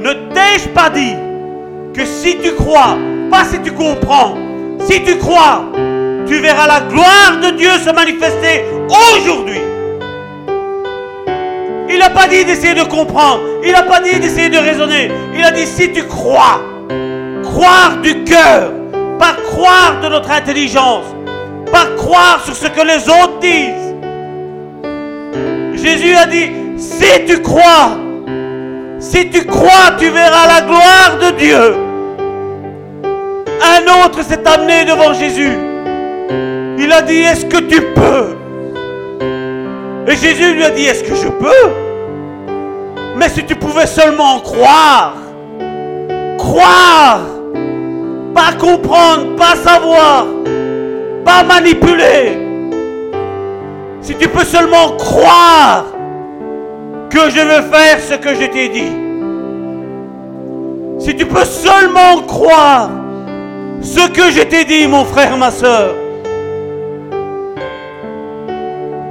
ne 0.00 0.12
t'ai-je 0.34 0.68
pas 0.68 0.90
dit 0.90 1.14
que 1.94 2.04
si 2.04 2.38
tu 2.38 2.52
crois, 2.54 2.96
pas 3.30 3.44
si 3.44 3.60
tu 3.62 3.72
comprends, 3.72 4.36
si 4.80 5.02
tu 5.02 5.16
crois, 5.16 5.64
tu 6.26 6.38
verras 6.40 6.66
la 6.66 6.80
gloire 6.80 7.38
de 7.42 7.56
Dieu 7.56 7.70
se 7.84 7.90
manifester 7.90 8.64
aujourd'hui. 8.88 9.60
Il 11.88 11.98
n'a 11.98 12.10
pas 12.10 12.28
dit 12.28 12.44
d'essayer 12.44 12.74
de 12.74 12.84
comprendre, 12.84 13.40
il 13.64 13.72
n'a 13.72 13.82
pas 13.82 14.00
dit 14.00 14.20
d'essayer 14.20 14.48
de 14.48 14.58
raisonner, 14.58 15.10
il 15.34 15.42
a 15.42 15.50
dit 15.50 15.66
si 15.66 15.90
tu 15.92 16.04
crois, 16.06 16.60
croire 17.42 17.96
du 18.02 18.24
cœur, 18.24 18.72
pas 19.18 19.34
croire 19.50 20.00
de 20.02 20.08
notre 20.08 20.30
intelligence, 20.30 21.04
pas 21.72 21.86
croire 21.96 22.40
sur 22.44 22.54
ce 22.54 22.68
que 22.68 22.86
les 22.86 23.08
autres 23.08 23.38
disent. 23.40 23.89
Jésus 25.74 26.14
a 26.14 26.26
dit, 26.26 26.50
si 26.76 27.24
tu 27.26 27.40
crois, 27.42 27.98
si 28.98 29.30
tu 29.30 29.44
crois, 29.46 29.92
tu 29.98 30.08
verras 30.10 30.46
la 30.46 30.60
gloire 30.62 31.18
de 31.20 31.36
Dieu. 31.36 31.76
Un 33.62 34.04
autre 34.04 34.22
s'est 34.22 34.46
amené 34.46 34.84
devant 34.84 35.12
Jésus. 35.14 35.56
Il 36.78 36.92
a 36.92 37.02
dit, 37.02 37.18
est-ce 37.18 37.46
que 37.46 37.58
tu 37.58 37.80
peux? 37.94 38.36
Et 40.06 40.16
Jésus 40.16 40.54
lui 40.54 40.64
a 40.64 40.70
dit, 40.70 40.84
est-ce 40.84 41.04
que 41.04 41.14
je 41.14 41.28
peux? 41.28 41.70
Mais 43.16 43.28
si 43.28 43.44
tu 43.44 43.54
pouvais 43.54 43.86
seulement 43.86 44.40
croire, 44.40 45.14
croire, 46.38 47.20
pas 48.34 48.52
comprendre, 48.58 49.36
pas 49.36 49.56
savoir, 49.56 50.26
pas 51.24 51.42
manipuler. 51.42 52.49
Si 54.02 54.14
tu 54.14 54.28
peux 54.28 54.44
seulement 54.44 54.96
croire 54.96 55.84
que 57.10 57.28
je 57.28 57.40
veux 57.40 57.70
faire 57.70 58.00
ce 58.00 58.14
que 58.14 58.34
je 58.34 58.46
t'ai 58.46 58.68
dit. 58.68 58.92
Si 60.98 61.16
tu 61.16 61.26
peux 61.26 61.44
seulement 61.44 62.22
croire 62.26 62.90
ce 63.82 64.08
que 64.08 64.30
je 64.30 64.42
t'ai 64.42 64.64
dit, 64.64 64.86
mon 64.86 65.04
frère, 65.04 65.36
ma 65.36 65.50
soeur. 65.50 65.94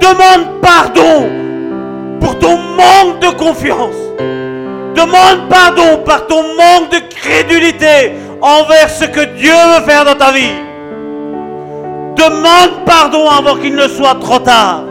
Demande 0.00 0.60
pardon 0.60 1.28
pour 2.20 2.38
ton 2.38 2.56
manque 2.56 3.20
de 3.20 3.28
confiance. 3.36 3.94
Demande 4.94 5.48
pardon 5.48 5.98
par 6.04 6.26
ton 6.26 6.42
manque 6.42 6.90
de 6.90 7.00
crédulité 7.14 8.12
envers 8.40 8.88
ce 8.88 9.04
que 9.04 9.24
Dieu 9.36 9.52
veut 9.52 9.84
faire 9.84 10.04
dans 10.04 10.16
ta 10.16 10.32
vie. 10.32 10.69
Demande 12.20 12.84
pardon 12.84 13.30
avant 13.30 13.56
qu'il 13.56 13.74
ne 13.74 13.88
soit 13.88 14.16
trop 14.20 14.38
tard. 14.40 14.82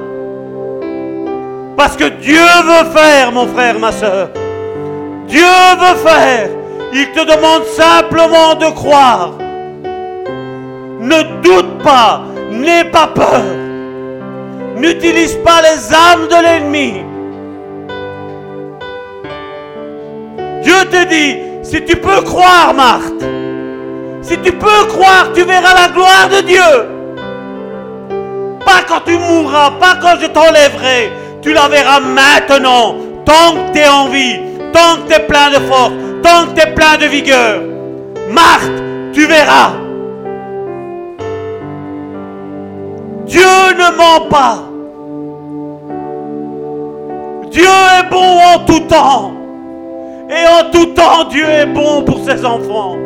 Parce 1.77 1.95
que 1.95 2.05
Dieu 2.05 2.41
veut 2.65 2.89
faire, 2.89 3.31
mon 3.31 3.45
frère, 3.45 3.77
ma 3.77 3.91
soeur. 3.91 4.29
Dieu 5.27 5.45
veut 5.79 6.09
faire. 6.09 6.49
Il 6.91 7.11
te 7.11 7.19
demande 7.19 7.65
simplement 7.65 8.55
de 8.55 8.73
croire. 8.73 9.33
Ne 10.99 11.41
doute 11.43 11.83
pas, 11.83 12.23
n'aie 12.49 12.85
pas 12.85 13.07
peur. 13.13 13.43
N'utilise 14.75 15.35
pas 15.45 15.61
les 15.61 15.93
âmes 15.93 16.27
de 16.29 16.41
l'ennemi. 16.41 16.93
Dieu 20.63 20.85
te 20.89 21.07
dit, 21.07 21.37
si 21.61 21.85
tu 21.85 21.95
peux 21.95 22.21
croire, 22.21 22.73
Marthe, 22.75 23.23
si 24.23 24.35
tu 24.39 24.51
peux 24.51 24.85
croire, 24.87 25.31
tu 25.35 25.43
verras 25.43 25.75
la 25.75 25.89
gloire 25.93 26.27
de 26.31 26.41
Dieu. 26.41 26.98
Pas 28.69 28.83
quand 28.87 29.01
tu 29.03 29.17
mourras, 29.17 29.71
pas 29.79 29.95
quand 29.99 30.19
je 30.21 30.27
t'enlèverai. 30.27 31.11
Tu 31.41 31.53
la 31.53 31.67
verras 31.67 31.99
maintenant, 32.01 32.97
tant 33.25 33.55
que 33.55 33.73
tu 33.73 33.79
es 33.79 33.87
en 33.87 34.09
vie, 34.09 34.39
tant 34.71 34.97
que 34.97 35.07
tu 35.07 35.15
es 35.15 35.25
plein 35.25 35.49
de 35.49 35.59
force, 35.65 35.91
tant 36.21 36.45
que 36.45 36.59
tu 36.59 36.67
es 36.67 36.71
plein 36.75 36.97
de 36.97 37.05
vigueur. 37.05 37.61
Marthe, 38.29 38.83
tu 39.11 39.25
verras. 39.25 39.71
Dieu 43.25 43.41
ne 43.73 43.97
ment 43.97 44.29
pas. 44.29 44.59
Dieu 47.49 47.63
est 47.99 48.09
bon 48.11 48.37
en 48.53 48.59
tout 48.65 48.81
temps. 48.81 49.31
Et 50.29 50.45
en 50.47 50.69
tout 50.69 50.93
temps, 50.93 51.23
Dieu 51.23 51.49
est 51.49 51.65
bon 51.65 52.03
pour 52.03 52.19
ses 52.23 52.45
enfants. 52.45 52.97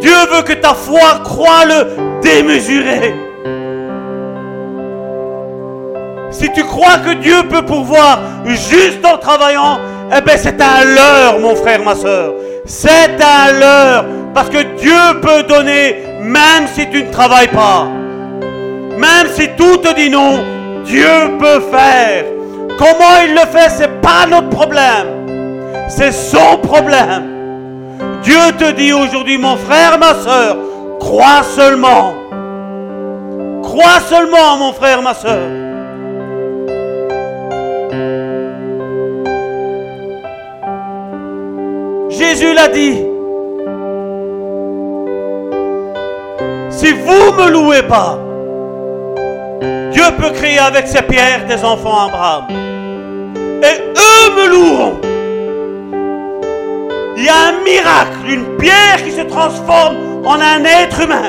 Dieu 0.00 0.14
veut 0.32 0.42
que 0.42 0.52
ta 0.52 0.74
foi 0.74 1.20
croit 1.24 1.64
le 1.66 2.20
démesuré. 2.22 3.14
Si 6.30 6.52
tu 6.52 6.62
crois 6.64 6.98
que 6.98 7.14
Dieu 7.14 7.42
peut 7.50 7.62
pourvoir 7.62 8.20
juste 8.44 9.04
en 9.04 9.18
travaillant, 9.18 9.80
eh 10.16 10.20
bien 10.20 10.36
c'est 10.36 10.60
un 10.60 10.84
leurre, 10.84 11.40
mon 11.40 11.56
frère, 11.56 11.82
ma 11.82 11.94
soeur. 11.94 12.34
C'est 12.64 13.16
un 13.20 13.52
leurre. 13.58 14.04
Parce 14.34 14.50
que 14.50 14.62
Dieu 14.78 15.20
peut 15.20 15.42
donner 15.42 15.96
même 16.20 16.68
si 16.72 16.88
tu 16.90 17.02
ne 17.02 17.10
travailles 17.10 17.48
pas. 17.48 17.88
Même 18.96 19.28
si 19.32 19.48
tout 19.56 19.78
te 19.78 19.94
dit 19.94 20.10
non, 20.10 20.44
Dieu 20.84 21.38
peut 21.40 21.60
faire. 21.72 22.24
Comment 22.78 23.22
il 23.26 23.34
le 23.34 23.40
fait, 23.40 23.70
c'est 23.70 24.00
pas 24.00 24.26
notre 24.28 24.50
problème. 24.50 25.86
C'est 25.88 26.12
son 26.12 26.58
problème. 26.58 27.37
Dieu 28.22 28.52
te 28.58 28.72
dit 28.72 28.92
aujourd'hui, 28.92 29.38
mon 29.38 29.56
frère, 29.56 29.98
ma 29.98 30.14
soeur, 30.14 30.56
crois 30.98 31.42
seulement. 31.42 32.14
Crois 33.62 34.00
seulement, 34.08 34.56
mon 34.58 34.72
frère, 34.72 35.02
ma 35.02 35.14
soeur. 35.14 35.48
Jésus 42.10 42.52
l'a 42.54 42.68
dit. 42.68 42.98
Si 46.70 46.92
vous 46.92 47.32
me 47.32 47.50
louez 47.50 47.82
pas, 47.82 48.18
Dieu 49.92 50.04
peut 50.18 50.30
créer 50.30 50.58
avec 50.58 50.86
ses 50.86 51.02
pierres 51.02 51.46
des 51.46 51.64
enfants 51.64 52.06
Abraham. 52.06 52.44
Et 53.62 53.80
eux 53.80 54.34
me 54.36 54.48
loueront. 54.48 55.07
Il 57.18 57.24
y 57.24 57.28
a 57.28 57.48
un 57.48 57.64
miracle, 57.64 58.30
une 58.30 58.56
pierre 58.58 59.02
qui 59.04 59.10
se 59.10 59.22
transforme 59.22 60.24
en 60.24 60.34
un 60.34 60.64
être 60.64 61.00
humain 61.00 61.24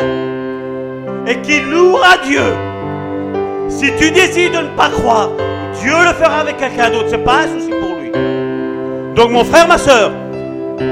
et 1.26 1.42
qui 1.42 1.62
louera 1.62 2.18
Dieu. 2.24 2.44
Si 3.70 3.92
tu 3.96 4.12
décides 4.12 4.54
de 4.54 4.60
ne 4.60 4.78
pas 4.78 4.90
croire, 4.90 5.32
Dieu 5.82 5.94
le 5.94 6.14
fera 6.14 6.42
avec 6.42 6.58
quelqu'un 6.58 6.92
d'autre. 6.92 7.10
Ce 7.10 7.16
n'est 7.16 7.24
pas 7.24 7.38
un 7.38 7.48
souci 7.48 7.72
pour 7.72 7.98
lui. 8.00 8.12
Donc 9.16 9.32
mon 9.32 9.44
frère, 9.44 9.68
ma 9.68 9.80
soeur, 9.80 10.12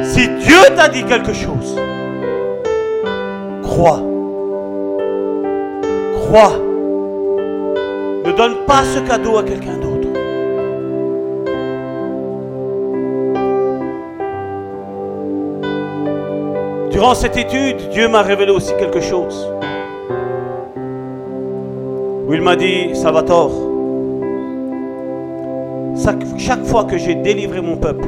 si 0.01 0.29
Dieu 0.29 0.57
t'a 0.75 0.87
dit 0.87 1.03
quelque 1.03 1.33
chose, 1.33 1.79
crois. 3.61 4.01
Crois. 6.23 6.53
Ne 8.25 8.31
donne 8.31 8.65
pas 8.65 8.83
ce 8.83 8.99
cadeau 9.07 9.37
à 9.37 9.43
quelqu'un 9.43 9.73
d'autre. 9.73 9.86
Durant 16.97 17.13
cette 17.13 17.37
étude, 17.37 17.89
Dieu 17.91 18.07
m'a 18.07 18.23
révélé 18.23 18.51
aussi 18.51 18.73
quelque 18.75 19.01
chose. 19.01 19.47
Où 22.27 22.33
il 22.33 22.41
m'a 22.41 22.55
dit, 22.55 22.95
Salvatore, 22.95 23.51
chaque 26.39 26.65
fois 26.65 26.85
que 26.85 26.97
j'ai 26.97 27.13
délivré 27.13 27.61
mon 27.61 27.77
peuple, 27.77 28.07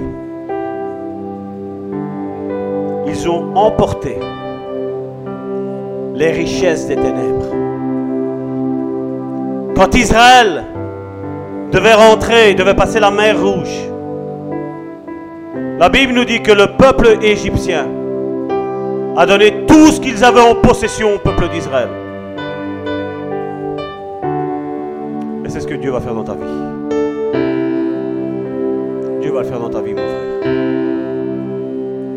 ils 3.05 3.29
ont 3.29 3.55
emporté 3.55 4.17
les 6.15 6.31
richesses 6.31 6.87
des 6.87 6.95
ténèbres. 6.95 7.45
Quand 9.75 9.93
Israël 9.93 10.65
devait 11.71 11.93
rentrer, 11.93 12.55
devait 12.55 12.73
passer 12.73 12.99
la 12.99 13.11
mer 13.11 13.39
rouge, 13.39 13.87
la 15.77 15.89
Bible 15.89 16.13
nous 16.13 16.25
dit 16.25 16.41
que 16.41 16.51
le 16.51 16.75
peuple 16.75 17.19
égyptien 17.21 17.85
a 19.19 19.25
donné 19.25 19.65
tout 19.67 19.87
ce 19.91 19.99
qu'ils 19.99 20.23
avaient 20.23 20.39
en 20.39 20.55
possession 20.55 21.15
au 21.15 21.19
peuple 21.19 21.49
d'Israël. 21.49 21.89
Et 25.43 25.49
c'est 25.49 25.59
ce 25.59 25.67
que 25.67 25.73
Dieu 25.73 25.91
va 25.91 25.99
faire 25.99 26.15
dans 26.15 26.23
ta 26.23 26.35
vie. 26.35 26.45
Dieu 29.19 29.31
va 29.31 29.41
le 29.41 29.45
faire 29.45 29.59
dans 29.59 29.69
ta 29.69 29.81
vie, 29.81 29.93
mon 29.93 29.97
frère. 29.97 30.53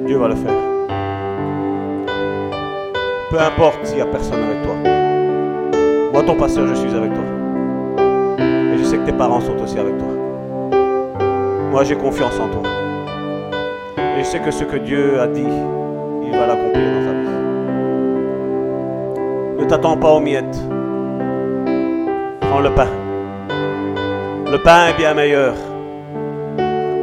Dieu 0.07 0.17
va 0.17 0.29
le 0.29 0.37
faire. 0.37 0.55
Peu 3.31 3.41
importe 3.41 3.85
s'il 3.85 3.97
n'y 3.97 4.03
a 4.03 4.07
personne 4.07 4.41
avec 4.41 4.63
toi. 4.63 4.77
Moi, 6.13 6.23
ton 6.23 6.37
pasteur, 6.37 6.69
je 6.69 6.75
suis 6.75 6.95
avec 6.95 7.13
toi. 7.13 7.25
Et 8.39 8.79
je 8.79 8.85
sais 8.85 8.99
que 8.99 9.07
tes 9.07 9.13
parents 9.13 9.41
sont 9.41 9.59
aussi 9.61 9.77
avec 9.77 9.99
toi. 9.99 10.79
Moi, 11.73 11.83
j'ai 11.83 11.97
confiance 11.97 12.39
en 12.39 12.47
toi. 12.47 12.63
Et 13.99 14.21
je 14.21 14.25
sais 14.25 14.39
que 14.39 14.53
ce 14.53 14.63
que 14.63 14.77
Dieu 14.77 15.19
a 15.19 15.27
dit, 15.27 15.49
va 16.33 16.47
l'accomplir 16.47 16.83
dans 16.83 17.07
ta 17.07 17.13
vie. 17.13 17.29
Ne 19.59 19.65
t'attends 19.65 19.97
pas 19.97 20.11
aux 20.11 20.21
miettes. 20.21 20.59
Prends 22.41 22.61
le 22.61 22.71
pain. 22.71 22.89
Le 24.51 24.59
pain 24.59 24.89
est 24.89 24.97
bien 24.99 25.15
meilleur. 25.15 25.55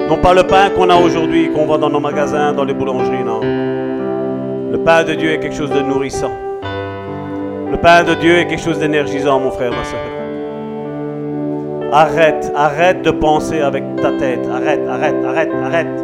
Non 0.07 0.17
pas 0.17 0.33
le 0.33 0.43
pain 0.43 0.69
qu'on 0.75 0.89
a 0.89 0.95
aujourd'hui, 0.95 1.51
qu'on 1.51 1.65
voit 1.65 1.77
dans 1.77 1.89
nos 1.89 1.99
magasins, 1.99 2.53
dans 2.53 2.63
les 2.63 2.73
boulangeries, 2.73 3.23
non. 3.23 3.41
Le 4.71 4.77
pain 4.83 5.03
de 5.03 5.13
Dieu 5.13 5.31
est 5.31 5.39
quelque 5.39 5.55
chose 5.55 5.71
de 5.71 5.81
nourrissant. 5.81 6.31
Le 7.71 7.77
pain 7.77 8.03
de 8.03 8.15
Dieu 8.15 8.37
est 8.37 8.47
quelque 8.47 8.61
chose 8.61 8.79
d'énergisant, 8.79 9.39
mon 9.39 9.51
frère, 9.51 9.71
ma 9.71 9.83
soeur. 9.83 9.99
Arrête, 11.91 12.51
arrête 12.55 13.01
de 13.01 13.11
penser 13.11 13.61
avec 13.61 13.83
ta 13.95 14.11
tête. 14.11 14.47
Arrête, 14.51 14.87
arrête, 14.87 15.15
arrête, 15.25 15.51
arrête. 15.63 16.03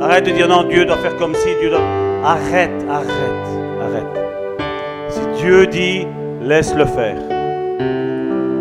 Arrête 0.00 0.24
de 0.26 0.30
dire 0.30 0.48
non, 0.48 0.64
Dieu 0.64 0.84
doit 0.84 0.96
faire 0.96 1.16
comme 1.16 1.34
si, 1.34 1.48
Dieu 1.60 1.70
doit... 1.70 2.09
Arrête, 2.22 2.84
arrête, 2.88 3.48
arrête. 3.80 4.20
Dieu 5.38 5.66
dit, 5.66 6.06
laisse-le 6.42 6.84
faire. 6.84 7.16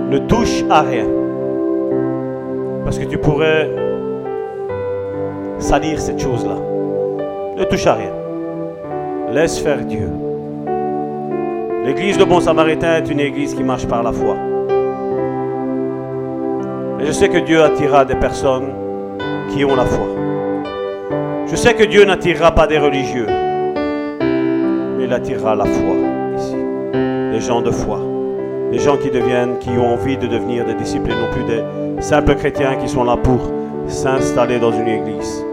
Ne 0.09 0.17
touche 0.19 0.63
à 0.69 0.81
rien. 0.81 1.05
Parce 2.85 2.97
que 2.97 3.05
tu 3.05 3.17
pourrais 3.17 3.69
salir 5.59 5.99
cette 5.99 6.19
chose-là. 6.19 6.55
Ne 7.57 7.65
touche 7.65 7.85
à 7.85 7.95
rien. 7.95 8.13
Laisse 9.33 9.59
faire 9.59 9.79
Dieu. 9.79 10.09
L'église 11.85 12.17
de 12.17 12.23
Bon 12.23 12.39
Samaritain 12.39 12.95
est 12.95 13.09
une 13.09 13.19
église 13.19 13.53
qui 13.53 13.63
marche 13.63 13.87
par 13.87 14.03
la 14.03 14.13
foi. 14.13 14.35
Et 17.01 17.05
je 17.05 17.11
sais 17.11 17.27
que 17.27 17.37
Dieu 17.37 17.61
attirera 17.61 18.05
des 18.05 18.15
personnes 18.15 18.69
qui 19.51 19.65
ont 19.65 19.75
la 19.75 19.85
foi. 19.85 20.07
Je 21.47 21.55
sais 21.55 21.73
que 21.73 21.83
Dieu 21.83 22.05
n'attirera 22.05 22.51
pas 22.51 22.67
des 22.67 22.77
religieux, 22.77 23.25
il 25.09 25.13
attirera 25.13 25.55
la 25.55 25.65
foi 25.65 25.95
ici. 26.37 26.55
Des 27.31 27.39
gens 27.39 27.61
de 27.61 27.71
foi. 27.71 27.99
Des 28.71 28.77
gens 28.77 28.95
qui 28.95 29.09
deviennent, 29.09 29.57
qui 29.59 29.71
ont 29.71 29.93
envie 29.93 30.17
de 30.17 30.27
devenir 30.27 30.65
des 30.65 30.75
disciples 30.75 31.09
non 31.09 31.31
plus 31.31 31.43
des 31.45 31.63
simples 31.99 32.35
chrétiens 32.35 32.75
qui 32.75 32.87
sont 32.87 33.03
là 33.03 33.17
pour 33.17 33.39
s'installer 33.87 34.59
dans 34.59 34.71
une 34.71 34.87
église. 34.87 35.43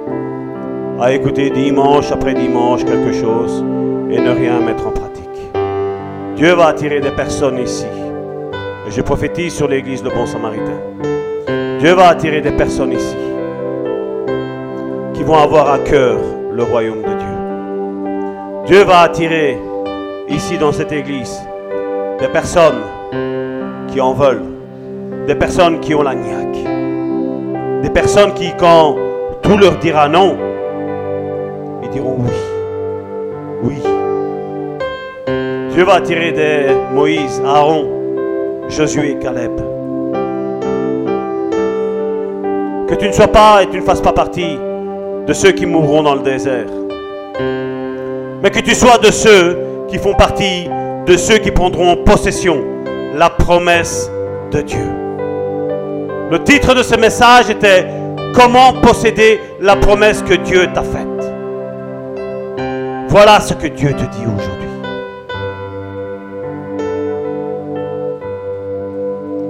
À 1.01 1.13
écouter 1.13 1.49
dimanche 1.49 2.13
après 2.13 2.35
dimanche 2.35 2.85
quelque 2.85 3.13
chose 3.13 3.65
et 4.11 4.21
ne 4.21 4.31
rien 4.31 4.61
mettre 4.61 4.87
en 4.89 4.91
pratique. 4.91 5.25
Dieu 6.37 6.53
va 6.53 6.67
attirer 6.67 7.01
des 7.01 7.13
personnes 7.13 7.59
ici. 7.59 7.87
Et 8.87 8.91
je 8.91 9.01
prophétise 9.01 9.55
sur 9.55 9.69
l'église 9.69 10.03
de 10.03 10.11
Bon 10.11 10.27
Samaritain. 10.27 10.81
Dieu 11.79 11.95
va 11.95 12.09
attirer 12.09 12.43
des 12.43 12.53
personnes 12.53 12.93
ici 12.93 13.17
qui 15.15 15.23
vont 15.23 15.39
avoir 15.39 15.71
à 15.71 15.79
cœur 15.79 16.19
le 16.53 16.63
royaume 16.63 17.01
de 17.01 17.09
Dieu. 17.09 17.16
Dieu 18.67 18.83
va 18.83 19.03
attirer 19.03 19.57
ici 20.29 20.59
dans 20.59 20.73
cette 20.73 20.91
église 20.91 21.41
des 22.19 22.27
personnes 22.27 22.81
qui 23.87 24.01
en 24.01 24.13
veulent, 24.13 24.43
des 25.29 25.37
personnes 25.37 25.79
qui 25.79 25.95
ont 25.95 26.03
la 26.03 26.17
niaque, 26.17 26.65
des 27.83 27.91
personnes 27.91 28.35
qui, 28.35 28.51
quand 28.59 28.97
tout 29.43 29.57
leur 29.57 29.77
dira 29.77 30.09
non, 30.09 30.37
ils 31.85 31.91
diront 31.91 32.17
oui. 32.19 32.33
Oui. 33.63 33.77
Dieu 35.71 35.85
va 35.85 35.95
attirer 35.95 36.33
des 36.33 36.75
Moïse, 36.93 37.41
Aaron, 37.47 37.87
Josué 38.69 39.17
Caleb. 39.21 39.61
Que 42.89 42.97
tu 42.97 43.07
ne 43.07 43.13
sois 43.13 43.29
pas 43.29 43.63
et 43.63 43.69
tu 43.69 43.77
ne 43.77 43.83
fasses 43.83 44.01
pas 44.01 44.13
partie 44.13 44.59
de 45.25 45.33
ceux 45.33 45.53
qui 45.53 45.67
mourront 45.67 46.03
dans 46.03 46.17
le 46.17 46.23
désert. 46.23 46.67
Mais 48.43 48.51
que 48.51 48.61
tu 48.61 48.75
sois 48.75 48.99
de 48.99 49.11
ceux 49.11 49.59
qui 49.89 49.99
font 49.99 50.15
partie 50.15 50.69
de 51.07 51.17
ceux 51.17 51.39
qui 51.39 51.51
prendront 51.51 51.93
en 51.93 51.97
possession 51.97 52.63
la 53.15 53.31
promesse 53.31 54.11
de 54.51 54.61
Dieu. 54.61 54.87
Le 56.31 56.43
titre 56.43 56.75
de 56.75 56.83
ce 56.83 56.97
message 56.97 57.51
était 57.51 57.87
Comment 58.37 58.75
posséder 58.83 59.41
la 59.63 59.77
promesse 59.77 60.23
que 60.23 60.35
Dieu 60.35 60.67
t'a 60.75 60.83
faite. 60.83 61.07
Voilà 63.09 63.41
ce 63.41 63.55
que 63.55 63.67
Dieu 63.67 63.95
te 63.95 64.05
dit 64.05 64.25
aujourd'hui. 64.27 64.69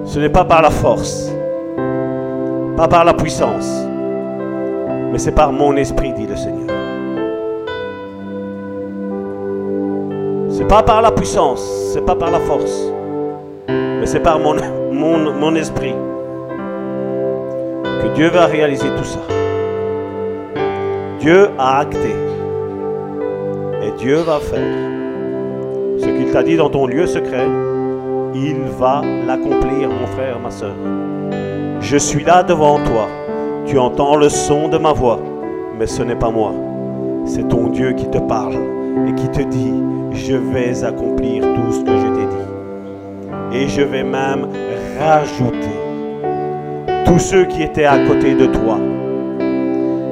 Ce 0.04 0.20
n'est 0.20 0.28
pas 0.28 0.44
par 0.44 0.62
la 0.62 0.70
force, 0.70 1.32
pas 2.76 2.86
par 2.86 3.04
la 3.04 3.12
puissance, 3.12 3.68
mais 5.10 5.18
c'est 5.18 5.32
par 5.32 5.50
mon 5.50 5.76
esprit, 5.76 6.12
dit 6.12 6.28
le 6.28 6.36
Seigneur. 6.36 6.65
Pas 10.68 10.82
par 10.82 11.00
la 11.00 11.12
puissance, 11.12 11.62
c'est 11.92 12.04
pas 12.04 12.16
par 12.16 12.30
la 12.30 12.40
force, 12.40 12.90
mais 13.68 14.06
c'est 14.06 14.20
par 14.20 14.40
mon, 14.40 14.56
mon, 14.90 15.32
mon 15.32 15.54
esprit 15.54 15.94
que 18.02 18.14
Dieu 18.14 18.28
va 18.28 18.46
réaliser 18.46 18.88
tout 18.96 19.04
ça. 19.04 19.20
Dieu 21.20 21.50
a 21.56 21.78
acté 21.78 22.14
et 23.82 23.92
Dieu 23.98 24.16
va 24.16 24.40
faire 24.40 24.76
ce 25.98 26.06
qu'il 26.06 26.32
t'a 26.32 26.42
dit 26.42 26.56
dans 26.56 26.70
ton 26.70 26.86
lieu 26.86 27.06
secret. 27.06 27.46
Il 28.34 28.62
va 28.78 29.02
l'accomplir, 29.26 29.88
mon 29.88 30.06
frère, 30.08 30.38
ma 30.40 30.50
soeur. 30.50 30.74
Je 31.80 31.96
suis 31.96 32.24
là 32.24 32.42
devant 32.42 32.78
toi. 32.78 33.06
Tu 33.66 33.78
entends 33.78 34.16
le 34.16 34.28
son 34.28 34.68
de 34.68 34.78
ma 34.78 34.92
voix, 34.92 35.20
mais 35.78 35.86
ce 35.86 36.02
n'est 36.02 36.16
pas 36.16 36.30
moi. 36.30 36.52
C'est 37.24 37.48
ton 37.48 37.68
Dieu 37.68 37.92
qui 37.92 38.08
te 38.10 38.18
parle 38.18 38.56
et 39.06 39.14
qui 39.14 39.28
te 39.28 39.42
dit, 39.42 39.74
je 40.12 40.36
vais 40.36 40.84
accomplir 40.84 41.42
tout 41.42 41.72
ce 41.72 41.80
que 41.80 41.96
je 41.96 42.06
t'ai 42.06 42.26
dit. 42.26 43.58
Et 43.58 43.68
je 43.68 43.82
vais 43.82 44.02
même 44.02 44.48
rajouter 44.98 45.76
tous 47.04 47.18
ceux 47.18 47.44
qui 47.44 47.62
étaient 47.62 47.84
à 47.84 47.98
côté 48.06 48.34
de 48.34 48.46
toi 48.46 48.78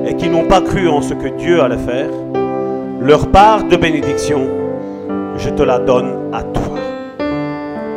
et 0.07 0.15
qui 0.15 0.29
n'ont 0.29 0.47
pas 0.47 0.61
cru 0.61 0.89
en 0.89 1.01
ce 1.01 1.15
que 1.15 1.29
Dieu 1.29 1.63
allait 1.63 1.79
faire, 1.79 2.11
leur 3.01 3.29
part 3.29 3.65
de 3.65 3.77
bénédiction, 3.77 4.47
je 5.37 5.51
te 5.51 5.63
la 5.63 5.79
donne 5.79 6.31
à 6.33 6.43
toi. 6.43 6.79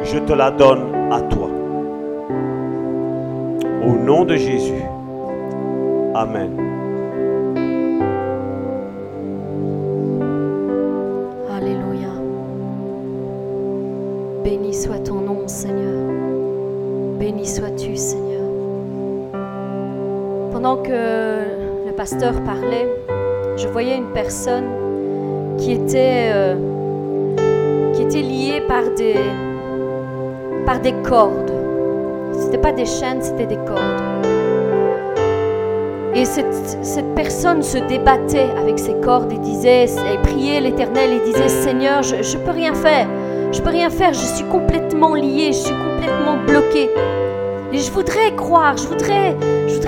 Je 0.03 0.19
te 0.19 0.33
la 0.33 0.51
donne 0.51 1.11
à 1.11 1.21
toi. 1.21 1.49
Au 3.85 3.91
nom 3.91 4.25
de 4.25 4.35
Jésus. 4.35 4.83
Amen. 6.15 6.66
Seigneur. 15.47 16.13
Béni 17.19 17.45
sois-tu, 17.45 17.95
Seigneur. 17.95 18.41
Pendant 20.51 20.77
que 20.77 20.91
le 21.85 21.91
pasteur 21.95 22.33
parlait, 22.43 22.87
je 23.55 23.67
voyais 23.69 23.95
une 23.95 24.11
personne 24.13 24.65
qui 25.57 25.71
était, 25.71 26.31
euh, 26.33 26.55
liée 28.13 28.61
par 28.67 28.83
des, 30.81 30.93
cordes. 31.03 31.51
Ce 32.33 32.45
n'était 32.45 32.57
pas 32.57 32.71
des 32.71 32.85
chaînes, 32.85 33.21
c'était 33.21 33.45
des 33.45 33.57
cordes. 33.57 34.01
Et 36.15 36.25
cette, 36.25 36.53
cette 36.81 37.13
personne 37.15 37.61
se 37.61 37.77
débattait 37.77 38.49
avec 38.59 38.79
ses 38.79 38.95
cordes 39.01 39.31
et 39.31 39.37
disait, 39.37 39.85
elle 40.09 40.21
priait 40.21 40.59
l'Éternel 40.61 41.13
et 41.13 41.19
disait, 41.19 41.47
Seigneur, 41.47 42.01
je 42.01 42.15
ne 42.15 42.43
peux 42.43 42.51
rien 42.51 42.73
faire. 42.73 43.07
Je 43.51 43.61
peux 43.61 43.69
rien 43.69 43.89
faire, 43.89 44.13
je 44.13 44.19
suis 44.19 44.43
complètement 44.45 45.15
lié, 45.15 45.47
je 45.47 45.57
suis 45.57 45.73
complètement 45.73 46.37
bloqué. 46.45 46.89
Et 47.71 47.77
je 47.79 47.91
voudrais 47.91 48.35
croire, 48.35 48.75
je 48.77 48.87
voudrais, 48.87 49.35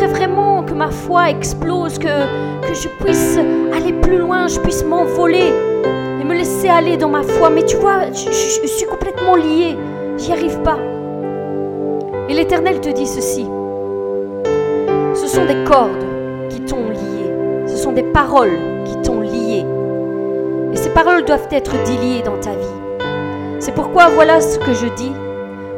vraiment 0.08 0.64
que 0.64 0.74
ma 0.74 0.90
foi 0.92 1.30
explose, 1.30 1.98
que, 2.00 2.08
je 2.74 2.88
puisse 3.04 3.38
aller 3.74 3.94
plus 3.94 4.18
loin, 4.18 4.48
je 4.48 4.60
puisse 4.60 4.84
m'envoler 4.84 5.54
et 6.20 6.24
me 6.24 6.34
laisser 6.34 6.70
aller 6.70 6.98
dans 6.98 7.10
ma 7.10 7.24
foi. 7.24 7.50
Mais 7.50 7.64
tu 7.64 7.76
vois, 7.78 8.12
je, 8.12 8.68
suis 8.68 8.86
complètement 8.90 9.36
lié, 9.36 9.78
j'y 10.18 10.32
arrive 10.32 10.62
pas. 10.62 10.78
Et 12.30 12.34
l'Éternel 12.34 12.80
te 12.80 12.90
dit 12.90 13.08
ceci. 13.08 13.46
Ce 15.16 15.28
sont 15.28 15.46
des 15.46 15.64
cordes 15.66 16.06
qui 16.50 16.62
t'ont 16.62 16.90
lié. 16.90 17.68
Ce 17.68 17.76
sont 17.76 17.92
des 17.92 18.04
paroles 18.04 18.58
qui 18.86 18.96
t'ont 19.02 19.20
lié. 19.20 19.66
Et 20.72 20.78
ces 20.78 20.90
paroles 20.90 21.26
doivent 21.26 21.48
être 21.52 21.72
déliées 21.84 22.22
dans 22.24 22.38
ta 22.40 22.52
vie. 22.52 22.79
C'est 23.70 23.76
pourquoi 23.76 24.10
voilà 24.10 24.42
ce 24.42 24.58
que 24.58 24.74
je 24.74 24.88
dis. 24.96 25.12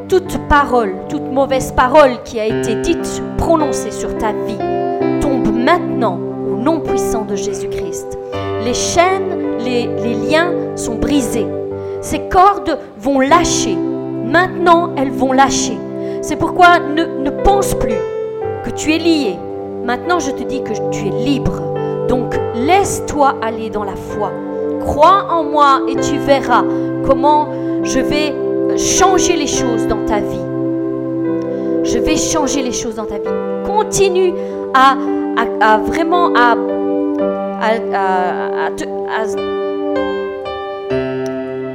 Toute 0.08 0.38
parole, 0.48 0.94
toute 1.10 1.30
mauvaise 1.30 1.74
parole 1.74 2.24
qui 2.24 2.40
a 2.40 2.46
été 2.46 2.76
dite, 2.76 3.22
prononcée 3.38 3.92
sur 3.92 4.18
ta 4.18 4.32
vie, 4.32 4.58
tombe 5.20 5.54
maintenant 5.54 6.18
au 6.50 6.56
nom 6.56 6.80
puissant 6.80 7.26
de 7.26 7.36
Jésus-Christ. 7.36 8.18
Les 8.64 8.74
chaînes, 8.74 9.58
les, 9.60 9.88
liens 10.30 10.54
sont 10.78 10.96
brisés. 10.96 11.48
Ces 12.00 12.30
cordes 12.30 12.80
vont 12.98 13.20
lâcher. 13.20 13.76
Maintenant, 13.76 14.92
elles 14.96 15.12
vont 15.12 15.34
lâcher. 15.34 15.78
C'est 16.22 16.38
pourquoi 16.38 16.80
ne 16.80 17.30
pense 17.44 17.74
plus 17.74 18.00
que 18.64 18.70
tu 18.70 18.94
es 18.94 19.00
lié. 19.00 19.36
Maintenant, 19.84 20.20
je 20.20 20.32
te 20.32 20.44
dis 20.44 20.64
que 20.64 20.72
tu 20.92 21.08
es 21.08 21.26
libre. 21.26 21.62
Donc, 22.08 22.40
laisse-toi 22.56 23.36
aller 23.42 23.70
dans 23.70 23.84
la 23.84 23.98
foi. 23.98 24.32
Crois 24.82 25.26
en 25.30 25.44
moi 25.44 25.82
et 25.88 25.96
tu 25.96 26.18
verras 26.18 26.64
comment 27.06 27.48
je 27.84 28.00
vais 28.00 28.34
changer 28.78 29.36
les 29.36 29.48
choses 29.48 29.88
dans 29.88 30.06
ta 30.06 30.20
vie. 30.20 30.46
Je 31.84 31.98
vais 32.00 32.16
changer 32.18 32.62
les 32.64 32.72
choses 32.72 32.96
dans 32.96 33.06
ta 33.06 33.16
vie. 33.16 33.30
Continue 33.66 34.34
à, 34.74 34.96
vraiment 35.86 36.34
à, 36.36 36.56
à, 37.62 37.70
à- 37.94 38.66
à 38.68 38.72
te- 38.72 38.86
à- 38.86 39.26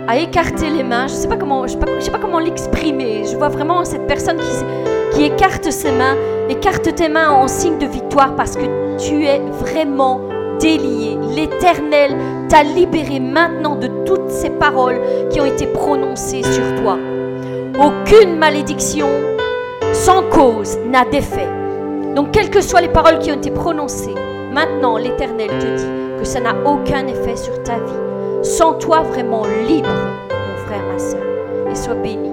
à 0.09 0.17
écarter 0.19 0.71
les 0.71 0.83
mains. 0.85 1.07
Je 1.09 1.15
ne 1.15 1.19
sais 1.19 1.29
pas 1.29 1.37
comment, 1.37 1.67
je 1.67 1.73
sais 2.01 2.11
pas, 2.11 2.19
comment 2.19 2.39
l'exprimer. 2.39 3.23
Je 3.25 3.37
vois 3.37 3.49
vraiment 3.49 3.85
cette 3.85 4.07
personne 4.07 4.37
qui, 4.39 5.17
qui 5.17 5.25
écarte 5.25 5.71
ses 5.71 5.91
mains. 5.91 6.15
Écarte 6.49 6.95
tes 6.95 7.09
mains 7.09 7.31
en 7.31 7.49
signe 7.49 7.79
de 7.79 7.87
victoire 7.87 8.35
parce 8.37 8.57
que 8.57 8.65
tu 8.99 9.25
es 9.25 9.41
vraiment 9.61 10.21
délié. 10.61 11.19
L'Éternel 11.35 12.17
t'a 12.49 12.63
libéré 12.63 13.21
maintenant 13.21 13.77
de 13.77 13.89
toutes 14.05 14.31
ces 14.31 14.51
paroles 14.51 15.01
qui 15.31 15.41
ont 15.41 15.47
été 15.47 15.67
prononcées 15.67 16.43
sur 16.43 16.83
toi. 16.83 16.99
Aucune 17.79 18.37
malédiction 18.37 19.09
sans 19.93 20.23
cause 20.25 20.79
n'a 20.87 21.05
d'effet. 21.05 21.49
Donc, 22.15 22.31
quelles 22.31 22.51
que 22.51 22.61
soient 22.61 22.81
les 22.81 22.89
paroles 22.89 23.19
qui 23.19 23.31
ont 23.31 23.37
été 23.37 23.51
prononcées, 23.51 24.15
maintenant 24.53 24.97
l'Éternel 24.97 25.49
te 25.49 25.77
dit 25.77 26.19
que 26.19 26.25
ça 26.25 26.41
n'a 26.41 26.55
aucun 26.65 27.07
effet 27.07 27.37
sur 27.37 27.63
ta 27.63 27.75
vie. 27.75 28.43
Sens-toi 28.43 29.03
vraiment 29.03 29.43
libre, 29.69 29.89
mon 30.31 30.67
frère, 30.67 30.83
ma 30.93 30.99
soeur, 30.99 31.23
et 31.71 31.75
sois 31.75 31.95
béni. 31.95 32.31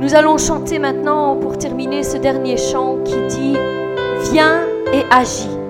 Nous 0.00 0.14
allons 0.14 0.36
chanter 0.36 0.78
maintenant 0.78 1.36
pour 1.36 1.58
terminer 1.58 2.02
ce 2.02 2.16
dernier 2.16 2.56
chant 2.56 2.98
qui 3.04 3.14
dit 3.28 3.56
Viens 4.32 4.62
et 4.92 5.04
agis. 5.10 5.61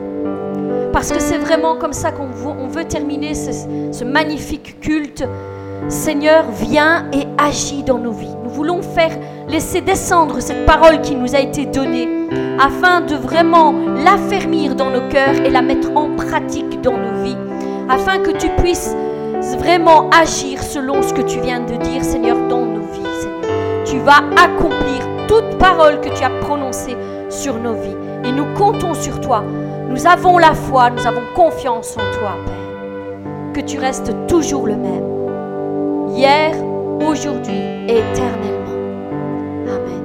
Parce 0.93 1.11
que 1.11 1.21
c'est 1.21 1.39
vraiment 1.39 1.77
comme 1.77 1.95
ça 1.95 2.13
qu'on 2.13 2.27
veut, 2.27 2.85
terminer 2.85 3.35
ce, 3.35 4.05
magnifique 4.05 4.79
culte. 4.81 5.25
Seigneur, 5.89 6.45
viens 6.53 7.07
et 7.13 7.27
agis 7.39 7.83
dans 7.83 7.99
nos 7.99 8.13
vies. 8.13 8.37
Nous 8.45 8.51
voulons 8.51 8.83
faire, 8.83 9.11
laisser 9.49 9.81
descendre 9.81 10.41
cette 10.41 10.65
parole 10.65 11.01
qui 11.01 11.17
nous 11.17 11.35
a 11.35 11.41
été 11.41 11.67
donnée 11.67 12.09
afin 12.61 13.01
de 13.01 13.17
vraiment 13.17 13.75
l'affermir 14.05 14.77
dans 14.77 14.91
nos 14.91 15.09
cœurs 15.09 15.35
et 15.45 15.51
la 15.51 15.63
mettre 15.63 15.91
en 15.97 16.15
pratique 16.15 16.81
dans 16.83 16.97
nos 16.97 17.25
vies. 17.25 17.37
Afin 17.89 18.19
que 18.19 18.31
tu 18.31 18.49
puisses 18.63 18.95
vraiment 19.59 20.09
agir 20.11 20.63
selon 20.63 21.03
ce 21.03 21.13
que 21.13 21.23
tu 21.23 21.41
viens 21.41 21.61
de 21.61 21.75
dire, 21.77 22.05
Seigneur, 22.05 22.37
dans 22.49 22.65
nos 22.65 22.87
vies. 22.93 23.03
Tu 23.85 23.99
vas 23.99 24.23
accomplir 24.37 25.03
toute 25.27 25.59
parole 25.59 26.01
que 26.01 26.11
tu 26.11 26.23
as 26.23 26.31
prononcée 26.41 26.97
sur 27.29 27.55
nos 27.59 27.75
vies. 27.75 27.97
Et 28.25 28.31
nous 28.31 28.47
comptons 28.55 28.95
sur 28.95 29.21
toi 29.21 29.43
nous 29.93 30.07
avons 30.07 30.39
la 30.39 30.55
foi, 30.55 30.91
nous 30.91 31.07
avons 31.07 31.23
confiance 31.35 31.97
en 31.97 32.19
toi, 32.19 32.37
Père. 32.47 33.53
Que 33.53 33.61
tu 33.61 33.79
restes 33.79 34.13
toujours 34.27 34.67
le 34.67 34.77
même. 34.77 36.17
Hier, 36.17 36.55
aujourd'hui 37.07 37.61
et 37.89 37.99
éternellement. 37.99 38.73
Amen. 39.69 40.02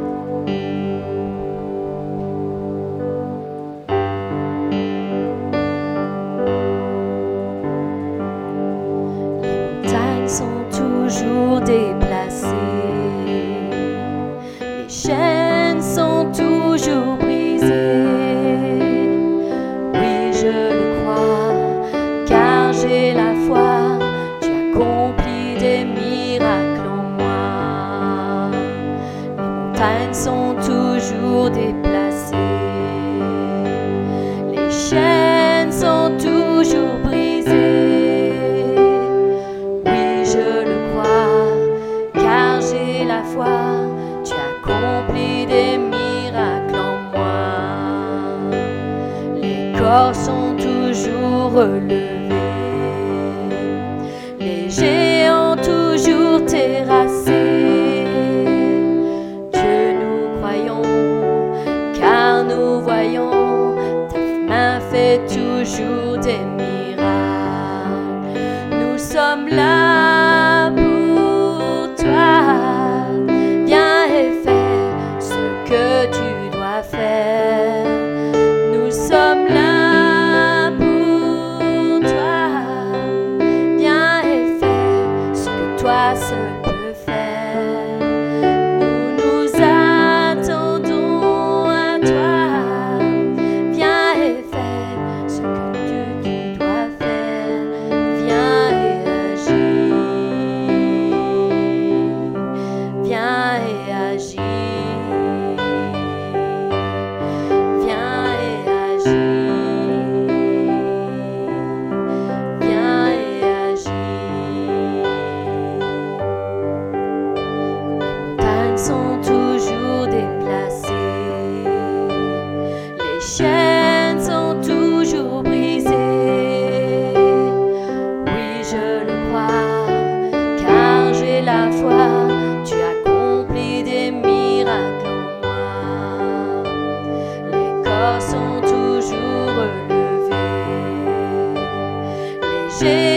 shade. 142.80 143.16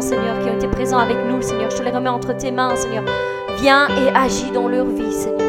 Seigneur, 0.00 0.38
qui 0.40 0.50
ont 0.50 0.54
été 0.54 0.68
présents 0.68 0.98
avec 0.98 1.16
nous, 1.28 1.40
Seigneur. 1.42 1.70
Je 1.70 1.76
te 1.76 1.82
les 1.82 1.90
remets 1.90 2.08
entre 2.08 2.36
tes 2.36 2.50
mains, 2.50 2.74
Seigneur. 2.76 3.04
Viens 3.60 3.88
et 3.88 4.14
agis 4.14 4.50
dans 4.52 4.68
leur 4.68 4.86
vie, 4.86 5.12
Seigneur. 5.12 5.40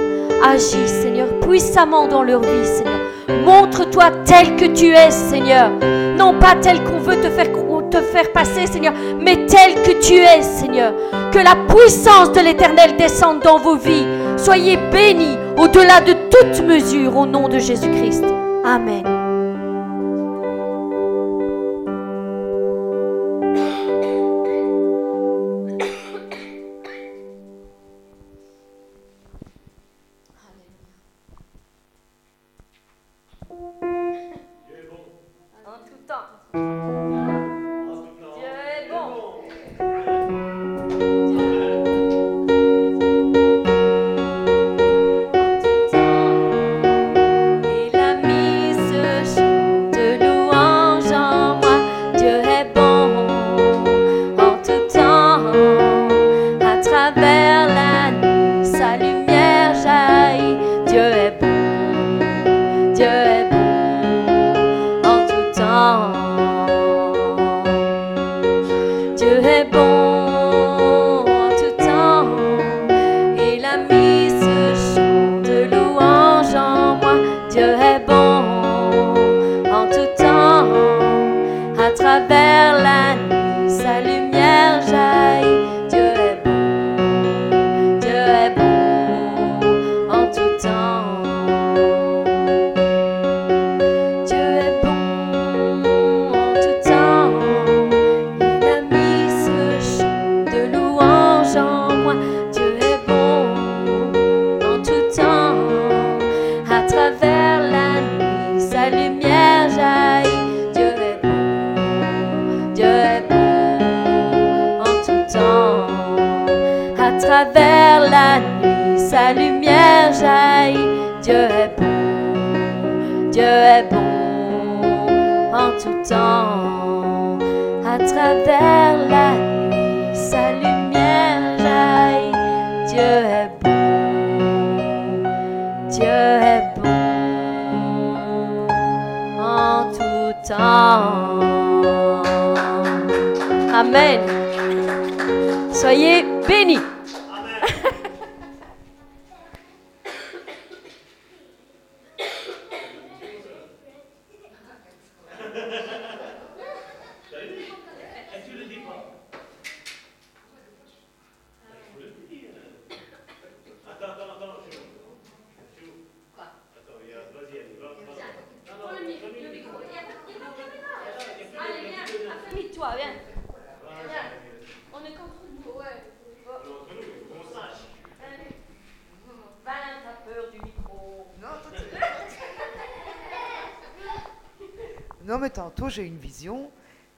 Agis, 0.43 0.87
Seigneur, 0.87 1.27
puissamment 1.41 2.07
dans 2.07 2.23
leur 2.23 2.41
vie, 2.41 2.65
Seigneur. 2.65 2.99
Montre-toi 3.43 4.05
tel 4.25 4.55
que 4.55 4.65
tu 4.65 4.91
es, 4.91 5.11
Seigneur. 5.11 5.69
Non 6.17 6.33
pas 6.39 6.55
tel 6.61 6.83
qu'on 6.83 6.99
veut 6.99 7.19
te 7.19 7.29
faire, 7.29 7.47
te 7.89 8.01
faire 8.01 8.31
passer, 8.31 8.67
Seigneur, 8.67 8.93
mais 9.19 9.45
tel 9.45 9.81
que 9.83 9.99
tu 10.01 10.15
es, 10.15 10.41
Seigneur. 10.41 10.93
Que 11.31 11.39
la 11.39 11.55
puissance 11.67 12.31
de 12.31 12.39
l'Éternel 12.41 12.95
descende 12.97 13.41
dans 13.41 13.57
vos 13.57 13.75
vies. 13.75 14.05
Soyez 14.37 14.77
bénis 14.91 15.37
au-delà 15.57 16.01
de 16.01 16.13
toute 16.29 16.65
mesure 16.65 17.17
au 17.17 17.25
nom 17.25 17.47
de 17.47 17.59
Jésus-Christ. 17.59 18.34
Amen. 18.65 19.03
va 19.03 19.14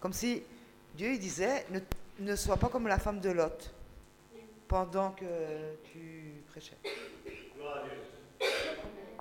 Comme 0.08 0.14
si 0.14 0.42
Dieu 0.96 1.18
disait 1.18 1.66
ne, 2.22 2.36
sois 2.38 2.56
pas 2.56 2.70
comme 2.70 2.88
la 2.88 2.98
femme 2.98 3.20
de 3.20 3.30
Lot 3.30 3.74
pendant 4.66 5.12
que 5.12 5.26
tu 5.84 6.44
prêchais. 6.48 6.78